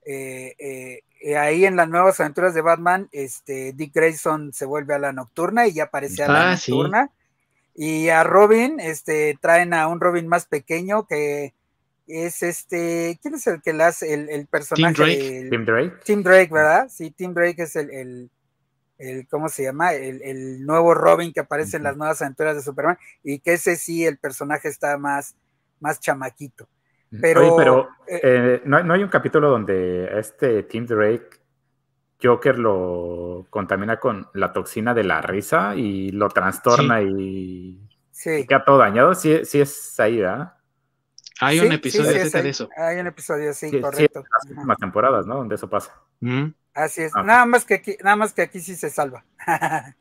eh, 0.04 1.02
eh, 1.20 1.36
ahí 1.36 1.64
en 1.64 1.76
las 1.76 1.88
nuevas 1.88 2.20
aventuras 2.20 2.54
de 2.54 2.60
Batman, 2.60 3.08
este, 3.12 3.72
Dick 3.72 3.92
Grayson 3.94 4.52
se 4.52 4.66
vuelve 4.66 4.94
a 4.94 4.98
la 4.98 5.12
nocturna 5.12 5.66
y 5.66 5.72
ya 5.72 5.84
aparece 5.84 6.22
a 6.22 6.28
la 6.28 6.50
ah, 6.50 6.52
nocturna. 6.52 7.10
Y 7.80 8.08
a 8.08 8.24
Robin, 8.24 8.80
este, 8.80 9.38
traen 9.40 9.72
a 9.72 9.86
un 9.86 10.00
Robin 10.00 10.26
más 10.26 10.46
pequeño 10.46 11.06
que 11.06 11.54
es 12.08 12.42
este, 12.42 13.18
¿quién 13.22 13.34
es 13.34 13.46
el 13.46 13.62
que 13.62 13.72
le 13.72 13.84
hace 13.84 14.12
el, 14.12 14.46
personaje? 14.48 14.94
Tim 14.94 15.04
Drake. 15.04 15.48
Tim 15.50 15.64
Drake. 15.64 15.96
Tim 16.04 16.22
Drake, 16.24 16.52
¿verdad? 16.52 16.88
Sí, 16.90 17.10
Tim 17.12 17.32
Drake 17.32 17.62
es 17.62 17.76
el 17.76 18.30
el 18.98 19.26
¿cómo 19.28 19.48
se 19.48 19.62
llama? 19.62 19.94
El, 19.94 20.66
nuevo 20.66 20.92
Robin 20.92 21.32
que 21.32 21.40
aparece 21.40 21.76
en 21.76 21.84
las 21.84 21.96
nuevas 21.96 22.20
aventuras 22.20 22.56
de 22.56 22.62
Superman, 22.62 22.98
y 23.22 23.38
que 23.38 23.54
ese 23.54 23.76
sí, 23.76 24.04
el 24.04 24.18
personaje 24.18 24.68
está 24.68 24.98
más, 24.98 25.36
más 25.80 26.00
chamaquito. 26.00 26.68
Pero, 27.22 27.56
pero 27.56 27.88
eh, 28.06 28.20
eh, 28.22 28.62
¿no, 28.66 28.92
hay 28.92 29.02
un 29.02 29.08
capítulo 29.08 29.48
donde 29.48 30.18
este 30.18 30.64
Tim 30.64 30.84
Drake, 30.84 31.37
Joker 32.22 32.58
lo 32.58 33.46
contamina 33.50 33.98
con 34.00 34.28
la 34.34 34.52
toxina 34.52 34.92
de 34.94 35.04
la 35.04 35.20
risa 35.20 35.76
y 35.76 36.10
lo 36.10 36.28
trastorna 36.28 37.00
y, 37.02 37.80
queda 38.22 38.64
todo 38.64 38.78
dañado. 38.78 39.14
Sí, 39.14 39.44
sí 39.44 39.60
es 39.60 39.98
ahí, 40.00 40.18
¿verdad? 40.18 40.54
Hay 41.40 41.60
un 41.60 41.70
episodio 41.70 42.10
de 42.10 42.48
eso. 42.48 42.68
Hay 42.76 42.98
un 42.98 43.06
episodio, 43.06 43.54
sí, 43.54 43.80
correcto. 43.80 44.24
las 44.30 44.50
últimas 44.50 44.78
temporadas, 44.78 45.26
¿no? 45.26 45.36
Donde 45.36 45.54
eso 45.54 45.70
pasa. 45.70 45.94
Así 46.74 47.02
es, 47.02 47.12
nada 47.14 47.46
más 47.46 47.64
que 47.64 47.74
aquí, 47.74 47.96
nada 48.02 48.16
más 48.16 48.32
que 48.32 48.42
aquí 48.42 48.60
sí 48.60 48.74
se 48.74 48.90
salva. 48.90 49.24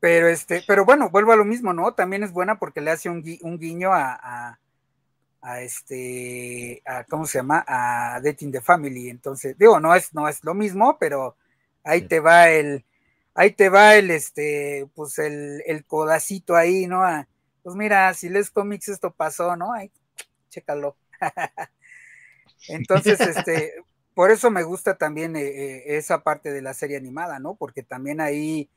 pero 0.00 0.28
este, 0.28 0.62
pero 0.66 0.84
bueno, 0.84 1.10
vuelvo 1.10 1.32
a 1.32 1.36
lo 1.36 1.44
mismo, 1.44 1.72
¿no? 1.72 1.94
También 1.94 2.22
es 2.22 2.32
buena 2.32 2.60
porque 2.60 2.80
le 2.80 2.92
hace 2.92 3.08
un, 3.10 3.22
guiño 3.22 3.92
a, 3.92 4.14
a, 4.14 4.60
este, 5.62 6.82
a, 6.86 7.04
¿cómo 7.04 7.26
se 7.26 7.38
llama? 7.38 7.64
A 7.66 8.20
Dating 8.22 8.52
the 8.52 8.60
Family. 8.60 9.08
Entonces, 9.08 9.56
digo, 9.58 9.80
no 9.80 9.94
es, 9.94 10.14
no 10.14 10.28
es 10.28 10.42
lo 10.44 10.54
mismo, 10.54 10.98
pero 10.98 11.36
ahí 11.84 12.02
te 12.02 12.20
va 12.20 12.50
el, 12.50 12.84
ahí 13.34 13.52
te 13.52 13.68
va 13.68 13.96
el, 13.96 14.10
este, 14.10 14.88
pues 14.94 15.18
el, 15.18 15.62
el 15.66 15.84
codacito 15.84 16.56
ahí, 16.56 16.86
¿no? 16.86 17.02
pues 17.62 17.74
mira, 17.74 18.14
si 18.14 18.28
lees 18.28 18.50
cómics 18.50 18.88
esto 18.88 19.12
pasó, 19.12 19.56
¿no? 19.56 19.72
Ahí, 19.72 19.90
chécalo. 20.50 20.96
Entonces, 22.68 23.20
este, 23.20 23.74
por 24.14 24.30
eso 24.30 24.50
me 24.50 24.62
gusta 24.62 24.96
también 24.96 25.36
eh, 25.36 25.42
eh, 25.42 25.96
esa 25.98 26.22
parte 26.22 26.52
de 26.52 26.62
la 26.62 26.74
serie 26.74 26.96
animada, 26.96 27.38
¿no? 27.38 27.54
Porque 27.54 27.82
también 27.82 28.20
ahí, 28.20 28.70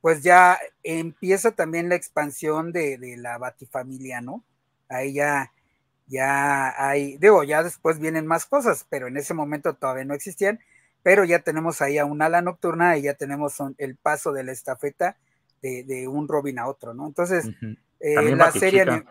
pues 0.00 0.22
ya 0.22 0.58
empieza 0.82 1.52
también 1.52 1.88
la 1.88 1.94
expansión 1.94 2.72
de, 2.72 2.98
la 3.16 3.38
Batifamilia, 3.38 4.20
¿no? 4.20 4.44
Ahí 4.88 5.14
ya, 5.14 5.52
ya 6.06 6.74
hay, 6.76 7.16
digo, 7.18 7.44
ya 7.44 7.62
después 7.62 7.98
vienen 7.98 8.26
más 8.26 8.46
cosas, 8.46 8.86
pero 8.88 9.08
en 9.08 9.16
ese 9.16 9.34
momento 9.34 9.74
todavía 9.74 10.04
no 10.04 10.14
existían, 10.14 10.60
pero 11.02 11.24
ya 11.24 11.40
tenemos 11.40 11.82
ahí 11.82 11.98
a 11.98 12.04
un 12.04 12.22
ala 12.22 12.42
nocturna 12.42 12.96
y 12.96 13.02
ya 13.02 13.14
tenemos 13.14 13.56
el 13.78 13.96
paso 13.96 14.32
de 14.32 14.44
la 14.44 14.52
estafeta 14.52 15.16
de, 15.62 16.08
un 16.08 16.28
Robin 16.28 16.58
a 16.58 16.66
otro, 16.66 16.94
¿no? 16.94 17.06
Entonces, 17.06 17.48
eh, 18.00 18.36
la 18.36 18.50
serie... 18.50 19.04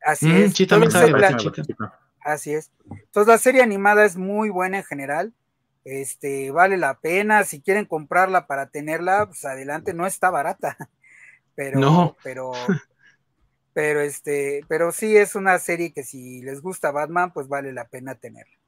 Así 0.00 0.28
mm, 0.28 0.36
es. 0.36 0.68
también 0.68 0.92
Así 2.20 2.54
es. 2.54 2.70
Entonces 2.90 3.28
la 3.28 3.38
serie 3.38 3.62
animada 3.62 4.04
es 4.04 4.16
muy 4.16 4.50
buena 4.50 4.78
en 4.78 4.84
general. 4.84 5.32
Este, 5.84 6.50
vale 6.50 6.76
la 6.76 7.00
pena. 7.00 7.44
Si 7.44 7.60
quieren 7.60 7.86
comprarla 7.86 8.46
para 8.46 8.66
tenerla, 8.68 9.26
pues 9.26 9.44
adelante, 9.44 9.94
no 9.94 10.06
está 10.06 10.30
barata. 10.30 10.76
Pero, 11.54 11.80
no. 11.80 12.16
pero, 12.22 12.52
pero 13.78 14.00
este, 14.00 14.64
pero 14.66 14.90
sí 14.90 15.16
es 15.16 15.36
una 15.36 15.56
serie 15.60 15.92
que 15.92 16.02
si 16.02 16.42
les 16.42 16.62
gusta 16.62 16.90
Batman, 16.90 17.32
pues 17.32 17.46
vale 17.46 17.72
la 17.72 17.86
pena 17.86 18.16
tenerla. 18.16 18.58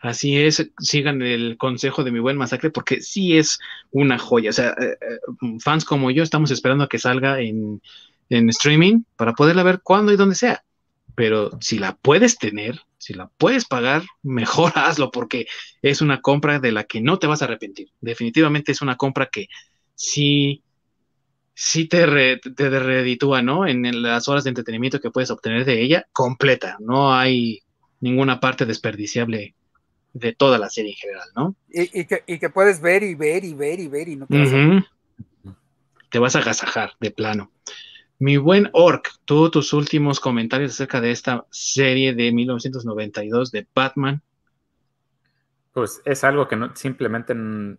Así 0.00 0.42
es, 0.42 0.72
sigan 0.80 1.22
el 1.22 1.56
consejo 1.56 2.02
de 2.02 2.10
mi 2.10 2.18
buen 2.18 2.36
masacre 2.36 2.70
porque 2.70 3.00
sí 3.00 3.38
es 3.38 3.60
una 3.92 4.18
joya. 4.18 4.50
O 4.50 4.52
sea, 4.52 4.70
eh, 4.70 4.98
eh, 5.00 5.18
fans 5.60 5.84
como 5.84 6.10
yo 6.10 6.24
estamos 6.24 6.50
esperando 6.50 6.82
a 6.82 6.88
que 6.88 6.98
salga 6.98 7.38
en, 7.38 7.80
en 8.28 8.48
streaming 8.48 9.04
para 9.14 9.34
poderla 9.34 9.62
ver 9.62 9.82
cuando 9.84 10.12
y 10.12 10.16
donde 10.16 10.34
sea. 10.34 10.64
Pero 11.14 11.52
si 11.60 11.78
la 11.78 11.94
puedes 11.94 12.38
tener, 12.38 12.80
si 12.98 13.14
la 13.14 13.28
puedes 13.28 13.66
pagar, 13.66 14.02
mejor 14.24 14.72
hazlo 14.74 15.12
porque 15.12 15.46
es 15.80 16.00
una 16.00 16.20
compra 16.22 16.58
de 16.58 16.72
la 16.72 16.82
que 16.82 17.00
no 17.00 17.20
te 17.20 17.28
vas 17.28 17.40
a 17.40 17.44
arrepentir. 17.44 17.92
Definitivamente 18.00 18.72
es 18.72 18.82
una 18.82 18.96
compra 18.96 19.28
que 19.30 19.46
sí, 19.94 20.64
sí 21.62 21.84
te, 21.84 22.38
te 22.38 22.70
reditúa, 22.70 23.42
¿no? 23.42 23.66
En 23.66 24.00
las 24.00 24.28
horas 24.28 24.44
de 24.44 24.48
entretenimiento 24.48 24.98
que 24.98 25.10
puedes 25.10 25.30
obtener 25.30 25.66
de 25.66 25.82
ella, 25.82 26.06
completa. 26.10 26.78
No 26.80 27.12
hay 27.12 27.60
ninguna 28.00 28.40
parte 28.40 28.64
desperdiciable 28.64 29.54
de 30.14 30.32
toda 30.32 30.56
la 30.56 30.70
serie 30.70 30.92
en 30.92 30.96
general, 30.96 31.28
¿no? 31.36 31.54
Y, 31.68 32.06
que, 32.06 32.48
puedes 32.48 32.80
ver 32.80 33.02
y 33.02 33.14
ver 33.14 33.44
y 33.44 33.52
ver 33.52 33.78
y 33.78 33.88
ver 33.88 34.08
y 34.08 34.16
no 34.16 34.26
te 34.26 34.38
vas, 34.38 34.52
a... 34.54 35.54
te 36.08 36.18
vas 36.18 36.34
a 36.34 36.38
agasajar 36.38 36.92
de 36.98 37.10
plano. 37.10 37.52
Mi 38.18 38.38
buen 38.38 38.70
Orc, 38.72 39.10
tú 39.26 39.50
tus 39.50 39.74
últimos 39.74 40.18
comentarios 40.18 40.72
acerca 40.72 41.02
de 41.02 41.10
esta 41.10 41.44
serie 41.50 42.14
de 42.14 42.32
1992 42.32 43.50
de 43.50 43.66
Batman. 43.74 44.22
Pues 45.72 46.02
es 46.04 46.24
algo 46.24 46.48
que 46.48 46.56
no, 46.56 46.74
simplemente, 46.74 47.34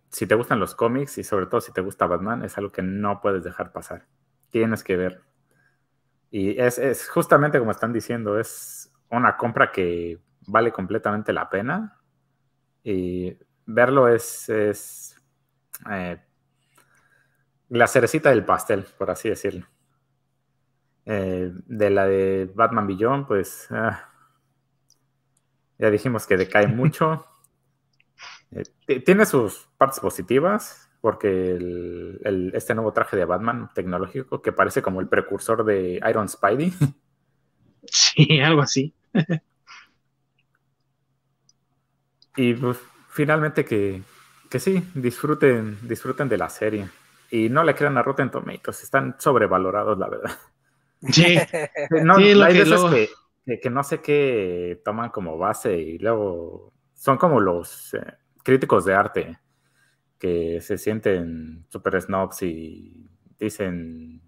si 0.08 0.26
te 0.26 0.34
gustan 0.34 0.60
los 0.60 0.74
cómics 0.74 1.18
y 1.18 1.24
sobre 1.24 1.46
todo 1.46 1.60
si 1.60 1.72
te 1.72 1.82
gusta 1.82 2.06
Batman, 2.06 2.42
es 2.42 2.56
algo 2.56 2.72
que 2.72 2.82
no 2.82 3.20
puedes 3.20 3.44
dejar 3.44 3.72
pasar. 3.72 4.06
Tienes 4.50 4.82
que 4.82 4.96
ver. 4.96 5.22
Y 6.30 6.58
es, 6.58 6.78
es 6.78 7.08
justamente 7.10 7.58
como 7.58 7.70
están 7.70 7.92
diciendo, 7.92 8.38
es 8.38 8.90
una 9.10 9.36
compra 9.36 9.70
que 9.70 10.18
vale 10.46 10.72
completamente 10.72 11.32
la 11.32 11.50
pena. 11.50 11.98
Y 12.82 13.36
verlo 13.66 14.08
es, 14.08 14.48
es 14.48 15.16
eh, 15.90 16.18
la 17.68 17.86
cerecita 17.86 18.30
del 18.30 18.44
pastel, 18.44 18.86
por 18.98 19.10
así 19.10 19.28
decirlo. 19.28 19.66
Eh, 21.04 21.52
de 21.66 21.90
la 21.90 22.06
de 22.06 22.50
Batman 22.54 22.86
Beyond, 22.86 23.26
pues 23.26 23.66
ah, 23.70 24.08
ya 25.78 25.90
dijimos 25.90 26.26
que 26.26 26.36
decae 26.36 26.66
mucho. 26.68 27.26
Eh, 28.54 29.00
tiene 29.00 29.26
sus 29.26 29.68
partes 29.78 30.00
positivas, 30.00 30.90
porque 31.00 31.58
este 32.54 32.74
nuevo 32.74 32.92
traje 32.92 33.16
de 33.16 33.24
Batman 33.24 33.70
tecnológico 33.74 34.40
que 34.40 34.52
parece 34.52 34.82
como 34.82 35.00
el 35.00 35.08
precursor 35.08 35.64
de 35.64 36.00
Iron 36.08 36.28
Spidey. 36.28 36.72
Sí, 37.84 38.40
algo 38.40 38.62
así. 38.62 38.94
y 42.36 42.54
pues 42.54 42.78
finalmente 43.08 43.64
que, 43.64 44.02
que 44.48 44.60
sí, 44.60 44.84
disfruten, 44.94 45.78
disfruten 45.82 46.28
de 46.28 46.38
la 46.38 46.48
serie. 46.48 46.88
Y 47.32 47.48
no 47.48 47.64
le 47.64 47.74
crean 47.74 47.98
a 47.98 48.02
Rotten 48.02 48.30
Tomatoes, 48.30 48.84
están 48.84 49.16
sobrevalorados, 49.18 49.98
la 49.98 50.08
verdad. 50.08 50.38
Sí, 51.10 51.36
no, 52.04 52.16
hay 52.16 52.58
veces 52.58 53.10
que, 53.60 53.70
no 53.70 53.82
sé 53.82 54.00
qué 54.00 54.80
toman 54.84 55.10
como 55.10 55.36
base 55.36 55.76
y 55.76 55.98
luego 55.98 56.72
son 56.94 57.18
como 57.18 57.40
los 57.40 57.94
eh, 57.94 58.14
críticos 58.42 58.84
de 58.84 58.94
arte 58.94 59.38
que 60.18 60.60
se 60.60 60.78
sienten 60.78 61.66
super 61.68 62.00
snobs 62.00 62.42
y 62.42 63.10
dicen 63.38 64.22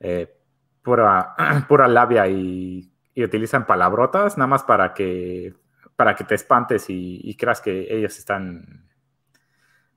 eh, 0.00 0.34
pura, 0.82 1.34
pura 1.68 1.88
labia 1.88 2.26
y, 2.28 2.86
utilizan 3.16 3.66
palabrotas 3.66 4.38
nada 4.38 4.46
más 4.46 4.62
para 4.62 4.94
que, 4.94 5.52
para 5.94 6.16
que 6.16 6.24
te 6.24 6.34
espantes 6.34 6.86
y, 6.88 7.36
creas 7.38 7.60
que 7.60 7.94
ellos 7.94 8.16
están 8.18 8.88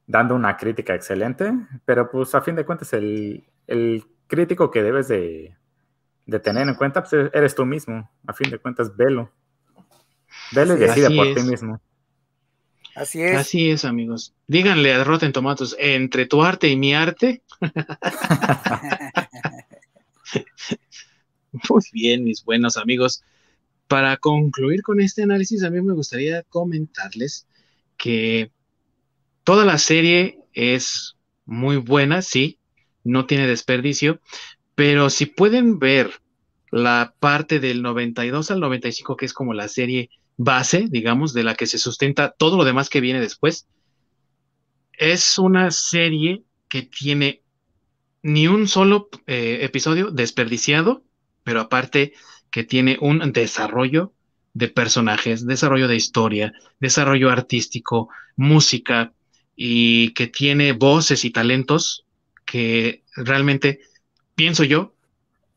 dando 0.06 0.36
una 0.36 0.58
crítica 0.58 0.94
excelente, 0.94 1.54
pero 1.86 2.12
pues 2.12 2.36
a 2.36 2.42
fin 2.42 2.58
de 2.58 2.66
cuentas 2.66 2.92
el, 2.92 3.48
el 3.68 4.06
crítico 4.28 4.72
que 4.72 4.84
debes 4.84 5.08
de, 5.08 5.56
tener 6.44 6.68
en 6.68 6.76
cuenta 6.76 7.04
pues, 7.04 7.30
eres 7.34 7.56
tú 7.56 7.66
mismo. 7.66 8.12
A 8.28 8.34
fin 8.34 8.50
de 8.50 8.60
cuentas, 8.60 8.96
velo. 8.96 9.32
Velo 10.52 10.76
y 10.76 10.80
decide 10.80 11.16
por 11.16 11.34
ti 11.34 11.50
mismo. 11.50 11.80
Así 12.96 13.22
es. 13.22 13.36
Así 13.36 13.70
es, 13.70 13.86
amigos. 13.86 14.34
Díganle 14.48 14.94
a 14.94 15.04
Rotten 15.04 15.34
Tomatos, 15.34 15.76
entre 15.80 16.26
tu 16.26 16.44
arte 16.44 16.70
y 16.70 16.76
mi 16.76 16.94
arte. 16.94 17.42
Muy 21.70 21.84
bien, 21.92 22.24
mis 22.24 22.44
buenos 22.44 22.78
amigos. 22.78 23.24
Para 23.88 24.18
concluir 24.18 24.82
con 24.82 25.02
este 25.02 25.24
análisis, 25.24 25.64
a 25.64 25.70
mí 25.70 25.82
me 25.82 25.94
gustaría 25.94 26.44
comentarles 26.44 27.48
que 27.98 28.52
toda 29.44 29.66
la 29.66 29.78
serie 29.78 30.40
es 30.54 31.16
muy 31.46 31.78
buena, 31.78 32.22
sí, 32.22 32.60
no 33.04 33.26
tiene 33.26 33.48
desperdicio, 33.48 34.20
pero 34.76 35.10
si 35.10 35.26
pueden 35.26 35.80
ver 35.80 36.12
la 36.72 37.14
parte 37.20 37.60
del 37.60 37.82
92 37.82 38.52
al 38.52 38.60
95, 38.60 39.16
que 39.16 39.26
es 39.26 39.34
como 39.34 39.54
la 39.54 39.68
serie 39.68 40.10
base, 40.38 40.88
digamos, 40.90 41.34
de 41.34 41.44
la 41.44 41.56
que 41.56 41.68
se 41.68 41.78
sustenta 41.78 42.32
todo 42.32 42.58
lo 42.58 42.64
demás 42.64 42.90
que 42.90 43.02
viene 43.02 43.20
después, 43.20 43.68
es 44.94 45.38
una 45.38 45.72
serie 45.72 46.44
que 46.70 46.84
tiene 46.84 47.42
ni 48.22 48.48
un 48.48 48.68
solo 48.68 49.10
eh, 49.28 49.60
episodio 49.62 50.12
desperdiciado, 50.12 51.04
pero 51.44 51.60
aparte 51.60 52.14
que 52.52 52.64
tiene 52.64 52.98
un 53.02 53.32
desarrollo 53.34 54.14
de 54.54 54.70
personajes, 54.70 55.46
desarrollo 55.46 55.88
de 55.88 55.96
historia, 55.96 56.54
desarrollo 56.80 57.30
artístico, 57.30 58.10
música 58.36 59.14
y 59.56 60.14
que 60.14 60.28
tiene 60.28 60.72
voces 60.74 61.26
y 61.26 61.32
talentos 61.32 62.06
que 62.46 63.04
realmente, 63.16 63.82
pienso 64.36 64.64
yo, 64.64 64.94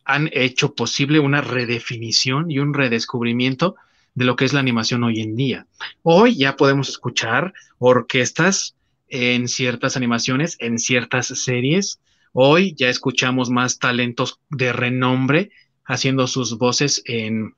han 0.04 0.30
hecho 0.32 0.74
posible 0.74 1.18
una 1.18 1.40
redefinición 1.40 2.50
y 2.50 2.58
un 2.58 2.74
redescubrimiento 2.74 3.76
de 4.16 4.24
lo 4.24 4.34
que 4.34 4.46
es 4.46 4.52
la 4.52 4.60
animación 4.60 5.04
hoy 5.04 5.20
en 5.20 5.36
día. 5.36 5.66
Hoy 6.02 6.36
ya 6.36 6.56
podemos 6.56 6.88
escuchar 6.88 7.52
orquestas 7.78 8.74
en 9.08 9.46
ciertas 9.46 9.96
animaciones, 9.96 10.56
en 10.58 10.78
ciertas 10.78 11.26
series. 11.26 12.00
Hoy 12.32 12.74
ya 12.74 12.88
escuchamos 12.88 13.50
más 13.50 13.78
talentos 13.78 14.40
de 14.48 14.72
renombre 14.72 15.50
haciendo 15.84 16.26
sus 16.26 16.56
voces 16.58 17.02
en 17.04 17.54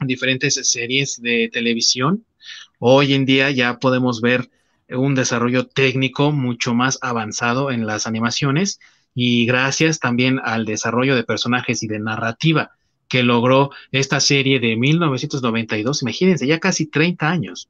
diferentes 0.00 0.54
series 0.70 1.20
de 1.20 1.50
televisión. 1.52 2.24
Hoy 2.78 3.12
en 3.12 3.26
día 3.26 3.50
ya 3.50 3.80
podemos 3.80 4.20
ver 4.20 4.48
un 4.88 5.16
desarrollo 5.16 5.66
técnico 5.66 6.30
mucho 6.30 6.72
más 6.72 7.00
avanzado 7.02 7.72
en 7.72 7.84
las 7.86 8.06
animaciones 8.06 8.78
y 9.12 9.44
gracias 9.44 9.98
también 9.98 10.40
al 10.44 10.64
desarrollo 10.66 11.16
de 11.16 11.24
personajes 11.24 11.82
y 11.82 11.88
de 11.88 11.98
narrativa 11.98 12.70
que 13.10 13.22
logró 13.22 13.70
esta 13.92 14.20
serie 14.20 14.58
de 14.60 14.76
1992, 14.76 16.00
imagínense, 16.00 16.46
ya 16.46 16.58
casi 16.58 16.86
30 16.86 17.28
años. 17.28 17.68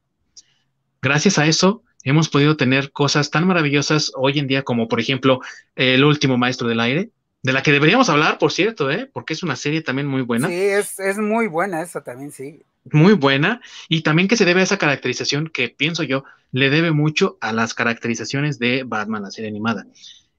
Gracias 1.02 1.38
a 1.38 1.46
eso 1.46 1.82
hemos 2.04 2.28
podido 2.28 2.56
tener 2.56 2.92
cosas 2.92 3.30
tan 3.30 3.46
maravillosas 3.46 4.12
hoy 4.14 4.38
en 4.38 4.46
día 4.46 4.62
como 4.62 4.88
por 4.88 5.00
ejemplo 5.00 5.40
El 5.74 6.04
último 6.04 6.38
maestro 6.38 6.68
del 6.68 6.80
aire, 6.80 7.10
de 7.42 7.52
la 7.52 7.62
que 7.62 7.72
deberíamos 7.72 8.08
hablar, 8.08 8.38
por 8.38 8.52
cierto, 8.52 8.90
¿eh? 8.90 9.10
porque 9.12 9.32
es 9.32 9.42
una 9.42 9.56
serie 9.56 9.82
también 9.82 10.06
muy 10.06 10.22
buena. 10.22 10.48
Sí, 10.48 10.54
es, 10.54 11.00
es 11.00 11.18
muy 11.18 11.48
buena 11.48 11.82
esa 11.82 12.04
también, 12.04 12.30
sí 12.30 12.62
muy 12.84 13.12
buena 13.12 13.60
y 13.88 14.02
también 14.02 14.28
que 14.28 14.36
se 14.36 14.44
debe 14.44 14.60
a 14.60 14.64
esa 14.64 14.78
caracterización 14.78 15.48
que 15.48 15.68
pienso 15.68 16.02
yo 16.02 16.24
le 16.52 16.70
debe 16.70 16.92
mucho 16.92 17.36
a 17.40 17.52
las 17.52 17.74
caracterizaciones 17.74 18.58
de 18.58 18.82
Batman, 18.84 19.22
la 19.22 19.30
serie 19.30 19.50
animada. 19.50 19.86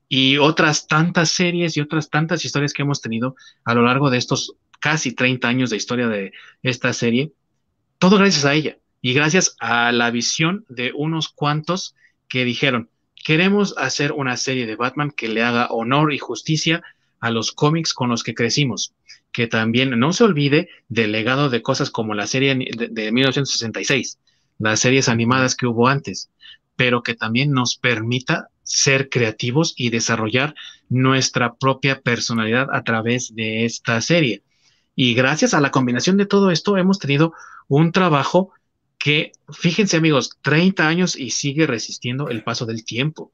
Y 0.09 0.37
otras 0.37 0.87
tantas 0.87 1.29
series 1.29 1.77
y 1.77 1.81
otras 1.81 2.09
tantas 2.09 2.43
historias 2.43 2.73
que 2.73 2.81
hemos 2.81 3.01
tenido 3.01 3.35
a 3.63 3.73
lo 3.73 3.83
largo 3.83 4.09
de 4.09 4.17
estos 4.17 4.55
casi 4.81 5.13
30 5.13 5.47
años 5.47 5.69
de 5.69 5.77
historia 5.77 6.09
de 6.09 6.33
esta 6.63 6.91
serie, 6.91 7.31
todo 7.99 8.17
gracias 8.17 8.43
a 8.43 8.53
ella 8.53 8.77
y 9.01 9.13
gracias 9.13 9.55
a 9.61 9.93
la 9.93 10.11
visión 10.11 10.65
de 10.67 10.91
unos 10.93 11.29
cuantos 11.29 11.95
que 12.27 12.43
dijeron, 12.43 12.89
queremos 13.23 13.73
hacer 13.77 14.11
una 14.11 14.35
serie 14.35 14.65
de 14.65 14.75
Batman 14.75 15.11
que 15.11 15.29
le 15.29 15.43
haga 15.43 15.67
honor 15.67 16.11
y 16.11 16.17
justicia 16.17 16.83
a 17.21 17.31
los 17.31 17.53
cómics 17.53 17.93
con 17.93 18.09
los 18.09 18.23
que 18.23 18.33
crecimos 18.33 18.93
que 19.31 19.47
también 19.47 19.97
no 19.99 20.13
se 20.13 20.23
olvide 20.23 20.69
del 20.89 21.11
legado 21.11 21.49
de 21.49 21.61
cosas 21.61 21.89
como 21.89 22.13
la 22.13 22.27
serie 22.27 22.55
de, 22.55 23.11
1966, 23.11 24.19
las 24.59 24.79
series 24.79 25.09
animadas 25.09 25.55
que 25.55 25.67
hubo 25.67 25.87
antes, 25.87 26.29
pero 26.75 27.03
que 27.03 27.15
también 27.15 27.51
nos 27.51 27.77
permita 27.77 28.49
ser 28.63 29.09
creativos 29.09 29.73
y 29.77 29.89
desarrollar 29.89 30.55
nuestra 30.89 31.55
propia 31.55 32.01
personalidad 32.01 32.67
a 32.73 32.83
través 32.83 33.33
de 33.35 33.65
esta 33.65 34.01
serie. 34.01 34.43
Y 35.03 35.15
gracias 35.15 35.55
a 35.55 35.61
la 35.61 35.71
combinación 35.71 36.15
de 36.17 36.27
todo 36.27 36.51
esto 36.51 36.77
hemos 36.77 36.99
tenido 36.99 37.33
un 37.67 37.91
trabajo 37.91 38.51
que, 38.99 39.31
fíjense 39.51 39.97
amigos, 39.97 40.37
30 40.43 40.87
años 40.87 41.15
y 41.15 41.31
sigue 41.31 41.65
resistiendo 41.65 42.29
el 42.29 42.43
paso 42.43 42.67
del 42.67 42.85
tiempo. 42.85 43.31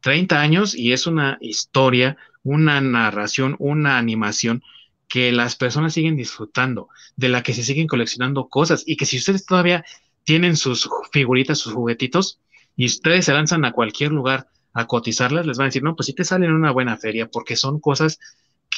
30 0.00 0.40
años 0.40 0.74
y 0.74 0.94
es 0.94 1.06
una 1.06 1.36
historia, 1.42 2.16
una 2.44 2.80
narración, 2.80 3.56
una 3.58 3.98
animación 3.98 4.62
que 5.06 5.32
las 5.32 5.54
personas 5.54 5.92
siguen 5.92 6.16
disfrutando, 6.16 6.88
de 7.14 7.28
la 7.28 7.42
que 7.42 7.52
se 7.52 7.62
siguen 7.62 7.88
coleccionando 7.88 8.48
cosas 8.48 8.82
y 8.86 8.96
que 8.96 9.04
si 9.04 9.18
ustedes 9.18 9.44
todavía 9.44 9.84
tienen 10.24 10.56
sus 10.56 10.88
figuritas, 11.12 11.58
sus 11.58 11.74
juguetitos, 11.74 12.40
y 12.74 12.86
ustedes 12.86 13.26
se 13.26 13.34
lanzan 13.34 13.66
a 13.66 13.72
cualquier 13.72 14.12
lugar 14.12 14.48
a 14.72 14.86
cotizarlas, 14.86 15.44
les 15.44 15.58
van 15.58 15.66
a 15.66 15.68
decir, 15.68 15.82
no, 15.82 15.94
pues 15.94 16.06
sí 16.06 16.14
te 16.14 16.24
salen 16.24 16.48
en 16.48 16.56
una 16.56 16.70
buena 16.70 16.96
feria, 16.96 17.28
porque 17.28 17.54
son 17.54 17.80
cosas 17.80 18.18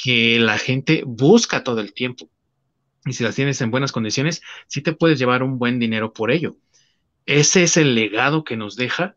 que 0.01 0.39
la 0.39 0.57
gente 0.57 1.03
busca 1.05 1.63
todo 1.63 1.81
el 1.81 1.93
tiempo. 1.93 2.29
Y 3.05 3.13
si 3.13 3.23
las 3.23 3.35
tienes 3.35 3.61
en 3.61 3.71
buenas 3.71 3.91
condiciones, 3.91 4.41
sí 4.67 4.81
te 4.81 4.93
puedes 4.93 5.19
llevar 5.19 5.43
un 5.43 5.57
buen 5.57 5.79
dinero 5.79 6.13
por 6.13 6.31
ello. 6.31 6.57
Ese 7.25 7.63
es 7.63 7.77
el 7.77 7.95
legado 7.95 8.43
que 8.43 8.57
nos 8.57 8.75
deja 8.75 9.15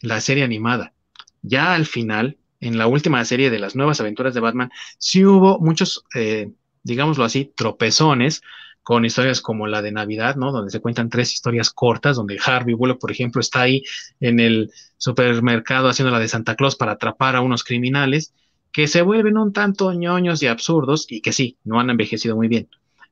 la 0.00 0.20
serie 0.20 0.44
animada. 0.44 0.94
Ya 1.42 1.74
al 1.74 1.86
final, 1.86 2.38
en 2.60 2.78
la 2.78 2.86
última 2.86 3.24
serie 3.24 3.50
de 3.50 3.58
las 3.58 3.76
nuevas 3.76 4.00
aventuras 4.00 4.34
de 4.34 4.40
Batman, 4.40 4.70
sí 4.98 5.24
hubo 5.24 5.58
muchos, 5.60 6.04
eh, 6.14 6.50
digámoslo 6.82 7.24
así, 7.24 7.52
tropezones 7.56 8.42
con 8.82 9.04
historias 9.04 9.40
como 9.40 9.66
la 9.68 9.80
de 9.80 9.92
Navidad, 9.92 10.36
¿no? 10.36 10.50
Donde 10.50 10.70
se 10.70 10.80
cuentan 10.80 11.08
tres 11.08 11.32
historias 11.32 11.70
cortas, 11.70 12.16
donde 12.16 12.38
Harvey 12.44 12.74
Bullock, 12.74 13.00
por 13.00 13.12
ejemplo, 13.12 13.40
está 13.40 13.62
ahí 13.62 13.82
en 14.18 14.40
el 14.40 14.70
supermercado 14.96 15.88
haciendo 15.88 16.10
la 16.10 16.18
de 16.18 16.28
Santa 16.28 16.56
Claus 16.56 16.74
para 16.74 16.92
atrapar 16.92 17.36
a 17.36 17.40
unos 17.42 17.62
criminales 17.62 18.34
que 18.72 18.88
se 18.88 19.02
vuelven 19.02 19.38
un 19.38 19.52
tanto 19.52 19.92
ñoños 19.92 20.42
y 20.42 20.46
absurdos 20.46 21.06
y 21.08 21.20
que 21.20 21.32
sí, 21.32 21.56
no 21.64 21.78
han 21.78 21.90
envejecido 21.90 22.36
muy 22.36 22.48
bien. 22.48 22.68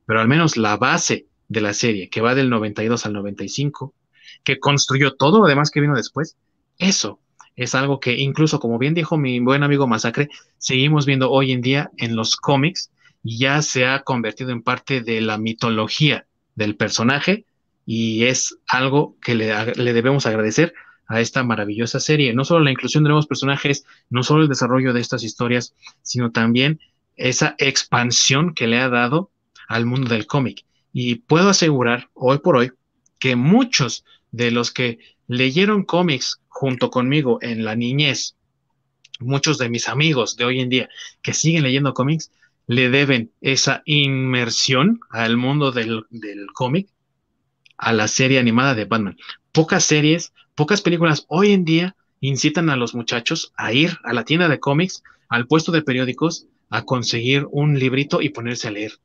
Pero 0.06 0.20
al 0.20 0.28
menos 0.28 0.56
la 0.56 0.76
base 0.76 1.26
de 1.48 1.60
la 1.60 1.74
serie, 1.74 2.08
que 2.08 2.20
va 2.20 2.34
del 2.34 2.50
92 2.50 3.06
al 3.06 3.12
95, 3.12 3.94
que 4.42 4.58
construyó 4.58 5.14
todo 5.14 5.40
lo 5.40 5.46
demás 5.46 5.70
que 5.70 5.80
vino 5.80 5.94
después, 5.94 6.36
eso 6.78 7.20
es 7.56 7.74
algo 7.74 8.00
que 8.00 8.16
incluso, 8.16 8.58
como 8.58 8.78
bien 8.78 8.94
dijo 8.94 9.18
mi 9.18 9.38
buen 9.40 9.62
amigo 9.62 9.86
Masacre, 9.86 10.28
seguimos 10.56 11.04
viendo 11.04 11.30
hoy 11.30 11.52
en 11.52 11.60
día 11.60 11.90
en 11.98 12.16
los 12.16 12.36
cómics 12.36 12.90
ya 13.22 13.62
se 13.62 13.86
ha 13.86 14.02
convertido 14.02 14.50
en 14.50 14.62
parte 14.62 15.02
de 15.02 15.20
la 15.20 15.38
mitología 15.38 16.26
del 16.54 16.76
personaje 16.76 17.44
y 17.86 18.24
es 18.24 18.58
algo 18.66 19.16
que 19.20 19.34
le, 19.34 19.92
debemos 19.92 20.26
agradecer 20.26 20.74
a 21.10 21.20
esta 21.20 21.42
maravillosa 21.42 21.98
serie. 21.98 22.32
No 22.32 22.44
solo 22.44 22.64
la 22.64 22.70
inclusión 22.70 23.02
de 23.02 23.08
nuevos 23.08 23.26
personajes, 23.26 23.84
no 24.10 24.22
solo 24.22 24.42
el 24.42 24.48
desarrollo 24.48 24.92
de 24.92 25.00
estas 25.00 25.24
historias, 25.24 25.74
sino 26.02 26.30
también 26.30 26.78
esa 27.16 27.56
expansión 27.58 28.54
que 28.54 28.68
le 28.68 28.78
ha 28.78 28.88
dado 28.88 29.32
al 29.68 29.86
mundo 29.86 30.08
del 30.08 30.26
cómic. 30.26 30.64
Y 30.92 31.16
puedo 31.16 31.48
asegurar 31.48 32.08
hoy 32.14 32.38
por 32.38 32.56
hoy 32.56 32.70
que 33.18 33.34
muchos 33.34 34.04
de 34.30 34.52
los 34.52 34.70
que 34.70 34.98
leyeron 35.26 35.82
cómics 35.82 36.40
junto 36.46 36.90
conmigo 36.90 37.38
en 37.42 37.64
la 37.64 37.74
niñez, 37.74 38.36
muchos 39.18 39.58
de 39.58 39.68
mis 39.68 39.88
amigos 39.88 40.36
de 40.36 40.44
hoy 40.44 40.60
en 40.60 40.68
día 40.68 40.88
que 41.22 41.34
siguen 41.34 41.64
leyendo 41.64 41.92
cómics, 41.92 42.30
le 42.68 42.88
deben 42.88 43.32
esa 43.40 43.82
inmersión 43.84 45.00
al 45.10 45.36
mundo 45.36 45.72
del, 45.72 46.04
cómic 46.54 46.88
a 47.76 47.92
la 47.92 48.06
serie 48.06 48.38
animada 48.38 48.76
de 48.76 48.84
Batman. 48.84 49.16
Pocas 49.50 49.82
series, 49.82 50.32
pocas 50.60 50.82
películas 50.82 51.24
hoy 51.28 51.52
en 51.52 51.64
día 51.64 51.96
incitan 52.20 52.68
a 52.68 52.76
los 52.76 52.94
muchachos 52.94 53.50
a 53.56 53.72
ir 53.72 53.96
a 54.04 54.12
la 54.12 54.26
tienda 54.26 54.46
de 54.46 54.60
cómics, 54.60 55.02
al 55.30 55.46
puesto 55.46 55.72
de 55.72 55.80
periódicos, 55.80 56.48
a 56.68 56.84
conseguir 56.84 57.46
un 57.50 57.78
librito 57.78 58.20
y 58.20 58.28
ponerse 58.28 58.68
a 58.68 58.70
leer. 58.70 58.98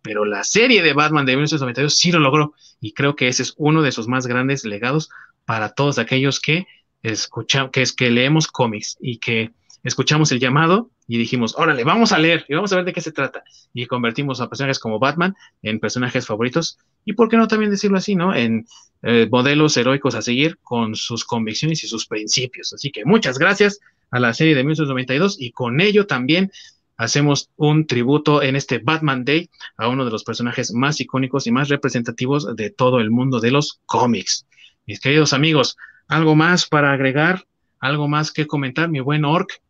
Pero 0.00 0.24
la 0.24 0.44
serie 0.44 0.82
de 0.82 0.94
Batman 0.94 1.26
de 1.26 1.32
1992 1.32 1.94
sí 1.94 2.10
lo 2.10 2.20
logró 2.20 2.54
y 2.80 2.92
creo 2.92 3.16
que 3.16 3.28
ese 3.28 3.42
es 3.42 3.52
uno 3.58 3.82
de 3.82 3.92
sus 3.92 4.08
más 4.08 4.26
grandes 4.26 4.64
legados 4.64 5.10
para 5.44 5.74
todos 5.74 5.98
aquellos 5.98 6.40
que 6.40 6.66
escuchan, 7.02 7.68
que 7.68 7.82
es 7.82 7.92
que 7.92 8.08
leemos 8.08 8.46
cómics 8.46 8.96
y 8.98 9.18
que 9.18 9.50
escuchamos 9.84 10.32
el 10.32 10.40
llamado 10.40 10.90
y 11.06 11.18
dijimos, 11.18 11.54
órale, 11.56 11.84
vamos 11.84 12.12
a 12.12 12.18
leer 12.18 12.44
y 12.48 12.54
vamos 12.54 12.72
a 12.72 12.76
ver 12.76 12.84
de 12.84 12.92
qué 12.92 13.00
se 13.00 13.12
trata. 13.12 13.42
Y 13.72 13.86
convertimos 13.86 14.40
a 14.40 14.48
personajes 14.48 14.78
como 14.78 14.98
Batman 14.98 15.34
en 15.62 15.80
personajes 15.80 16.26
favoritos 16.26 16.78
y, 17.04 17.14
¿por 17.14 17.28
qué 17.28 17.36
no 17.36 17.48
también 17.48 17.70
decirlo 17.70 17.98
así, 17.98 18.14
no? 18.14 18.34
En 18.34 18.66
eh, 19.02 19.28
modelos 19.30 19.76
heroicos 19.76 20.14
a 20.14 20.22
seguir 20.22 20.58
con 20.62 20.94
sus 20.96 21.24
convicciones 21.24 21.82
y 21.84 21.86
sus 21.86 22.06
principios. 22.06 22.72
Así 22.72 22.90
que 22.90 23.04
muchas 23.04 23.38
gracias 23.38 23.80
a 24.10 24.18
la 24.18 24.34
serie 24.34 24.54
de 24.54 24.62
1992 24.64 25.36
y 25.40 25.52
con 25.52 25.80
ello 25.80 26.06
también 26.06 26.50
hacemos 26.96 27.50
un 27.56 27.86
tributo 27.86 28.42
en 28.42 28.56
este 28.56 28.78
Batman 28.78 29.24
Day 29.24 29.48
a 29.76 29.88
uno 29.88 30.04
de 30.04 30.10
los 30.10 30.24
personajes 30.24 30.72
más 30.72 31.00
icónicos 31.00 31.46
y 31.46 31.52
más 31.52 31.68
representativos 31.68 32.56
de 32.56 32.70
todo 32.70 33.00
el 33.00 33.10
mundo 33.10 33.40
de 33.40 33.52
los 33.52 33.80
cómics. 33.86 34.46
Mis 34.84 35.00
queridos 35.00 35.32
amigos, 35.32 35.76
¿algo 36.08 36.34
más 36.34 36.66
para 36.66 36.92
agregar? 36.92 37.44
¿Algo 37.78 38.08
más 38.08 38.32
que 38.32 38.46
comentar, 38.46 38.88
mi 38.88 39.00
buen 39.00 39.24
Orc? 39.24 39.60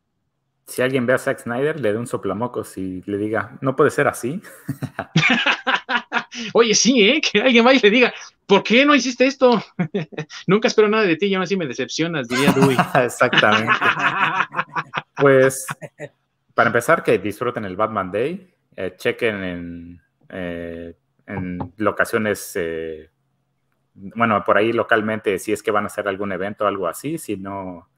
Si 0.69 0.82
alguien 0.82 1.07
ve 1.07 1.15
a 1.15 1.19
Zack 1.19 1.40
Snyder, 1.40 1.81
le 1.81 1.93
dé 1.93 1.99
un 1.99 2.07
soplamocos 2.07 2.77
y 2.77 3.03
le 3.07 3.16
diga, 3.16 3.57
no 3.62 3.74
puede 3.74 3.90
ser 3.90 4.07
así. 4.07 4.43
Oye, 6.53 6.74
sí, 6.74 7.09
¿eh? 7.09 7.23
Que 7.23 7.40
alguien 7.40 7.65
vaya 7.65 7.78
y 7.78 7.82
le 7.82 7.90
diga, 7.90 8.15
¿por 8.47 8.62
qué 8.62 8.85
no 8.85 8.95
hiciste 8.95 9.27
esto? 9.27 9.62
Nunca 10.47 10.69
espero 10.69 10.86
nada 10.86 11.05
de 11.05 11.16
ti 11.16 11.27
y 11.27 11.35
aún 11.35 11.43
así 11.43 11.57
me 11.57 11.66
decepcionas, 11.66 12.28
diría 12.28 12.53
Dewey. 12.53 12.77
Exactamente. 13.03 13.73
pues, 15.16 15.66
para 16.53 16.69
empezar, 16.69 17.03
que 17.03 17.19
disfruten 17.19 17.65
el 17.65 17.74
Batman 17.74 18.12
Day, 18.12 18.55
eh, 18.77 18.93
chequen 18.95 19.43
en, 19.43 20.03
eh, 20.28 20.95
en 21.27 21.73
locaciones, 21.78 22.53
eh, 22.57 23.09
bueno, 23.95 24.45
por 24.45 24.59
ahí 24.59 24.74
localmente, 24.74 25.39
si 25.39 25.51
es 25.51 25.62
que 25.62 25.70
van 25.70 25.85
a 25.85 25.86
hacer 25.86 26.07
algún 26.09 26.31
evento 26.31 26.66
o 26.66 26.69
algo 26.69 26.86
así, 26.89 27.16
si 27.16 27.39
no, 27.39 27.89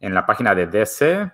en 0.00 0.14
la 0.14 0.24
página 0.24 0.54
de 0.54 0.66
DC 0.68 1.30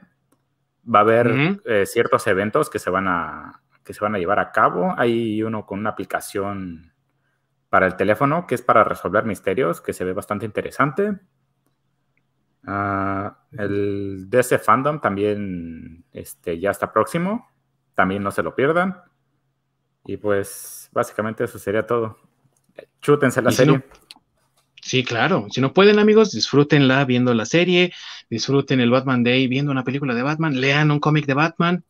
Va 0.92 0.98
a 0.98 1.02
haber 1.02 1.60
eh, 1.64 1.86
ciertos 1.86 2.26
eventos 2.26 2.68
que 2.70 2.78
se, 2.78 2.90
van 2.90 3.08
a, 3.08 3.62
que 3.84 3.94
se 3.94 4.00
van 4.00 4.14
a 4.14 4.18
llevar 4.18 4.38
a 4.38 4.52
cabo. 4.52 4.94
Hay 4.96 5.42
uno 5.42 5.66
con 5.66 5.78
una 5.78 5.90
aplicación 5.90 6.92
para 7.70 7.86
el 7.86 7.96
teléfono 7.96 8.46
que 8.46 8.54
es 8.54 8.62
para 8.62 8.84
resolver 8.84 9.24
misterios, 9.24 9.80
que 9.80 9.92
se 9.92 10.04
ve 10.04 10.12
bastante 10.12 10.46
interesante. 10.46 11.18
Ah, 12.66 13.38
el 13.52 14.28
DC 14.28 14.58
Fandom 14.58 15.00
también 15.00 16.04
este, 16.12 16.58
ya 16.58 16.70
está 16.70 16.92
próximo. 16.92 17.48
También 17.94 18.22
no 18.22 18.30
se 18.30 18.42
lo 18.42 18.54
pierdan. 18.54 19.02
Y 20.04 20.16
pues 20.16 20.90
básicamente 20.92 21.44
eso 21.44 21.58
sería 21.58 21.86
todo. 21.86 22.18
Chútense 23.00 23.40
la 23.40 23.50
serie. 23.50 23.84
Sí, 24.84 25.02
claro. 25.02 25.46
Si 25.50 25.62
no 25.62 25.72
pueden, 25.72 25.98
amigos, 25.98 26.32
disfrútenla 26.32 27.06
viendo 27.06 27.32
la 27.32 27.46
serie, 27.46 27.94
disfruten 28.28 28.80
el 28.80 28.90
Batman 28.90 29.24
Day 29.24 29.48
viendo 29.48 29.72
una 29.72 29.82
película 29.82 30.14
de 30.14 30.22
Batman, 30.22 30.60
lean 30.60 30.90
un 30.90 31.00
cómic 31.00 31.24
de 31.24 31.32
Batman, 31.32 31.84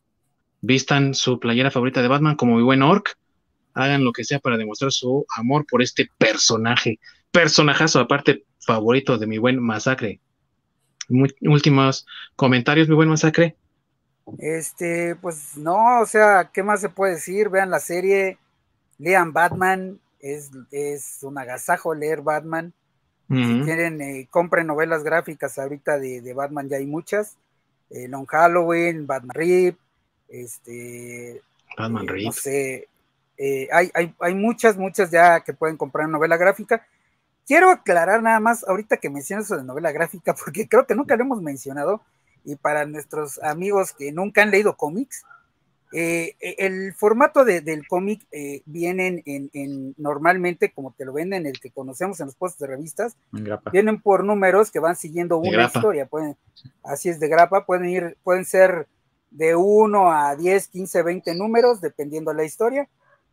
vistan 0.61 1.13
su 1.13 1.37
playera 1.37 1.71
favorita 1.71 2.01
de 2.01 2.07
Batman 2.07 2.37
como 2.37 2.55
mi 2.55 2.63
buen 2.63 2.81
Orc, 2.81 3.17
hagan 3.73 4.05
lo 4.05 4.13
que 4.13 4.23
sea 4.23 4.39
para 4.39 4.55
demostrar 4.55 4.93
su 4.93 5.25
amor 5.35 5.65
por 5.69 5.81
este 5.81 6.09
personaje, 6.17 6.97
personajazo 7.31 7.99
aparte 7.99 8.45
favorito 8.61 9.17
de 9.17 9.27
mi 9.27 9.39
buen 9.39 9.59
Masacre. 9.61 10.21
últimos 11.41 12.07
comentarios, 12.37 12.87
mi 12.87 12.95
buen 12.95 13.09
Masacre. 13.09 13.57
Este, 14.39 15.17
pues 15.17 15.57
no, 15.57 15.99
o 15.99 16.05
sea, 16.05 16.49
¿qué 16.53 16.63
más 16.63 16.79
se 16.79 16.87
puede 16.87 17.15
decir? 17.15 17.49
Vean 17.49 17.69
la 17.69 17.81
serie, 17.81 18.37
lean 18.97 19.33
Batman, 19.33 19.99
es, 20.21 20.49
es 20.71 21.19
un 21.23 21.37
agasajo 21.37 21.93
leer 21.93 22.21
Batman. 22.21 22.73
Si 23.27 23.61
quieren, 23.63 24.01
eh, 24.01 24.27
compren 24.29 24.67
novelas 24.67 25.03
gráficas 25.03 25.57
ahorita 25.57 25.97
de, 25.97 26.33
Batman, 26.33 26.69
ya 26.69 26.77
hay 26.77 26.85
muchas. 26.85 27.37
Eh, 27.89 28.07
Long 28.07 28.25
Halloween, 28.27 29.07
Batman 29.07 29.33
Rip, 29.33 29.79
este. 30.29 31.41
Batman 31.77 32.07
eh, 32.09 32.23
No 32.25 32.31
sé. 32.31 32.87
hay, 33.71 33.91
hay, 34.19 34.35
muchas, 34.35 34.77
muchas 34.77 35.09
ya 35.09 35.39
que 35.41 35.53
pueden 35.53 35.77
comprar 35.77 36.07
novela 36.07 36.37
gráfica. 36.37 36.85
Quiero 37.47 37.71
aclarar 37.71 38.21
nada 38.21 38.39
más, 38.39 38.63
ahorita 38.67 38.97
que 38.97 39.09
mencionas 39.09 39.45
eso 39.45 39.57
de 39.57 39.63
novela 39.63 39.91
gráfica, 39.91 40.33
porque 40.45 40.67
creo 40.67 40.85
que 40.85 40.95
nunca 40.95 41.15
lo 41.15 41.23
hemos 41.23 41.41
mencionado, 41.41 42.01
y 42.43 42.55
para 42.55 42.85
nuestros 42.85 43.41
amigos 43.41 43.91
que 43.93 44.11
nunca 44.11 44.43
han 44.43 44.51
leído 44.51 44.77
cómics, 44.77 45.25
eh, 45.97 46.35
e, 46.41 46.55
el 46.59 46.93
formato 46.93 47.45
del 47.45 47.87
cómic 47.87 48.27
eh, 48.29 48.63
vienen 48.65 49.23
en, 49.25 49.95
normalmente, 49.97 50.73
como 50.73 50.91
te 50.91 51.05
lo 51.05 51.13
venden, 51.13 51.45
el 51.45 51.57
que 51.57 51.71
conocemos 51.71 52.19
en 52.19 52.25
los 52.25 52.35
puestos 52.35 52.59
de 52.59 52.67
revistas, 52.67 53.15
vienen 53.71 54.01
por 54.01 54.25
números 54.25 54.71
que 54.71 54.79
van 54.79 54.97
siguiendo 54.97 55.37
una 55.37 55.67
historia, 55.67 56.05
pueden, 56.05 56.35
así 56.83 57.07
es 57.07 57.21
de 57.21 57.29
grapa, 57.29 57.65
pueden 57.65 57.89
ir, 57.89 58.17
pueden 58.25 58.43
ser 58.43 58.89
de 59.31 59.55
1 59.55 60.11
a 60.11 60.35
10, 60.35 60.67
15, 60.67 61.01
20 61.01 61.33
números, 61.35 61.79
dependiendo 61.79 62.31
de 62.31 62.37
la 62.37 62.43
historia, 62.43 62.89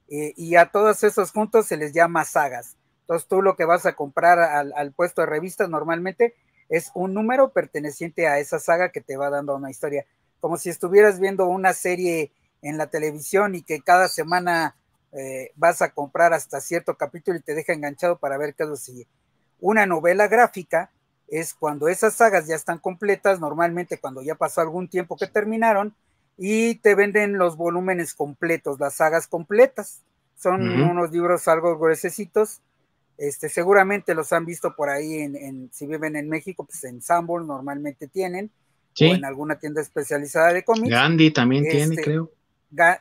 eh, 0.08 0.32
y 0.36 0.54
a 0.54 0.66
todos 0.66 1.02
esos 1.02 1.32
juntos 1.32 1.66
se 1.66 1.76
les 1.76 1.92
llama 1.92 2.24
sagas. 2.24 2.76
Entonces 3.00 3.26
tú 3.26 3.42
lo 3.42 3.56
que 3.56 3.64
vas 3.64 3.86
a 3.86 3.94
comprar 3.94 4.38
al, 4.38 4.72
al 4.76 4.92
puesto 4.92 5.22
de 5.22 5.26
revistas 5.26 5.68
normalmente 5.68 6.36
es 6.68 6.92
un 6.94 7.12
número 7.12 7.48
perteneciente 7.48 8.28
a 8.28 8.38
esa 8.38 8.60
saga 8.60 8.92
que 8.92 9.00
te 9.00 9.16
va 9.16 9.30
dando 9.30 9.56
una 9.56 9.68
historia, 9.68 10.06
como 10.38 10.58
si 10.58 10.70
estuvieras 10.70 11.18
viendo 11.18 11.46
una 11.46 11.72
serie 11.72 12.30
en 12.62 12.78
la 12.78 12.86
televisión 12.86 13.54
y 13.54 13.62
que 13.62 13.82
cada 13.82 14.08
semana 14.08 14.76
eh, 15.12 15.50
vas 15.56 15.82
a 15.82 15.90
comprar 15.90 16.32
hasta 16.32 16.60
cierto 16.60 16.96
capítulo 16.96 17.36
y 17.36 17.42
te 17.42 17.54
deja 17.54 17.72
enganchado 17.72 18.18
para 18.18 18.38
ver 18.38 18.54
qué 18.54 18.62
es 18.62 18.68
lo 18.68 18.76
sigue. 18.76 19.06
Una 19.60 19.84
novela 19.84 20.28
gráfica 20.28 20.90
es 21.28 21.54
cuando 21.54 21.88
esas 21.88 22.14
sagas 22.14 22.46
ya 22.46 22.56
están 22.56 22.78
completas, 22.78 23.40
normalmente 23.40 23.98
cuando 23.98 24.22
ya 24.22 24.34
pasó 24.34 24.60
algún 24.60 24.88
tiempo 24.88 25.16
que 25.16 25.26
terminaron, 25.26 25.94
y 26.38 26.76
te 26.76 26.94
venden 26.94 27.38
los 27.38 27.56
volúmenes 27.56 28.14
completos, 28.14 28.80
las 28.80 28.94
sagas 28.94 29.26
completas. 29.26 30.02
Son 30.36 30.60
unos 30.62 31.12
libros 31.12 31.46
algo 31.46 31.78
gruesecitos, 31.78 32.60
Este, 33.18 33.48
seguramente 33.48 34.14
los 34.14 34.32
han 34.32 34.44
visto 34.44 34.74
por 34.74 34.88
ahí 34.88 35.18
en, 35.18 35.70
si 35.72 35.86
viven 35.86 36.16
en 36.16 36.28
México, 36.28 36.64
pues 36.64 36.82
en 36.84 37.00
normalmente 37.46 38.08
tienen, 38.08 38.50
o 39.00 39.04
en 39.04 39.24
alguna 39.24 39.58
tienda 39.58 39.80
especializada 39.80 40.52
de 40.52 40.64
cómics. 40.64 40.90
Gandhi 40.90 41.30
también 41.30 41.62
tiene, 41.64 41.94
este, 41.94 42.02
creo. 42.02 42.30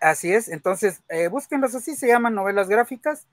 Así 0.02 0.34
es, 0.34 0.50
entonces 0.50 1.02
eh, 1.08 1.30
búsquenlos 1.30 1.74
así, 1.76 1.96
se 1.96 2.08
llaman 2.08 2.36
novelas 2.36 2.68
gráficas 2.68 3.26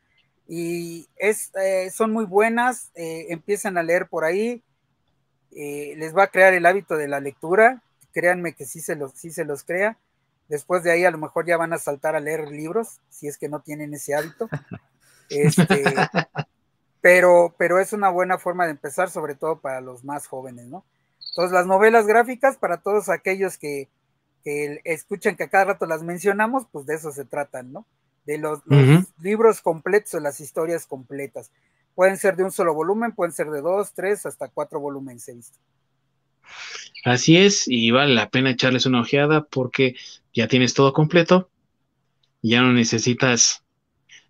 y 0.46 1.08
es, 1.16 1.50
eh, 1.56 1.90
son 1.90 2.12
muy 2.12 2.24
buenas, 2.24 2.90
eh, 2.94 3.26
empiezan 3.30 3.76
a 3.76 3.82
leer 3.82 4.08
por 4.08 4.24
ahí, 4.24 4.62
eh, 5.50 5.94
les 5.96 6.16
va 6.16 6.24
a 6.24 6.30
crear 6.30 6.54
el 6.54 6.64
hábito 6.64 6.96
de 6.96 7.08
la 7.08 7.20
lectura, 7.20 7.82
créanme 8.12 8.54
que 8.54 8.64
sí 8.64 8.80
se, 8.80 8.96
los, 8.96 9.12
sí 9.12 9.30
se 9.30 9.44
los 9.44 9.64
crea, 9.64 9.98
después 10.48 10.82
de 10.82 10.92
ahí 10.92 11.04
a 11.04 11.10
lo 11.10 11.18
mejor 11.18 11.44
ya 11.46 11.56
van 11.56 11.72
a 11.72 11.78
saltar 11.78 12.16
a 12.16 12.20
leer 12.20 12.48
libros, 12.48 13.00
si 13.10 13.28
es 13.28 13.36
que 13.36 13.48
no 13.48 13.60
tienen 13.60 13.94
ese 13.94 14.14
hábito. 14.14 14.48
Este, 15.30 15.84
pero, 17.02 17.54
pero 17.58 17.78
es 17.78 17.92
una 17.92 18.08
buena 18.08 18.38
forma 18.38 18.64
de 18.64 18.70
empezar, 18.70 19.10
sobre 19.10 19.34
todo 19.34 19.60
para 19.60 19.82
los 19.82 20.02
más 20.02 20.26
jóvenes, 20.26 20.68
¿no? 20.68 20.86
Entonces, 21.32 21.52
las 21.52 21.66
novelas 21.66 22.06
gráficas, 22.06 22.56
para 22.56 22.78
todos 22.78 23.10
aquellos 23.10 23.58
que, 23.58 23.90
que 24.48 24.80
escuchan 24.84 25.36
que 25.36 25.44
a 25.44 25.48
cada 25.48 25.66
rato 25.66 25.84
las 25.84 26.02
mencionamos, 26.02 26.64
pues 26.72 26.86
de 26.86 26.94
eso 26.94 27.12
se 27.12 27.26
tratan, 27.26 27.70
¿no? 27.70 27.86
De 28.24 28.38
los, 28.38 28.60
libros 29.20 29.60
completos 29.60 30.14
o 30.14 30.20
las 30.20 30.40
historias 30.40 30.86
completas. 30.86 31.50
Pueden 31.94 32.16
ser 32.16 32.34
de 32.36 32.44
un 32.44 32.50
solo 32.50 32.72
volumen, 32.72 33.12
pueden 33.12 33.32
ser 33.32 33.48
de 33.50 33.60
dos, 33.60 33.92
tres, 33.92 34.24
hasta 34.24 34.48
cuatro 34.48 34.80
volúmenes, 34.80 35.28
he 35.28 35.34
visto. 35.34 35.58
Así 37.04 37.36
es, 37.36 37.64
y 37.66 37.90
vale 37.90 38.14
la 38.14 38.30
pena 38.30 38.50
echarles 38.50 38.86
una 38.86 39.02
ojeada 39.02 39.44
porque 39.44 39.96
ya 40.32 40.48
tienes 40.48 40.72
todo 40.72 40.94
completo, 40.94 41.50
ya 42.40 42.62
no 42.62 42.72
necesitas 42.72 43.64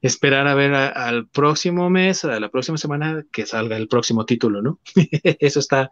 esperar 0.03 0.49
a 0.49 0.55
ver 0.55 0.75
al 0.75 1.29
próximo 1.29 1.91
mes, 1.91 2.25
a 2.25 2.41
la 2.41 2.49
próxima 2.49 2.79
semana 2.79 3.25
que 3.31 3.47
salga 3.47 3.77
el 3.77 3.87
próximo 3.87 4.27
título, 4.27 4.63
¿no? 4.63 4.81
Eso 5.39 5.61
está, 5.61 5.91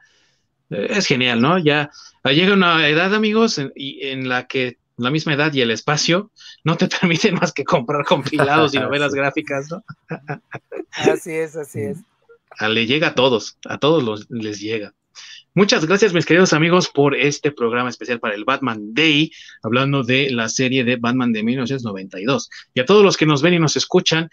es 0.71 1.07
genial, 1.07 1.41
¿no? 1.41 1.59
Ya 1.59 1.91
llega 2.25 2.55
una 2.55 2.89
edad, 2.89 3.15
amigos, 3.15 3.59
en, 3.59 3.73
en, 3.77 4.29
la 4.29 4.47
que 4.47 4.79
la 4.97 5.11
misma 5.11 5.35
edad 5.35 5.53
y 5.53 5.61
el 5.61 5.71
espacio 5.71 6.31
no 6.65 6.77
te 6.77 6.89
permiten 7.01 7.35
más 7.35 7.53
que 7.53 7.65
comprar 7.65 8.05
compilados 8.05 8.75
y 8.75 8.79
novelas 8.81 9.13
gráficas, 9.13 9.71
¿no? 9.71 9.85
así 10.91 11.33
es, 11.33 11.57
así 11.57 11.81
es. 11.81 11.99
le 12.69 12.87
llega 12.87 13.09
a 13.09 13.15
todos, 13.15 13.59
a 13.67 13.79
todos 13.79 14.03
los, 14.03 14.31
les 14.31 14.61
llega. 14.61 14.95
Muchas 15.55 15.87
gracias, 15.87 16.13
mis 16.13 16.27
queridos 16.27 16.53
amigos, 16.53 16.91
por 16.91 17.15
este 17.15 17.51
programa 17.51 17.89
especial 17.89 18.21
para 18.21 18.35
el 18.35 18.45
Batman 18.45 18.93
Day, 18.93 19.31
hablando 19.63 20.03
de 20.03 20.31
la 20.31 20.51
serie 20.51 20.85
de 20.85 20.97
Batman 20.97 21.33
de 21.33 21.43
1992. 21.43 22.51
Y 22.75 22.81
a 22.81 22.85
todos 22.85 23.03
los 23.03 23.17
que 23.17 23.25
nos 23.25 23.41
ven 23.41 23.55
y 23.55 23.59
nos 23.59 23.75
escuchan, 23.75 24.29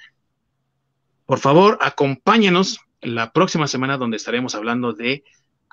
por 1.25 1.39
favor, 1.39 1.77
acompáñenos 1.79 2.81
la 2.99 3.31
próxima 3.31 3.67
semana 3.67 3.97
donde 3.97 4.17
estaremos 4.17 4.53
hablando 4.53 4.91
de 4.91 5.23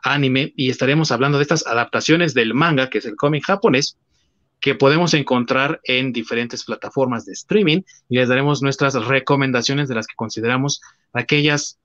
anime 0.02 0.52
y 0.56 0.70
estaremos 0.70 1.10
hablando 1.10 1.38
de 1.38 1.42
estas 1.42 1.66
adaptaciones 1.66 2.34
del 2.34 2.54
manga, 2.54 2.90
que 2.90 2.98
es 2.98 3.06
el 3.06 3.16
cómic 3.16 3.44
japonés, 3.44 3.96
que 4.60 4.74
podemos 4.74 5.14
encontrar 5.14 5.80
en 5.84 6.12
diferentes 6.12 6.64
plataformas 6.64 7.24
de 7.24 7.32
streaming 7.32 7.82
y 8.08 8.16
les 8.16 8.28
daremos 8.28 8.62
nuestras 8.62 8.94
recomendaciones 8.94 9.88
de 9.88 9.94
las 9.94 10.06
que 10.06 10.14
consideramos 10.14 10.80
aquellas 11.12 11.78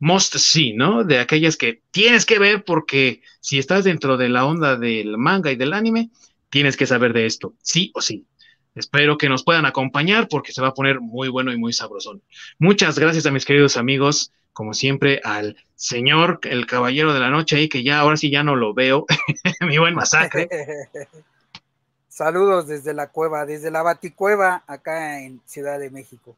must 0.00 0.36
see, 0.36 0.74
¿no? 0.74 1.04
De 1.04 1.18
aquellas 1.18 1.56
que 1.56 1.82
tienes 1.90 2.26
que 2.26 2.38
ver 2.38 2.64
porque 2.64 3.22
si 3.40 3.58
estás 3.58 3.84
dentro 3.84 4.16
de 4.16 4.28
la 4.28 4.44
onda 4.44 4.76
del 4.76 5.16
manga 5.16 5.50
y 5.50 5.56
del 5.56 5.72
anime, 5.72 6.10
tienes 6.50 6.76
que 6.76 6.86
saber 6.86 7.12
de 7.12 7.26
esto, 7.26 7.54
sí 7.62 7.90
o 7.94 8.00
sí. 8.00 8.26
Espero 8.74 9.18
que 9.18 9.28
nos 9.28 9.42
puedan 9.42 9.66
acompañar 9.66 10.28
porque 10.28 10.52
se 10.52 10.62
va 10.62 10.68
a 10.68 10.74
poner 10.74 11.00
muy 11.00 11.28
bueno 11.28 11.52
y 11.52 11.58
muy 11.58 11.72
sabrosón. 11.72 12.22
Muchas 12.58 12.98
gracias 12.98 13.26
a 13.26 13.32
mis 13.32 13.44
queridos 13.44 13.76
amigos, 13.76 14.32
como 14.58 14.74
siempre, 14.74 15.20
al 15.22 15.56
señor, 15.76 16.40
el 16.42 16.66
caballero 16.66 17.14
de 17.14 17.20
la 17.20 17.30
noche 17.30 17.54
ahí, 17.54 17.68
que 17.68 17.84
ya 17.84 18.00
ahora 18.00 18.16
sí 18.16 18.28
ya 18.28 18.42
no 18.42 18.56
lo 18.56 18.74
veo, 18.74 19.06
mi 19.60 19.78
buen 19.78 19.94
masacre. 19.94 20.48
Saludos 22.08 22.66
desde 22.66 22.92
la 22.92 23.06
cueva, 23.10 23.46
desde 23.46 23.70
la 23.70 23.82
Baticueva, 23.82 24.64
acá 24.66 25.20
en 25.20 25.40
Ciudad 25.44 25.78
de 25.78 25.90
México. 25.90 26.36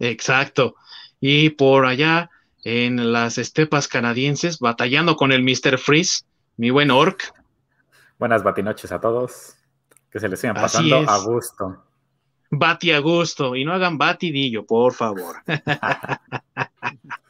Exacto. 0.00 0.74
Y 1.20 1.50
por 1.50 1.86
allá, 1.86 2.28
en 2.64 3.12
las 3.12 3.38
estepas 3.38 3.86
canadienses, 3.86 4.58
batallando 4.58 5.14
con 5.14 5.30
el 5.30 5.44
Mr. 5.44 5.78
Freeze, 5.78 6.24
mi 6.56 6.70
buen 6.70 6.90
Orc. 6.90 7.32
Buenas 8.18 8.42
batinoches 8.42 8.90
a 8.90 9.00
todos. 9.00 9.54
Que 10.10 10.18
se 10.18 10.28
les 10.28 10.40
sigan 10.40 10.56
pasando 10.56 11.08
a 11.08 11.18
gusto. 11.18 11.84
Bati 12.50 12.90
a 12.90 12.98
gusto. 12.98 13.54
Y 13.54 13.64
no 13.64 13.72
hagan 13.74 13.96
batidillo, 13.96 14.66
por 14.66 14.92
favor. 14.92 15.36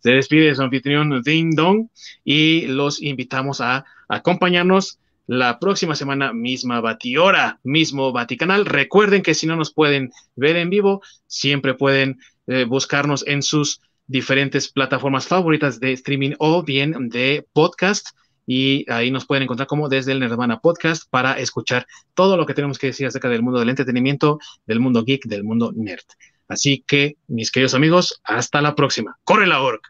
se 0.00 0.12
despide 0.12 0.54
su 0.54 0.62
anfitrión 0.62 1.22
Ding 1.22 1.54
Dong 1.54 1.88
y 2.24 2.66
los 2.66 3.00
invitamos 3.00 3.60
a 3.60 3.84
acompañarnos 4.08 4.98
la 5.26 5.60
próxima 5.60 5.94
semana, 5.94 6.32
misma 6.32 6.80
Batihora, 6.80 7.60
mismo 7.62 8.10
Vaticanal. 8.10 8.66
Recuerden 8.66 9.22
que 9.22 9.34
si 9.34 9.46
no 9.46 9.54
nos 9.54 9.72
pueden 9.72 10.10
ver 10.34 10.56
en 10.56 10.70
vivo, 10.70 11.02
siempre 11.28 11.74
pueden 11.74 12.18
eh, 12.48 12.64
buscarnos 12.64 13.24
en 13.28 13.42
sus 13.42 13.80
diferentes 14.08 14.72
plataformas 14.72 15.28
favoritas 15.28 15.78
de 15.78 15.92
streaming 15.92 16.32
o 16.38 16.64
bien 16.64 17.10
de 17.10 17.46
podcast. 17.52 18.08
Y 18.44 18.90
ahí 18.90 19.12
nos 19.12 19.24
pueden 19.24 19.44
encontrar 19.44 19.68
como 19.68 19.88
desde 19.88 20.10
el 20.10 20.18
Nerdvana 20.18 20.58
Podcast 20.58 21.08
para 21.08 21.38
escuchar 21.38 21.86
todo 22.14 22.36
lo 22.36 22.44
que 22.44 22.54
tenemos 22.54 22.80
que 22.80 22.88
decir 22.88 23.06
acerca 23.06 23.28
del 23.28 23.42
mundo 23.42 23.60
del 23.60 23.68
entretenimiento, 23.68 24.40
del 24.66 24.80
mundo 24.80 25.04
geek, 25.04 25.26
del 25.26 25.44
mundo 25.44 25.72
nerd. 25.76 26.02
Así 26.50 26.84
que, 26.86 27.16
mis 27.28 27.52
queridos 27.52 27.74
amigos, 27.74 28.20
hasta 28.24 28.60
la 28.60 28.74
próxima. 28.74 29.16
¡Corre 29.22 29.46
la 29.46 29.62
orc! 29.62 29.80